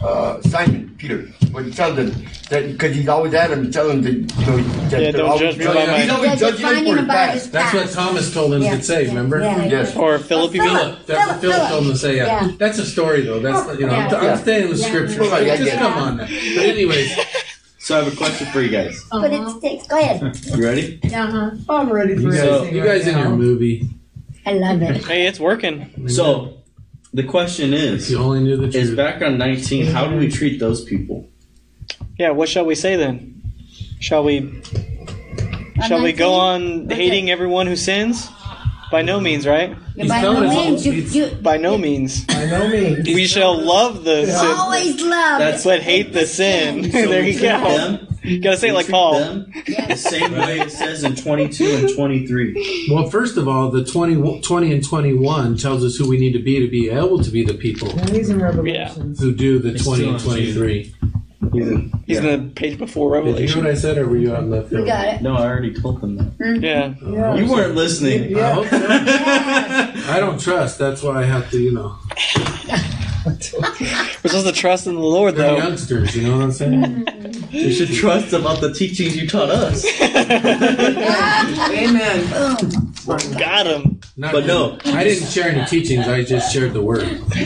uh, 0.03 0.41
Simon, 0.41 0.95
Peter, 0.97 1.23
when 1.51 1.65
he 1.65 1.71
tells 1.71 1.97
him 1.97 2.09
that 2.49 2.71
because 2.71 2.95
he's 2.95 3.07
always 3.07 3.33
at 3.33 3.51
him, 3.51 3.71
telling 3.71 4.03
him 4.03 4.25
that, 4.25 4.39
you 4.39 4.45
know, 4.45 4.57
that 4.57 4.91
Yeah, 4.91 4.99
they're 4.99 5.11
don't 5.13 5.29
always 5.29 5.55
judge 5.55 5.57
me 5.59 5.65
by 5.65 5.73
my- 5.85 5.99
He's 6.01 6.09
always 6.11 6.39
judging 6.39 6.47
him 6.47 6.55
defining 6.55 6.85
for 6.93 6.95
his 6.97 7.03
about 7.05 7.33
his 7.33 7.47
past. 7.47 7.51
That's 7.51 7.73
what. 7.95 8.05
Thomas 8.05 8.33
told 8.33 8.53
him 8.53 8.61
Yeah. 8.63 8.75
to 8.77 8.83
say. 8.83 9.07
Remember? 9.07 9.39
Yeah. 9.39 9.65
Yes. 9.65 9.95
Or 9.95 10.17
Philip, 10.19 10.53
you 10.55 10.61
Philip. 10.63 10.81
Philip. 10.81 11.05
That's 11.05 11.27
what 11.31 11.41
Philip, 11.41 11.55
Philip 11.55 11.69
told 11.69 11.85
him 11.85 11.91
to 11.91 11.97
say. 11.97 12.15
Yeah. 12.17 12.25
Yeah. 12.45 12.51
That's 12.57 12.79
a 12.79 12.85
story 12.85 13.21
though. 13.21 13.39
That's 13.39 13.79
you 13.79 13.85
know. 13.87 13.93
I'm, 13.93 14.15
I'm 14.15 14.37
staying 14.37 14.69
with 14.69 14.79
Yeah. 14.79 14.87
scripture. 14.87 15.21
Right, 15.21 15.43
I 15.51 15.57
Just 15.57 15.63
get 15.71 15.79
come 15.79 15.93
on. 15.93 16.17
Now. 16.17 16.23
But 16.25 16.65
anyways, 16.65 17.15
So 17.79 17.99
I 17.99 18.03
have 18.03 18.13
a 18.13 18.15
question 18.15 18.47
for 18.47 18.61
you 18.61 18.69
guys. 18.69 19.03
But 19.11 19.33
it 19.33 19.61
takes. 19.61 19.87
Go 19.87 19.99
ahead. 19.99 20.37
You 20.55 20.63
ready? 20.63 20.99
Uh-huh. 21.03 21.51
I'm 21.69 21.91
ready 21.91 22.15
for 22.15 22.21
you 22.21 22.31
guys, 22.31 22.71
you 22.71 22.83
guys 22.83 23.05
right 23.05 23.13
in 23.15 23.17
your 23.19 23.29
movie. 23.35 23.89
I 24.45 24.53
love 24.53 24.81
it. 24.83 25.03
Hey, 25.05 25.25
it's 25.27 25.39
working. 25.39 26.07
So 26.07 26.60
the 27.13 27.23
question 27.23 27.73
If 27.73 27.79
is: 27.81 28.11
you 28.11 28.17
only 28.19 28.41
knew 28.41 28.57
the 28.57 28.67
Is 28.77 28.87
truth. 28.89 28.97
back 28.97 29.21
on 29.21 29.37
19? 29.37 29.87
How 29.87 30.07
do 30.07 30.15
we 30.17 30.29
treat 30.29 30.59
those 30.59 30.83
people? 30.83 31.27
Yeah, 32.17 32.31
what 32.31 32.49
shall 32.49 32.65
we 32.65 32.75
say 32.75 32.95
then? 32.95 33.41
Shall 33.99 34.23
we 34.23 34.61
shall 35.87 36.01
we 36.03 36.13
go 36.13 36.37
19? 36.37 36.39
on 36.39 36.85
Okay. 36.85 36.95
hating 36.95 37.29
everyone 37.31 37.67
who 37.67 37.75
sins? 37.75 38.29
By 38.91 39.01
no 39.01 39.19
means, 39.21 39.47
right? 39.47 39.75
He's 39.95 40.09
By 40.09 40.19
telling 40.21 40.43
no 40.43 40.49
us- 40.49 40.55
means, 40.83 40.85
you, 40.85 40.93
you 40.93 41.35
By 41.35 41.57
no 41.57 41.77
means. 41.77 42.25
I 42.29 42.45
know 42.45 42.67
me. 42.67 43.01
We 43.05 43.25
shall 43.25 43.59
love 43.59 44.03
the 44.03 44.25
sin, 44.25 44.35
always 44.57 45.01
love. 45.01 45.39
That's- 45.39 45.63
what 45.65 45.81
hate 45.81 46.11
the 46.13 46.25
sin. 46.27 46.83
So 46.91 47.07
there 47.07 47.21
we 47.21 47.31
you 47.31 47.39
treat 47.39 47.47
go. 47.49 47.77
Them, 47.77 48.07
Gotta 48.41 48.57
say 48.57 48.67
it 48.67 48.71
we 48.71 48.75
like 48.75 48.85
treat 48.85 48.93
Paul. 48.93 49.19
Them 49.19 49.51
the 49.87 49.95
same 49.95 50.31
way 50.33 50.59
it 50.59 50.71
says 50.71 51.03
in 51.03 51.15
22 51.15 51.65
and 51.65 51.95
23. 51.95 52.89
Well, 52.91 53.09
first 53.09 53.37
of 53.37 53.47
all, 53.47 53.71
the 53.71 53.83
20, 53.83 54.41
20 54.41 54.73
and 54.73 54.83
21 54.87 55.57
tells 55.57 55.83
us 55.83 55.95
who 55.95 56.07
we 56.07 56.19
need 56.19 56.33
to 56.33 56.39
be 56.39 56.59
to 56.59 56.67
be 56.69 56.89
able 56.89 57.23
to 57.23 57.31
be 57.31 57.43
the 57.43 57.53
people 57.55 57.89
And 57.97 58.09
he's 58.09 58.29
in 58.29 58.39
Revelations. 58.41 59.19
who 59.19 59.33
do 59.33 59.57
the 59.59 59.69
It's 59.73 59.83
20 59.85 60.01
still 60.01 60.13
and 60.15 60.21
on 60.21 60.27
23. 60.27 60.95
He's 61.53 61.67
in, 61.67 61.91
He's 62.05 62.21
yeah. 62.21 62.29
in 62.29 62.47
the 62.49 62.53
page 62.53 62.77
before 62.77 63.15
Did 63.15 63.19
you 63.19 63.23
hear 63.23 63.33
Revelation. 63.33 63.63
what 63.63 63.71
I 63.71 63.75
said, 63.75 63.97
or 63.97 64.07
were 64.07 64.17
you 64.17 64.35
on 64.35 64.49
left 64.51 64.69
We 64.69 64.77
field? 64.77 64.87
got 64.87 65.07
it. 65.07 65.21
No, 65.21 65.35
I 65.35 65.45
already 65.47 65.73
told 65.73 66.01
them 66.01 66.17
that. 66.17 66.37
Mm-hmm. 66.37 66.63
Yeah. 66.63 66.93
Yeah. 67.01 67.35
You 67.35 67.49
weren't 67.51 67.75
listening. 67.75 68.37
I 68.37 68.51
hope 68.51 68.67
so. 68.67 68.77
Yes. 68.77 70.05
I 70.09 70.19
don't 70.19 70.39
trust. 70.39 70.77
That's 70.79 71.01
why 71.01 71.21
I 71.21 71.25
have 71.25 71.49
to, 71.51 71.59
you 71.59 71.71
know, 71.71 71.97
We're 73.25 73.39
supposed 73.39 74.45
to 74.47 74.51
trust 74.53 74.87
in 74.87 74.95
the 74.95 75.01
Lord, 75.01 75.35
they're 75.35 75.51
though. 75.51 75.57
youngsters. 75.57 76.15
You 76.15 76.23
know 76.27 76.37
what 76.37 76.43
I'm 76.43 76.51
saying? 76.51 76.81
Mm-hmm. 76.81 77.55
You 77.55 77.71
should 77.71 77.91
trust 77.93 78.33
about 78.33 78.61
the 78.61 78.73
teachings 78.73 79.15
you 79.17 79.27
taught 79.27 79.49
us. 79.49 79.85
Amen. 80.01 80.95
Oh, 82.33 82.57
got 83.37 83.67
him. 83.67 83.99
Not 84.17 84.33
But 84.33 84.45
no. 84.45 84.77
I 84.85 85.03
didn't 85.03 85.29
share 85.29 85.49
any 85.49 85.65
teachings. 85.65 86.07
I 86.07 86.23
just 86.23 86.53
shared 86.53 86.73
the 86.73 86.81
word. 86.81 87.03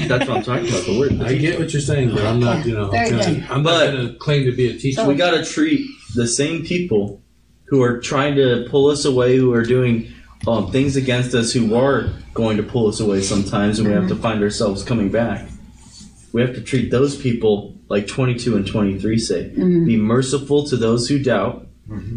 That's 0.08 0.28
what 0.28 0.38
I'm 0.38 0.44
talking 0.44 0.68
about. 0.68 0.86
The 0.86 1.00
word. 1.00 1.22
I 1.22 1.36
get 1.36 1.60
what 1.60 1.72
you're 1.74 1.82
saying, 1.82 2.10
but 2.10 2.26
I'm 2.26 2.40
not, 2.40 2.66
you 2.66 2.74
know, 2.74 2.90
Very 2.90 3.12
gonna. 3.12 3.48
I'm 3.50 3.64
not 3.64 3.92
going 3.92 4.08
to 4.08 4.14
claim 4.16 4.46
to 4.46 4.52
be 4.52 4.70
a 4.70 4.78
teacher. 4.78 5.06
we 5.06 5.16
got 5.16 5.32
to 5.32 5.46
treat 5.46 5.88
the 6.16 6.28
same 6.28 6.66
people 6.66 7.22
who 7.66 7.82
are 7.82 8.00
trying 8.00 8.36
to 8.36 8.68
pull 8.70 8.88
us 8.88 9.06
away, 9.06 9.38
who 9.38 9.54
are 9.54 9.64
doing 9.64 10.12
um, 10.48 10.72
things 10.72 10.96
against 10.96 11.34
us, 11.36 11.52
who 11.54 11.76
are 11.76 12.10
going 12.34 12.58
to 12.58 12.64
pull 12.64 12.88
us 12.88 13.00
away 13.00 13.22
sometimes, 13.22 13.80
and 13.80 13.88
we 13.88 13.94
have 13.94 14.08
to 14.10 14.16
find 14.16 14.42
ourselves 14.42 14.84
coming 14.84 15.10
back. 15.10 15.48
We 16.34 16.42
have 16.42 16.54
to 16.56 16.62
treat 16.62 16.92
those 16.92 17.16
people 17.16 17.76
like 17.88 18.08
22 18.08 18.56
and 18.56 18.68
23 18.68 19.18
say. 19.20 19.50
Be 19.50 19.96
merciful 19.98 20.66
to 20.68 20.76
those 20.78 21.08
who 21.08 21.20
doubt, 21.20 21.68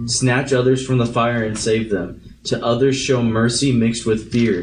snatch 0.07 0.53
others 0.53 0.85
from 0.85 0.99
the 0.99 1.07
fire 1.07 1.45
and 1.45 1.57
save 1.57 1.91
them. 1.91 2.23
To 2.45 2.65
others, 2.65 2.97
show 2.97 3.23
mercy 3.23 3.73
mixed 3.73 4.07
with 4.07 4.33
fear, 4.33 4.63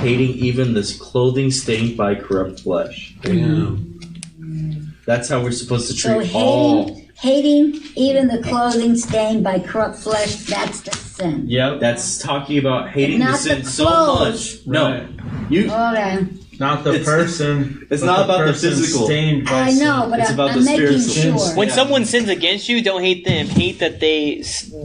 hating 0.00 0.30
even 0.30 0.72
this 0.74 0.96
clothing 0.98 1.50
stained 1.50 1.96
by 1.96 2.14
corrupt 2.14 2.60
flesh. 2.60 3.14
Damn. 3.20 4.00
That's 5.06 5.28
how 5.28 5.42
we're 5.42 5.50
supposed 5.52 5.88
to 5.88 5.94
So 5.94 6.18
treat 6.20 6.34
all. 6.34 6.86
hating, 6.86 7.10
hating 7.14 7.82
even 7.96 8.28
the 8.28 8.38
clothing 8.42 8.96
stained 8.96 9.44
by 9.44 9.58
corrupt 9.58 9.98
flesh, 9.98 10.36
that's 10.46 10.80
the 10.80 10.92
sin. 10.96 11.44
Yep, 11.48 11.80
that's 11.80 12.18
talking 12.18 12.58
about 12.58 12.90
hating 12.90 13.18
the 13.20 13.34
sin 13.36 13.62
the 13.62 13.70
so 13.70 13.84
clothes. 13.86 14.66
much. 14.66 14.66
No, 14.66 14.90
Right. 14.92 15.08
you. 15.50 15.70
Okay. 15.70 16.26
Not 16.58 16.84
the 16.84 16.90
It's- 16.90 17.04
person. 17.04 17.86
it's 17.90 18.00
but 18.02 18.06
not 18.06 18.24
about 18.24 18.38
the 18.38 18.52
person 18.52 18.70
physical. 18.70 19.06
Stained 19.06 19.44
by 19.44 19.52
I 19.52 19.70
know, 19.72 20.06
but 20.10 20.20
It's 20.20 20.28
I'm, 20.30 20.34
about 20.34 20.50
I'm 20.52 20.58
the 20.64 20.64
making 20.70 21.00
spiritual. 21.00 21.38
sure. 21.40 21.56
When 21.56 21.68
Yeah. 21.68 21.74
someone 21.74 22.04
sins 22.04 22.28
against 22.28 22.68
you, 22.68 22.82
don't 22.82 23.02
hate 23.02 23.24
them. 23.26 23.46
Hate 23.46 23.78
that 23.80 24.00
they, 24.00 24.42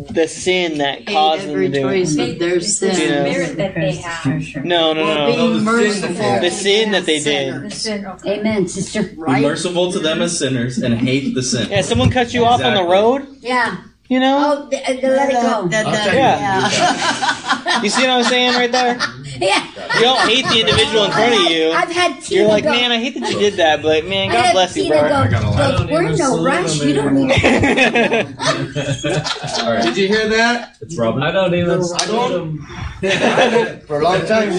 the 0.09 0.27
sin 0.27 0.79
that 0.79 1.05
caused 1.05 1.43
them 1.43 1.49
to 1.49 1.53
every 1.53 1.69
do 1.69 1.87
it. 1.87 1.91
choice 2.05 2.17
of 2.17 2.39
their 2.39 2.55
It's 2.57 2.77
sin. 2.77 2.93
the 2.95 3.01
You 3.01 3.09
know. 3.09 3.31
spirit 3.31 3.57
that 3.57 3.75
they 3.75 3.91
have. 3.95 4.65
No, 4.65 4.93
no, 4.93 5.01
Or 5.01 5.15
no. 5.15 5.25
being 5.27 5.37
No, 5.37 5.53
the 5.53 5.59
sin 5.59 6.01
that 6.01 6.11
they 6.11 6.11
merciful. 6.11 6.39
The 6.41 6.51
sin 6.51 6.91
that 6.91 7.05
they 7.05 7.19
did. 7.19 7.63
The 7.63 7.69
sin, 7.71 8.05
okay. 8.05 8.39
Amen, 8.39 8.67
sister. 8.67 9.03
Be 9.03 9.09
Right? 9.17 9.41
merciful 9.41 9.91
to 9.93 9.99
them 9.99 10.21
as 10.21 10.37
sinners 10.37 10.77
and 10.77 10.93
hate 10.99 11.33
the 11.35 11.43
sin. 11.43 11.67
Yeah, 11.69 11.81
someone 11.81 12.09
cut 12.09 12.33
you 12.33 12.45
off 12.45 12.61
on 12.63 12.73
the 12.73 12.81
Exactly. 12.81 12.93
road. 12.93 13.27
Yeah. 13.41 13.77
You 14.11 14.19
know. 14.19 14.35
Oh, 14.43 14.67
th- 14.69 14.83
uh, 14.83 14.91
let 15.07 15.29
it 15.29 15.33
go. 15.35 15.67
That- 15.69 15.85
that- 15.85 15.87
I'll 15.87 16.13
you 16.13 16.19
Yeah. 16.19 16.69
yeah. 16.69 17.81
You 17.81 17.89
see 17.89 18.01
what 18.01 18.09
I'm 18.09 18.25
saying 18.25 18.55
right 18.55 18.69
there? 18.69 18.99
Yeah. 19.39 19.63
You 19.95 20.01
don't 20.01 20.27
hate 20.29 20.45
the 20.45 20.59
individual 20.59 21.05
in 21.05 21.11
front 21.11 21.33
of 21.33 21.39
you. 21.49 21.71
I've 21.71 21.89
had 21.89 22.21
Tina 22.21 22.41
You're 22.41 22.49
like, 22.49 22.63
go, 22.65 22.71
man, 22.71 22.91
I 22.91 22.97
hate 22.99 23.15
that 23.19 23.31
you 23.31 23.39
did 23.39 23.53
that, 23.55 23.81
but 23.81 24.05
man, 24.05 24.29
I 24.29 24.33
God 24.33 24.45
had 24.45 24.53
bless 24.53 24.75
you, 24.77 24.87
bro. 24.89 25.01
go, 25.01 25.07
got 25.07 25.43
a 25.43 25.49
lot. 25.49 25.55
"Look, 25.55 25.57
I 25.57 25.71
don't 25.77 25.89
we're 25.91 26.03
in 26.11 26.17
no 26.17 26.43
rush. 26.43 26.75
You 26.83 26.93
don't 26.93 27.13
need 27.15 27.31
All 29.63 29.71
right, 29.73 29.83
Did 29.83 29.97
you 29.97 30.07
hear 30.09 30.27
that? 30.29 30.75
it's 30.81 30.95
Robin. 30.97 31.23
I 31.23 31.31
don't 31.31 31.55
even. 31.55 31.81
I 31.81 32.05
don't- 32.05 32.59
For 33.87 33.99
a 33.99 34.03
long 34.03 34.23
time. 34.27 34.51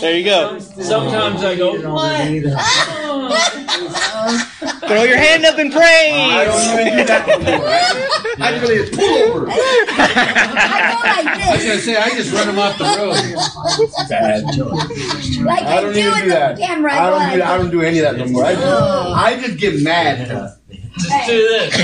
there 0.00 0.16
you 0.16 0.24
go. 0.24 0.60
Sometimes 0.60 1.42
I 1.42 1.56
go, 1.56 1.72
what? 1.90 2.20
Throw 4.86 5.02
your 5.02 5.16
hand 5.16 5.44
up 5.44 5.58
in 5.58 5.72
I 5.74 6.44
don't 6.44 6.78
even 6.78 6.98
do 6.98 7.04
that 7.04 7.28
anymore. 7.28 7.66
I, 7.66 8.38
I 8.74 8.76
really 8.76 8.90
pull 8.96 9.04
over. 9.04 9.46
I 9.50 9.52
go 10.90 10.98
like 11.08 11.36
this. 11.38 11.46
I 11.48 11.54
was 11.56 11.64
gonna 11.64 11.78
say 11.80 11.96
I 11.96 12.08
just 12.10 12.32
run 12.32 12.46
them 12.46 12.58
off 12.58 12.78
the 12.78 12.84
road. 12.84 13.16
like 15.46 15.62
I 15.62 15.78
I, 15.78 15.80
don't 15.80 15.92
do 15.92 15.98
even 16.00 16.22
do 16.22 16.28
that. 16.30 16.58
camera. 16.58 16.92
I 16.92 17.10
don't 17.10 17.30
go 17.30 17.36
do. 17.36 17.42
I 17.42 17.56
don't 17.58 17.70
do 17.70 17.82
any 17.82 17.98
of 18.00 18.04
that 18.04 18.16
no 18.26 18.32
more. 18.32 18.44
I 18.44 18.54
just, 18.54 18.66
oh. 18.66 19.12
I 19.14 19.40
just 19.40 19.58
get 19.58 19.80
mad. 19.82 20.58
Just 20.98 21.26
do 21.26 21.36
this. 21.36 21.76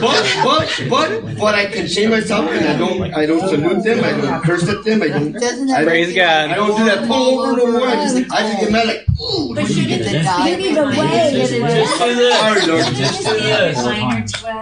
But 0.00 0.24
but 0.44 0.82
but 0.90 1.38
but 1.38 1.54
I 1.54 1.66
contain 1.66 2.10
myself 2.10 2.50
and 2.50 2.64
I 2.66 2.76
don't 2.78 3.14
I 3.14 3.26
don't 3.26 3.40
salute 3.48 3.82
them. 3.84 4.02
I 4.04 4.12
don't 4.12 4.42
curse 4.42 4.68
at 4.68 4.82
them. 4.84 5.02
I 5.02 5.08
don't. 5.08 5.32
Doesn't 5.32 5.70
I 5.70 5.80
that 5.82 5.86
Praise 5.86 6.12
I 6.12 6.16
God. 6.16 6.50
I 6.50 6.54
don't 6.54 6.76
do 6.76 6.84
that 6.86 7.06
pull 7.06 7.40
over 7.40 7.56
no 7.56 7.72
more. 7.72 7.86
I 7.88 7.94
just 7.96 8.16
I 8.32 8.42
just 8.48 8.60
get 8.60 8.72
mad 8.72 8.86
like. 8.86 9.06
Ooh, 9.20 9.54
But 9.54 9.68
you 9.70 9.86
need 9.86 9.98
to 10.04 10.22
die. 10.22 10.48
You 10.48 10.56
need 10.56 10.74
to 10.74 10.84
wait. 10.84 11.32
Just, 11.32 11.52
just 11.52 11.98
do 11.98 12.14
this. 12.14 12.38
Sorry, 12.38 12.66
Lord. 12.66 12.84
Just 12.94 13.24
do 13.24 13.32
this. 13.40 13.76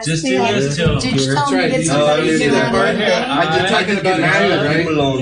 Just 0.05 0.25
do 0.25 0.39
this 0.39 0.77
to 0.77 1.01
Did 1.01 1.21
you 1.21 1.35
tell 1.35 1.51
me 1.51 1.57
right. 1.59 1.73
it's 1.73 1.89
Oh, 1.91 2.17
You 2.23 2.39
see 2.39 2.49
that 2.49 2.71
part? 2.73 2.97
here? 2.97 3.07
I 3.29 3.59
just 3.59 3.73
talking 3.73 3.99
about 3.99 4.21
Hannah, 4.21 4.65
right? 4.65 4.77
Leave 4.79 4.89
alone. 4.89 5.19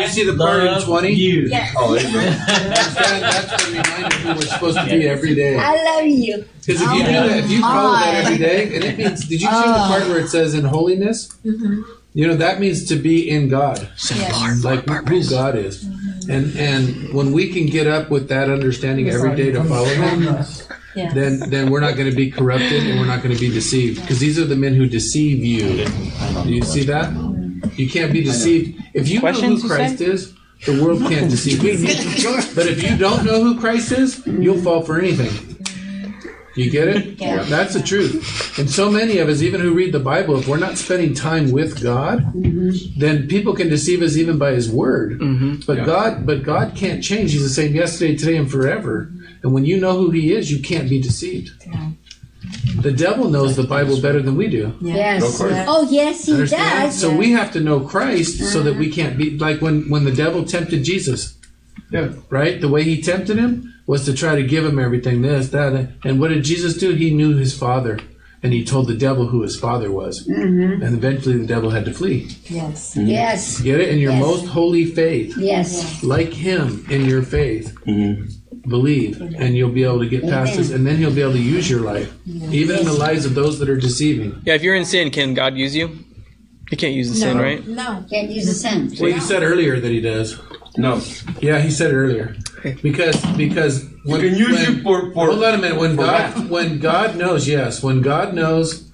You 0.00 0.08
see 0.08 0.24
the 0.24 0.36
part 0.36 0.64
in 0.64 0.82
20? 0.82 1.10
You. 1.12 1.46
Yes. 1.48 1.74
Oh, 1.78 1.94
there 1.94 2.04
you 2.06 2.12
go. 2.12 2.20
That's, 2.20 2.94
that's 2.94 3.64
the 3.64 3.70
reminder 3.72 4.16
who 4.16 4.28
we're 4.34 4.40
supposed 4.42 4.78
to 4.78 4.84
be 4.84 5.08
every 5.08 5.34
day. 5.34 5.56
I 5.58 5.74
love 5.82 6.06
you. 6.06 6.44
Because 6.66 6.80
if 6.82 6.88
you 6.92 7.04
do 7.04 7.12
that, 7.12 7.36
if 7.38 7.50
you 7.50 7.60
follow 7.60 7.92
that 7.92 8.24
every 8.24 8.38
day, 8.38 8.74
and 8.74 8.84
it 8.84 8.98
means, 8.98 9.20
did 9.28 9.40
you 9.42 9.48
see 9.48 9.68
the 9.68 9.84
part 9.88 10.02
where 10.08 10.18
it 10.20 10.28
says 10.28 10.54
in 10.54 10.64
holiness? 10.64 11.28
You 12.16 12.28
know 12.28 12.36
that 12.36 12.60
means 12.60 12.84
to 12.86 12.96
be 12.96 13.28
in 13.28 13.48
God, 13.48 13.88
Yes. 14.10 14.62
like 14.64 14.88
who 14.88 15.28
God 15.28 15.56
is, 15.56 15.82
and 16.28 16.56
and 16.56 17.12
when 17.12 17.32
we 17.32 17.52
can 17.52 17.66
get 17.66 17.86
up 17.88 18.08
with 18.08 18.28
that 18.28 18.48
understanding 18.48 19.10
every 19.10 19.34
day 19.34 19.50
to 19.50 19.64
follow 19.64 19.86
Him, 19.86 20.22
Yes. 20.22 20.68
then 20.94 21.40
then 21.50 21.70
we're 21.70 21.80
not 21.80 21.96
going 21.96 22.08
to 22.08 22.14
be 22.16 22.30
corrupted 22.30 22.86
and 22.86 23.00
we're 23.00 23.06
not 23.06 23.20
going 23.22 23.34
to 23.34 23.40
be 23.40 23.48
deceived 23.52 24.00
because 24.00 24.20
these 24.20 24.38
are 24.38 24.44
the 24.44 24.54
men 24.54 24.74
who 24.74 24.86
deceive 24.86 25.42
you. 25.44 25.86
Do 26.44 26.50
you 26.54 26.62
see 26.62 26.84
that? 26.84 27.12
You 27.76 27.90
can't 27.90 28.12
be 28.12 28.22
deceived 28.22 28.80
if 28.94 29.08
you 29.08 29.20
know 29.20 29.32
who 29.32 29.68
Christ 29.68 30.00
is. 30.00 30.34
The 30.66 30.82
world 30.82 31.00
can't 31.02 31.28
deceive 31.30 31.62
you. 31.64 31.72
But 32.54 32.66
if 32.68 32.82
you 32.82 32.96
don't 32.96 33.24
know 33.24 33.42
who 33.42 33.58
Christ 33.58 33.90
is, 33.92 34.24
you'll 34.26 34.62
fall 34.62 34.82
for 34.82 34.98
anything. 35.00 35.53
You 36.54 36.70
get 36.70 36.88
it? 36.88 37.14
Yeah. 37.24 37.42
That's 37.44 37.74
the 37.74 37.82
truth. 37.82 38.58
And 38.58 38.70
so 38.70 38.90
many 38.90 39.18
of 39.18 39.28
us, 39.28 39.40
even 39.40 39.60
who 39.60 39.72
read 39.72 39.92
the 39.92 40.00
Bible, 40.00 40.38
if 40.38 40.46
we're 40.46 40.58
not 40.58 40.76
spending 40.76 41.14
time 41.14 41.52
with 41.52 41.82
God, 41.82 42.18
mm-hmm. 42.34 42.98
then 42.98 43.28
people 43.28 43.54
can 43.54 43.70
deceive 43.70 44.02
us 44.02 44.16
even 44.16 44.36
by 44.36 44.52
His 44.52 44.70
Word. 44.70 45.20
Mm-hmm. 45.20 45.60
But 45.66 45.86
God, 45.86 46.26
but 46.26 46.42
God 46.42 46.74
can't 46.76 47.02
change. 47.02 47.32
He's 47.32 47.42
the 47.42 47.48
same 47.48 47.74
yesterday, 47.74 48.16
today, 48.16 48.36
and 48.36 48.50
forever. 48.50 49.10
And 49.42 49.54
when 49.54 49.64
you 49.64 49.80
know 49.80 49.96
who 49.96 50.10
He 50.10 50.32
is, 50.32 50.50
you 50.52 50.60
can't 50.62 50.88
be 50.88 51.00
deceived. 51.00 51.50
The 52.76 52.92
devil 52.92 53.30
knows 53.30 53.56
the 53.56 53.64
Bible 53.64 54.00
better 54.00 54.20
than 54.20 54.36
we 54.36 54.48
do. 54.48 54.76
Yes. 54.80 55.40
Of. 55.40 55.50
Oh 55.66 55.88
yes, 55.90 56.26
he 56.26 56.32
Understand? 56.32 56.90
does. 56.90 57.00
So 57.00 57.14
we 57.14 57.30
have 57.32 57.52
to 57.52 57.60
know 57.60 57.80
Christ 57.80 58.38
so 58.52 58.62
that 58.62 58.72
uh-huh. 58.72 58.80
we 58.80 58.90
can't 58.90 59.16
be 59.16 59.38
like 59.38 59.60
when 59.60 59.88
when 59.88 60.04
the 60.04 60.12
devil 60.12 60.44
tempted 60.44 60.84
Jesus. 60.84 61.38
Yeah. 61.90 62.12
Right? 62.28 62.60
The 62.60 62.68
way 62.68 62.82
he 62.82 63.00
tempted 63.00 63.38
him 63.38 63.73
was 63.86 64.04
to 64.06 64.14
try 64.14 64.34
to 64.34 64.42
give 64.42 64.64
him 64.64 64.78
everything 64.78 65.22
this, 65.22 65.48
that, 65.50 65.92
and 66.04 66.20
what 66.20 66.28
did 66.28 66.44
Jesus 66.44 66.76
do? 66.76 66.94
He 66.94 67.10
knew 67.10 67.36
his 67.36 67.56
father, 67.56 67.98
and 68.42 68.52
he 68.52 68.64
told 68.64 68.88
the 68.88 68.94
devil 68.96 69.26
who 69.26 69.42
his 69.42 69.58
father 69.58 69.90
was, 69.90 70.26
mm-hmm. 70.26 70.82
and 70.82 70.94
eventually 70.94 71.36
the 71.36 71.46
devil 71.46 71.70
had 71.70 71.84
to 71.84 71.92
flee. 71.92 72.28
Yes. 72.44 72.94
Mm-hmm. 72.94 73.08
Yes. 73.08 73.60
Get 73.60 73.80
it? 73.80 73.90
In 73.90 73.98
your 73.98 74.12
Yes. 74.12 74.22
most 74.22 74.46
holy 74.46 74.86
faith, 74.86 75.36
Yes. 75.36 76.02
like 76.02 76.32
him 76.32 76.86
in 76.90 77.04
your 77.04 77.22
faith, 77.22 77.74
mm-hmm. 77.86 78.68
believe, 78.68 79.20
and 79.20 79.54
you'll 79.56 79.70
be 79.70 79.84
able 79.84 80.00
to 80.00 80.08
get 80.08 80.22
past 80.22 80.56
this, 80.56 80.70
and 80.70 80.86
then 80.86 80.96
he'll 80.96 81.14
be 81.14 81.22
able 81.22 81.32
to 81.32 81.38
use 81.38 81.68
your 81.68 81.80
life, 81.80 82.12
even 82.50 82.78
in 82.78 82.84
the 82.86 82.92
lives 82.92 83.26
of 83.26 83.34
those 83.34 83.58
that 83.58 83.68
are 83.68 83.76
deceiving. 83.76 84.40
Yeah, 84.44 84.54
if 84.54 84.62
you're 84.62 84.76
in 84.76 84.84
sin, 84.84 85.10
can 85.10 85.34
God 85.34 85.56
use 85.56 85.76
you? 85.76 85.98
He 86.70 86.76
can't 86.76 86.94
use 86.94 87.10
the 87.10 87.16
sin, 87.16 87.36
right? 87.36 87.66
No. 87.68 88.04
Can't 88.08 88.30
use 88.30 88.46
the 88.46 88.54
sin. 88.54 88.90
Well, 88.98 89.10
you 89.10 89.20
said 89.20 89.42
earlier 89.42 89.78
that 89.78 89.90
he 89.90 90.00
does. 90.00 90.40
No. 90.78 91.00
Yeah, 91.40 91.60
he 91.60 91.70
said 91.70 91.90
it 91.90 91.94
earlier. 91.94 92.36
Because 92.72 93.20
because 93.36 93.84
when, 94.04 94.20
can 94.20 94.34
use 94.36 94.58
when- 94.66 94.76
you 94.76 94.82
for- 94.82 95.12
for- 95.12 95.26
hold 95.26 95.44
on 95.44 95.54
a 95.54 95.58
minute. 95.58 95.78
When 95.78 95.96
God 95.96 96.34
that. 96.34 96.48
when 96.48 96.78
God 96.80 97.16
knows, 97.16 97.46
yes, 97.46 97.82
when 97.82 98.00
God 98.00 98.34
knows 98.34 98.90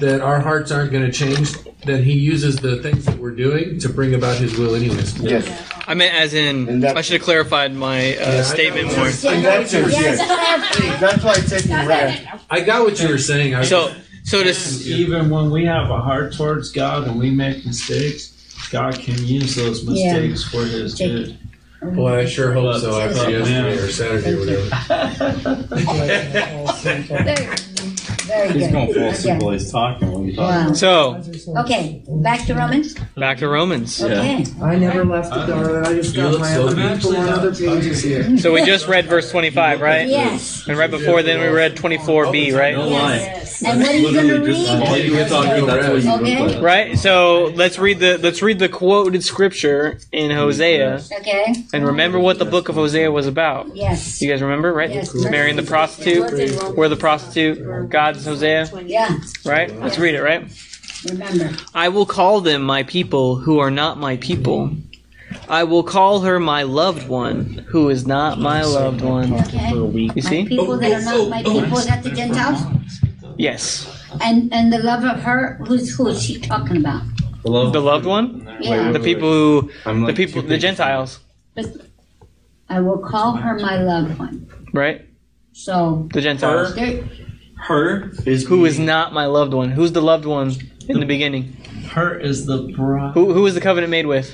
that 0.00 0.20
our 0.20 0.40
hearts 0.40 0.70
aren't 0.72 0.90
going 0.92 1.04
to 1.04 1.12
change, 1.12 1.52
then 1.84 2.02
He 2.02 2.12
uses 2.14 2.56
the 2.56 2.82
things 2.82 3.04
that 3.04 3.18
we're 3.18 3.34
doing 3.34 3.78
to 3.80 3.88
bring 3.88 4.14
about 4.14 4.36
His 4.38 4.56
will, 4.58 4.74
anyways. 4.74 5.18
Yes. 5.20 5.46
I 5.86 5.92
meant 5.94 6.14
as 6.14 6.32
in, 6.34 6.80
that- 6.80 6.96
I 6.96 7.02
should 7.02 7.14
have 7.14 7.22
clarified 7.22 7.74
my 7.74 8.16
uh, 8.16 8.38
I 8.38 8.42
statement 8.42 8.86
more. 8.96 9.06
In 9.08 9.42
that 9.42 9.68
sense, 9.68 9.92
yes. 9.92 10.18
Yes. 10.18 11.00
That's 11.00 11.22
why 11.22 11.32
I 11.32 11.34
said 11.40 11.64
you 11.66 11.88
right. 11.88 12.26
I 12.50 12.60
got 12.60 12.84
what 12.84 13.00
you 13.00 13.08
were 13.08 13.18
saying. 13.18 13.54
I, 13.54 13.64
So, 13.64 13.92
so 14.24 14.42
this, 14.42 14.86
Even 14.86 15.28
when 15.28 15.50
we 15.50 15.66
have 15.66 15.90
a 15.90 15.98
heart 16.00 16.32
towards 16.34 16.70
God 16.70 17.06
and 17.06 17.18
we 17.18 17.28
make 17.30 17.66
mistakes, 17.66 18.30
God 18.70 18.98
can 18.98 19.22
use 19.26 19.54
those 19.56 19.84
Yeah. 19.84 20.14
mistakes 20.18 20.44
for 20.44 20.64
His 20.64 20.94
Take- 20.94 21.10
good. 21.10 21.38
Boy, 21.92 22.18
I 22.20 22.24
sure 22.26 22.52
hope 22.52 22.80
so. 22.80 23.00
After 23.00 23.30
Yeah. 23.30 23.38
yesterday 23.38 23.78
or 23.78 23.90
Saturday 23.90 24.32
or 24.34 24.38
whatever. 24.40 24.68
Very, 27.24 27.56
very 28.26 28.48
He's 28.52 28.62
good. 28.64 28.72
going 28.72 28.86
to 28.88 28.94
fall 28.94 29.08
asleep 29.10 29.34
Okay. 29.36 29.44
while 29.44 29.52
he's 29.52 29.70
talking. 29.72 30.12
When 30.12 30.24
you 30.28 30.36
talk. 30.36 30.66
Wow. 30.68 30.72
so 30.72 31.22
Okay, 31.58 32.02
back 32.08 32.46
to 32.46 32.54
Romans. 32.54 32.94
back 33.16 33.38
to 33.38 33.48
Romans. 33.48 34.02
Okay. 34.02 34.44
I 34.62 34.76
never 34.76 35.04
left 35.04 35.30
the 35.30 35.46
door. 35.46 35.84
I 35.84 35.94
just 35.94 36.14
You 36.14 36.22
got 36.22 36.30
look 36.32 36.40
my 36.40 36.54
so 36.54 36.66
other 36.68 36.74
good. 36.74 36.96
people 37.00 37.16
on 37.16 37.28
other 37.28 37.54
pages 37.54 38.02
here. 38.02 38.36
So 38.44 38.52
we 38.52 38.64
just 38.64 38.88
read 38.88 39.06
verse 39.06 39.30
25, 39.30 39.80
right? 39.80 40.08
Yes. 40.08 40.66
And 40.68 40.76
right 40.78 40.90
before 40.90 41.22
then 41.22 41.40
we 41.40 41.46
read 41.48 41.76
24b, 41.76 42.50
No 42.52 42.58
right? 42.58 42.76
lie. 42.78 43.14
Yes. 43.16 43.62
And 43.62 43.80
what 43.80 43.88
are 43.90 43.94
you 43.96 44.12
going 44.12 44.26
to 44.26 44.32
Literally, 44.38 44.52
just 44.52 44.68
read? 44.72 44.80
while 44.82 44.98
you 44.98 45.14
were 45.16 45.24
talking, 45.28 45.66
that's 45.66 45.88
what 45.88 46.02
you 46.02 46.12
Okay. 46.14 46.40
looked 46.42 46.54
like. 46.56 46.62
Right. 46.62 46.98
So 46.98 47.52
let's 47.54 47.78
read 47.78 47.98
the 48.00 48.18
let's 48.18 48.42
read 48.42 48.58
the 48.58 48.68
quoted 48.68 49.22
scripture 49.24 49.98
in 50.12 50.30
Hosea, 50.30 51.00
Okay. 51.20 51.54
and 51.72 51.86
remember 51.86 52.18
what 52.18 52.38
the 52.38 52.44
book 52.44 52.68
of 52.68 52.74
Hosea 52.74 53.10
was 53.10 53.26
about. 53.26 53.74
Yes. 53.76 54.20
You 54.20 54.28
guys 54.30 54.42
remember, 54.42 54.72
right? 54.72 54.90
Yes. 54.92 55.14
Marrying 55.14 55.56
the 55.56 55.62
prostitute, 55.62 56.76
where 56.76 56.88
the 56.88 56.96
prostitute, 56.96 57.88
God's 58.14 58.26
Hosea, 58.26 58.70
Yeah. 58.86 59.18
right? 59.44 59.74
Let's 59.80 59.98
read 59.98 60.14
it, 60.14 60.22
right? 60.22 60.46
Remember. 61.10 61.50
I 61.74 61.88
will 61.88 62.06
call 62.06 62.40
them 62.40 62.62
my 62.62 62.82
people 62.84 63.36
who 63.36 63.58
are 63.58 63.70
not 63.70 63.98
my 63.98 64.16
people. 64.18 64.70
I 65.48 65.64
will 65.64 65.82
call 65.82 66.20
her 66.20 66.38
my 66.38 66.62
loved 66.62 67.08
one 67.08 67.64
who 67.68 67.88
is 67.90 68.06
not 68.06 68.38
my 68.38 68.62
loved 68.62 69.00
one. 69.02 69.34
Okay. 69.34 69.72
You 69.74 70.22
see? 70.22 70.22
My 70.22 70.30
see? 70.30 70.44
people 70.46 70.78
that 70.78 70.92
are 70.92 71.02
not 71.04 71.28
my 71.28 71.42
people, 71.42 71.78
is 71.78 71.86
that 71.86 72.02
the 72.04 72.10
Gentiles? 72.10 72.60
Yes. 73.36 73.90
And 74.22 74.52
and 74.54 74.72
the 74.72 74.78
love 74.78 75.02
of 75.04 75.20
her, 75.22 75.58
who's 75.66 75.94
who 75.96 76.06
is 76.06 76.22
she 76.22 76.38
talking 76.38 76.76
about? 76.76 77.02
The 77.42 77.50
love. 77.50 77.72
The 77.72 77.80
loved 77.82 78.06
one? 78.06 78.46
Yeah. 78.60 78.92
The 78.92 79.00
people 79.00 79.30
who 79.32 79.70
I'm 79.84 80.02
the 80.04 80.12
people 80.14 80.40
the. 80.42 80.56
Gentiles, 80.56 81.18
I 82.68 82.80
will 82.80 82.98
call 82.98 83.32
her 83.32 83.58
my 83.58 83.76
loved 83.82 84.18
one. 84.18 84.46
right? 84.72 85.04
So 85.52 86.08
The 86.14 86.20
Gentiles. 86.20 86.74
there, 86.76 87.02
Her 87.64 88.10
is 88.26 88.46
Who 88.46 88.64
is 88.66 88.78
not 88.78 89.12
my 89.12 89.26
loved 89.26 89.54
one? 89.54 89.70
Who's 89.70 89.92
the 89.92 90.02
loved 90.02 90.26
one 90.26 90.52
in 90.88 91.00
the 91.00 91.06
beginning? 91.06 91.52
Her 91.90 92.18
is 92.18 92.44
the 92.46 92.58
bride. 92.76 93.14
Who 93.14 93.32
who 93.32 93.46
is 93.46 93.54
the 93.54 93.60
covenant 93.60 93.90
made 93.90 94.06
with? 94.06 94.28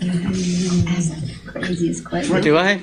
that's 0.00 1.10
craziest 1.46 2.04
question. 2.04 2.40
Do 2.42 2.56
I? 2.58 2.74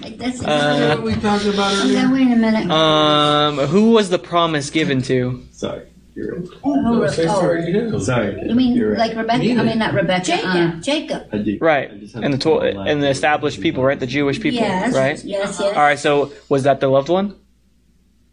Uh, 0.46 0.96
What 0.96 1.04
we 1.04 1.14
talked 1.16 1.46
about 1.46 1.74
earlier? 1.78 2.00
okay, 2.00 2.12
wait 2.14 2.32
a 2.32 2.36
minute. 2.36 2.72
Um, 2.72 3.58
who 3.68 3.92
was 3.92 4.10
the 4.10 4.18
promise 4.20 4.70
given 4.72 5.02
to? 5.04 5.44
Sorry. 5.52 5.88
You're 6.16 6.40
right. 6.40 6.50
Who- 6.64 7.08
Say 7.10 7.28
oh, 7.28 7.36
sorry, 7.40 7.72
you. 7.72 8.00
Sorry. 8.00 8.48
you 8.48 8.56
mean 8.56 8.76
You're 8.76 8.92
right. 8.92 9.10
like 9.10 9.18
Rebecca? 9.18 9.44
I 9.60 9.64
mean 9.64 9.78
not 9.80 9.94
Rebecca. 9.94 10.26
Jacob. 10.26 11.28
Uh, 11.32 11.38
Jacob. 11.38 11.62
Right, 11.62 11.90
I 12.16 12.20
and 12.26 12.34
the 12.34 12.38
to 12.40 12.60
to- 12.60 12.80
and 12.80 13.02
the 13.04 13.10
established 13.10 13.62
people, 13.62 13.84
right? 13.84 14.00
The 14.00 14.08
Jewish 14.08 14.40
people, 14.40 14.60
Yes. 14.60 14.94
right? 14.96 15.24
Yes. 15.24 15.60
Yes. 15.60 15.76
right. 15.76 16.00
So 16.00 16.32
was 16.50 16.64
that 16.64 16.80
the 16.80 16.88
loved 16.88 17.10
one? 17.10 17.36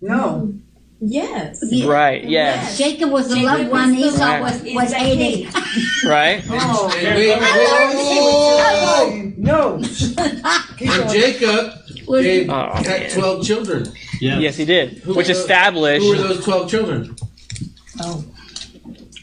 No. 0.01 0.55
Yes. 1.03 1.61
Yeah. 1.63 1.89
Right. 1.91 2.25
Yes. 2.25 2.77
Jacob 2.77 3.11
was 3.11 3.29
the 3.31 3.37
Jacob 3.37 3.49
loved 3.51 3.71
one. 3.71 3.95
Esau 3.95 4.23
Right. 4.23 4.43
was 4.43 4.63
Is 4.63 4.75
was 4.75 4.91
the 4.91 4.97
hating. 4.97 5.49
Right. 6.05 6.43
Oh, 6.51 6.93
And 6.99 7.17
wait, 7.17 7.39
wait, 7.41 9.39
no. 9.39 9.77
and 9.77 11.11
Jacob 11.11 11.73
gave 12.23 12.51
Oh, 12.51 12.73
had 12.75 13.11
twelve 13.11 13.45
children. 13.47 13.87
Yeah. 14.21 14.39
Yes, 14.41 14.57
he 14.57 14.65
did. 14.67 14.99
Who 14.99 15.15
Which 15.15 15.29
were 15.29 15.33
those- 15.35 15.43
established 15.43 16.05
Who 16.05 16.11
were 16.11 16.17
those 16.19 16.45
twelve 16.45 16.69
children? 16.71 17.17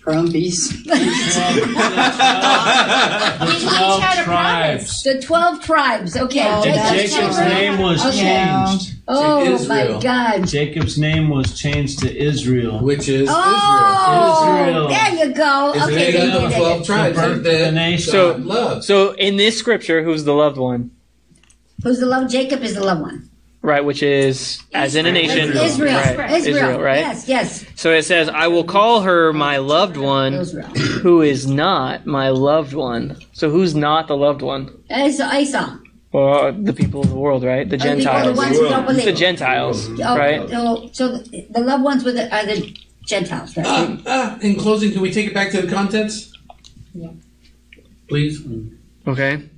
Brumbies. 0.08 0.72
Each 0.72 0.86
Twelve 3.68 4.02
tribes. 4.24 5.04
the 5.04 5.22
12 5.22 5.62
tribes. 5.62 6.16
Okay. 6.16 6.46
Oh, 6.48 6.64
And 6.64 6.76
that's 6.76 6.92
Jacob's 6.92 7.14
Jacob's 7.14 7.36
children. 7.36 7.50
name 7.58 7.78
was 7.80 8.06
Okay. 8.06 8.22
changed. 8.22 8.94
Oh, 9.10 9.44
my 9.46 9.52
Israel. 9.52 10.00
God. 10.00 10.48
Jacob's 10.48 10.98
name 10.98 11.28
was 11.28 11.58
changed 11.60 12.00
to 12.00 12.16
Israel. 12.18 12.80
which 12.80 13.10
is 13.10 13.28
Oh, 13.30 14.62
Israel. 14.64 14.88
there 14.88 15.28
you 15.28 15.34
go. 15.34 15.74
Israel. 15.76 15.84
Okay, 15.84 15.84
It's 15.84 15.88
they 15.88 15.96
made 15.98 16.16
up 16.16 16.40
did 16.40 16.44
of 16.46 16.52
it. 16.52 16.56
twelve 16.58 16.86
tribes 16.86 17.18
The 17.20 17.38
that 17.50 17.74
nation. 17.74 18.12
So- 18.12 18.32
God 18.34 18.46
loves. 18.46 18.88
So 18.88 19.12
in 19.12 19.36
this 19.36 19.58
scripture, 19.60 20.04
who's 20.04 20.24
the 20.24 20.34
loved 20.34 20.58
one? 20.58 20.92
Who's 21.84 22.00
the 22.00 22.06
love? 22.06 22.30
Jacob 22.30 22.64
is 22.64 22.76
the 22.76 22.84
loved 22.86 23.02
one. 23.02 23.30
Right, 23.68 23.84
which 23.84 24.02
is 24.02 24.64
as 24.73 24.95
in 24.95 25.06
a 25.07 25.11
nation. 25.11 25.49
Israel. 25.49 25.65
Israel. 25.65 26.18
Right. 26.18 26.31
Israel. 26.31 26.56
Israel, 26.56 26.81
right? 26.81 26.99
Yes, 27.02 27.27
yes. 27.27 27.65
So 27.76 27.91
it 27.91 28.03
says, 28.03 28.30
I 28.30 28.48
will 28.48 28.64
call 28.64 29.02
her 29.02 29.34
my 29.34 29.57
loved 29.57 29.98
one 29.98 30.35
Israel. 30.35 30.68
who 31.03 31.22
is 31.22 31.48
not 31.48 32.06
my 32.06 32.30
loved 32.30 32.72
one. 32.72 33.18
So 33.34 33.49
who's 33.49 33.76
not 33.76 34.07
the 34.07 34.15
loved 34.15 34.41
one? 34.41 34.72
Esau. 34.89 35.30
Esau. 35.35 35.80
Well, 36.14 36.53
the 36.53 36.72
people 36.72 37.02
of 37.02 37.10
the 37.10 37.18
world, 37.18 37.44
right? 37.44 37.68
The 37.68 37.76
Are 37.76 37.80
the 37.80 37.84
Gentiles. 37.84 38.27
the 38.38 38.41
ones 38.41 38.57
who 38.57 38.69
don't 38.69 38.89
It's 38.95 39.03
the. 39.03 39.11
Gentiles, 39.11 39.89
Oh, 40.02 40.18
right? 40.18 40.49
So, 40.49 40.89
so 40.94 41.18
the 41.18 41.48
the 41.49 41.60
loved 41.60 41.84
ones 41.84 42.06
were 42.06 42.14
the, 42.14 42.34
are 42.34 42.45
the 42.45 42.73
Gentiles, 43.06 43.57
right? 43.57 43.65
Ah, 43.68 43.98
ah, 44.07 44.39
in 44.39 44.56
closing, 44.56 44.94
can 44.94 45.02
we 45.02 45.11
take 45.11 45.27
it 45.27 45.34
back 45.34 45.52
to 45.52 45.61
the 45.61 45.69
contents? 45.69 46.31
Yeah. 46.94 47.10
Please. 48.07 48.41
Okay. 49.06 49.49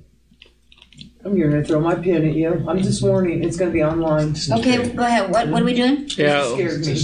I'm 1.22 1.38
going 1.38 1.50
to 1.50 1.62
throw 1.62 1.80
my 1.80 1.94
pen 1.96 2.26
at 2.26 2.34
you. 2.34 2.64
I'm 2.66 2.78
just 2.82 3.02
warning, 3.02 3.44
it's 3.44 3.58
going 3.58 3.70
to 3.70 3.74
be 3.74 3.84
online. 3.84 4.34
Okay, 4.52 4.88
go 4.92 5.02
ahead. 5.02 5.30
What, 5.30 5.48
what 5.48 5.60
are 5.60 5.64
we 5.66 5.74
doing? 5.74 6.08
Yeah. 6.16 6.50
Scared 6.54 6.80
me. 6.80 6.94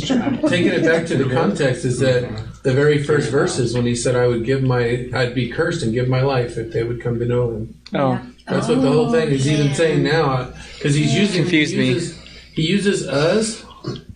Taking 0.49 0.73
it 0.73 0.83
back 0.85 1.07
to 1.09 1.17
the 1.23 1.29
context 1.33 1.85
is 1.85 1.99
that 2.01 2.63
the 2.63 2.73
very 2.73 3.03
first 3.03 3.31
verses 3.31 3.75
when 3.75 3.85
he 3.85 3.95
said, 3.95 4.17
"I 4.17 4.27
would 4.27 4.45
give 4.47 4.63
my, 4.63 5.11
I'd 5.15 5.35
be 5.35 5.51
cursed 5.51 5.83
and 5.83 5.93
give 5.93 6.09
my 6.09 6.23
life 6.23 6.57
if 6.57 6.73
they 6.73 6.83
would 6.83 7.03
come 7.03 7.19
to 7.19 7.27
know 7.27 7.51
him." 7.51 7.79
Oh, 7.95 8.21
That's 8.49 8.69
what 8.69 8.81
the 8.81 8.91
whole 8.91 9.13
thing 9.13 9.29
is 9.29 9.47
even 9.47 9.69
oh, 9.71 9.75
saying 9.75 10.03
now, 10.03 10.31
uh, 10.33 10.57
because 10.77 10.95
he's 10.95 11.15
using 11.15 11.43
Confused 11.43 11.73
he 11.75 11.79
me. 11.79 11.89
uses, 11.91 12.19
He 12.55 12.63
uses 12.63 13.07
us 13.07 13.63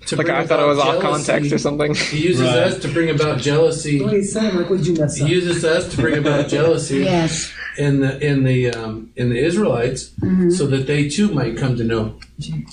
to 0.07 0.17
like 0.17 0.27
bring 0.27 0.39
I 0.39 0.47
thought 0.47 0.61
it 0.61 0.63
about 0.63 0.69
was 0.69 0.79
off 0.79 1.03
jealousy. 1.03 1.27
context 1.27 1.53
or 1.53 1.59
something. 1.59 1.95
He 1.95 2.27
uses 2.27 2.47
Right. 2.49 2.57
us 2.57 2.79
to 2.81 2.89
bring 2.89 3.11
about 3.11 3.39
jealousy. 3.39 4.01
What 4.03 4.15
he's 4.15 4.33
saying, 4.33 4.57
like, 4.57 4.71
would 4.71 4.87
you 4.87 4.95
mess 4.95 5.17
He 5.17 5.25
up? 5.25 5.31
uses 5.31 5.65
us 5.65 5.89
to 5.95 6.01
bring 6.01 6.17
about 6.19 6.49
jealousy 6.49 7.01
Yes. 7.01 7.53
In 7.87 8.01
the 8.01 8.13
in 8.31 8.45
the 8.45 8.59
um, 8.81 9.11
in 9.17 9.27
the 9.31 9.39
Israelites, 9.49 10.03
Mm-hmm. 10.21 10.51
so 10.51 10.67
that 10.73 10.87
they 10.87 11.09
too 11.09 11.29
might 11.39 11.57
come 11.57 11.75
to 11.77 11.85
know. 11.93 12.05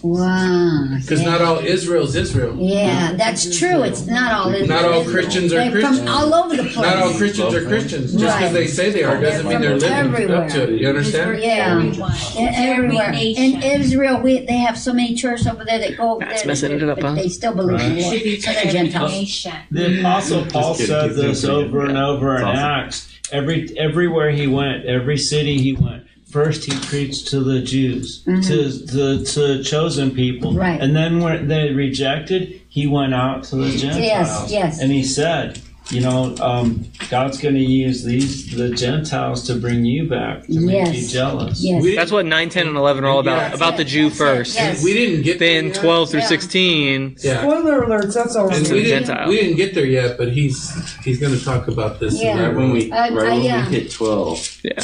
Wow. 0.04 0.88
Because 1.02 1.22
not 1.24 1.42
all 1.42 1.60
Israel's 1.60 2.16
Israel. 2.16 2.56
Yeah, 2.60 3.14
that's 3.14 3.58
true. 3.58 3.84
It's 3.84 4.06
not 4.06 4.32
all. 4.34 4.50
Not 4.66 4.86
all 4.86 5.04
Christians 5.06 5.52
are 5.54 5.58
They're 5.58 5.72
Christians. 5.72 6.00
from 6.00 6.08
all 6.08 6.34
over 6.34 6.56
the 6.56 6.64
place. 6.64 6.76
Not 6.78 6.98
all 7.04 7.14
Christians 7.14 7.54
are 7.54 7.66
Christians. 7.66 8.12
Just 8.14 8.24
Right. 8.26 8.40
because 8.40 8.54
they 8.54 8.68
say 8.68 8.90
they 8.92 9.04
are 9.04 9.20
doesn't 9.20 9.48
mean 9.48 9.62
they're 9.62 9.76
living 9.76 9.92
Everywhere. 9.92 10.44
up 10.44 10.50
to 10.52 10.64
it. 10.74 10.82
You 10.82 10.88
understand? 10.90 11.40
Yeah. 11.42 11.76
Everyone. 11.78 12.12
Yeah, 12.36 12.52
everywhere. 12.56 13.08
Every 13.08 13.32
In. 13.32 13.62
Israel, 13.64 14.22
we, 14.22 14.40
they 14.46 14.58
have 14.68 14.78
so 14.78 14.94
many 14.94 15.16
churches 15.16 15.48
over 15.48 15.64
there 15.66 15.80
that 15.80 15.98
go 15.98 16.12
over 16.16 16.20
That's 16.26 16.42
there, 16.44 16.48
messing 16.48 16.72
it 16.72 16.84
up, 16.84 17.00
but 17.00 17.06
huh? 17.10 17.16
they 17.16 17.30
still 17.30 17.54
believe 17.56 17.80
in 17.80 17.96
the 17.96 18.02
Should 18.04 18.24
be 18.24 18.40
So 18.40 18.52
to 18.52 18.58
they're 18.64 18.72
Gentiles. 18.72 19.12
nation. 19.12 19.54
The 19.72 20.00
Apostle 20.02 20.46
Paul 20.46 20.76
said 20.76 21.12
this 21.16 21.44
over 21.46 21.86
and 21.86 21.98
over 21.98 22.38
in 22.38 22.44
awesome. 22.44 22.58
Acts. 22.64 23.14
Every 23.32 23.78
everywhere 23.78 24.32
he 24.32 24.48
went, 24.48 24.86
every 24.86 25.18
city 25.18 25.60
he 25.60 25.74
went. 25.74 26.04
First, 26.30 26.66
he 26.66 26.78
preached 26.88 27.28
to 27.30 27.40
the 27.40 27.62
Jews, 27.62 28.22
to 28.26 28.32
the 28.70 29.24
to 29.34 29.64
chosen 29.64 30.12
people, 30.12 30.52
Mm-hmm. 30.52 30.60
Right. 30.60 30.82
And 30.82 30.96
then 30.96 31.20
when 31.22 31.48
they 31.48 31.72
rejected, 31.72 32.62
he 32.68 32.86
went 32.86 33.14
out 33.14 33.44
to 33.46 33.56
the 33.56 33.78
Gentiles. 33.78 34.52
yes. 34.52 34.80
And 34.82 34.92
he 34.92 35.04
said, 35.04 35.62
you 35.90 36.02
know, 36.02 36.36
um, 36.42 36.86
God's 37.10 37.40
going 37.40 37.56
to 37.56 37.62
use 37.62 38.04
these 38.04 38.56
the 38.56 38.70
Gentiles 38.72 39.46
to 39.48 39.56
bring 39.56 39.86
you 39.86 40.08
back 40.10 40.46
to 40.46 40.60
make 40.60 40.76
Yes. 40.76 40.96
you 40.96 41.08
jealous. 41.08 41.64
Yes. 41.64 41.82
We 41.84 41.96
That's 41.96 42.12
what 42.12 42.26
9, 42.26 42.50
10, 42.50 42.68
and 42.68 42.76
11 42.78 43.04
are 43.04 43.08
all 43.08 43.20
about. 43.20 43.50
Yeah. 43.50 43.56
About 43.56 43.78
the 43.78 43.86
Jew 43.86 44.10
first. 44.10 44.56
Yes. 44.56 44.84
We 44.84 44.94
didn't 44.94 45.24
get 45.24 45.40
there 45.40 45.62
Then 45.62 45.68
yet. 45.68 45.76
12 45.76 46.10
through 46.12 46.20
Yeah. 46.22 46.26
16. 46.28 47.16
Yeah. 47.24 47.42
Spoiler 47.42 47.82
alerts, 47.86 48.14
that's 48.14 48.36
all 48.36 48.50
And 48.54 48.68
we 48.68 48.84
didn't, 48.84 49.28
we 49.30 49.38
didn't 49.38 49.56
get 49.58 49.74
there 49.76 49.86
yet, 49.86 50.18
but 50.18 50.32
he's 50.34 50.70
he's 51.04 51.20
going 51.20 51.38
to 51.38 51.44
talk 51.44 51.68
about 51.68 52.00
this. 52.00 52.22
Yeah. 52.22 52.48
Right 52.48 52.56
when 52.56 52.72
we, 52.72 52.92
Uh, 52.92 52.96
right 52.96 53.12
uh, 53.12 53.36
when 53.36 53.42
yeah. 53.44 53.70
we 53.70 53.76
hit 53.76 53.92
twelve. 53.92 54.60
Yeah. 54.64 54.84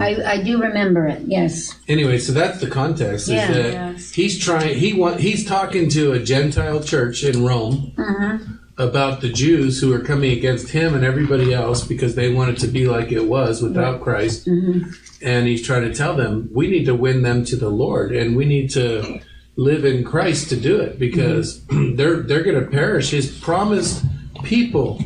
I, 0.00 0.16
I 0.24 0.42
do 0.42 0.60
remember 0.60 1.06
it. 1.06 1.22
Yes. 1.26 1.76
Anyway, 1.86 2.18
so 2.18 2.32
that's 2.32 2.58
the 2.60 2.66
context. 2.68 3.28
Is 3.28 3.34
Yeah. 3.34 3.52
that 3.52 3.72
Yes. 3.72 4.10
he's 4.10 4.36
trying. 4.38 4.76
He 4.76 4.92
want. 4.94 5.20
He's 5.20 5.44
talking 5.44 5.88
to 5.90 6.12
a 6.12 6.18
Gentile 6.18 6.82
church 6.82 7.22
in 7.24 7.44
Rome 7.44 7.92
Mm-hmm. 7.96 8.52
About 8.80 9.20
the 9.20 9.28
Jews 9.28 9.80
who 9.80 9.92
are 9.92 10.00
coming 10.00 10.32
against 10.32 10.70
him 10.70 10.94
and 10.94 11.04
everybody 11.04 11.52
else 11.52 11.84
because 11.86 12.14
they 12.14 12.32
wanted 12.32 12.56
to 12.58 12.66
be 12.66 12.88
like 12.88 13.12
it 13.12 13.26
was 13.26 13.62
without 13.62 14.00
Christ. 14.00 14.46
Mm-hmm. 14.46 14.90
And 15.22 15.46
he's 15.46 15.64
trying 15.66 15.82
to 15.82 15.94
tell 15.94 16.16
them 16.16 16.48
we 16.52 16.68
need 16.70 16.86
to 16.86 16.94
win 16.94 17.22
them 17.22 17.44
to 17.44 17.56
the 17.56 17.68
Lord, 17.68 18.14
and 18.14 18.36
we 18.36 18.46
need 18.46 18.70
to 18.70 19.20
live 19.56 19.84
in 19.84 20.02
Christ 20.04 20.48
to 20.48 20.56
do 20.56 20.80
it 20.80 20.98
because 20.98 21.60
Mm-hmm. 21.60 21.94
they're 21.98 22.20
they're 22.22 22.42
going 22.42 22.60
to 22.64 22.70
perish. 22.70 23.10
His 23.10 23.30
promised 23.38 24.04
people 24.44 24.98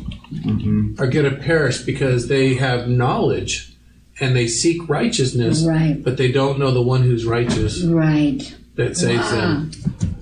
are 0.99 1.07
going 1.07 1.29
to 1.29 1.37
perish 1.39 1.81
because 1.81 2.27
they 2.27 2.55
have 2.55 2.87
knowledge 2.87 3.75
and 4.21 4.35
they 4.35 4.47
seek 4.47 4.87
righteousness, 4.87 5.63
Right. 5.65 6.01
but 6.01 6.15
they 6.17 6.31
don't 6.31 6.57
know 6.59 6.71
the 6.71 6.81
one 6.81 7.01
who's 7.03 7.25
righteous 7.25 7.83
Right. 7.83 8.55
That 8.75 8.97
saves 8.97 9.31
um, 9.31 9.37
Wow. 9.37 9.41
them. 9.41 9.71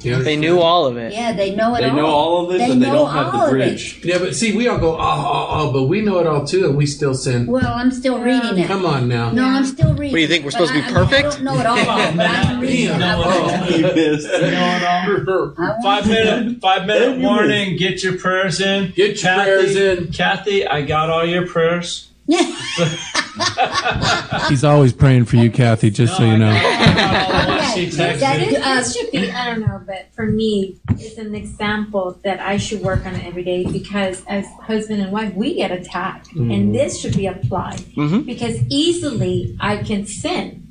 You 0.04 0.10
They 0.12 0.16
understand? 0.18 0.42
knew 0.42 0.60
all 0.60 0.86
of 0.86 0.98
it. 0.98 1.14
Yeah, 1.14 1.32
they 1.32 1.56
know 1.56 1.76
it 1.76 1.78
all. 1.78 1.82
They 1.82 1.90
all. 1.90 1.96
know 1.96 2.06
all 2.06 2.50
of 2.50 2.56
it, 2.56 2.58
They 2.58 2.68
but 2.68 2.74
they 2.74 2.86
know 2.88 2.94
don't 2.94 3.12
have 3.12 3.26
all 3.28 3.32
the 3.32 3.38
of 3.46 3.48
it. 3.48 3.52
bridge. 3.52 4.02
Yeah, 4.04 4.18
but 4.20 4.36
see, 4.36 4.54
we 4.56 4.68
all 4.68 4.78
go, 4.78 4.96
oh, 4.96 5.00
oh, 5.00 5.48
oh, 5.50 5.72
but 5.72 5.84
we 5.84 6.02
know 6.02 6.20
it 6.20 6.28
all 6.28 6.46
too, 6.46 6.66
and 6.66 6.76
we 6.76 6.86
still 6.86 7.14
sin. 7.14 7.48
Well, 7.48 7.66
I'm 7.74 7.90
still 7.90 8.20
reading 8.20 8.58
it. 8.58 8.68
Come 8.68 8.86
on 8.86 9.08
now. 9.08 9.32
No, 9.32 9.46
I'm 9.46 9.64
still 9.64 9.94
reading. 9.94 10.12
What 10.12 10.18
do 10.18 10.22
you 10.22 10.28
think, 10.28 10.44
we're 10.44 10.52
supposed 10.52 10.74
to 10.74 10.78
be 10.80 10.84
I- 10.84 10.88
I 10.88 10.90
I 10.90 10.94
perfect? 10.94 11.24
don't 11.36 11.44
know 11.46 11.58
it 11.58 11.66
all, 11.66 11.78
but 11.78 12.26
I'm 12.30 12.60
reading. 12.68 12.88
Damn. 13.00 13.02
I- 13.02 13.24
Oh. 13.26 13.70
You 13.70 13.82
missed. 13.84 14.28
You 14.28 14.52
know 14.52 15.16
what, 15.16 15.30
um, 15.30 15.56
I 15.58 15.62
want 15.70 15.84
Five 15.84 16.04
to- 16.04 16.10
minute, 16.10 16.62
five 16.62 16.86
minute 16.86 17.20
warning. 17.22 17.78
Get 17.78 18.04
your 18.04 18.18
prayers 18.18 18.60
in. 18.60 18.92
Get 18.92 19.24
your 19.24 19.32
Kathy, 19.34 19.44
prayers 19.52 19.76
in. 19.78 20.08
Kathy, 20.12 20.68
I 20.68 20.82
got 20.82 21.10
all 21.10 21.26
your 21.26 21.48
prayers. 21.48 22.10
He's 24.50 24.64
always 24.64 24.94
praying 24.94 25.26
for 25.26 25.36
you, 25.38 25.50
Kathy, 25.52 25.90
just 25.90 26.16
so 26.18 26.24
you 26.24 26.38
know. 26.38 26.50
I 26.50 26.94
got 26.96 27.32
all 27.32 27.42
the 27.42 27.48
ones 27.50 27.74
she 27.74 27.88
Okay, 27.88 28.14
texted. 28.14 28.20
that 28.20 28.40
is- 28.42 28.50
This, 28.54 28.64
this 28.64 28.96
should 28.96 29.12
be, 29.12 29.32
I 29.32 29.46
don't 29.48 29.62
know, 29.62 29.82
but 29.86 30.08
for 30.14 30.26
me, 30.28 30.78
it's 30.92 31.18
an 31.18 31.34
example 31.36 32.18
that 32.24 32.40
I 32.40 32.58
should 32.58 32.82
work 32.82 33.06
on 33.06 33.16
every 33.16 33.44
day 33.44 33.66
because 33.66 34.24
as 34.28 34.46
husband 34.62 35.02
and 35.02 35.12
wife, 35.12 35.34
we 35.36 35.56
get 35.56 35.72
attacked. 35.72 36.32
And 36.36 36.74
this 36.74 37.00
should 37.00 37.16
be 37.18 37.26
applied. 37.28 37.80
Mhm. 37.98 38.26
Because 38.26 38.58
easily 38.70 39.58
I 39.60 39.78
can 39.78 40.06
sin. 40.06 40.68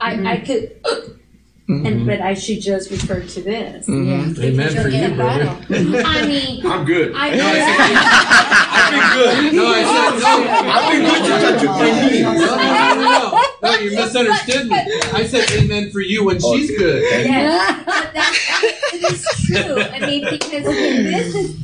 I, 0.00 0.32
I 0.34 0.36
could, 0.38 0.80
Mm-hmm. 1.68 1.86
and 1.86 2.06
but 2.06 2.20
I 2.20 2.34
should 2.34 2.60
just 2.60 2.90
refer 2.90 3.20
to 3.20 3.40
this. 3.40 3.86
Mm-hmm. 3.86 4.40
Yeah. 4.40 4.48
Amen 4.48 4.68
for 4.68 4.74
you'll 4.74 4.90
get 4.90 5.08
you, 5.08 5.14
a 5.14 5.16
brother. 5.16 5.48
I 6.04 6.26
mean, 6.26 6.66
I'm 6.66 6.84
good. 6.84 7.12
I 7.14 7.36
No, 7.36 7.44
I 7.44 7.50
know 8.92 9.12
said, 9.12 9.52
no, 9.52 9.66
I 9.66 9.82
said, 9.84 10.18
no. 10.20 10.32
I've 10.72 10.86
been 10.92 11.02
good 11.06 11.22
since 11.24 11.44
I 11.44 11.52
took 11.58 11.70
my 11.70 11.90
knee. 12.10 12.22
No, 12.22 12.32
no, 12.32 12.40
no, 12.40 12.94
no, 12.94 13.04
no. 13.30 13.42
No, 13.62 13.78
you 13.78 13.90
misunderstood 13.96 14.68
me. 14.68 14.76
I 15.12 15.24
said 15.24 15.50
amen 15.52 15.90
for 15.92 16.00
you 16.00 16.24
when 16.24 16.38
oh, 16.42 16.56
she's 16.56 16.76
good. 16.76 17.02
Yes, 17.02 17.82
but 17.86 18.12
that, 18.12 18.32
it 18.92 19.12
is 19.12 19.24
true. 19.46 19.80
I 19.80 20.00
mean, 20.04 20.24
because 20.28 20.64
this 20.64 21.34
is, 21.34 21.56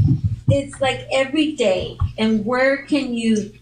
it's 0.48 0.80
like 0.80 1.08
every 1.12 1.52
day. 1.56 1.98
And 2.16 2.46
where 2.46 2.84
can 2.86 3.14
you, 3.14 3.34
it's 3.36 3.57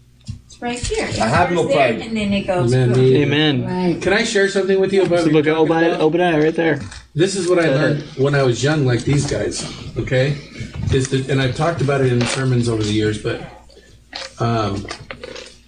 right 0.59 0.79
here. 0.79 1.05
I 1.05 1.27
have 1.27 1.51
no 1.51 1.63
starts 1.63 1.75
there, 1.75 1.93
pride. 1.93 2.07
And 2.07 2.17
then 2.17 2.33
it 2.33 2.47
goes. 2.47 2.73
Amen. 2.73 2.93
boom. 2.93 3.15
Amen. 3.15 3.65
Right. 3.65 4.01
Can 4.01 4.13
I 4.13 4.23
share 4.23 4.49
something 4.49 4.79
with 4.79 4.93
you 4.93 5.03
about 5.03 5.19
So 5.19 5.29
look 5.29 5.47
at 5.47 5.55
Obadiah, 5.55 5.99
Obadiah 5.99 6.41
right 6.41 6.55
there. 6.55 6.79
This 7.13 7.35
is 7.35 7.49
what 7.49 7.59
I 7.59 7.69
learned 7.69 8.03
when 8.17 8.35
I 8.35 8.43
was 8.43 8.63
young, 8.63 8.85
like 8.85 9.01
these 9.01 9.29
guys. 9.29 9.63
Okay, 9.97 10.37
is 10.93 11.09
that, 11.09 11.29
and 11.29 11.41
I've 11.41 11.55
talked 11.55 11.81
about 11.81 12.01
it 12.01 12.11
in 12.11 12.21
sermons 12.21 12.69
over 12.69 12.83
the 12.83 12.93
years, 12.93 13.21
but 13.21 13.41
um, 14.39 14.85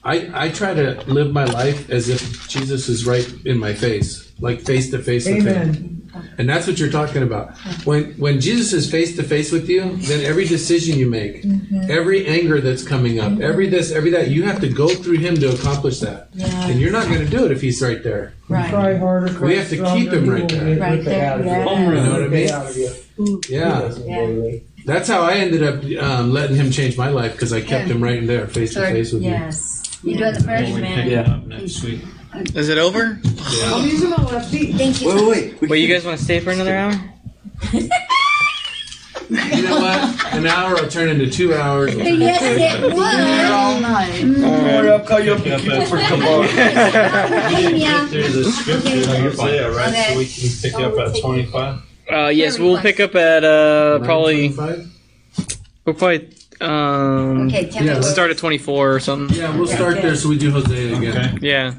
I 0.03 0.30
I 0.34 0.49
try 0.49 0.74
to 0.74 1.02
live 1.07 1.34
my 1.34 1.45
life 1.45 1.90
as 1.90 2.10
if 2.10 2.48
Jesus 2.48 2.90
is 2.90 3.06
right 3.06 3.28
in 3.45 3.57
my 3.57 3.74
face, 3.74 4.32
like 4.40 4.61
face 4.61 4.91
to 4.91 4.99
face 4.99 5.26
with 5.28 5.45
him. 5.45 5.70
Amen. 5.70 5.99
And 6.38 6.48
that's 6.49 6.68
what 6.68 6.80
you're 6.80 6.91
talking 6.91 7.23
about. 7.23 7.57
When 7.86 8.14
when 8.14 8.40
Jesus 8.41 8.73
is 8.73 8.90
face 8.90 9.15
to 9.18 9.23
face 9.23 9.52
with 9.52 9.69
you, 9.69 9.95
then 9.98 10.26
every 10.26 10.45
decision 10.45 10.98
you 10.98 11.10
make, 11.10 11.45
every 11.90 12.26
anger 12.27 12.61
that's 12.61 12.84
coming 12.84 13.19
up, 13.19 13.40
every 13.40 13.68
this, 13.68 13.91
every 13.91 14.10
that, 14.11 14.30
you 14.30 14.44
have 14.44 14.60
to 14.61 14.69
go 14.69 14.88
through 14.90 15.18
him 15.18 15.36
to 15.36 15.53
accomplish 15.53 15.99
that. 15.99 16.30
And 16.40 16.80
you're 16.80 16.91
not 16.91 17.07
going 17.07 17.19
to 17.19 17.30
do 17.30 17.45
it 17.45 17.52
if 17.52 17.61
he's 17.61 17.81
right 17.81 18.02
there. 18.03 18.34
Right. 18.48 18.69
Try 18.69 18.98
harder. 18.98 19.34
cry 19.34 19.48
We 19.48 19.56
have 19.57 19.69
to 19.69 19.77
keep 19.94 20.11
him 20.11 20.27
right 20.30 20.48
there. 20.49 20.80
Right 20.80 21.03
there, 21.03 21.31
out 21.34 21.40
of 21.41 21.45
you. 21.45 21.52
yeah. 21.52 21.80
You 21.80 21.95
know 21.95 22.11
what 22.14 22.23
I 22.23 22.27
mean? 22.27 22.49
out 22.49 22.65
of 22.69 22.77
you. 22.77 23.41
Yeah. 23.49 23.94
Yeah. 24.06 24.60
That's 24.86 25.07
how 25.07 25.22
I 25.22 25.34
ended 25.34 25.61
up 25.61 25.84
um, 26.03 26.31
letting 26.31 26.56
him 26.56 26.72
change 26.72 26.98
my 26.98 27.10
life 27.10 27.34
because 27.34 27.53
I 27.53 27.60
kept 27.61 27.88
Yeah. 27.88 27.94
him 27.95 28.03
right 28.03 28.18
in 28.18 28.26
there, 28.27 28.48
face 28.48 28.73
to 28.73 28.81
face 28.81 29.11
with 29.14 29.22
me. 29.22 29.27
Yes. 29.30 29.99
You 30.03 30.18
doing 30.18 30.34
the 30.34 30.41
first? 30.41 30.64
pick 30.65 30.76
Amen. 30.77 30.99
it 31.07 31.11
Yeah. 31.11 31.40
next 31.45 31.84
week. 31.84 32.02
Is 32.35 32.69
it 32.69 32.77
over? 32.77 33.19
I'm 33.23 33.88
using 33.88 34.10
my 34.11 34.18
left 34.23 34.51
feet. 34.51 34.76
Thank 34.76 35.01
you. 35.01 35.07
Wait, 35.10 35.15
wait, 35.27 35.61
wait. 35.61 35.69
Wait, 35.72 35.80
you 35.80 35.93
guys 35.93 36.06
want 36.06 36.18
to 36.19 36.23
stay 36.23 36.39
for 36.39 36.51
another 36.51 36.76
hour? 36.77 36.91
You 39.30 39.61
know 39.61 39.80
what? 39.80 40.34
An 40.34 40.47
hour 40.47 40.73
will 40.76 40.88
turn 40.89 41.10
into 41.10 41.30
two 41.30 41.53
hours. 41.53 41.93
Yes, 41.95 42.41
it 42.41 42.81
would. 42.81 42.93
night. 42.95 44.22
Don't 44.22 44.41
worry, 44.41 44.91
I'll 44.91 44.99
call 45.06 45.19
you 45.19 45.34
up 45.34 45.45
and 45.45 45.61
keep 45.61 45.72
it 45.72 45.88
for 45.88 45.99
tomorrow. 45.99 46.41
Yeah. 47.80 48.07
There's 48.10 48.35
a 48.35 48.51
scripture 48.51 48.88
in 48.89 49.03
Okay. 49.03 49.22
Hosea, 49.22 49.72
right? 49.72 49.89
Okay. 49.89 50.14
So 50.14 50.18
we 50.18 50.26
can 50.26 50.49
pick 50.61 50.73
up 50.76 50.97
at 51.15 51.22
25. 51.22 51.81
Uh, 52.11 52.27
yes, 52.30 52.57
we'll 52.57 52.80
pick 52.81 52.99
up 52.99 53.14
at 53.15 53.43
uh 53.43 53.99
probably 53.99 54.49
9:25? 54.49 54.88
we'll 55.85 55.95
probably 55.95 56.30
um 56.61 57.47
Okay, 57.47 57.69
tell 57.69 57.84
me 57.84 57.88
Yeah, 57.89 58.01
start 58.01 58.31
at 58.31 58.38
twenty 58.39 58.57
four 58.57 58.93
or 58.95 58.99
something. 58.99 59.38
Yeah, 59.38 59.56
we'll 59.56 59.68
start 59.68 60.01
there 60.01 60.15
so 60.15 60.27
we 60.30 60.38
do 60.39 60.49
Hosea 60.51 60.97
again. 60.97 61.35
Okay. 61.35 61.47
Yeah, 61.47 61.76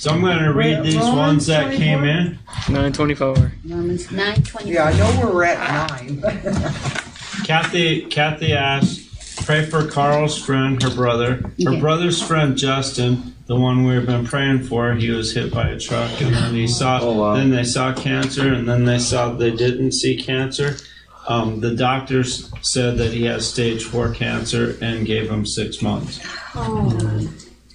So 0.00 0.10
I'm 0.10 0.22
going 0.22 0.38
to 0.38 0.52
read 0.54 0.82
these 0.82 0.96
ones 0.96 1.46
that 1.46 1.74
came 1.74 2.04
in. 2.04 2.38
nine 2.70 2.92
twenty 2.92 3.14
four. 3.14 3.52
Romans 3.66 4.10
nine 4.10 4.42
twenty. 4.42 4.70
Yeah, 4.72 4.84
I 4.84 4.96
know 4.96 5.30
we're 5.30 5.44
at 5.44 5.90
nine. 5.90 6.22
Kathy 7.44 8.06
Kathy 8.06 8.54
asked, 8.54 9.44
pray 9.44 9.66
for 9.66 9.86
Carl's 9.86 10.38
friend, 10.42 10.82
her 10.82 10.88
brother. 10.94 11.34
Her 11.62 11.70
Okay. 11.72 11.80
brother's 11.80 12.22
friend 12.22 12.56
Justin, 12.56 13.34
the 13.46 13.56
one 13.56 13.84
we've 13.84 14.06
been 14.06 14.24
praying 14.26 14.62
for, 14.64 14.94
he 14.94 15.10
was 15.10 15.34
hit 15.34 15.52
by 15.52 15.68
a 15.68 15.78
truck 15.78 16.18
and 16.22 16.34
then 16.34 16.54
he 16.54 16.66
saw 16.66 17.00
Oh, 17.02 17.12
wow. 17.12 17.34
then 17.34 17.50
they 17.50 17.64
saw 17.64 17.92
cancer 17.92 18.52
and 18.54 18.66
then 18.66 18.84
they 18.86 18.98
saw 18.98 19.32
they 19.34 19.50
didn't 19.50 19.92
see 19.92 20.16
cancer. 20.16 20.76
Um, 21.28 21.60
the 21.60 21.74
doctors 21.74 22.50
said 22.62 22.96
that 22.98 23.12
he 23.12 23.24
has 23.26 23.46
stage 23.46 23.84
four 23.84 24.14
cancer 24.14 24.76
and 24.80 25.04
gave 25.06 25.30
him 25.30 25.44
six 25.44 25.82
months. 25.82 26.20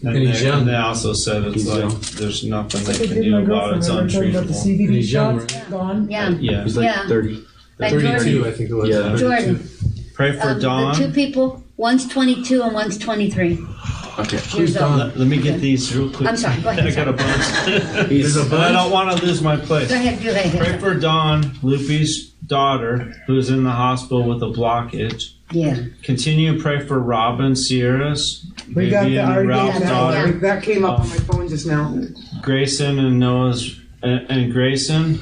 And, 0.02 0.10
And 0.18 0.28
he's 0.28 0.40
they, 0.42 0.48
young. 0.48 0.60
and 0.60 0.68
they 0.70 0.76
also 0.76 1.14
said 1.14 1.44
it's 1.46 1.56
He's 1.56 1.68
like 1.68 1.80
young. 1.80 2.00
there's 2.16 2.44
nothing 2.44 2.84
they 2.84 2.92
Like 2.94 3.02
I 3.02 3.06
can 3.08 3.16
did 3.16 3.24
do 3.24 3.32
my 3.32 3.42
about 3.42 3.74
it. 3.74 3.78
It's 3.78 3.88
girlfriend. 3.88 3.90
Remember 3.90 4.04
I 4.04 4.12
told 4.12 4.26
you 4.26 4.30
about 4.38 4.48
the 4.48 4.54
untreatable. 4.54 4.66
And 4.68 4.80
CBD 4.80 4.90
he's 4.96 5.14
young, 5.14 5.40
shots 5.40 5.54
right? 5.56 5.70
gone. 5.72 6.12
Yeah. 6.12 6.30
Yeah. 6.30 6.64
He's 6.64 6.78
like 6.78 6.86
Yeah. 6.86 7.08
30. 7.08 7.46
But 7.78 7.90
32, 7.92 8.46
I 8.48 8.52
think 8.52 8.70
it 8.70 8.74
was. 8.74 8.90
Yeah. 8.90 9.16
Jordan, 9.16 9.70
Pray 10.14 10.32
for 10.40 10.50
um, 10.50 10.60
the 10.60 10.94
two 10.96 11.12
people, 11.12 11.62
one's 11.76 12.08
twenty-two 12.08 12.62
and 12.64 12.74
one's 12.74 12.98
twenty-three 12.98 13.56
Okay. 14.20 14.40
years 14.58 14.78
old. 14.78 14.98
Let, 14.98 15.18
let 15.18 15.28
me 15.28 15.42
get 15.42 15.60
these 15.60 15.94
real 15.96 16.10
quick. 16.10 16.30
I'm 16.30 16.38
sorry, 16.38 16.62
go 16.62 16.70
ahead, 16.70 16.88
I 16.88 16.92
got 16.96 17.08
a 17.08 17.14
bunch. 17.14 18.10
He's- 18.10 18.36
But 18.50 18.60
I 18.62 18.72
don't 18.72 18.92
want 18.92 19.18
to 19.18 19.26
lose 19.26 19.42
my 19.42 19.58
place. 19.58 19.90
Go 19.90 19.96
ahead, 19.96 20.24
go 20.24 20.30
ahead. 20.32 20.60
Pray 20.60 20.78
for 20.80 20.94
Dawn, 20.94 21.52
Lupe's 21.62 22.26
daughter, 22.48 23.14
who's 23.28 23.50
in 23.50 23.64
the 23.64 23.72
hospital 23.72 24.24
with 24.24 24.42
a 24.44 24.48
blockage. 24.48 25.34
Yeah. 25.52 25.78
Continue 26.04 26.56
to 26.56 26.62
pray 26.62 26.80
for 26.86 27.00
Robin, 27.00 27.56
Sierra's, 27.56 28.46
We 28.76 28.90
got 28.90 29.04
the, 29.04 29.10
Vivian, 29.10 29.26
I 29.26 29.34
already 29.34 29.48
Ralph's 29.50 29.80
got 29.80 29.90
daughter, 29.90 30.32
that. 30.32 30.42
That 30.42 30.64
came 30.64 30.86
up 30.86 31.00
on 31.02 31.10
my 31.10 31.16
phone 31.18 31.48
just 31.50 31.68
now. 31.68 32.02
Grayson, 32.42 32.98
and 33.00 33.20
Noah's, 33.20 33.80
and, 34.02 34.26
and 34.30 34.52
Grayson. 34.54 35.20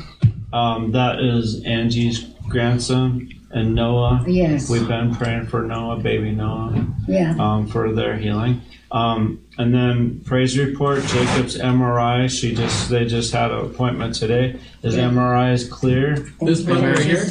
Um, 0.53 0.91
that 0.91 1.19
is 1.19 1.63
Angie's 1.65 2.25
grandson, 2.47 3.29
and 3.51 3.73
Noah. 3.75 4.23
Yes. 4.27 4.69
We've 4.69 4.87
been 4.87 5.15
praying 5.15 5.47
for 5.47 5.63
Noah, 5.63 5.97
baby 5.99 6.31
Noah. 6.31 6.85
Yeah. 7.07 7.35
um, 7.39 7.67
for 7.67 7.91
their 7.91 8.15
healing. 8.15 8.61
Um, 8.93 9.39
and 9.57 9.73
then 9.73 10.21
praise 10.23 10.55
report, 10.57 11.03
Jacob's 11.05 11.57
MRI. 11.57 12.29
She 12.29 12.53
just 12.53 12.89
they 12.89 13.05
just 13.05 13.33
had 13.33 13.49
an 13.51 13.65
appointment 13.65 14.13
today. 14.13 14.59
His 14.83 14.95
Yeah. 14.95 15.09
MRI 15.09 15.51
is 15.51 15.67
clear. 15.67 16.31
This 16.39 16.61
one 16.61 16.83
right 16.83 16.99
here? 16.99 17.27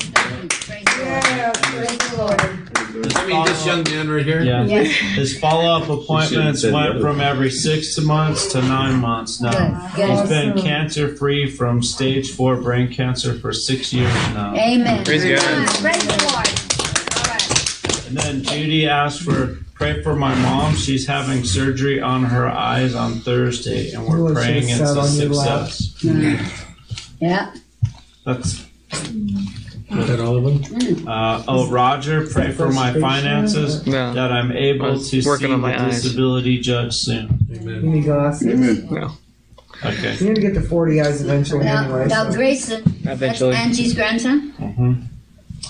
Praise 0.48 0.84
the 0.84 2.14
Lord. 2.18 2.58
I 3.16 3.26
mean, 3.26 3.44
this 3.46 3.64
young 3.64 3.84
man 3.84 4.10
right 4.10 4.24
here? 4.24 4.42
Yeah. 4.42 4.64
Yes. 4.64 4.88
His 5.16 5.38
follow 5.38 5.76
up 5.80 5.88
appointments 5.88 6.64
went 6.64 6.76
other 6.76 7.00
from 7.00 7.20
every 7.20 7.50
six 7.50 7.96
months 7.98 8.50
to 8.52 8.60
nine 8.62 8.96
months 8.96 9.40
now. 9.40 9.88
Good. 9.94 10.10
He's 10.10 10.20
Good. 10.22 10.28
been 10.28 10.62
cancer 10.62 11.16
free 11.16 11.48
from 11.48 11.82
stage 11.82 12.32
four 12.32 12.56
brain 12.56 12.92
cancer 12.92 13.38
for 13.38 13.52
six 13.52 13.92
years 13.92 14.12
now. 14.34 14.54
Amen. 14.56 15.04
Praise 15.04 15.24
God. 15.24 15.68
Praise 15.80 16.06
the 16.06 16.28
Lord. 16.32 16.48
All 17.16 17.32
right. 17.32 18.06
And 18.08 18.16
then 18.16 18.42
Judy 18.42 18.88
asked 18.88 19.22
for 19.22 19.58
pray 19.82 20.02
for 20.02 20.14
my 20.14 20.32
mom. 20.36 20.76
She's 20.76 21.06
having 21.06 21.42
surgery 21.44 22.00
on 22.00 22.22
her 22.24 22.46
eyes 22.48 22.94
on 22.94 23.14
Thursday, 23.14 23.90
and 23.90 24.06
we're 24.06 24.22
Well, 24.22 24.34
praying 24.34 24.68
it's 24.68 24.78
a 24.80 25.00
on 25.00 25.12
your 25.16 25.30
lap. 25.30 25.70
success. 25.70 26.74
Yeah. 27.20 27.52
That's 28.24 28.64
Was 29.90 30.06
that 30.08 30.20
all 30.20 30.36
of 30.36 30.44
them? 30.44 31.08
Uh, 31.08 31.42
oh, 31.48 31.68
Roger, 31.68 32.26
pray 32.28 32.52
for 32.52 32.70
my 32.70 32.92
finances 33.00 33.84
No. 33.86 34.14
that 34.14 34.30
I'm 34.32 34.52
able 34.52 34.94
to 34.98 35.22
see 35.22 35.28
on 35.46 35.60
my 35.60 35.72
the 35.72 35.82
eyes. 35.82 36.02
disability 36.02 36.60
judge 36.60 36.94
soon. 36.94 37.38
You 37.50 37.60
Amen. 37.60 37.92
need 37.92 38.04
glasses. 38.04 38.84
No. 38.90 39.12
Okay. 39.84 40.16
You 40.20 40.28
need 40.28 40.36
to 40.36 40.40
get 40.40 40.54
to 40.54 40.60
40 40.60 41.00
eyes 41.00 41.20
eventually 41.22 41.64
Now, 41.64 41.84
anyway. 41.84 42.06
now 42.06 42.30
so. 42.30 42.36
Grayson, 42.36 42.82
that's 43.02 43.16
Eventually. 43.16 43.54
Angie's 43.56 43.94
grandson. 43.94 44.52
Mhm. 44.60 45.02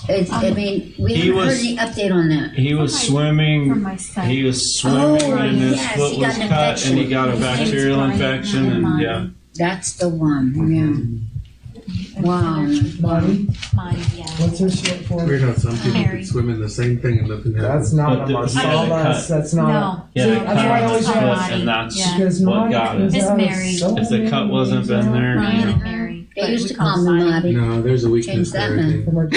It's, 0.09 0.31
I 0.31 0.49
um, 0.49 0.55
mean, 0.55 0.93
we 0.99 1.13
He 1.13 1.27
haven't 1.27 1.35
was- 1.35 1.47
heard 1.57 1.65
any 1.65 1.77
update 1.77 2.13
on 2.13 2.29
that. 2.29 2.53
He 2.53 2.73
was 2.73 2.97
For 2.99 3.05
swimming. 3.05 3.81
my 3.81 3.95
son. 3.95 4.29
He 4.29 4.43
was 4.43 4.75
swimming 4.79 5.21
Oh, 5.23 5.37
and 5.37 5.57
his 5.57 5.75
yes, 5.77 5.95
foot 5.95 6.11
he 6.13 6.21
was 6.21 6.37
an 6.37 6.49
cut 6.49 6.85
and 6.85 6.97
he 6.97 7.07
got 7.07 7.29
a 7.29 7.31
His 7.31 7.39
name's 7.41 7.59
bacterial 7.59 7.95
Brian 7.97 8.11
infection 8.11 8.65
and 8.71 8.85
Herman. 8.85 8.99
yeah. 8.99 9.27
That's 9.55 9.93
the 9.93 10.09
one. 10.09 10.53
Yeah. 10.71 12.21
Wow. 12.21 12.65
Marty, 13.01 13.47
Mine, 13.73 13.97
yeah. 14.15 14.25
what's 14.37 14.59
her 14.59 14.69
short 14.69 14.99
for? 15.05 15.25
Weird 15.25 15.41
how 15.41 15.53
some 15.53 15.75
people 15.77 15.91
Mary. 15.93 16.17
can 16.19 16.25
swim 16.25 16.49
in 16.49 16.61
the 16.61 16.69
same 16.69 16.99
thing 16.99 17.19
and 17.19 17.27
nothing 17.29 17.53
That's 17.53 17.65
happens. 17.91 17.93
not 17.93 18.09
But 18.19 18.23
a 18.23 18.27
the- 18.27 18.33
Marcellus. 18.33 19.27
That's 19.27 19.53
not. 19.53 19.67
No. 19.67 20.05
Yeah, 20.13 20.23
See, 20.23 20.29
the 20.29 20.35
that's 20.45 20.55
why 20.55 20.77
I 20.77 20.79
cut 20.79 20.89
always 20.89 21.07
was 21.07 21.15
ask. 21.15 21.49
cut 21.49 21.59
and 21.59 21.67
that's 21.67 21.97
Yeah. 21.99 22.17
Because 22.17 22.41
what 22.41 22.55
Marty 22.55 22.73
got 22.73 23.01
is 23.01 23.13
it. 23.13 23.17
It's 23.17 23.25
out 23.27 23.31
of 23.31 23.37
Mary. 23.45 23.73
so 23.73 23.97
If 23.97 24.09
the 24.09 24.29
cut 24.29 24.47
wasn't 24.49 24.87
been 24.87 25.11
there, 25.11 25.35
Brian 25.37 25.59
you 25.59 25.65
know. 25.65 25.71
and 25.73 25.83
Mary. 25.83 26.02
They 26.35 26.51
used 26.51 26.67
to 26.69 26.73
call 26.73 26.95
call 26.95 27.13
me 27.13 27.23
Marty. 27.29 27.51
No, 27.51 27.81
there's 27.81 28.03
a 28.05 28.09
weakness 28.09 28.51
that 28.53 28.69
there. 28.69 28.79
I 28.79 28.81
now. 28.81 28.89
think. 28.89 29.05
Well, 29.07 29.27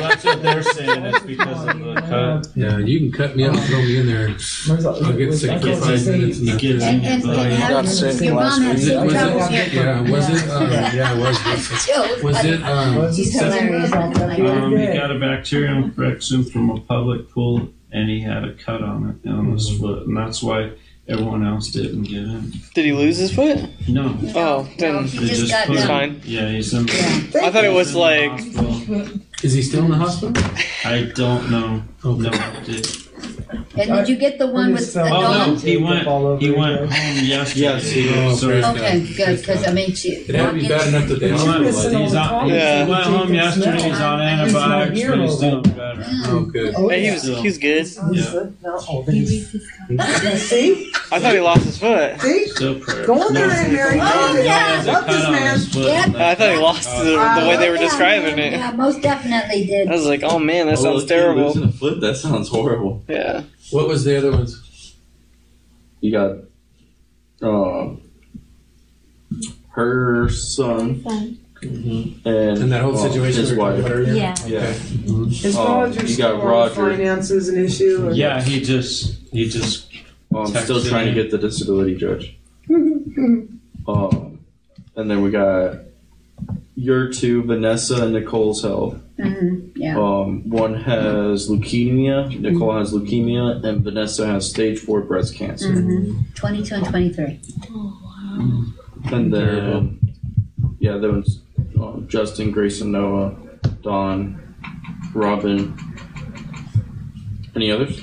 that's 0.00 0.24
what 0.24 0.42
they're 0.42 0.62
saying. 0.62 1.04
It's 1.04 1.24
because 1.24 1.68
of 1.68 1.78
the 1.78 1.94
cut. 2.00 2.48
Yeah, 2.56 2.78
you 2.78 2.98
can 2.98 3.12
cut 3.12 3.36
me 3.36 3.44
up, 3.44 3.56
throw 3.60 3.78
me 3.78 3.98
in 3.98 4.06
there. 4.06 4.28
I'll 4.28 5.12
get 5.16 5.28
was- 5.28 5.40
sick 5.40 5.60
for 5.62 5.76
five 5.76 6.06
minutes. 6.06 6.38
He 6.38 6.50
And 6.50 6.60
gives 6.60 6.80
that's 6.82 6.94
And, 6.94 7.04
it. 7.04 7.06
and, 7.06 7.22
and 7.22 7.28
Well, 7.30 7.56
how- 7.60 7.68
got 7.82 7.86
sick 7.86 8.20
your 8.24 8.34
last 8.34 8.58
mom 8.58 8.66
had 8.66 8.76
week. 8.76 8.76
Was 8.76 8.86
it, 8.88 8.90
some 8.94 9.04
was 9.06 9.12
trouble 9.14 9.40
it, 9.54 9.68
here. 9.68 9.84
yeah, 9.84 10.10
was 10.10 10.28
it, 10.42 10.50
um, 10.50 10.70
yeah, 10.72 11.14
it 11.14 11.18
was, 11.18 11.44
was 11.44 11.70
it, 11.70 11.86
Joe, 11.86 12.24
was 12.26 12.44
it, 12.44 12.62
um, 12.62 13.14
She's 13.14 13.32
hilarious. 13.40 13.90
something 13.90 14.22
about 14.22 14.36
that? 14.36 14.40
Um, 14.40 14.76
he 14.76 14.86
got 14.86 15.10
a 15.12 15.18
bacterial 15.20 15.76
infection 15.84 16.44
from 16.44 16.70
a 16.70 16.80
public 16.80 17.30
pool, 17.30 17.68
and 17.92 18.10
he 18.10 18.20
had 18.20 18.42
a 18.44 18.52
cut 18.54 18.82
on 18.82 19.20
it 19.24 19.28
on 19.28 19.52
his 19.52 19.70
foot, 19.78 20.06
and 20.08 20.16
that's 20.16 20.42
why 20.42 20.72
everyone 21.08 21.46
else 21.46 21.68
didn't 21.70 22.02
get 22.04 22.18
in. 22.22 22.52
Did 22.74 22.84
he 22.84 22.92
lose 22.92 23.16
his 23.18 23.32
foot? 23.34 23.58
No, 23.88 24.16
Oh, 24.34 24.68
then 24.78 25.04
he 25.04 25.18
they 25.18 25.26
just 25.28 25.40
just 25.42 25.52
got 25.52 25.66
put 25.66 25.76
he's 25.76 25.86
done. 25.86 25.88
fine. 25.88 26.20
yeah, 26.24 26.48
he's 26.50 26.72
in. 26.74 26.88
I 26.90 27.50
thought 27.50 27.64
it 27.64 27.72
was 27.72 27.88
he's 27.88 27.96
in 27.96 28.00
the 28.00 28.00
like 28.00 28.30
hospital. 28.30 29.20
is 29.42 29.52
he 29.52 29.62
still 29.62 29.84
in 29.84 29.90
the 29.90 29.96
hospital? 29.96 30.42
I 30.84 31.02
don't 31.14 31.50
know. 31.50 31.82
Okay. 32.04 32.22
No 32.22 32.30
update. 32.30 33.05
And 33.78 33.90
did 33.90 34.08
you 34.08 34.16
get 34.16 34.38
the 34.38 34.46
one 34.46 34.72
with 34.72 34.92
the 34.92 35.02
Oh, 35.02 35.06
Oh 35.06 35.08
no, 35.20 35.46
dogs? 35.50 35.62
he 35.62 35.76
went. 35.76 36.06
All 36.06 36.26
over 36.26 36.40
He 36.40 36.50
went 36.50 36.74
again. 36.84 36.88
home 36.90 37.24
yesterday. 37.26 37.60
Yes, 37.60 37.90
he 37.90 38.08
Oh, 38.14 38.34
so 38.34 38.46
praise 38.48 38.64
Okay, 38.64 39.00
good, 39.16 39.38
because 39.40 39.66
I 39.68 39.72
mean, 39.72 39.94
she. 39.94 40.08
It 40.12 40.34
had 40.34 40.46
to 40.48 40.52
be 40.54 40.66
bad 40.68 40.88
enough 40.88 41.08
that 41.08 41.20
they 41.20 41.30
He's 41.32 41.44
You're 41.44 41.54
on, 41.54 41.64
he's 41.64 42.14
on, 42.14 42.28
time. 42.28 42.46
he 42.48 42.54
Yeah. 42.56 42.86
went 42.88 43.04
home 43.04 43.34
yesterday. 43.34 43.82
He's 43.82 44.00
on 44.00 44.20
antibiotics, 44.22 45.00
but 45.06 45.18
he's 45.20 45.36
doing 45.36 45.62
better. 45.62 46.04
Oh, 46.08 46.24
oh 46.30 46.40
good. 46.40 46.74
Oh, 46.76 46.88
Hey, 46.88 47.00
he 47.00 47.06
yeah. 47.06 47.12
was 47.14 47.22
he 47.24 47.42
was 47.48 47.58
good. 47.58 47.86
Yeah. 48.12 48.44
Oh, 48.88 49.02
then 49.06 49.14
he's- 49.14 49.54
See? 50.48 50.90
I 51.12 51.20
thought 51.20 51.34
he 51.34 51.40
lost 51.40 51.64
his 51.64 51.78
foot. 51.78 52.20
See? 52.20 52.46
Still 52.48 52.80
prayer. 52.80 53.06
Go 53.06 53.28
in 53.28 53.34
there 53.34 53.50
and 53.50 53.72
Mary. 53.72 53.98
Oh, 54.00 54.32
Love 54.34 54.44
yeah. 54.44 54.76
this 54.78 54.86
Love 54.86 55.06
this 55.06 55.74
man. 55.76 55.84
Yep. 55.84 56.16
I 56.16 56.34
thought 56.34 56.50
he 56.50 56.56
lost 56.58 56.84
the, 56.98 57.04
the 57.12 57.46
way 57.48 57.56
they 57.56 57.70
were 57.70 57.76
oh, 57.76 57.80
describing 57.80 58.38
it. 58.38 58.52
Yeah, 58.52 58.72
most 58.72 59.00
definitely 59.02 59.66
did. 59.66 59.86
I 59.88 59.92
was 59.92 60.06
like, 60.06 60.22
oh 60.24 60.38
man, 60.40 60.66
that 60.66 60.78
Oh, 60.78 60.82
sounds 60.82 61.02
if 61.04 61.08
he 61.10 61.14
terrible. 61.14 61.44
Losing 61.46 61.64
a 61.64 61.72
foot, 61.72 62.00
that 62.00 62.16
sounds 62.16 62.48
horrible. 62.48 63.04
Yeah. 63.16 63.42
What 63.70 63.88
was 63.88 64.04
the 64.04 64.18
other 64.18 64.30
ones? 64.30 64.94
You 66.00 66.12
got 66.12 66.36
um, 67.42 68.02
her 69.70 70.28
son 70.28 71.02
and, 71.62 72.26
And 72.26 72.72
that 72.72 72.82
whole 72.82 72.96
um, 72.96 73.10
situation 73.10 73.40
his 73.40 73.52
we 73.52 73.56
were 73.58 73.64
talking 73.64 73.82
wife. 73.82 73.86
about 73.90 73.96
earlier? 73.96 74.14
Yeah. 74.14 74.34
Yeah. 74.46 74.68
Is 74.68 75.56
Um, 75.56 75.66
Roger 75.66 76.06
you 76.06 76.16
got 76.18 76.42
Roger. 76.44 76.74
finances 76.74 77.48
an 77.48 77.64
issue? 77.64 78.08
Or? 78.08 78.12
Yeah, 78.12 78.42
he 78.42 78.60
just 78.60 79.18
he 79.32 79.48
just 79.48 79.90
I'm 80.34 80.46
still 80.48 80.80
Texted 80.80 80.88
trying 80.90 81.06
to 81.06 81.14
get 81.14 81.30
the 81.30 81.38
disability 81.38 81.96
judge. 81.96 82.36
um, 83.88 84.40
and 84.96 85.10
then 85.10 85.22
we 85.22 85.30
got 85.30 85.78
your 86.74 87.08
two, 87.10 87.42
Vanessa 87.44 88.04
and 88.04 88.12
Nicole's 88.12 88.62
health. 88.62 88.96
Hmm 89.16 89.66
yeah. 89.76 89.98
Um, 89.98 90.48
one 90.48 90.74
has 90.74 91.48
leukemia, 91.48 92.38
Nicole 92.40 92.76
has 92.76 92.92
leukemia, 92.92 93.64
and 93.64 93.84
Vanessa 93.84 94.26
has 94.26 94.48
stage 94.48 94.78
four 94.78 95.00
breast 95.02 95.34
cancer. 95.34 95.72
hmm 95.72 96.22
22 96.34 96.74
and 96.74 96.86
23. 96.86 97.40
And 99.12 99.32
then, 99.32 100.14
yeah, 100.78 100.96
there 100.96 101.12
was 101.12 101.42
um, 101.80 102.06
Justin, 102.08 102.50
Grayson, 102.50 102.90
Noah, 102.90 103.36
Dawn, 103.82 104.54
Robin. 105.14 105.78
Any 107.54 107.70
others? 107.70 108.00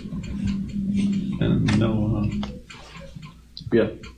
and 1.43 1.79
no. 1.79 2.17
Uh, 2.17 2.47
Yeah, 3.71 3.87
Nose 3.87 4.03
on. 4.03 4.12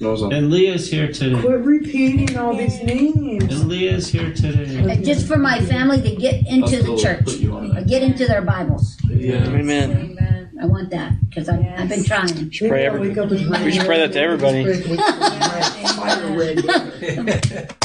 And 0.00 0.50
Leah's 0.50 0.90
here 0.90 1.12
today. 1.12 1.40
Quit 1.40 1.60
repeating 1.60 2.36
all 2.36 2.54
these 2.54 2.82
names. 2.82 3.44
And 3.44 3.68
Leah's 3.68 4.08
here 4.08 4.34
today. 4.34 4.76
And 4.76 5.04
just 5.04 5.26
for 5.26 5.38
my 5.38 5.60
family 5.60 6.02
to 6.02 6.16
get 6.16 6.46
into 6.46 6.82
the 6.82 6.96
church, 6.96 7.44
or 7.44 7.78
uh, 7.78 7.80
get 7.82 8.02
into 8.02 8.26
their 8.26 8.42
Bibles. 8.42 8.96
Yeah. 9.08 9.46
Amen. 9.48 10.18
I 10.60 10.66
want 10.66 10.90
that 10.90 11.12
because 11.28 11.48
I've 11.48 11.88
been 11.88 12.04
trying. 12.04 12.50
Should 12.50 12.70
pray 12.70 12.86
every- 12.86 13.08
Wake 13.08 13.18
up 13.18 13.28
with 13.28 13.46
we 13.64 13.72
should 13.72 13.86
pray 13.86 13.98
that 13.98 14.12
to 14.12 14.20
everybody. 14.20 14.64
Fire 15.94 16.38
red. 16.38 16.56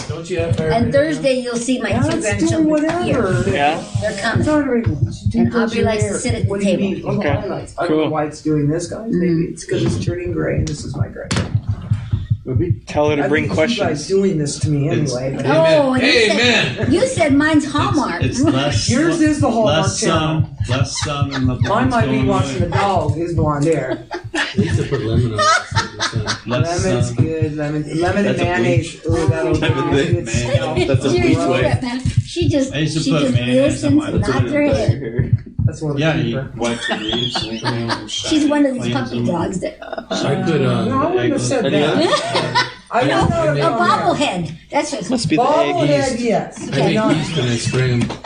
Don't 0.08 0.30
you 0.30 0.40
have 0.40 0.56
fire? 0.56 0.72
And 0.72 0.92
Thursday 0.92 1.40
you'll 1.40 1.58
see 1.58 1.82
my 1.82 1.92
two 1.92 2.22
That's 2.22 2.50
doing 2.50 2.68
grandchildren 2.68 3.04
here. 3.04 3.22
whatever. 3.22 3.52
Yeah. 3.52 3.84
They're 4.02 4.20
coming. 4.20 4.46
Sorry. 4.46 4.84
And 4.84 5.56
Aubrey 5.56 5.84
likes 5.84 6.04
to 6.04 6.14
sit 6.16 6.36
at 6.36 6.44
the 6.44 6.50
What 6.50 6.62
do 6.62 6.70
you 6.70 6.78
table. 6.78 7.10
mean? 7.12 7.20
Okay. 7.20 7.30
I 7.30 7.68
I 7.78 7.88
don't 7.88 7.98
know 7.98 8.10
why 8.10 8.26
it's 8.26 8.42
doing 8.42 8.68
this, 8.68 8.88
guys. 8.88 9.12
Maybe 9.12 9.32
mm-hmm. 9.32 9.54
it's 9.54 9.66
because 9.66 9.84
it's 9.84 10.06
turning 10.06 10.32
gray 10.32 10.58
and 10.58 10.68
this 10.68 10.86
is 10.86 10.96
my 10.96 11.08
gray. 11.08 11.28
Tell 12.86 13.10
her 13.10 13.16
to 13.18 13.26
I 13.26 13.28
bring 13.28 13.48
think 13.48 13.60
it's 13.60 13.78
you 13.78 13.84
guys 13.84 14.08
doing 14.08 14.38
this 14.38 14.60
to 14.60 14.70
me 14.70 14.90
anyway. 14.90 15.34
but- 15.36 15.46
Oh, 15.46 15.94
and 15.94 16.04
you 16.04 16.10
Amen. 16.10 16.76
said, 16.76 16.94
you 16.94 17.08
said 17.08 17.34
mine's 17.34 17.66
Hallmark. 17.66 18.24
It's 18.24 18.42
less. 18.42 18.90
Yours 18.92 19.22
is 19.22 19.40
the 19.42 19.50
Hallmark 19.52 19.78
less 19.84 20.04
um, 20.08 20.10
channel. 20.10 20.56
sun, 20.66 20.78
less 20.78 21.08
um, 21.08 21.32
sun, 21.32 21.34
and 21.34 21.50
the 21.50 21.56
Mine 21.70 21.90
might 21.90 22.06
be 22.10 22.24
watching 22.24 22.58
away. 22.58 22.60
the 22.60 22.70
dog, 22.70 23.16
his 23.16 23.34
blonde 23.36 23.66
hair. 23.66 24.08
Need 24.58 24.76
to 24.76 24.84
put 24.90 25.02
lemon 25.02 25.34
on 25.34 25.40
it. 25.40 26.48
Less 26.48 26.84
Lemon's 26.86 27.08
sun. 27.10 27.18
Um, 27.18 27.24
good. 27.26 27.56
Lemon, 27.56 28.00
lemon 28.02 28.26
and 28.26 28.40
That's 28.40 28.40
mayonnaise. 28.40 29.06
Ooh, 29.06 29.28
that'll 29.28 29.56
Type 29.56 29.76
of 29.76 29.90
thing. 29.94 30.14
good. 30.26 30.26
That's 30.88 31.06
a 31.06 31.10
Seriously, 31.10 31.46
bleach 31.46 31.64
way. 31.84 32.00
She 32.26 32.48
just, 32.50 32.74
I 32.74 32.80
used 32.80 32.98
to 32.98 33.04
she 33.04 33.12
put 33.12 33.22
just 33.22 33.34
mayonnaise 33.34 33.84
on 33.84 33.96
listens, 33.96 33.96
my- 33.96 34.12
That's 34.12 34.28
nods 34.30 34.52
her 34.52 34.62
head. 34.68 35.49
Here. 35.70 35.72
That's 35.72 35.82
one 35.82 35.92
of 35.92 35.98
the 35.98 36.02
Yeah, 36.02 36.16
you 36.16 36.24
cheaper. 36.24 36.54
wipe 36.58 36.80
the 36.88 36.98
leaves. 36.98 37.36
and 37.44 37.60
clean 37.62 38.08
She's 38.08 38.46
one 38.50 38.66
of 38.66 38.74
these 38.74 38.94
puppy 38.94 39.26
dogs 39.26 39.60
that, 39.62 39.78
I 40.12 40.44
put 40.44 40.62
No, 40.62 40.70
uh, 40.70 41.08
I 41.08 41.12
wouldn't 41.12 41.34
have 41.34 41.42
said 41.42 41.66
Any 41.66 41.78
that. 41.80 42.76
I 42.92 43.04
no, 43.04 43.28
don't 43.30 43.56
know. 43.58 43.76
a 43.76 43.80
bobblehead. 43.80 44.58
That's 44.72 44.92
what, 44.92 45.10
Must 45.12 45.30
be 45.30 45.36
the 45.36 45.42
egg 45.44 45.48
Bobblehead, 45.76 46.12
yeast. 46.12 46.20
yes. 46.20 46.68
I 46.74 46.76
make 46.76 46.96
No, 46.96 47.10
yeast 47.12 47.38
and 47.38 47.50
I 47.50 47.56
spray 47.58 47.88
them. 47.92 48.00
no, 48.00 48.08
keep 48.08 48.24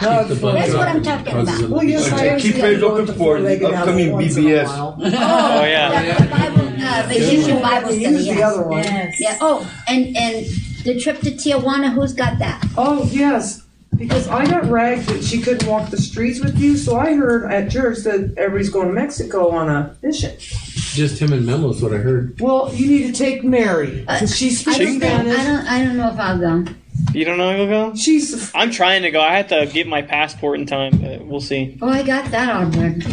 the 0.00 0.32
it's 0.32 0.40
bugs. 0.40 0.54
That's 0.58 0.72
what 0.72 0.88
out. 0.88 0.96
I'm 0.96 1.02
talking 1.02 1.32
Causes 1.34 1.48
about. 1.48 1.60
them 1.60 1.70
Well, 1.70 1.84
yes, 1.84 2.08
be- 2.08 2.16
I 2.16 2.24
am. 2.24 2.40
Keep 2.40 2.56
it 2.56 2.78
looking 2.80 3.14
for 3.14 3.40
the 3.40 3.66
upcoming 3.68 4.08
VBS. 4.12 4.68
oh, 4.70 4.96
yeah. 4.98 6.02
yeah, 6.02 6.18
the 6.24 6.30
Bible, 6.30 6.68
uh, 6.82 7.06
vacation 7.06 7.60
Bible 7.60 7.90
We 7.90 8.00
study, 8.00 8.14
use 8.14 8.26
the 8.28 8.34
yes. 8.34 8.52
other 8.52 8.66
one. 8.66 8.82
Yes. 8.84 9.20
Yeah, 9.20 9.38
oh, 9.42 9.70
and, 9.88 10.16
and 10.16 10.46
the 10.84 10.98
trip 10.98 11.20
to 11.20 11.30
Tijuana, 11.30 11.92
who's 11.92 12.14
got 12.14 12.38
that? 12.38 12.64
Oh, 12.78 13.06
yes. 13.12 13.62
Because 13.98 14.28
I 14.28 14.46
got 14.46 14.64
ragged 14.70 15.06
that 15.06 15.24
she 15.24 15.40
couldn't 15.42 15.68
walk 15.68 15.90
the 15.90 15.96
streets 16.00 16.40
with 16.40 16.56
you, 16.58 16.76
so 16.76 16.96
I 16.96 17.14
heard 17.14 17.50
at 17.50 17.70
church 17.70 17.98
that 18.04 18.34
everybody's 18.36 18.70
going 18.70 18.86
to 18.88 18.92
Mexico 18.94 19.50
on 19.50 19.68
a 19.68 19.96
mission. 20.02 20.36
Just 20.38 21.18
him 21.20 21.32
and 21.32 21.44
Memo 21.44 21.70
is 21.70 21.82
what 21.82 21.92
I 21.92 21.96
heard. 21.98 22.40
Well, 22.40 22.72
you 22.72 22.86
need 22.86 23.12
to 23.12 23.12
take 23.12 23.42
Mary. 23.44 24.04
Uh, 24.06 24.20
'cause 24.20 24.36
she 24.36 24.46
I 24.46 24.50
speaks 24.50 24.78
don't, 24.78 25.00
think- 25.00 25.04
I 25.04 25.44
don't, 25.44 25.66
I 25.66 25.84
don't 25.84 25.96
know 25.96 26.10
if 26.10 26.18
I'll 26.18 26.38
go. 26.38 26.64
You 27.12 27.24
don't 27.24 27.38
know 27.38 27.50
if 27.52 27.56
you'll 27.58 27.66
go? 27.68 27.94
She's 27.94 28.50
I'm 28.54 28.70
trying 28.70 29.02
to 29.02 29.10
go. 29.10 29.20
I 29.20 29.36
have 29.36 29.48
to 29.48 29.66
get 29.72 29.86
my 29.86 30.02
passport 30.02 30.58
in 30.58 30.66
time, 30.66 30.98
but 30.98 31.24
we'll 31.24 31.40
see. 31.40 31.78
Oh, 31.80 31.88
I 31.88 32.02
got 32.02 32.30
that 32.32 32.48
on 32.50 32.70
there. 32.72 32.96
Oh, 33.04 33.08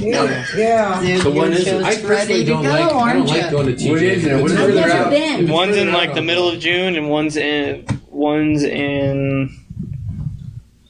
yeah, 0.58 1.02
yeah. 1.02 1.20
So 1.22 1.32
when 1.32 1.54
is 1.54 1.68
it? 1.68 1.84
I 1.84 1.96
personally 2.02 2.44
don't 2.46 2.64
like. 2.64 2.84
I 2.94 3.14
don't 3.14 3.28
like 3.28 3.52
going 3.52 3.76
to 3.78 3.90
What 3.90 4.02
is 4.02 4.24
TJ. 4.24 4.28
it? 4.38 4.42
What 4.42 4.52
is 4.52 4.58
it? 4.58 4.60
I've 4.60 4.66
further 4.68 4.74
never 4.82 4.92
out. 4.92 5.10
been. 5.12 5.40
It's 5.44 5.50
One's 5.52 5.78
in 5.78 5.92
like 5.94 6.14
the 6.16 6.22
middle 6.24 6.50
of 6.50 6.60
June, 6.60 6.96
and 6.96 7.10
one's 7.10 7.38
in 7.38 7.86
one's 8.10 8.64
in 8.64 9.56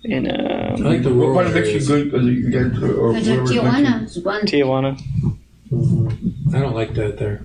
in 0.06 0.28
I 0.30 0.32
uh, 0.74 0.78
like 0.78 1.02
the 1.04 1.10
What 1.10 1.16
rural 1.16 1.34
part 1.36 1.48
of 1.48 1.56
areas. 1.56 1.90
Mexico 1.90 2.10
good? 2.18 2.26
You 2.26 2.50
guys, 2.50 2.66
or 2.84 3.14
Because 3.14 3.28
whatever 3.30 3.46
country? 3.46 3.58
Tijuana 3.58 4.04
is 4.06 4.18
one. 4.24 4.42
Tijuana. 4.46 4.92
I 6.56 6.60
don't 6.60 6.76
like 6.76 6.94
that 6.94 7.18
there. 7.18 7.42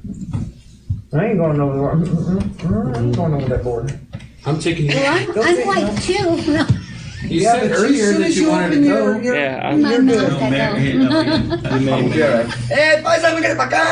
I 1.12 1.14
ain't 1.26 1.38
going 1.38 1.60
over 1.60 1.74
there. 1.74 1.96
Mm-mm, 2.06 2.96
I 2.96 2.98
ain't 3.00 3.16
going 3.16 3.34
over 3.34 3.48
that 3.48 3.64
border. 3.64 3.98
I'm 4.46 4.58
taking 4.60 4.86
you. 4.90 4.94
Well, 4.94 5.42
I'm, 5.42 5.58
I'm 5.58 5.66
white 5.66 6.02
too. 6.02 6.74
No, 7.22 7.28
You 7.28 7.40
Yeah, 7.42 7.52
said 7.52 7.60
but 7.68 7.72
as 7.72 7.78
earlier 7.82 8.06
soon 8.12 8.20
that 8.22 8.28
as 8.28 8.36
you 8.38 8.48
wanted 8.48 8.70
open 8.70 8.80
to 8.82 8.88
your- 8.88 9.12
go. 9.14 9.20
your- 9.20 9.34
Yeah, 9.36 9.60
I- 9.62 9.76
my 9.76 9.90
You're 9.92 10.02
mouth 10.02 10.16
good. 10.16 10.30
No, 10.32 10.38
that 10.40 10.50
Mary, 10.50 10.92
go. 10.92 10.98
no, 10.98 11.04
you- 11.20 11.92
I'm 11.92 12.08
there. 12.10 12.46
Eh, 12.72 12.96
paisa, 13.02 13.28
véngase 13.36 13.56
para 13.60 13.68
acá. 13.68 13.82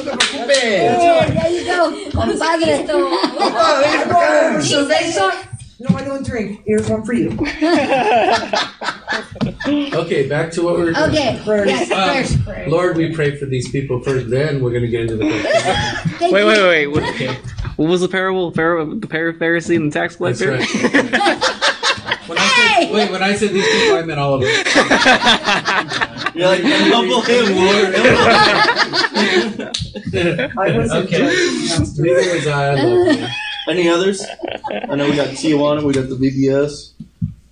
No 0.00 0.16
te 0.16 0.22
preocupes. 0.30 0.46
There 0.46 1.50
you 1.50 1.62
go, 1.66 1.90
compadre. 2.14 2.86
Opa, 2.86 3.82
véngase 3.82 4.06
para 4.06 4.54
acá. 4.54 4.62
Cerveza? 4.62 5.26
No, 5.80 5.96
I 5.96 6.04
don't 6.04 6.24
drink. 6.24 6.60
Here's 6.66 6.88
one 6.88 7.04
for 7.04 7.12
you. 7.14 7.30
Okay, 9.66 10.28
back 10.28 10.50
to 10.52 10.62
what 10.62 10.76
we 10.76 10.84
were 10.84 10.92
doing. 10.92 11.10
Okay, 11.10 11.42
yes, 11.44 11.90
Um, 11.92 12.42
first. 12.44 12.68
Lord, 12.68 12.96
we 12.96 13.14
pray 13.14 13.36
for 13.36 13.46
these 13.46 13.68
people 13.70 14.00
first. 14.02 14.28
Then 14.30 14.60
we're 14.62 14.70
going 14.70 14.82
to 14.82 14.88
get 14.88 15.02
into 15.02 15.16
the. 15.16 15.28
question. 15.28 15.50
Thank 16.18 16.32
Wait, 16.32 16.40
you. 16.40 16.46
wait, 16.46 16.62
wait, 16.62 16.86
wait. 16.86 17.28
What, 17.28 17.36
what 17.76 17.88
was 17.88 18.00
the 18.00 18.08
parable? 18.08 18.50
Pharaoh, 18.52 18.94
the 18.94 19.06
Pharaoh, 19.06 19.32
Pharisee 19.32 19.76
and 19.76 19.92
the 19.92 19.98
tax 19.98 20.16
That's 20.16 20.38
collector. 20.42 20.56
When 22.26 22.38
I 22.38 22.46
said, 22.78 22.92
wait, 22.92 23.10
when 23.10 23.22
I 23.24 23.34
said 23.34 23.50
these 23.50 23.66
people, 23.66 23.96
I 23.96 24.02
meant 24.02 24.20
all 24.20 24.34
of 24.34 24.40
them. 24.42 24.50
You're 26.34 26.46
like, 26.46 26.62
humble 26.62 27.22
him, 27.22 27.56
Lord. 27.56 27.94
I 30.58 30.76
wasn't 30.76 31.06
Okay. 31.06 31.18
judging, 31.18 31.68
Pastor. 31.68 32.02
Neither 32.02 32.34
was 32.36 32.46
I. 32.46 32.70
I 32.70 32.74
love 32.74 33.18
you. 33.20 33.26
Any 33.68 33.88
others? 33.88 34.24
I 34.70 34.94
know 34.94 35.08
we 35.08 35.16
got 35.16 35.28
Tijuana, 35.28 35.82
we 35.82 35.92
got 35.92 36.08
the 36.08 36.16
VBS, 36.16 36.92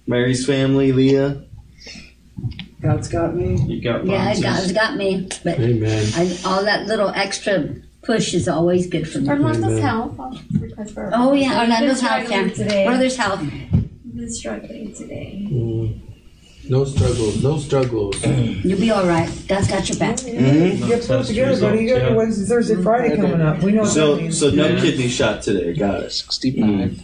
Mary's 0.07 0.47
family, 0.47 0.93
Leah. 0.93 1.45
God's 2.81 3.09
got 3.09 3.35
me. 3.35 3.61
You 3.63 3.83
got 3.83 4.05
me. 4.05 4.13
Yeah, 4.13 4.27
boxes. 4.27 4.43
God's 4.43 4.73
got 4.73 4.97
me, 4.97 5.29
but 5.43 5.59
Amen. 5.59 6.13
I, 6.15 6.39
all 6.45 6.65
that 6.65 6.87
little 6.87 7.11
extra 7.11 7.75
push 8.03 8.35
is 8.35 8.49
always 8.49 8.87
good 8.87 9.09
for 9.09 9.21
me. 9.21 9.29
Orlando's 9.29 9.81
health. 9.81 10.19
I'll 10.19 10.41
request 10.53 10.95
for 10.95 11.11
Oh 11.13 11.33
yeah, 11.33 11.61
Orlando's 11.61 12.01
health, 12.01 12.25
struggling 12.27 12.49
yeah. 12.49 12.55
today. 12.55 12.85
Brother's 12.87 13.17
health. 13.17 13.41
He's 13.41 14.13
been 14.15 14.33
struggling 14.33 14.95
today. 14.95 15.49
Mm. 15.51 16.08
No 16.69 16.85
struggles. 16.85 17.43
No 17.43 17.59
struggles. 17.59 18.23
You'll 18.25 18.79
be 18.79 18.91
all 18.91 19.07
right. 19.07 19.31
God's 19.49 19.69
got 19.69 19.89
your 19.89 19.99
back. 19.99 20.17
Mhm. 20.19 20.87
Get 20.87 21.01
put 21.01 21.07
test 21.07 21.29
together, 21.29 21.61
buddy. 21.61 21.83
You 21.83 21.89
got 21.89 21.95
results, 21.97 22.17
Wednesday, 22.17 22.45
Thursday, 22.47 22.75
Friday 22.83 23.17
coming 23.17 23.41
up. 23.41 23.63
We 23.63 23.73
know 23.73 23.81
what 23.83 23.87
that 23.89 23.95
So, 23.95 24.17
means. 24.17 24.39
so 24.39 24.51
no 24.51 24.67
Yeah. 24.69 24.81
kidney 24.81 25.09
shot 25.09 25.43
today. 25.43 25.73
Got 25.75 26.03
it. 26.05 26.13
65. 26.13 27.01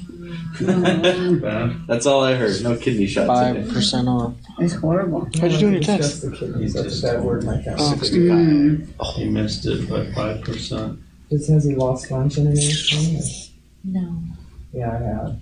Bad. 1.41 1.73
That's 1.89 2.07
all 2.07 2.23
I 2.23 2.35
heard. 2.35 2.63
No 2.63 2.77
kidney 2.77 3.07
shot 3.07 3.23
today. 3.55 3.63
5% 3.63 4.09
off. 4.09 4.35
It's 4.61 4.75
horrible. 4.75 5.29
How'd 5.41 5.53
you 5.53 5.59
do 5.59 5.67
on 5.67 5.73
your 5.73 5.81
Discuss 5.81 5.99
test? 5.99 6.23
the 6.23 6.31
kidneys. 6.31 6.75
That's 6.75 6.99
a 7.03 7.03
bad 7.03 7.25
word 7.25 7.41
in 7.43 7.47
my 7.47 7.63
family. 7.63 7.83
65. 7.85 8.39
Mm. 8.39 8.87
You 9.19 9.31
missed 9.31 9.67
it 9.67 9.89
by 9.89 10.07
five 10.15 10.43
percent. 10.43 10.99
It 11.31 11.43
says 11.43 11.65
he 11.65 11.75
lost 11.75 12.07
function 12.09 12.47
and 12.47 12.59
everything. 12.59 13.23
No. 13.85 14.15
Yeah, 14.73 14.91
I 14.91 15.03
have. 15.03 15.37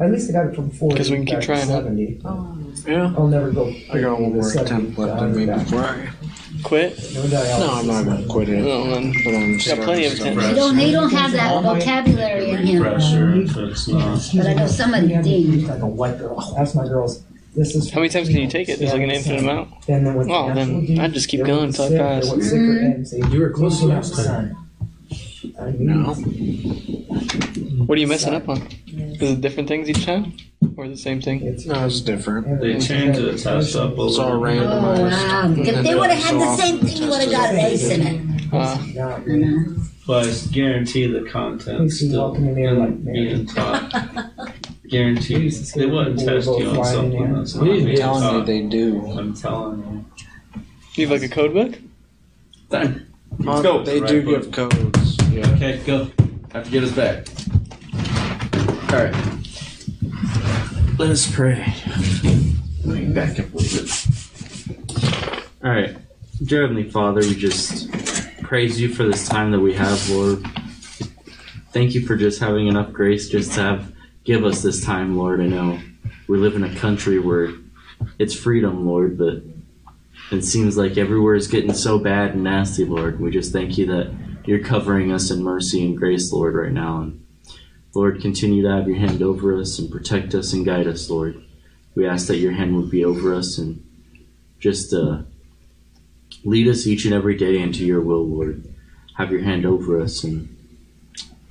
At 0.00 0.10
least 0.10 0.30
I 0.30 0.32
got 0.32 0.46
it 0.46 0.54
from 0.56 0.70
40 0.70 0.96
'Cause 0.96 1.10
we 1.10 1.16
can 1.18 1.26
keep 1.26 1.34
back 1.36 1.40
to 1.42 1.46
trying, 1.46 1.68
huh? 1.68 1.82
70. 1.82 2.20
Yeah. 2.86 3.14
I'll 3.16 3.26
never 3.28 3.50
go. 3.50 3.72
I 3.92 4.00
got 4.00 4.20
one 4.20 4.32
more 4.34 4.48
attempt 4.50 4.98
left 4.98 5.18
to 5.20 5.24
in 5.26 5.36
me 5.36 5.46
before 5.46 5.80
I. 5.80 6.08
Quit? 6.64 6.98
No. 7.14 7.26
No, 7.26 7.72
I'm 7.74 7.86
not 7.86 8.04
going 8.04 8.22
to 8.22 8.28
quit 8.28 8.48
it. 8.48 8.56
No, 8.62 8.90
then 8.90 9.12
But 9.24 9.34
I'm 9.34 9.58
got 9.58 9.84
plenty 9.84 10.06
of 10.06 10.12
starting 10.12 10.38
attempts. 10.38 10.48
He 10.48 10.54
don't, 10.54 10.78
he 10.78 10.90
don't 10.92 11.10
have 11.10 11.32
that 11.32 11.62
vocabulary 11.62 12.50
in 12.50 12.66
him. 12.66 12.82
Pressure 12.82 13.34
if 13.34 13.56
it's 13.56 13.88
not. 13.88 14.20
But 14.34 14.46
I 14.46 14.54
know 14.54 14.66
somebody 14.66 15.14
He's 15.14 15.24
did. 15.62 15.68
like 15.68 15.82
a 15.82 15.86
white 15.86 16.18
girl. 16.18 16.54
Ask 16.58 16.74
my 16.74 16.84
girls. 16.88 17.22
This 17.54 17.74
is 17.74 17.90
How 17.90 18.00
many 18.00 18.08
times 18.08 18.28
can 18.28 18.38
you 18.38 18.48
take 18.48 18.68
it? 18.68 18.78
There's 18.78 18.92
like 18.92 19.02
an 19.02 19.10
infinite 19.10 19.40
amount. 19.40 19.70
And 19.88 20.06
then 20.06 20.14
with 20.14 20.28
Oh, 20.30 20.48
the 20.48 20.54
then 20.54 21.00
I'd 21.00 21.12
just 21.12 21.28
keep 21.28 21.40
going 21.44 21.58
went 21.60 21.78
until 21.78 21.94
I 21.94 21.98
pass. 21.98 22.24
they 22.24 22.30
went 22.30 22.44
sicker 22.44 22.62
Mhm. 22.62 22.94
and 22.94 23.08
say, 23.08 23.20
You 23.30 23.40
were 23.40 23.50
close 23.50 23.80
"Move 23.80 23.90
last 23.90 24.18
out, 24.18 24.26
time. 24.26 24.56
Son." 25.58 25.76
No. 25.78 26.14
What 27.86 27.96
are 27.98 28.00
you 28.00 28.06
messing 28.06 28.34
up 28.34 28.48
on? 28.48 28.66
Is 28.86 29.22
it 29.32 29.40
different 29.40 29.68
things 29.68 29.88
each 29.88 30.04
time? 30.04 30.32
Or 30.76 30.88
the 30.88 30.96
same 30.96 31.20
thing? 31.20 31.42
It's 31.42 31.66
No, 31.66 31.86
it's 31.86 32.00
different. 32.00 32.60
They 32.60 32.78
changed 32.78 33.20
the 33.20 33.32
test 33.36 33.74
up 33.76 33.98
a 33.98 34.06
It's 34.06 34.18
all 34.18 34.38
little. 34.38 34.38
Oh, 34.38 34.40
randomized. 34.40 35.10
wow. 35.10 35.54
If 35.56 35.82
they 35.84 35.94
would 35.94 36.10
have 36.10 36.22
had 36.24 36.34
the 36.40 36.56
same 36.56 36.78
thing, 36.80 36.96
you 37.02 37.08
would 37.08 37.20
have 37.22 37.30
got 37.30 37.54
an 37.54 37.60
ace 37.60 37.88
in 37.90 38.00
it. 38.06 38.20
Uh, 38.52 38.78
You 39.26 39.36
know? 39.36 39.64
But 40.06 40.26
I 40.26 40.32
guarantee 40.52 41.06
the 41.06 41.22
content's 41.28 41.98
Please 41.98 42.02
be 42.02 42.08
still 42.08 42.22
welcome 42.22 42.48
in 42.48 42.54
there 42.54 42.72
like 42.74 43.04
that. 43.04 43.12
being 43.12 43.46
taught. 43.46 44.52
Guaranteed. 44.88 45.52
They 45.52 45.86
wouldn't 45.86 46.18
test 46.18 46.46
you 46.58 46.66
on 46.70 46.84
something 46.84 47.32
that's 47.34 47.54
not 47.54 47.64
We 47.64 47.80
didn't 47.80 47.96
telling 47.96 48.22
you 48.22 48.30
taught. 48.38 48.46
they 48.46 48.60
do. 48.62 49.06
I'm 49.18 49.34
telling 49.34 49.78
you. 49.82 50.62
you 50.94 51.06
have 51.08 51.20
like 51.20 51.30
a 51.30 51.34
code 51.34 51.52
book? 51.52 51.78
Time. 52.70 53.06
Let's 53.38 53.62
go. 53.62 53.82
They 53.84 54.00
do 54.00 54.22
give 54.22 54.50
codes. 54.50 55.07
Okay, 55.44 55.80
go. 55.86 56.10
Have 56.52 56.64
to 56.64 56.70
get 56.70 56.82
us 56.82 56.92
back. 56.92 57.28
All 58.92 58.98
right. 58.98 59.14
Let 60.98 61.10
us 61.10 61.30
pray. 61.30 61.74
Let 62.84 62.98
me 62.98 63.12
back 63.12 63.38
up 63.38 63.52
a 63.54 63.56
little 63.56 63.84
bit. 63.84 64.06
All 65.62 65.70
right. 65.70 65.96
Dear 66.44 66.62
Heavenly 66.62 66.90
Father, 66.90 67.20
we 67.20 67.36
just 67.36 67.92
praise 68.42 68.80
you 68.80 68.92
for 68.92 69.04
this 69.04 69.28
time 69.28 69.52
that 69.52 69.60
we 69.60 69.74
have, 69.74 70.10
Lord. 70.10 70.44
Thank 71.72 71.94
you 71.94 72.04
for 72.04 72.16
just 72.16 72.40
having 72.40 72.66
enough 72.66 72.92
grace 72.92 73.28
just 73.28 73.52
to 73.52 73.60
have 73.60 73.92
give 74.24 74.44
us 74.44 74.62
this 74.62 74.84
time, 74.84 75.16
Lord. 75.16 75.40
I 75.40 75.46
know 75.46 75.78
we 76.26 76.38
live 76.38 76.56
in 76.56 76.64
a 76.64 76.74
country 76.76 77.20
where 77.20 77.52
it's 78.18 78.34
freedom, 78.34 78.86
Lord, 78.86 79.16
but 79.16 79.42
it 80.32 80.42
seems 80.42 80.76
like 80.76 80.98
everywhere 80.98 81.34
is 81.34 81.46
getting 81.46 81.74
so 81.74 81.98
bad 81.98 82.32
and 82.32 82.42
nasty, 82.42 82.84
Lord. 82.84 83.20
We 83.20 83.30
just 83.30 83.52
thank 83.52 83.78
you 83.78 83.86
that 83.86 84.27
you're 84.48 84.64
covering 84.64 85.12
us 85.12 85.30
in 85.30 85.42
mercy 85.42 85.84
and 85.84 85.94
grace, 85.94 86.32
Lord, 86.32 86.54
right 86.54 86.72
now. 86.72 87.02
And 87.02 87.26
Lord, 87.94 88.22
continue 88.22 88.62
to 88.62 88.70
have 88.70 88.88
your 88.88 88.96
hand 88.96 89.20
over 89.20 89.54
us 89.54 89.78
and 89.78 89.90
protect 89.90 90.34
us 90.34 90.54
and 90.54 90.64
guide 90.64 90.86
us, 90.86 91.10
Lord. 91.10 91.44
We 91.94 92.06
ask 92.06 92.28
that 92.28 92.38
your 92.38 92.52
hand 92.52 92.74
would 92.74 92.90
be 92.90 93.04
over 93.04 93.34
us 93.34 93.58
and 93.58 93.84
just 94.58 94.94
uh, 94.94 95.18
lead 96.44 96.66
us 96.66 96.86
each 96.86 97.04
and 97.04 97.12
every 97.12 97.36
day 97.36 97.58
into 97.58 97.84
your 97.84 98.00
will, 98.00 98.26
Lord. 98.26 98.64
Have 99.18 99.30
your 99.30 99.42
hand 99.42 99.66
over 99.66 100.00
us 100.00 100.24
and 100.24 100.56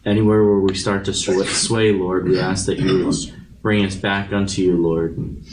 anywhere 0.04 0.44
where 0.44 0.60
we 0.60 0.74
start 0.74 1.06
to 1.06 1.14
sway, 1.14 1.92
Lord, 1.92 2.28
we 2.28 2.40
ask 2.40 2.66
that 2.66 2.80
you 2.80 3.06
would 3.06 3.16
bring 3.62 3.86
us 3.86 3.96
back 3.96 4.34
unto 4.34 4.64
you, 4.64 4.76
Lord. 4.76 5.16
And 5.18 5.46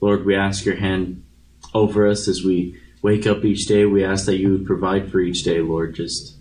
Lord, 0.00 0.24
we 0.24 0.34
ask 0.34 0.64
your 0.64 0.76
hand 0.76 1.22
over 1.74 2.08
us 2.08 2.28
as 2.28 2.42
we 2.42 2.80
wake 3.02 3.26
up 3.26 3.44
each 3.44 3.66
day. 3.66 3.84
We 3.84 4.02
ask 4.02 4.24
that 4.24 4.38
you 4.38 4.52
would 4.52 4.64
provide 4.64 5.12
for 5.12 5.20
each 5.20 5.42
day, 5.42 5.60
Lord. 5.60 5.94
Just 5.94 6.36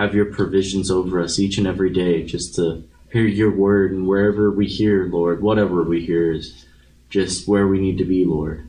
have 0.00 0.14
your 0.14 0.24
provisions 0.24 0.90
over 0.90 1.20
us 1.20 1.38
each 1.38 1.58
and 1.58 1.66
every 1.66 1.90
day, 1.90 2.22
just 2.22 2.54
to 2.54 2.82
hear 3.12 3.26
your 3.26 3.50
word 3.50 3.92
and 3.92 4.06
wherever 4.06 4.50
we 4.50 4.66
hear, 4.66 5.04
Lord, 5.04 5.42
whatever 5.42 5.82
we 5.82 6.06
hear 6.06 6.32
is 6.32 6.64
just 7.10 7.46
where 7.46 7.66
we 7.66 7.78
need 7.78 7.98
to 7.98 8.04
be, 8.06 8.24
Lord. 8.24 8.66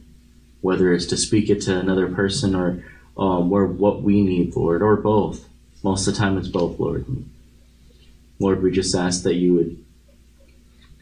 Whether 0.60 0.94
it's 0.94 1.06
to 1.06 1.16
speak 1.16 1.50
it 1.50 1.62
to 1.62 1.80
another 1.80 2.08
person 2.10 2.54
or 2.54 2.84
um, 3.18 3.50
where 3.50 3.66
what 3.66 4.02
we 4.02 4.22
need, 4.22 4.56
Lord, 4.58 4.82
or 4.82 4.98
both. 4.98 5.48
Most 5.84 6.06
of 6.06 6.14
the 6.14 6.20
time, 6.20 6.38
it's 6.38 6.50
both, 6.50 6.78
Lord. 6.78 7.06
Lord, 8.38 8.62
we 8.62 8.70
just 8.70 8.94
ask 8.94 9.24
that 9.24 9.36
you 9.36 9.54
would 9.54 9.86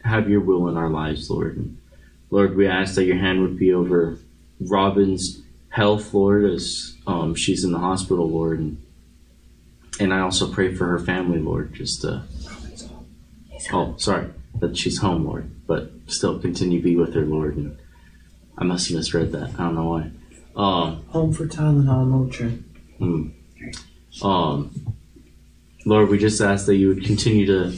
have 0.04 0.30
your 0.30 0.40
will 0.40 0.68
in 0.68 0.76
our 0.76 0.88
lives, 0.88 1.28
Lord. 1.28 1.56
And 1.56 1.78
Lord, 2.30 2.54
we 2.54 2.68
ask 2.68 2.94
that 2.94 3.04
your 3.04 3.18
hand 3.18 3.42
would 3.42 3.58
be 3.58 3.72
over 3.72 4.16
Robin's 4.60 5.42
health, 5.70 6.14
Lord, 6.14 6.44
as 6.44 6.94
um, 7.04 7.34
she's 7.34 7.64
in 7.64 7.72
the 7.72 7.78
hospital, 7.80 8.30
Lord. 8.30 8.60
And, 8.60 8.82
and 10.00 10.14
I 10.14 10.20
also 10.20 10.50
pray 10.50 10.74
for 10.74 10.86
her 10.86 10.98
family, 10.98 11.38
Lord, 11.38 11.74
just 11.74 12.04
uh, 12.04 12.22
oh, 13.72 13.94
sorry, 13.98 14.30
that 14.58 14.76
she's 14.76 14.98
home, 14.98 15.26
Lord, 15.26 15.50
but 15.66 15.92
still 16.06 16.38
continue 16.38 16.78
to 16.78 16.84
be 16.84 16.96
with 16.96 17.14
her, 17.14 17.24
Lord. 17.24 17.56
And 17.56 17.78
I 18.56 18.64
must 18.64 18.88
have 18.88 18.96
misread 18.96 19.32
that. 19.32 19.50
I 19.58 19.64
don't 19.64 19.74
know 19.74 19.84
why. 19.84 20.10
Um, 20.56 21.04
Home 21.08 21.32
for 21.32 21.46
Tylenol, 21.46 22.08
Motrin. 22.08 22.62
Mm. 22.98 24.24
Um, 24.24 24.96
Lord, 25.84 26.08
we 26.08 26.18
just 26.18 26.40
ask 26.40 26.66
that 26.66 26.76
you 26.76 26.88
would 26.88 27.04
continue 27.04 27.46
to 27.46 27.76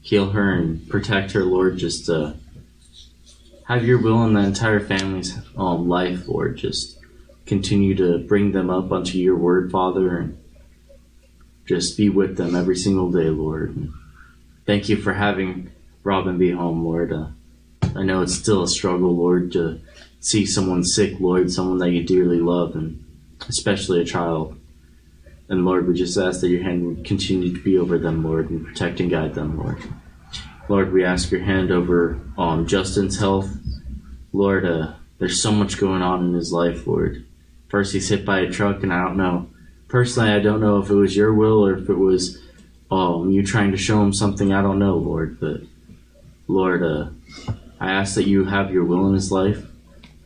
heal 0.00 0.30
her 0.30 0.52
and 0.52 0.88
protect 0.88 1.32
her, 1.32 1.44
Lord. 1.44 1.76
Just 1.76 2.08
uh, 2.08 2.34
have 3.66 3.84
your 3.84 4.00
will 4.00 4.24
in 4.24 4.34
the 4.34 4.40
entire 4.40 4.80
family's 4.80 5.36
um, 5.56 5.88
life, 5.88 6.28
Lord. 6.28 6.56
Just 6.56 6.98
continue 7.46 7.94
to 7.96 8.18
bring 8.18 8.52
them 8.52 8.70
up 8.70 8.92
unto 8.92 9.18
your 9.18 9.36
word, 9.36 9.70
Father, 9.70 10.18
and 10.18 10.37
just 11.68 11.98
be 11.98 12.08
with 12.08 12.38
them 12.38 12.56
every 12.56 12.76
single 12.76 13.10
day, 13.10 13.28
Lord. 13.28 13.92
Thank 14.64 14.88
you 14.88 14.96
for 14.96 15.12
having 15.12 15.70
Robin 16.02 16.38
be 16.38 16.50
home, 16.50 16.82
Lord. 16.82 17.12
Uh, 17.12 17.26
I 17.94 18.02
know 18.02 18.22
it's 18.22 18.34
still 18.34 18.62
a 18.62 18.68
struggle, 18.68 19.14
Lord, 19.14 19.52
to 19.52 19.80
see 20.20 20.46
someone 20.46 20.82
sick, 20.82 21.20
Lord, 21.20 21.52
someone 21.52 21.78
that 21.78 21.90
you 21.90 22.02
dearly 22.02 22.38
love, 22.38 22.74
and 22.74 23.04
especially 23.48 24.00
a 24.00 24.06
child. 24.06 24.58
And 25.50 25.66
Lord, 25.66 25.86
we 25.86 25.94
just 25.94 26.16
ask 26.16 26.40
that 26.40 26.48
your 26.48 26.62
hand 26.62 26.86
would 26.86 27.04
continue 27.04 27.54
to 27.54 27.62
be 27.62 27.78
over 27.78 27.98
them, 27.98 28.24
Lord, 28.24 28.48
and 28.48 28.66
protect 28.66 29.00
and 29.00 29.10
guide 29.10 29.34
them, 29.34 29.58
Lord. 29.58 29.82
Lord, 30.68 30.92
we 30.92 31.04
ask 31.04 31.30
your 31.30 31.42
hand 31.42 31.70
over 31.70 32.18
um, 32.36 32.66
Justin's 32.66 33.18
health. 33.18 33.50
Lord, 34.32 34.64
uh, 34.64 34.92
there's 35.18 35.42
so 35.42 35.52
much 35.52 35.78
going 35.78 36.02
on 36.02 36.24
in 36.24 36.34
his 36.34 36.52
life, 36.52 36.86
Lord. 36.86 37.24
First, 37.68 37.92
he's 37.92 38.08
hit 38.08 38.24
by 38.24 38.40
a 38.40 38.50
truck, 38.50 38.82
and 38.82 38.92
I 38.92 39.02
don't 39.04 39.16
know. 39.16 39.48
Personally, 39.88 40.30
I 40.30 40.40
don't 40.40 40.60
know 40.60 40.78
if 40.78 40.90
it 40.90 40.94
was 40.94 41.16
your 41.16 41.32
will 41.32 41.64
or 41.64 41.78
if 41.78 41.88
it 41.88 41.98
was 41.98 42.38
um, 42.90 43.30
you 43.30 43.42
trying 43.44 43.70
to 43.70 43.76
show 43.76 44.02
him 44.02 44.12
something. 44.12 44.52
I 44.52 44.62
don't 44.62 44.78
know, 44.78 44.96
Lord. 44.96 45.40
But, 45.40 45.62
Lord, 46.46 46.82
uh, 46.82 47.10
I 47.80 47.90
ask 47.92 48.14
that 48.14 48.26
you 48.26 48.44
have 48.44 48.70
your 48.70 48.84
will 48.84 49.08
in 49.08 49.14
his 49.14 49.32
life. 49.32 49.64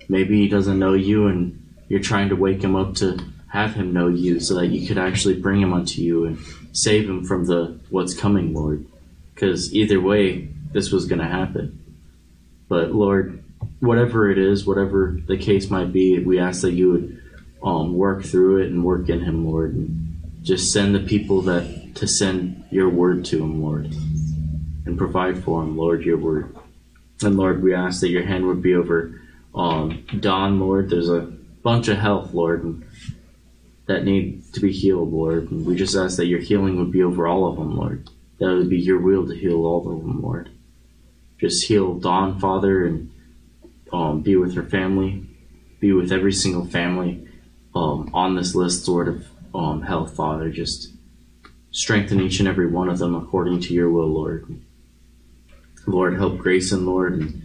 Maybe 0.09 0.41
he 0.41 0.49
doesn't 0.49 0.79
know 0.79 0.95
you, 0.95 1.29
and 1.29 1.75
you're 1.89 2.01
trying 2.01 2.29
to 2.31 2.37
wake 2.37 2.63
him 2.63 2.75
up 2.75 2.95
to 2.97 3.19
have 3.49 3.75
him 3.75 3.93
know 3.93 4.09
you 4.09 4.41
so 4.41 4.55
that 4.55 4.69
you 4.69 4.87
could 4.87 4.99
actually 4.99 5.39
bring 5.39 5.61
him 5.61 5.75
unto 5.75 6.01
you 6.01 6.25
and 6.25 6.39
save 6.73 7.09
him 7.09 7.25
from 7.25 7.45
the 7.45 7.79
what's 7.91 8.15
coming, 8.15 8.55
Lord. 8.55 8.87
Because 9.35 9.75
either 9.75 10.01
way, 10.01 10.49
this 10.73 10.91
was 10.91 11.07
going 11.07 11.21
to 11.21 11.29
happen. 11.29 11.79
But 12.69 12.93
Lord, 12.93 13.45
whatever 13.81 14.31
it 14.31 14.39
is, 14.39 14.67
whatever 14.67 15.19
the 15.27 15.37
case 15.37 15.71
might 15.71 15.93
be, 15.93 16.19
we 16.19 16.39
ask 16.39 16.63
that 16.63 16.73
you 16.73 16.91
would 16.93 17.22
um, 17.63 17.95
work 17.95 18.25
through 18.25 18.63
it 18.63 18.71
and 18.71 18.85
work 18.85 19.09
in 19.09 19.21
him, 19.21 19.47
Lord, 19.47 19.75
and 19.75 20.21
just 20.43 20.73
send 20.73 20.95
the 20.95 21.01
people 21.01 21.43
that 21.43 21.95
to 21.97 22.07
send 22.07 22.65
your 22.71 22.89
word 22.89 23.25
to 23.27 23.43
him, 23.43 23.63
Lord, 23.63 23.95
and 24.87 24.99
provide 24.99 25.43
for 25.45 25.63
him, 25.63 25.77
Lord, 25.77 26.05
your 26.05 26.17
word. 26.17 26.57
And 27.23 27.37
Lord, 27.37 27.63
we 27.63 27.75
ask 27.75 28.01
that 28.01 28.09
your 28.09 28.25
hand 28.25 28.47
would 28.47 28.63
be 28.63 28.75
over 28.75 29.21
um, 29.55 30.05
Dawn, 30.19 30.59
Lord. 30.59 30.91
There's 30.91 31.11
a 31.11 31.21
bunch 31.63 31.89
of 31.89 31.99
health, 31.99 32.35
Lord, 32.35 32.83
that 33.87 34.05
need 34.05 34.53
to 34.55 34.61
be 34.61 34.73
healed, 34.73 35.13
Lord. 35.13 35.51
And 35.51 35.65
we 35.65 35.77
just 35.77 35.95
ask 35.95 36.17
that 36.17 36.27
your 36.27 36.41
healing 36.41 36.79
would 36.79 36.91
be 36.91 37.03
over 37.03 37.29
all 37.29 37.49
of 37.49 37.57
them, 37.57 37.77
Lord. 37.77 38.09
That 38.39 38.51
it 38.51 38.57
would 38.57 38.71
be 38.71 38.81
your 38.81 39.01
will 39.01 39.27
to 39.29 39.35
heal 39.35 39.65
all 39.65 39.89
of 39.89 40.03
them, 40.03 40.21
Lord. 40.21 40.51
Just 41.39 41.67
heal 41.67 41.95
Dawn, 41.95 42.41
Father, 42.41 42.85
and 42.85 43.13
um, 43.93 44.23
be 44.23 44.35
with 44.35 44.55
her 44.55 44.65
family. 44.65 45.29
Be 45.79 45.93
with 45.93 46.11
every 46.11 46.33
single 46.33 46.65
family 46.65 47.29
um, 47.75 48.11
on 48.13 48.37
this 48.37 48.55
list, 48.55 48.87
Lord, 48.89 49.09
of 49.09 49.27
um, 49.55 49.83
health, 49.83 50.15
Father. 50.15 50.51
Just 50.51 50.93
strengthen 51.71 52.21
each 52.21 52.39
and 52.39 52.49
every 52.49 52.67
one 52.67 52.89
of 52.89 52.99
them 52.99 53.15
according 53.15 53.61
to 53.61 53.75
your 53.75 53.91
will, 53.91 54.09
Lord. 54.09 54.61
Lord, 55.87 56.17
help 56.17 56.39
Grayson, 56.39 56.87
Lord. 56.87 57.15
And 57.15 57.43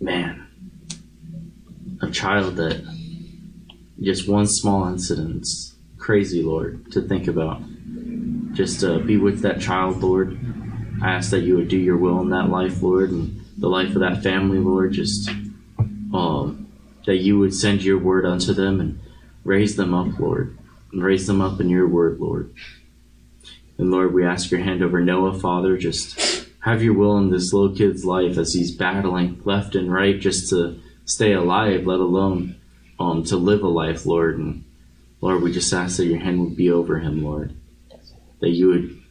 man, 0.00 0.46
a 2.00 2.10
child 2.10 2.56
that 2.56 2.84
just 4.00 4.28
one 4.28 4.46
small 4.46 4.86
incident's 4.88 5.74
crazy, 5.98 6.42
Lord, 6.42 6.92
to 6.92 7.00
think 7.00 7.26
about. 7.26 7.62
Just 8.52 8.84
uh, 8.84 8.98
be 8.98 9.16
with 9.16 9.40
that 9.40 9.60
child, 9.60 10.02
Lord. 10.02 10.38
I 11.02 11.12
ask 11.12 11.30
that 11.30 11.40
you 11.40 11.56
would 11.56 11.68
do 11.68 11.76
your 11.76 11.96
will 11.96 12.20
in 12.20 12.30
that 12.30 12.48
life, 12.48 12.82
Lord, 12.82 13.10
and 13.10 13.44
the 13.58 13.68
life 13.68 13.94
of 13.94 14.00
that 14.00 14.22
family, 14.22 14.58
Lord. 14.58 14.92
Just 14.92 15.28
um, 16.14 16.70
that 17.06 17.16
you 17.16 17.38
would 17.38 17.54
send 17.54 17.82
your 17.82 17.98
word 17.98 18.24
unto 18.24 18.52
them 18.52 18.80
and 18.80 19.00
raise 19.46 19.76
them 19.76 19.94
up, 19.94 20.18
Lord, 20.18 20.58
raise 20.92 21.26
them 21.26 21.40
up 21.40 21.60
in 21.60 21.68
your 21.68 21.88
word, 21.88 22.18
Lord. 22.20 22.52
And 23.78 23.90
Lord, 23.90 24.12
we 24.12 24.24
ask 24.24 24.50
your 24.50 24.60
hand 24.60 24.82
over 24.82 25.00
Noah, 25.00 25.38
Father. 25.38 25.76
Just 25.76 26.48
have 26.60 26.82
your 26.82 26.94
will 26.94 27.16
in 27.18 27.30
this 27.30 27.52
little 27.52 27.74
kid's 27.74 28.04
life 28.04 28.38
as 28.38 28.52
he's 28.52 28.74
battling 28.74 29.40
left 29.44 29.74
and 29.74 29.92
right 29.92 30.18
just 30.18 30.50
to 30.50 30.80
stay 31.04 31.32
alive, 31.32 31.86
let 31.86 32.00
alone 32.00 32.56
um, 32.98 33.22
to 33.24 33.36
live 33.36 33.62
a 33.62 33.68
life, 33.68 34.06
Lord. 34.06 34.38
And 34.38 34.64
Lord, 35.20 35.42
we 35.42 35.52
just 35.52 35.72
ask 35.72 35.98
that 35.98 36.06
your 36.06 36.18
hand 36.18 36.40
would 36.40 36.56
be 36.56 36.70
over 36.70 36.98
him, 36.98 37.22
Lord. 37.22 37.54
That 38.40 38.50
you 38.50 38.68
would 38.68 39.02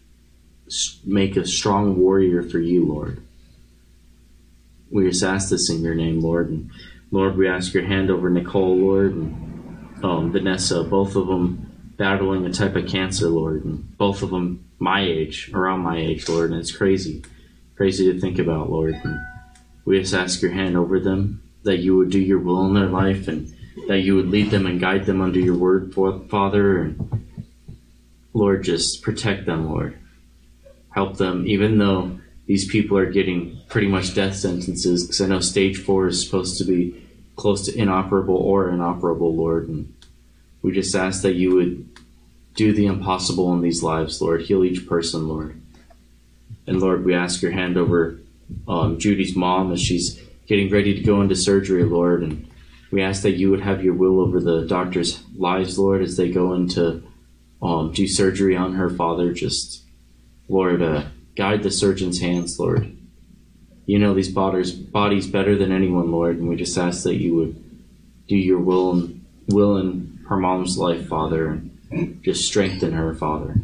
make 1.05 1.37
a 1.37 1.45
strong 1.45 1.97
warrior 1.97 2.41
for 2.43 2.59
you, 2.59 2.85
Lord. 2.85 3.21
We 4.91 5.09
just 5.09 5.23
ask 5.23 5.49
this 5.49 5.69
in 5.69 5.81
your 5.81 5.95
name, 5.95 6.21
Lord. 6.21 6.49
And 6.49 6.71
Lord, 7.11 7.37
we 7.37 7.47
ask 7.47 7.73
your 7.73 7.85
hand 7.85 8.09
over 8.09 8.29
Nicole, 8.29 8.77
Lord, 8.77 9.13
and 9.13 9.44
um, 10.03 10.31
Vanessa, 10.31 10.83
both 10.83 11.15
of 11.15 11.27
them 11.27 11.93
battling 11.97 12.45
a 12.45 12.51
type 12.53 12.75
of 12.75 12.87
cancer, 12.87 13.29
Lord, 13.29 13.63
and 13.63 13.97
both 13.97 14.21
of 14.21 14.29
them 14.29 14.65
my 14.79 15.01
age, 15.01 15.49
around 15.53 15.79
my 15.79 15.97
age, 15.97 16.27
Lord, 16.27 16.51
and 16.51 16.59
it's 16.59 16.75
crazy, 16.75 17.23
crazy 17.75 18.11
to 18.11 18.19
think 18.19 18.37
about, 18.39 18.69
Lord. 18.69 18.95
And 19.03 19.19
we 19.85 19.99
just 19.99 20.13
ask 20.13 20.41
your 20.41 20.51
hand 20.51 20.75
over 20.75 20.99
them, 20.99 21.41
that 21.63 21.77
you 21.77 21.95
would 21.97 22.09
do 22.09 22.19
your 22.19 22.39
will 22.39 22.65
in 22.67 22.73
their 22.73 22.87
life, 22.87 23.27
and 23.27 23.53
that 23.87 24.01
you 24.01 24.15
would 24.15 24.29
lead 24.29 24.51
them 24.51 24.65
and 24.65 24.79
guide 24.79 25.05
them 25.05 25.21
under 25.21 25.39
your 25.39 25.55
word, 25.55 25.93
Fa- 25.93 26.19
Father, 26.29 26.81
and 26.81 27.25
Lord, 28.33 28.63
just 28.63 29.01
protect 29.01 29.45
them, 29.45 29.69
Lord. 29.69 29.97
Help 30.93 31.17
them, 31.17 31.47
even 31.47 31.77
though 31.77 32.19
these 32.45 32.67
people 32.67 32.97
are 32.97 33.09
getting 33.09 33.61
pretty 33.69 33.87
much 33.87 34.13
death 34.13 34.35
sentences, 34.35 35.03
because 35.03 35.21
I 35.21 35.27
know 35.27 35.39
stage 35.39 35.77
four 35.77 36.07
is 36.07 36.23
supposed 36.23 36.57
to 36.57 36.65
be 36.65 37.04
close 37.35 37.65
to 37.65 37.77
inoperable 37.77 38.35
or 38.35 38.69
inoperable, 38.69 39.35
Lord. 39.35 39.67
And 39.67 39.93
we 40.61 40.71
just 40.71 40.95
ask 40.95 41.21
that 41.21 41.35
you 41.35 41.55
would 41.55 41.89
do 42.55 42.73
the 42.73 42.85
impossible 42.85 43.53
in 43.53 43.61
these 43.61 43.83
lives, 43.83 44.21
Lord. 44.21 44.41
Heal 44.41 44.63
each 44.63 44.87
person, 44.87 45.27
Lord. 45.27 45.61
And 46.67 46.79
Lord, 46.79 47.05
we 47.05 47.13
ask 47.13 47.41
your 47.41 47.51
hand 47.51 47.77
over 47.77 48.17
um, 48.67 48.97
Judy's 48.97 49.35
mom 49.35 49.71
as 49.71 49.81
she's 49.81 50.19
getting 50.47 50.71
ready 50.71 50.95
to 50.95 51.01
go 51.01 51.21
into 51.21 51.35
surgery, 51.35 51.83
Lord. 51.83 52.23
And 52.23 52.49
we 52.91 53.01
ask 53.01 53.23
that 53.23 53.37
you 53.37 53.51
would 53.51 53.61
have 53.61 53.83
your 53.83 53.93
will 53.93 54.19
over 54.19 54.39
the 54.39 54.65
doctors' 54.65 55.21
lives, 55.35 55.77
Lord, 55.77 56.01
as 56.01 56.17
they 56.17 56.31
go 56.31 56.53
into 56.53 57.03
um, 57.61 57.91
do 57.91 58.07
surgery 58.07 58.55
on 58.55 58.73
her 58.73 58.89
father. 58.89 59.33
Just, 59.33 59.83
Lord, 60.47 60.81
uh, 60.81 61.05
guide 61.35 61.63
the 61.63 61.71
surgeon's 61.71 62.19
hands, 62.19 62.59
Lord. 62.59 62.95
You 63.85 63.99
know 63.99 64.13
these 64.13 64.31
bodies, 64.31 64.71
bodies 64.71 65.27
better 65.27 65.55
than 65.55 65.71
anyone, 65.71 66.11
Lord, 66.11 66.37
and 66.37 66.49
we 66.49 66.55
just 66.55 66.77
ask 66.77 67.03
that 67.03 67.15
you 67.15 67.35
would 67.35 67.61
do 68.27 68.35
your 68.35 68.59
will 68.59 68.91
and 68.93 69.25
will 69.47 69.77
in 69.77 70.19
her 70.27 70.37
mom's 70.37 70.77
life, 70.77 71.07
Father. 71.07 71.47
And 71.47 71.71
just 72.23 72.45
strengthen 72.45 72.93
her, 72.93 73.13
Father, 73.13 73.55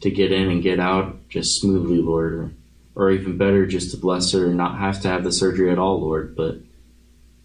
to 0.00 0.10
get 0.10 0.32
in 0.32 0.48
and 0.48 0.62
get 0.62 0.80
out 0.80 1.28
just 1.28 1.60
smoothly, 1.60 1.98
Lord, 1.98 2.32
or, 2.32 2.50
or 2.94 3.10
even 3.10 3.36
better, 3.36 3.66
just 3.66 3.90
to 3.90 3.96
bless 3.96 4.32
her 4.32 4.46
and 4.46 4.56
not 4.56 4.78
have 4.78 5.00
to 5.02 5.08
have 5.08 5.24
the 5.24 5.32
surgery 5.32 5.70
at 5.70 5.78
all, 5.78 6.00
Lord, 6.00 6.34
but 6.34 6.56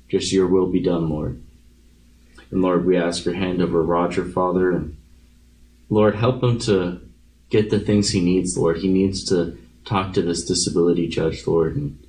just 0.07 0.31
your 0.31 0.47
will 0.47 0.67
be 0.67 0.79
done, 0.79 1.09
Lord. 1.09 1.41
And 2.49 2.61
Lord, 2.61 2.85
we 2.85 2.97
ask 2.97 3.25
your 3.25 3.35
hand 3.35 3.61
over 3.61 3.83
Roger, 3.83 4.25
Father, 4.25 4.71
and 4.71 4.97
Lord, 5.89 6.15
help 6.15 6.41
him 6.41 6.59
to 6.59 7.01
get 7.49 7.69
the 7.69 7.79
things 7.79 8.09
he 8.09 8.21
needs, 8.21 8.57
Lord. 8.57 8.77
He 8.77 8.87
needs 8.87 9.23
to 9.25 9.57
talk 9.89 10.13
to 10.13 10.21
this 10.21 10.45
disability 10.45 11.07
judge, 11.07 11.45
Lord. 11.47 11.75
And 11.75 12.05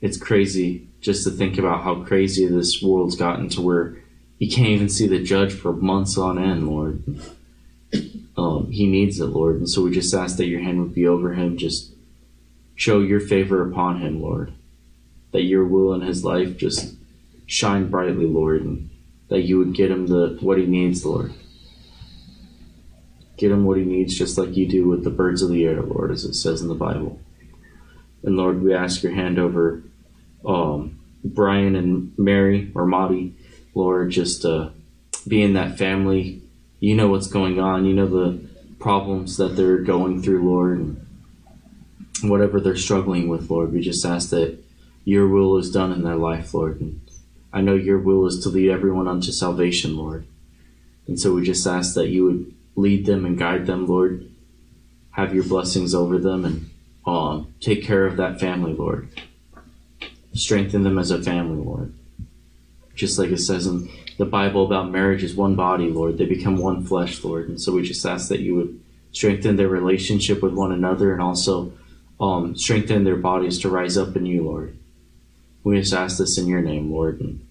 it's 0.00 0.18
crazy 0.18 0.86
just 1.00 1.24
to 1.24 1.30
think 1.30 1.58
about 1.58 1.82
how 1.82 2.04
crazy 2.04 2.46
this 2.46 2.82
world's 2.82 3.16
gotten 3.16 3.48
to 3.50 3.62
where 3.62 3.96
he 4.38 4.50
can't 4.50 4.68
even 4.68 4.88
see 4.88 5.06
the 5.06 5.22
judge 5.22 5.52
for 5.52 5.72
months 5.72 6.18
on 6.18 6.38
end, 6.38 6.68
Lord. 6.68 7.02
Um, 8.36 8.70
he 8.70 8.86
needs 8.86 9.20
it, 9.20 9.26
Lord. 9.26 9.56
And 9.56 9.68
so 9.68 9.82
we 9.82 9.92
just 9.92 10.12
ask 10.12 10.36
that 10.36 10.46
your 10.46 10.60
hand 10.60 10.80
would 10.80 10.94
be 10.94 11.06
over 11.06 11.34
him. 11.34 11.56
Just 11.56 11.92
show 12.74 13.00
your 13.00 13.20
favor 13.20 13.66
upon 13.66 14.00
him, 14.00 14.20
Lord. 14.20 14.52
That 15.30 15.42
your 15.42 15.64
will 15.64 15.94
in 15.94 16.00
his 16.00 16.24
life 16.24 16.56
just 16.56 16.94
shine 17.46 17.88
brightly, 17.88 18.26
Lord, 18.26 18.62
and 18.62 18.90
that 19.28 19.42
you 19.42 19.58
would 19.58 19.74
get 19.74 19.90
him 19.90 20.08
the 20.08 20.36
what 20.40 20.58
he 20.58 20.66
needs, 20.66 21.06
Lord. 21.06 21.32
Get 23.36 23.50
him 23.50 23.64
what 23.64 23.78
he 23.78 23.84
needs, 23.84 24.16
just 24.16 24.38
like 24.38 24.56
you 24.56 24.68
do 24.68 24.88
with 24.88 25.04
the 25.04 25.10
birds 25.10 25.42
of 25.42 25.50
the 25.50 25.64
air, 25.64 25.82
Lord, 25.82 26.10
as 26.10 26.24
it 26.24 26.34
says 26.34 26.62
in 26.62 26.68
the 26.68 26.74
Bible. 26.74 27.18
And 28.22 28.36
Lord, 28.36 28.62
we 28.62 28.72
ask 28.72 29.02
your 29.02 29.12
hand 29.12 29.38
over 29.38 29.82
um, 30.46 31.00
Brian 31.24 31.74
and 31.74 32.12
Mary 32.18 32.70
or 32.74 32.86
Maddie, 32.86 33.34
Lord, 33.74 34.10
just 34.10 34.44
uh, 34.44 34.70
being 35.26 35.54
that 35.54 35.78
family. 35.78 36.42
You 36.80 36.94
know 36.94 37.08
what's 37.08 37.26
going 37.26 37.58
on. 37.58 37.86
You 37.86 37.94
know 37.94 38.06
the 38.06 38.40
problems 38.78 39.36
that 39.38 39.56
they're 39.56 39.78
going 39.78 40.22
through, 40.22 40.48
Lord, 40.48 40.78
and 40.78 41.06
whatever 42.22 42.60
they're 42.60 42.76
struggling 42.76 43.28
with, 43.28 43.50
Lord. 43.50 43.72
We 43.72 43.80
just 43.80 44.04
ask 44.04 44.30
that 44.30 44.58
your 45.04 45.28
will 45.28 45.56
is 45.58 45.70
done 45.70 45.92
in 45.92 46.02
their 46.02 46.16
life, 46.16 46.54
Lord. 46.54 46.80
And 46.80 47.00
I 47.52 47.60
know 47.60 47.74
your 47.74 47.98
will 47.98 48.26
is 48.26 48.40
to 48.40 48.48
lead 48.48 48.70
everyone 48.70 49.08
unto 49.08 49.32
salvation, 49.32 49.96
Lord. 49.96 50.26
And 51.06 51.20
so 51.20 51.34
we 51.34 51.44
just 51.44 51.66
ask 51.66 51.94
that 51.94 52.08
you 52.08 52.24
would 52.24 52.54
lead 52.76 53.06
them 53.06 53.24
and 53.24 53.38
guide 53.38 53.66
them, 53.66 53.86
Lord. 53.86 54.30
Have 55.12 55.34
your 55.34 55.44
blessings 55.44 55.94
over 55.94 56.18
them 56.18 56.44
and 56.44 56.70
um, 57.06 57.54
take 57.60 57.84
care 57.84 58.06
of 58.06 58.16
that 58.16 58.40
family, 58.40 58.72
Lord. 58.72 59.08
Strengthen 60.32 60.82
them 60.82 60.98
as 60.98 61.10
a 61.10 61.22
family, 61.22 61.62
Lord. 61.62 61.92
Just 62.94 63.18
like 63.18 63.30
it 63.30 63.38
says 63.38 63.66
in 63.66 63.88
the 64.18 64.24
Bible 64.24 64.64
about 64.64 64.90
marriage 64.90 65.22
is 65.22 65.34
one 65.34 65.54
body, 65.54 65.88
Lord. 65.88 66.18
They 66.18 66.26
become 66.26 66.56
one 66.56 66.84
flesh, 66.84 67.22
Lord. 67.24 67.48
And 67.48 67.60
so 67.60 67.72
we 67.72 67.82
just 67.82 68.04
ask 68.06 68.28
that 68.28 68.40
you 68.40 68.54
would 68.56 68.80
strengthen 69.12 69.56
their 69.56 69.68
relationship 69.68 70.42
with 70.42 70.54
one 70.54 70.72
another 70.72 71.12
and 71.12 71.22
also 71.22 71.72
um, 72.20 72.56
strengthen 72.56 73.04
their 73.04 73.16
bodies 73.16 73.58
to 73.60 73.68
rise 73.68 73.96
up 73.96 74.16
in 74.16 74.26
you, 74.26 74.44
Lord. 74.44 74.76
We 75.62 75.80
just 75.80 75.94
ask 75.94 76.18
this 76.18 76.38
in 76.38 76.46
your 76.46 76.60
name, 76.60 76.92
Lord. 76.92 77.20
And 77.20 77.46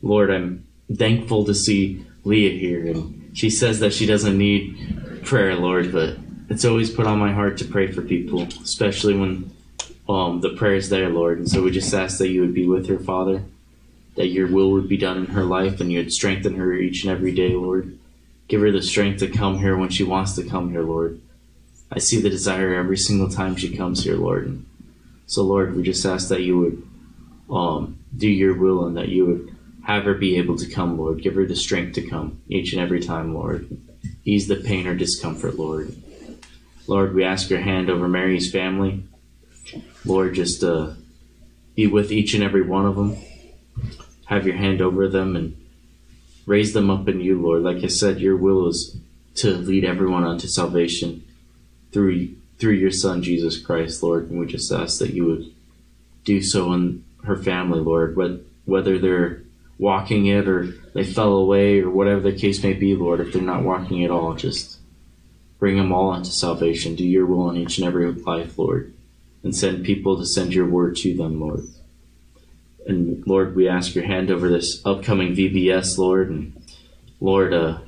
Lord, 0.00 0.30
I'm 0.30 0.66
thankful 0.92 1.44
to 1.44 1.54
see 1.54 2.04
Leah 2.24 2.58
here. 2.58 2.86
And 2.86 3.21
she 3.32 3.50
says 3.50 3.80
that 3.80 3.92
she 3.92 4.06
doesn't 4.06 4.36
need 4.36 5.22
prayer, 5.24 5.54
Lord, 5.56 5.92
but 5.92 6.16
it's 6.48 6.64
always 6.64 6.90
put 6.90 7.06
on 7.06 7.18
my 7.18 7.32
heart 7.32 7.58
to 7.58 7.64
pray 7.64 7.90
for 7.90 8.02
people, 8.02 8.42
especially 8.42 9.16
when 9.16 9.50
um, 10.08 10.40
the 10.40 10.50
prayer 10.50 10.74
is 10.74 10.90
there, 10.90 11.08
Lord. 11.08 11.38
And 11.38 11.48
so 11.48 11.62
we 11.62 11.70
just 11.70 11.94
ask 11.94 12.18
that 12.18 12.28
you 12.28 12.40
would 12.42 12.54
be 12.54 12.66
with 12.66 12.88
her, 12.88 12.98
Father, 12.98 13.42
that 14.16 14.28
your 14.28 14.46
will 14.46 14.72
would 14.72 14.88
be 14.88 14.96
done 14.96 15.16
in 15.16 15.26
her 15.26 15.44
life 15.44 15.80
and 15.80 15.90
you'd 15.90 16.12
strengthen 16.12 16.56
her 16.56 16.72
each 16.74 17.04
and 17.04 17.12
every 17.12 17.32
day, 17.32 17.54
Lord. 17.54 17.98
Give 18.48 18.60
her 18.60 18.70
the 18.70 18.82
strength 18.82 19.20
to 19.20 19.28
come 19.28 19.58
here 19.58 19.76
when 19.76 19.88
she 19.88 20.04
wants 20.04 20.34
to 20.34 20.44
come 20.44 20.70
here, 20.70 20.82
Lord. 20.82 21.20
I 21.90 21.98
see 21.98 22.20
the 22.20 22.30
desire 22.30 22.74
every 22.74 22.96
single 22.96 23.28
time 23.28 23.56
she 23.56 23.74
comes 23.74 24.04
here, 24.04 24.16
Lord. 24.16 24.46
And 24.46 24.66
so, 25.26 25.42
Lord, 25.42 25.74
we 25.74 25.82
just 25.82 26.04
ask 26.04 26.28
that 26.28 26.42
you 26.42 26.58
would 26.58 26.82
um, 27.50 27.98
do 28.16 28.28
your 28.28 28.54
will 28.54 28.86
and 28.86 28.96
that 28.96 29.08
you 29.08 29.26
would 29.26 29.56
have 29.84 30.04
her 30.04 30.14
be 30.14 30.36
able 30.38 30.56
to 30.56 30.68
come, 30.68 30.98
Lord. 30.98 31.22
Give 31.22 31.34
her 31.34 31.46
the 31.46 31.56
strength 31.56 31.94
to 31.94 32.08
come 32.08 32.40
each 32.48 32.72
and 32.72 32.80
every 32.80 33.00
time, 33.00 33.34
Lord. 33.34 33.68
Ease 34.24 34.48
the 34.48 34.56
pain 34.56 34.86
or 34.86 34.94
discomfort, 34.94 35.58
Lord. 35.58 35.94
Lord, 36.86 37.14
we 37.14 37.24
ask 37.24 37.50
your 37.50 37.60
hand 37.60 37.90
over 37.90 38.08
Mary's 38.08 38.50
family. 38.50 39.04
Lord, 40.04 40.34
just 40.34 40.62
uh, 40.62 40.90
be 41.74 41.86
with 41.86 42.12
each 42.12 42.34
and 42.34 42.42
every 42.42 42.62
one 42.62 42.86
of 42.86 42.96
them. 42.96 43.16
Have 44.26 44.46
your 44.46 44.56
hand 44.56 44.80
over 44.80 45.08
them 45.08 45.36
and 45.36 45.56
raise 46.46 46.72
them 46.72 46.90
up 46.90 47.08
in 47.08 47.20
you, 47.20 47.40
Lord. 47.40 47.62
Like 47.62 47.82
I 47.84 47.88
said, 47.88 48.20
your 48.20 48.36
will 48.36 48.68
is 48.68 48.96
to 49.36 49.56
lead 49.56 49.84
everyone 49.84 50.24
unto 50.24 50.46
salvation 50.46 51.24
through 51.92 52.34
through 52.58 52.74
your 52.74 52.90
Son 52.90 53.22
Jesus 53.22 53.58
Christ, 53.58 54.02
Lord. 54.02 54.30
And 54.30 54.38
we 54.38 54.46
just 54.46 54.70
ask 54.70 54.98
that 54.98 55.14
you 55.14 55.24
would 55.26 55.52
do 56.24 56.40
so 56.40 56.72
in 56.72 57.04
her 57.24 57.36
family, 57.36 57.80
Lord. 57.80 58.16
Whether 58.64 58.98
they're 58.98 59.41
walking 59.82 60.26
it 60.26 60.46
or 60.46 60.68
they 60.94 61.02
fell 61.02 61.32
away 61.32 61.80
or 61.80 61.90
whatever 61.90 62.20
the 62.20 62.32
case 62.32 62.62
may 62.62 62.72
be, 62.72 62.94
Lord, 62.94 63.18
if 63.18 63.32
they're 63.32 63.42
not 63.42 63.64
walking 63.64 64.04
at 64.04 64.12
all, 64.12 64.34
just 64.34 64.78
bring 65.58 65.76
them 65.76 65.92
all 65.92 66.12
unto 66.12 66.30
salvation. 66.30 66.94
Do 66.94 67.04
your 67.04 67.26
will 67.26 67.50
in 67.50 67.56
each 67.56 67.78
and 67.78 67.86
every 67.86 68.10
life, 68.12 68.56
Lord, 68.56 68.94
and 69.42 69.54
send 69.54 69.84
people 69.84 70.16
to 70.16 70.24
send 70.24 70.54
your 70.54 70.68
word 70.68 70.94
to 70.98 71.16
them, 71.16 71.40
Lord. 71.40 71.64
And 72.86 73.26
Lord, 73.26 73.56
we 73.56 73.68
ask 73.68 73.96
your 73.96 74.04
hand 74.04 74.30
over 74.30 74.48
this 74.48 74.86
upcoming 74.86 75.34
VBS, 75.34 75.98
Lord. 75.98 76.30
And 76.30 76.62
Lord, 77.20 77.52
uh, 77.52 77.78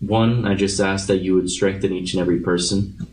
one, 0.00 0.46
I 0.46 0.54
just 0.54 0.80
ask 0.80 1.08
that 1.08 1.20
you 1.20 1.34
would 1.34 1.50
strengthen 1.50 1.92
each 1.92 2.14
and 2.14 2.22
every 2.22 2.40
person, 2.40 3.06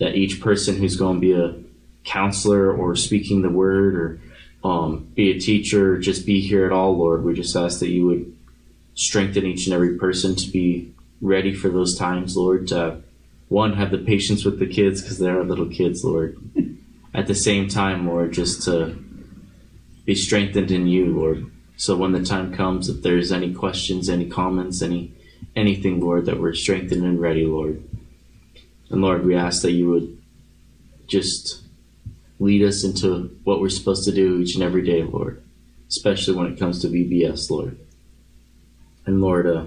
that 0.00 0.16
each 0.16 0.40
person 0.40 0.78
who's 0.78 0.96
going 0.96 1.16
to 1.16 1.20
be 1.20 1.32
a 1.32 1.54
counselor 2.02 2.72
or 2.72 2.96
speaking 2.96 3.42
the 3.42 3.50
word 3.50 3.94
or 3.94 4.20
um, 4.64 5.10
be 5.14 5.30
a 5.30 5.38
teacher, 5.38 5.98
just 5.98 6.26
be 6.26 6.40
here 6.40 6.66
at 6.66 6.72
all, 6.72 6.96
Lord. 6.96 7.24
We 7.24 7.34
just 7.34 7.56
ask 7.56 7.80
that 7.80 7.88
you 7.88 8.06
would 8.06 8.36
strengthen 8.94 9.46
each 9.46 9.66
and 9.66 9.74
every 9.74 9.96
person 9.96 10.34
to 10.34 10.50
be 10.50 10.92
ready 11.20 11.54
for 11.54 11.68
those 11.68 11.96
times, 11.96 12.36
Lord. 12.36 12.68
To 12.68 13.02
one, 13.48 13.74
have 13.74 13.90
the 13.90 13.98
patience 13.98 14.44
with 14.44 14.58
the 14.58 14.66
kids 14.66 15.00
because 15.00 15.18
they're 15.18 15.42
little 15.44 15.68
kids, 15.68 16.04
Lord. 16.04 16.36
At 17.14 17.26
the 17.26 17.34
same 17.34 17.68
time, 17.68 18.06
Lord, 18.06 18.32
just 18.32 18.62
to 18.64 18.98
be 20.04 20.14
strengthened 20.14 20.70
in 20.70 20.86
you, 20.86 21.18
Lord. 21.18 21.50
So 21.76 21.96
when 21.96 22.12
the 22.12 22.24
time 22.24 22.52
comes, 22.52 22.88
if 22.88 23.02
there's 23.02 23.30
any 23.30 23.54
questions, 23.54 24.08
any 24.08 24.28
comments, 24.28 24.82
any 24.82 25.12
anything, 25.54 26.00
Lord, 26.00 26.26
that 26.26 26.40
we're 26.40 26.54
strengthened 26.54 27.04
and 27.04 27.20
ready, 27.20 27.44
Lord. 27.44 27.82
And 28.90 29.00
Lord, 29.00 29.24
we 29.24 29.34
ask 29.34 29.62
that 29.62 29.72
you 29.72 29.88
would 29.90 30.18
just 31.06 31.62
lead 32.38 32.62
us 32.62 32.84
into 32.84 33.36
what 33.44 33.60
we're 33.60 33.68
supposed 33.68 34.04
to 34.04 34.12
do 34.12 34.38
each 34.38 34.54
and 34.54 34.62
every 34.62 34.82
day, 34.82 35.02
Lord, 35.02 35.42
especially 35.88 36.34
when 36.34 36.52
it 36.52 36.58
comes 36.58 36.80
to 36.80 36.88
VBS, 36.88 37.50
Lord. 37.50 37.78
And 39.06 39.20
Lord, 39.20 39.46
uh, 39.46 39.66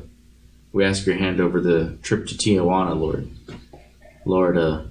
we 0.72 0.85
ask 0.85 1.06
your 1.06 1.18
hand 1.18 1.41
over 1.41 1.60
the 1.60 1.98
trip 2.02 2.27
to 2.27 2.35
Tijuana, 2.35 2.98
Lord. 2.98 3.30
Lord, 4.26 4.57
uh, 4.57 4.84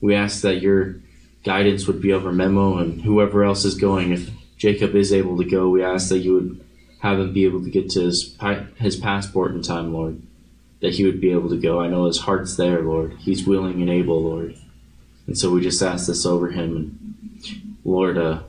we 0.00 0.14
ask 0.14 0.42
that 0.42 0.62
your 0.62 0.96
guidance 1.44 1.86
would 1.86 2.00
be 2.00 2.12
over 2.12 2.32
Memo 2.32 2.78
and 2.78 3.02
whoever 3.02 3.44
else 3.44 3.64
is 3.64 3.74
going. 3.74 4.12
If 4.12 4.30
Jacob 4.56 4.94
is 4.94 5.12
able 5.12 5.36
to 5.38 5.44
go, 5.44 5.68
we 5.68 5.82
ask 5.82 6.08
that 6.08 6.18
you 6.18 6.34
would 6.34 6.64
have 7.00 7.18
him 7.18 7.32
be 7.32 7.44
able 7.44 7.62
to 7.62 7.70
get 7.70 7.90
to 7.90 8.02
his 8.02 8.36
his 8.76 8.96
passport 8.96 9.52
in 9.52 9.62
time, 9.62 9.92
Lord. 9.92 10.20
That 10.80 10.94
he 10.94 11.04
would 11.04 11.20
be 11.20 11.32
able 11.32 11.48
to 11.48 11.60
go. 11.60 11.80
I 11.80 11.88
know 11.88 12.04
his 12.04 12.20
heart's 12.20 12.56
there, 12.56 12.82
Lord. 12.82 13.16
He's 13.18 13.46
willing 13.46 13.80
and 13.80 13.90
able, 13.90 14.22
Lord. 14.22 14.56
And 15.26 15.36
so 15.36 15.50
we 15.50 15.60
just 15.60 15.82
ask 15.82 16.06
this 16.06 16.24
over 16.24 16.50
him. 16.50 16.76
And 16.76 17.17
Lord, 17.88 18.18
uh, 18.18 18.42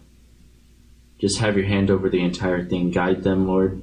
just 1.17 1.39
have 1.39 1.57
your 1.57 1.65
hand 1.65 1.89
over 1.89 2.09
the 2.09 2.21
entire 2.21 2.65
thing. 2.65 2.91
Guide 2.91 3.23
them, 3.23 3.47
Lord. 3.47 3.81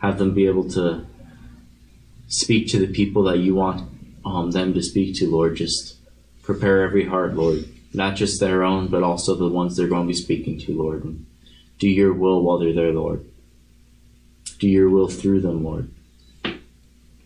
Have 0.00 0.18
them 0.18 0.34
be 0.34 0.46
able 0.46 0.68
to 0.70 1.06
speak 2.28 2.68
to 2.68 2.78
the 2.78 2.92
people 2.92 3.24
that 3.24 3.38
you 3.38 3.54
want 3.54 3.88
um, 4.24 4.52
them 4.52 4.74
to 4.74 4.82
speak 4.82 5.16
to, 5.16 5.30
Lord. 5.30 5.56
Just 5.56 5.96
prepare 6.42 6.82
every 6.82 7.06
heart, 7.06 7.34
Lord. 7.34 7.64
Not 7.92 8.16
just 8.16 8.40
their 8.40 8.62
own, 8.62 8.88
but 8.88 9.02
also 9.02 9.34
the 9.34 9.48
ones 9.48 9.76
they're 9.76 9.88
going 9.88 10.02
to 10.02 10.08
be 10.08 10.14
speaking 10.14 10.58
to, 10.60 10.76
Lord. 10.76 11.04
And 11.04 11.26
do 11.78 11.88
your 11.88 12.12
will 12.12 12.42
while 12.42 12.58
they're 12.58 12.72
there, 12.72 12.92
Lord. 12.92 13.24
Do 14.58 14.68
your 14.68 14.88
will 14.88 15.08
through 15.08 15.40
them, 15.40 15.64
Lord. 15.64 15.90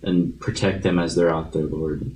And 0.03 0.39
protect 0.40 0.82
them 0.82 0.98
as 0.98 1.15
they're 1.15 1.35
out 1.35 1.53
there, 1.53 1.62
Lord. 1.62 2.11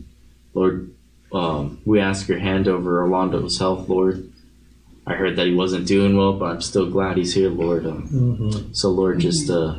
Lord, 0.54 0.94
um, 1.32 1.80
we 1.84 2.00
ask 2.00 2.28
your 2.28 2.38
hand 2.38 2.66
over 2.66 3.02
Orlando's 3.02 3.58
health, 3.58 3.88
Lord. 3.88 4.29
I 5.10 5.14
heard 5.14 5.36
that 5.36 5.46
he 5.46 5.54
wasn't 5.54 5.86
doing 5.88 6.16
well, 6.16 6.34
but 6.34 6.44
I'm 6.46 6.60
still 6.62 6.88
glad 6.88 7.16
he's 7.16 7.34
here, 7.34 7.50
Lord. 7.50 7.84
Um, 7.86 8.08
Mm-hmm. 8.08 8.72
So, 8.72 8.90
Lord, 8.90 9.18
just 9.18 9.50
uh, 9.50 9.78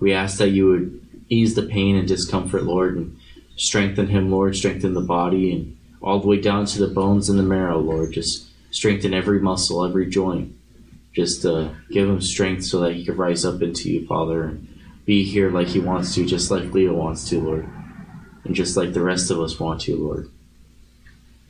we 0.00 0.12
ask 0.12 0.38
that 0.38 0.50
you 0.50 0.66
would 0.68 1.00
ease 1.30 1.54
the 1.54 1.62
pain 1.62 1.96
and 1.96 2.06
discomfort, 2.06 2.64
Lord, 2.64 2.96
and 2.96 3.16
strengthen 3.56 4.08
him, 4.08 4.30
Lord. 4.30 4.54
Strengthen 4.56 4.94
the 4.94 5.00
body 5.00 5.52
and 5.54 5.76
all 6.02 6.20
the 6.20 6.26
way 6.28 6.40
down 6.40 6.66
to 6.66 6.78
the 6.78 6.92
bones 6.92 7.28
and 7.30 7.38
the 7.38 7.42
marrow, 7.42 7.78
Lord. 7.78 8.12
Just 8.12 8.48
strengthen 8.70 9.14
every 9.14 9.40
muscle, 9.40 9.84
every 9.84 10.06
joint. 10.10 10.54
Just 11.14 11.44
uh, 11.46 11.70
give 11.90 12.08
him 12.08 12.20
strength 12.20 12.64
so 12.64 12.80
that 12.80 12.92
he 12.94 13.04
can 13.04 13.16
rise 13.16 13.44
up 13.44 13.62
into 13.62 13.90
you, 13.90 14.06
Father, 14.06 14.44
and 14.44 14.68
be 15.06 15.24
here 15.24 15.50
like 15.50 15.68
he 15.68 15.80
wants 15.80 16.14
to, 16.14 16.26
just 16.26 16.50
like 16.50 16.72
Leo 16.74 16.92
wants 16.94 17.28
to, 17.30 17.40
Lord. 17.40 17.68
and 18.44 18.54
just 18.54 18.76
like 18.76 18.92
the 18.92 19.02
rest 19.02 19.30
of 19.30 19.40
us 19.40 19.58
want 19.58 19.80
to, 19.82 19.96
Lord. 19.96 20.30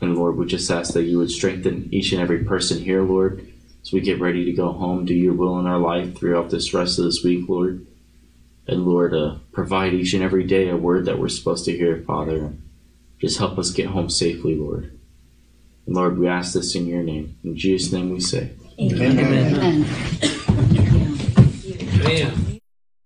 And 0.01 0.17
Lord, 0.17 0.37
we 0.37 0.47
just 0.47 0.71
ask 0.71 0.95
that 0.95 1.05
you 1.05 1.19
would 1.19 1.31
strengthen 1.31 1.89
each 1.93 2.13
and 2.13 2.21
every 2.21 2.45
person 2.45 2.83
here, 2.83 3.03
Lord, 3.03 3.47
as 3.83 3.93
we 3.93 4.01
get 4.01 4.21
ready 4.21 4.45
to 4.47 4.53
go 4.53 4.73
home, 4.73 5.05
do 5.05 5.15
your 5.15 5.35
will 5.35 5.59
in 5.59 5.67
our 5.67 5.79
life 5.79 6.17
throughout 6.17 6.51
this 6.51 6.73
rest 6.73 6.99
of 6.99 7.05
this 7.05 7.23
week, 7.23 7.49
Lord. 7.49 7.87
And 8.67 8.87
Lord, 8.87 9.15
uh, 9.15 9.37
provide 9.53 9.95
each 9.95 10.15
and 10.15 10.23
every 10.23 10.45
day 10.45 10.69
a 10.69 10.77
word 10.77 11.07
that 11.07 11.19
we're 11.19 11.29
supposed 11.29 11.65
to 11.67 11.77
hear, 11.77 12.03
Father. 12.03 12.53
Just 13.19 13.39
help 13.39 13.59
us 13.59 13.71
get 13.71 13.87
home 13.87 14.09
safely, 14.09 14.57
Lord. 14.57 14.99
And 15.87 15.97
Lord, 15.97 16.19
we 16.19 16.29
ask 16.29 16.55
this 16.55 16.75
in 16.75 16.87
your 16.87 17.03
name. 17.03 17.37
In 17.43 17.57
Jesus' 17.57 17.93
name 17.93 18.11
we 18.11 18.21
say. 18.21 18.51
Amen. 18.79 19.83
Man, 22.03 22.40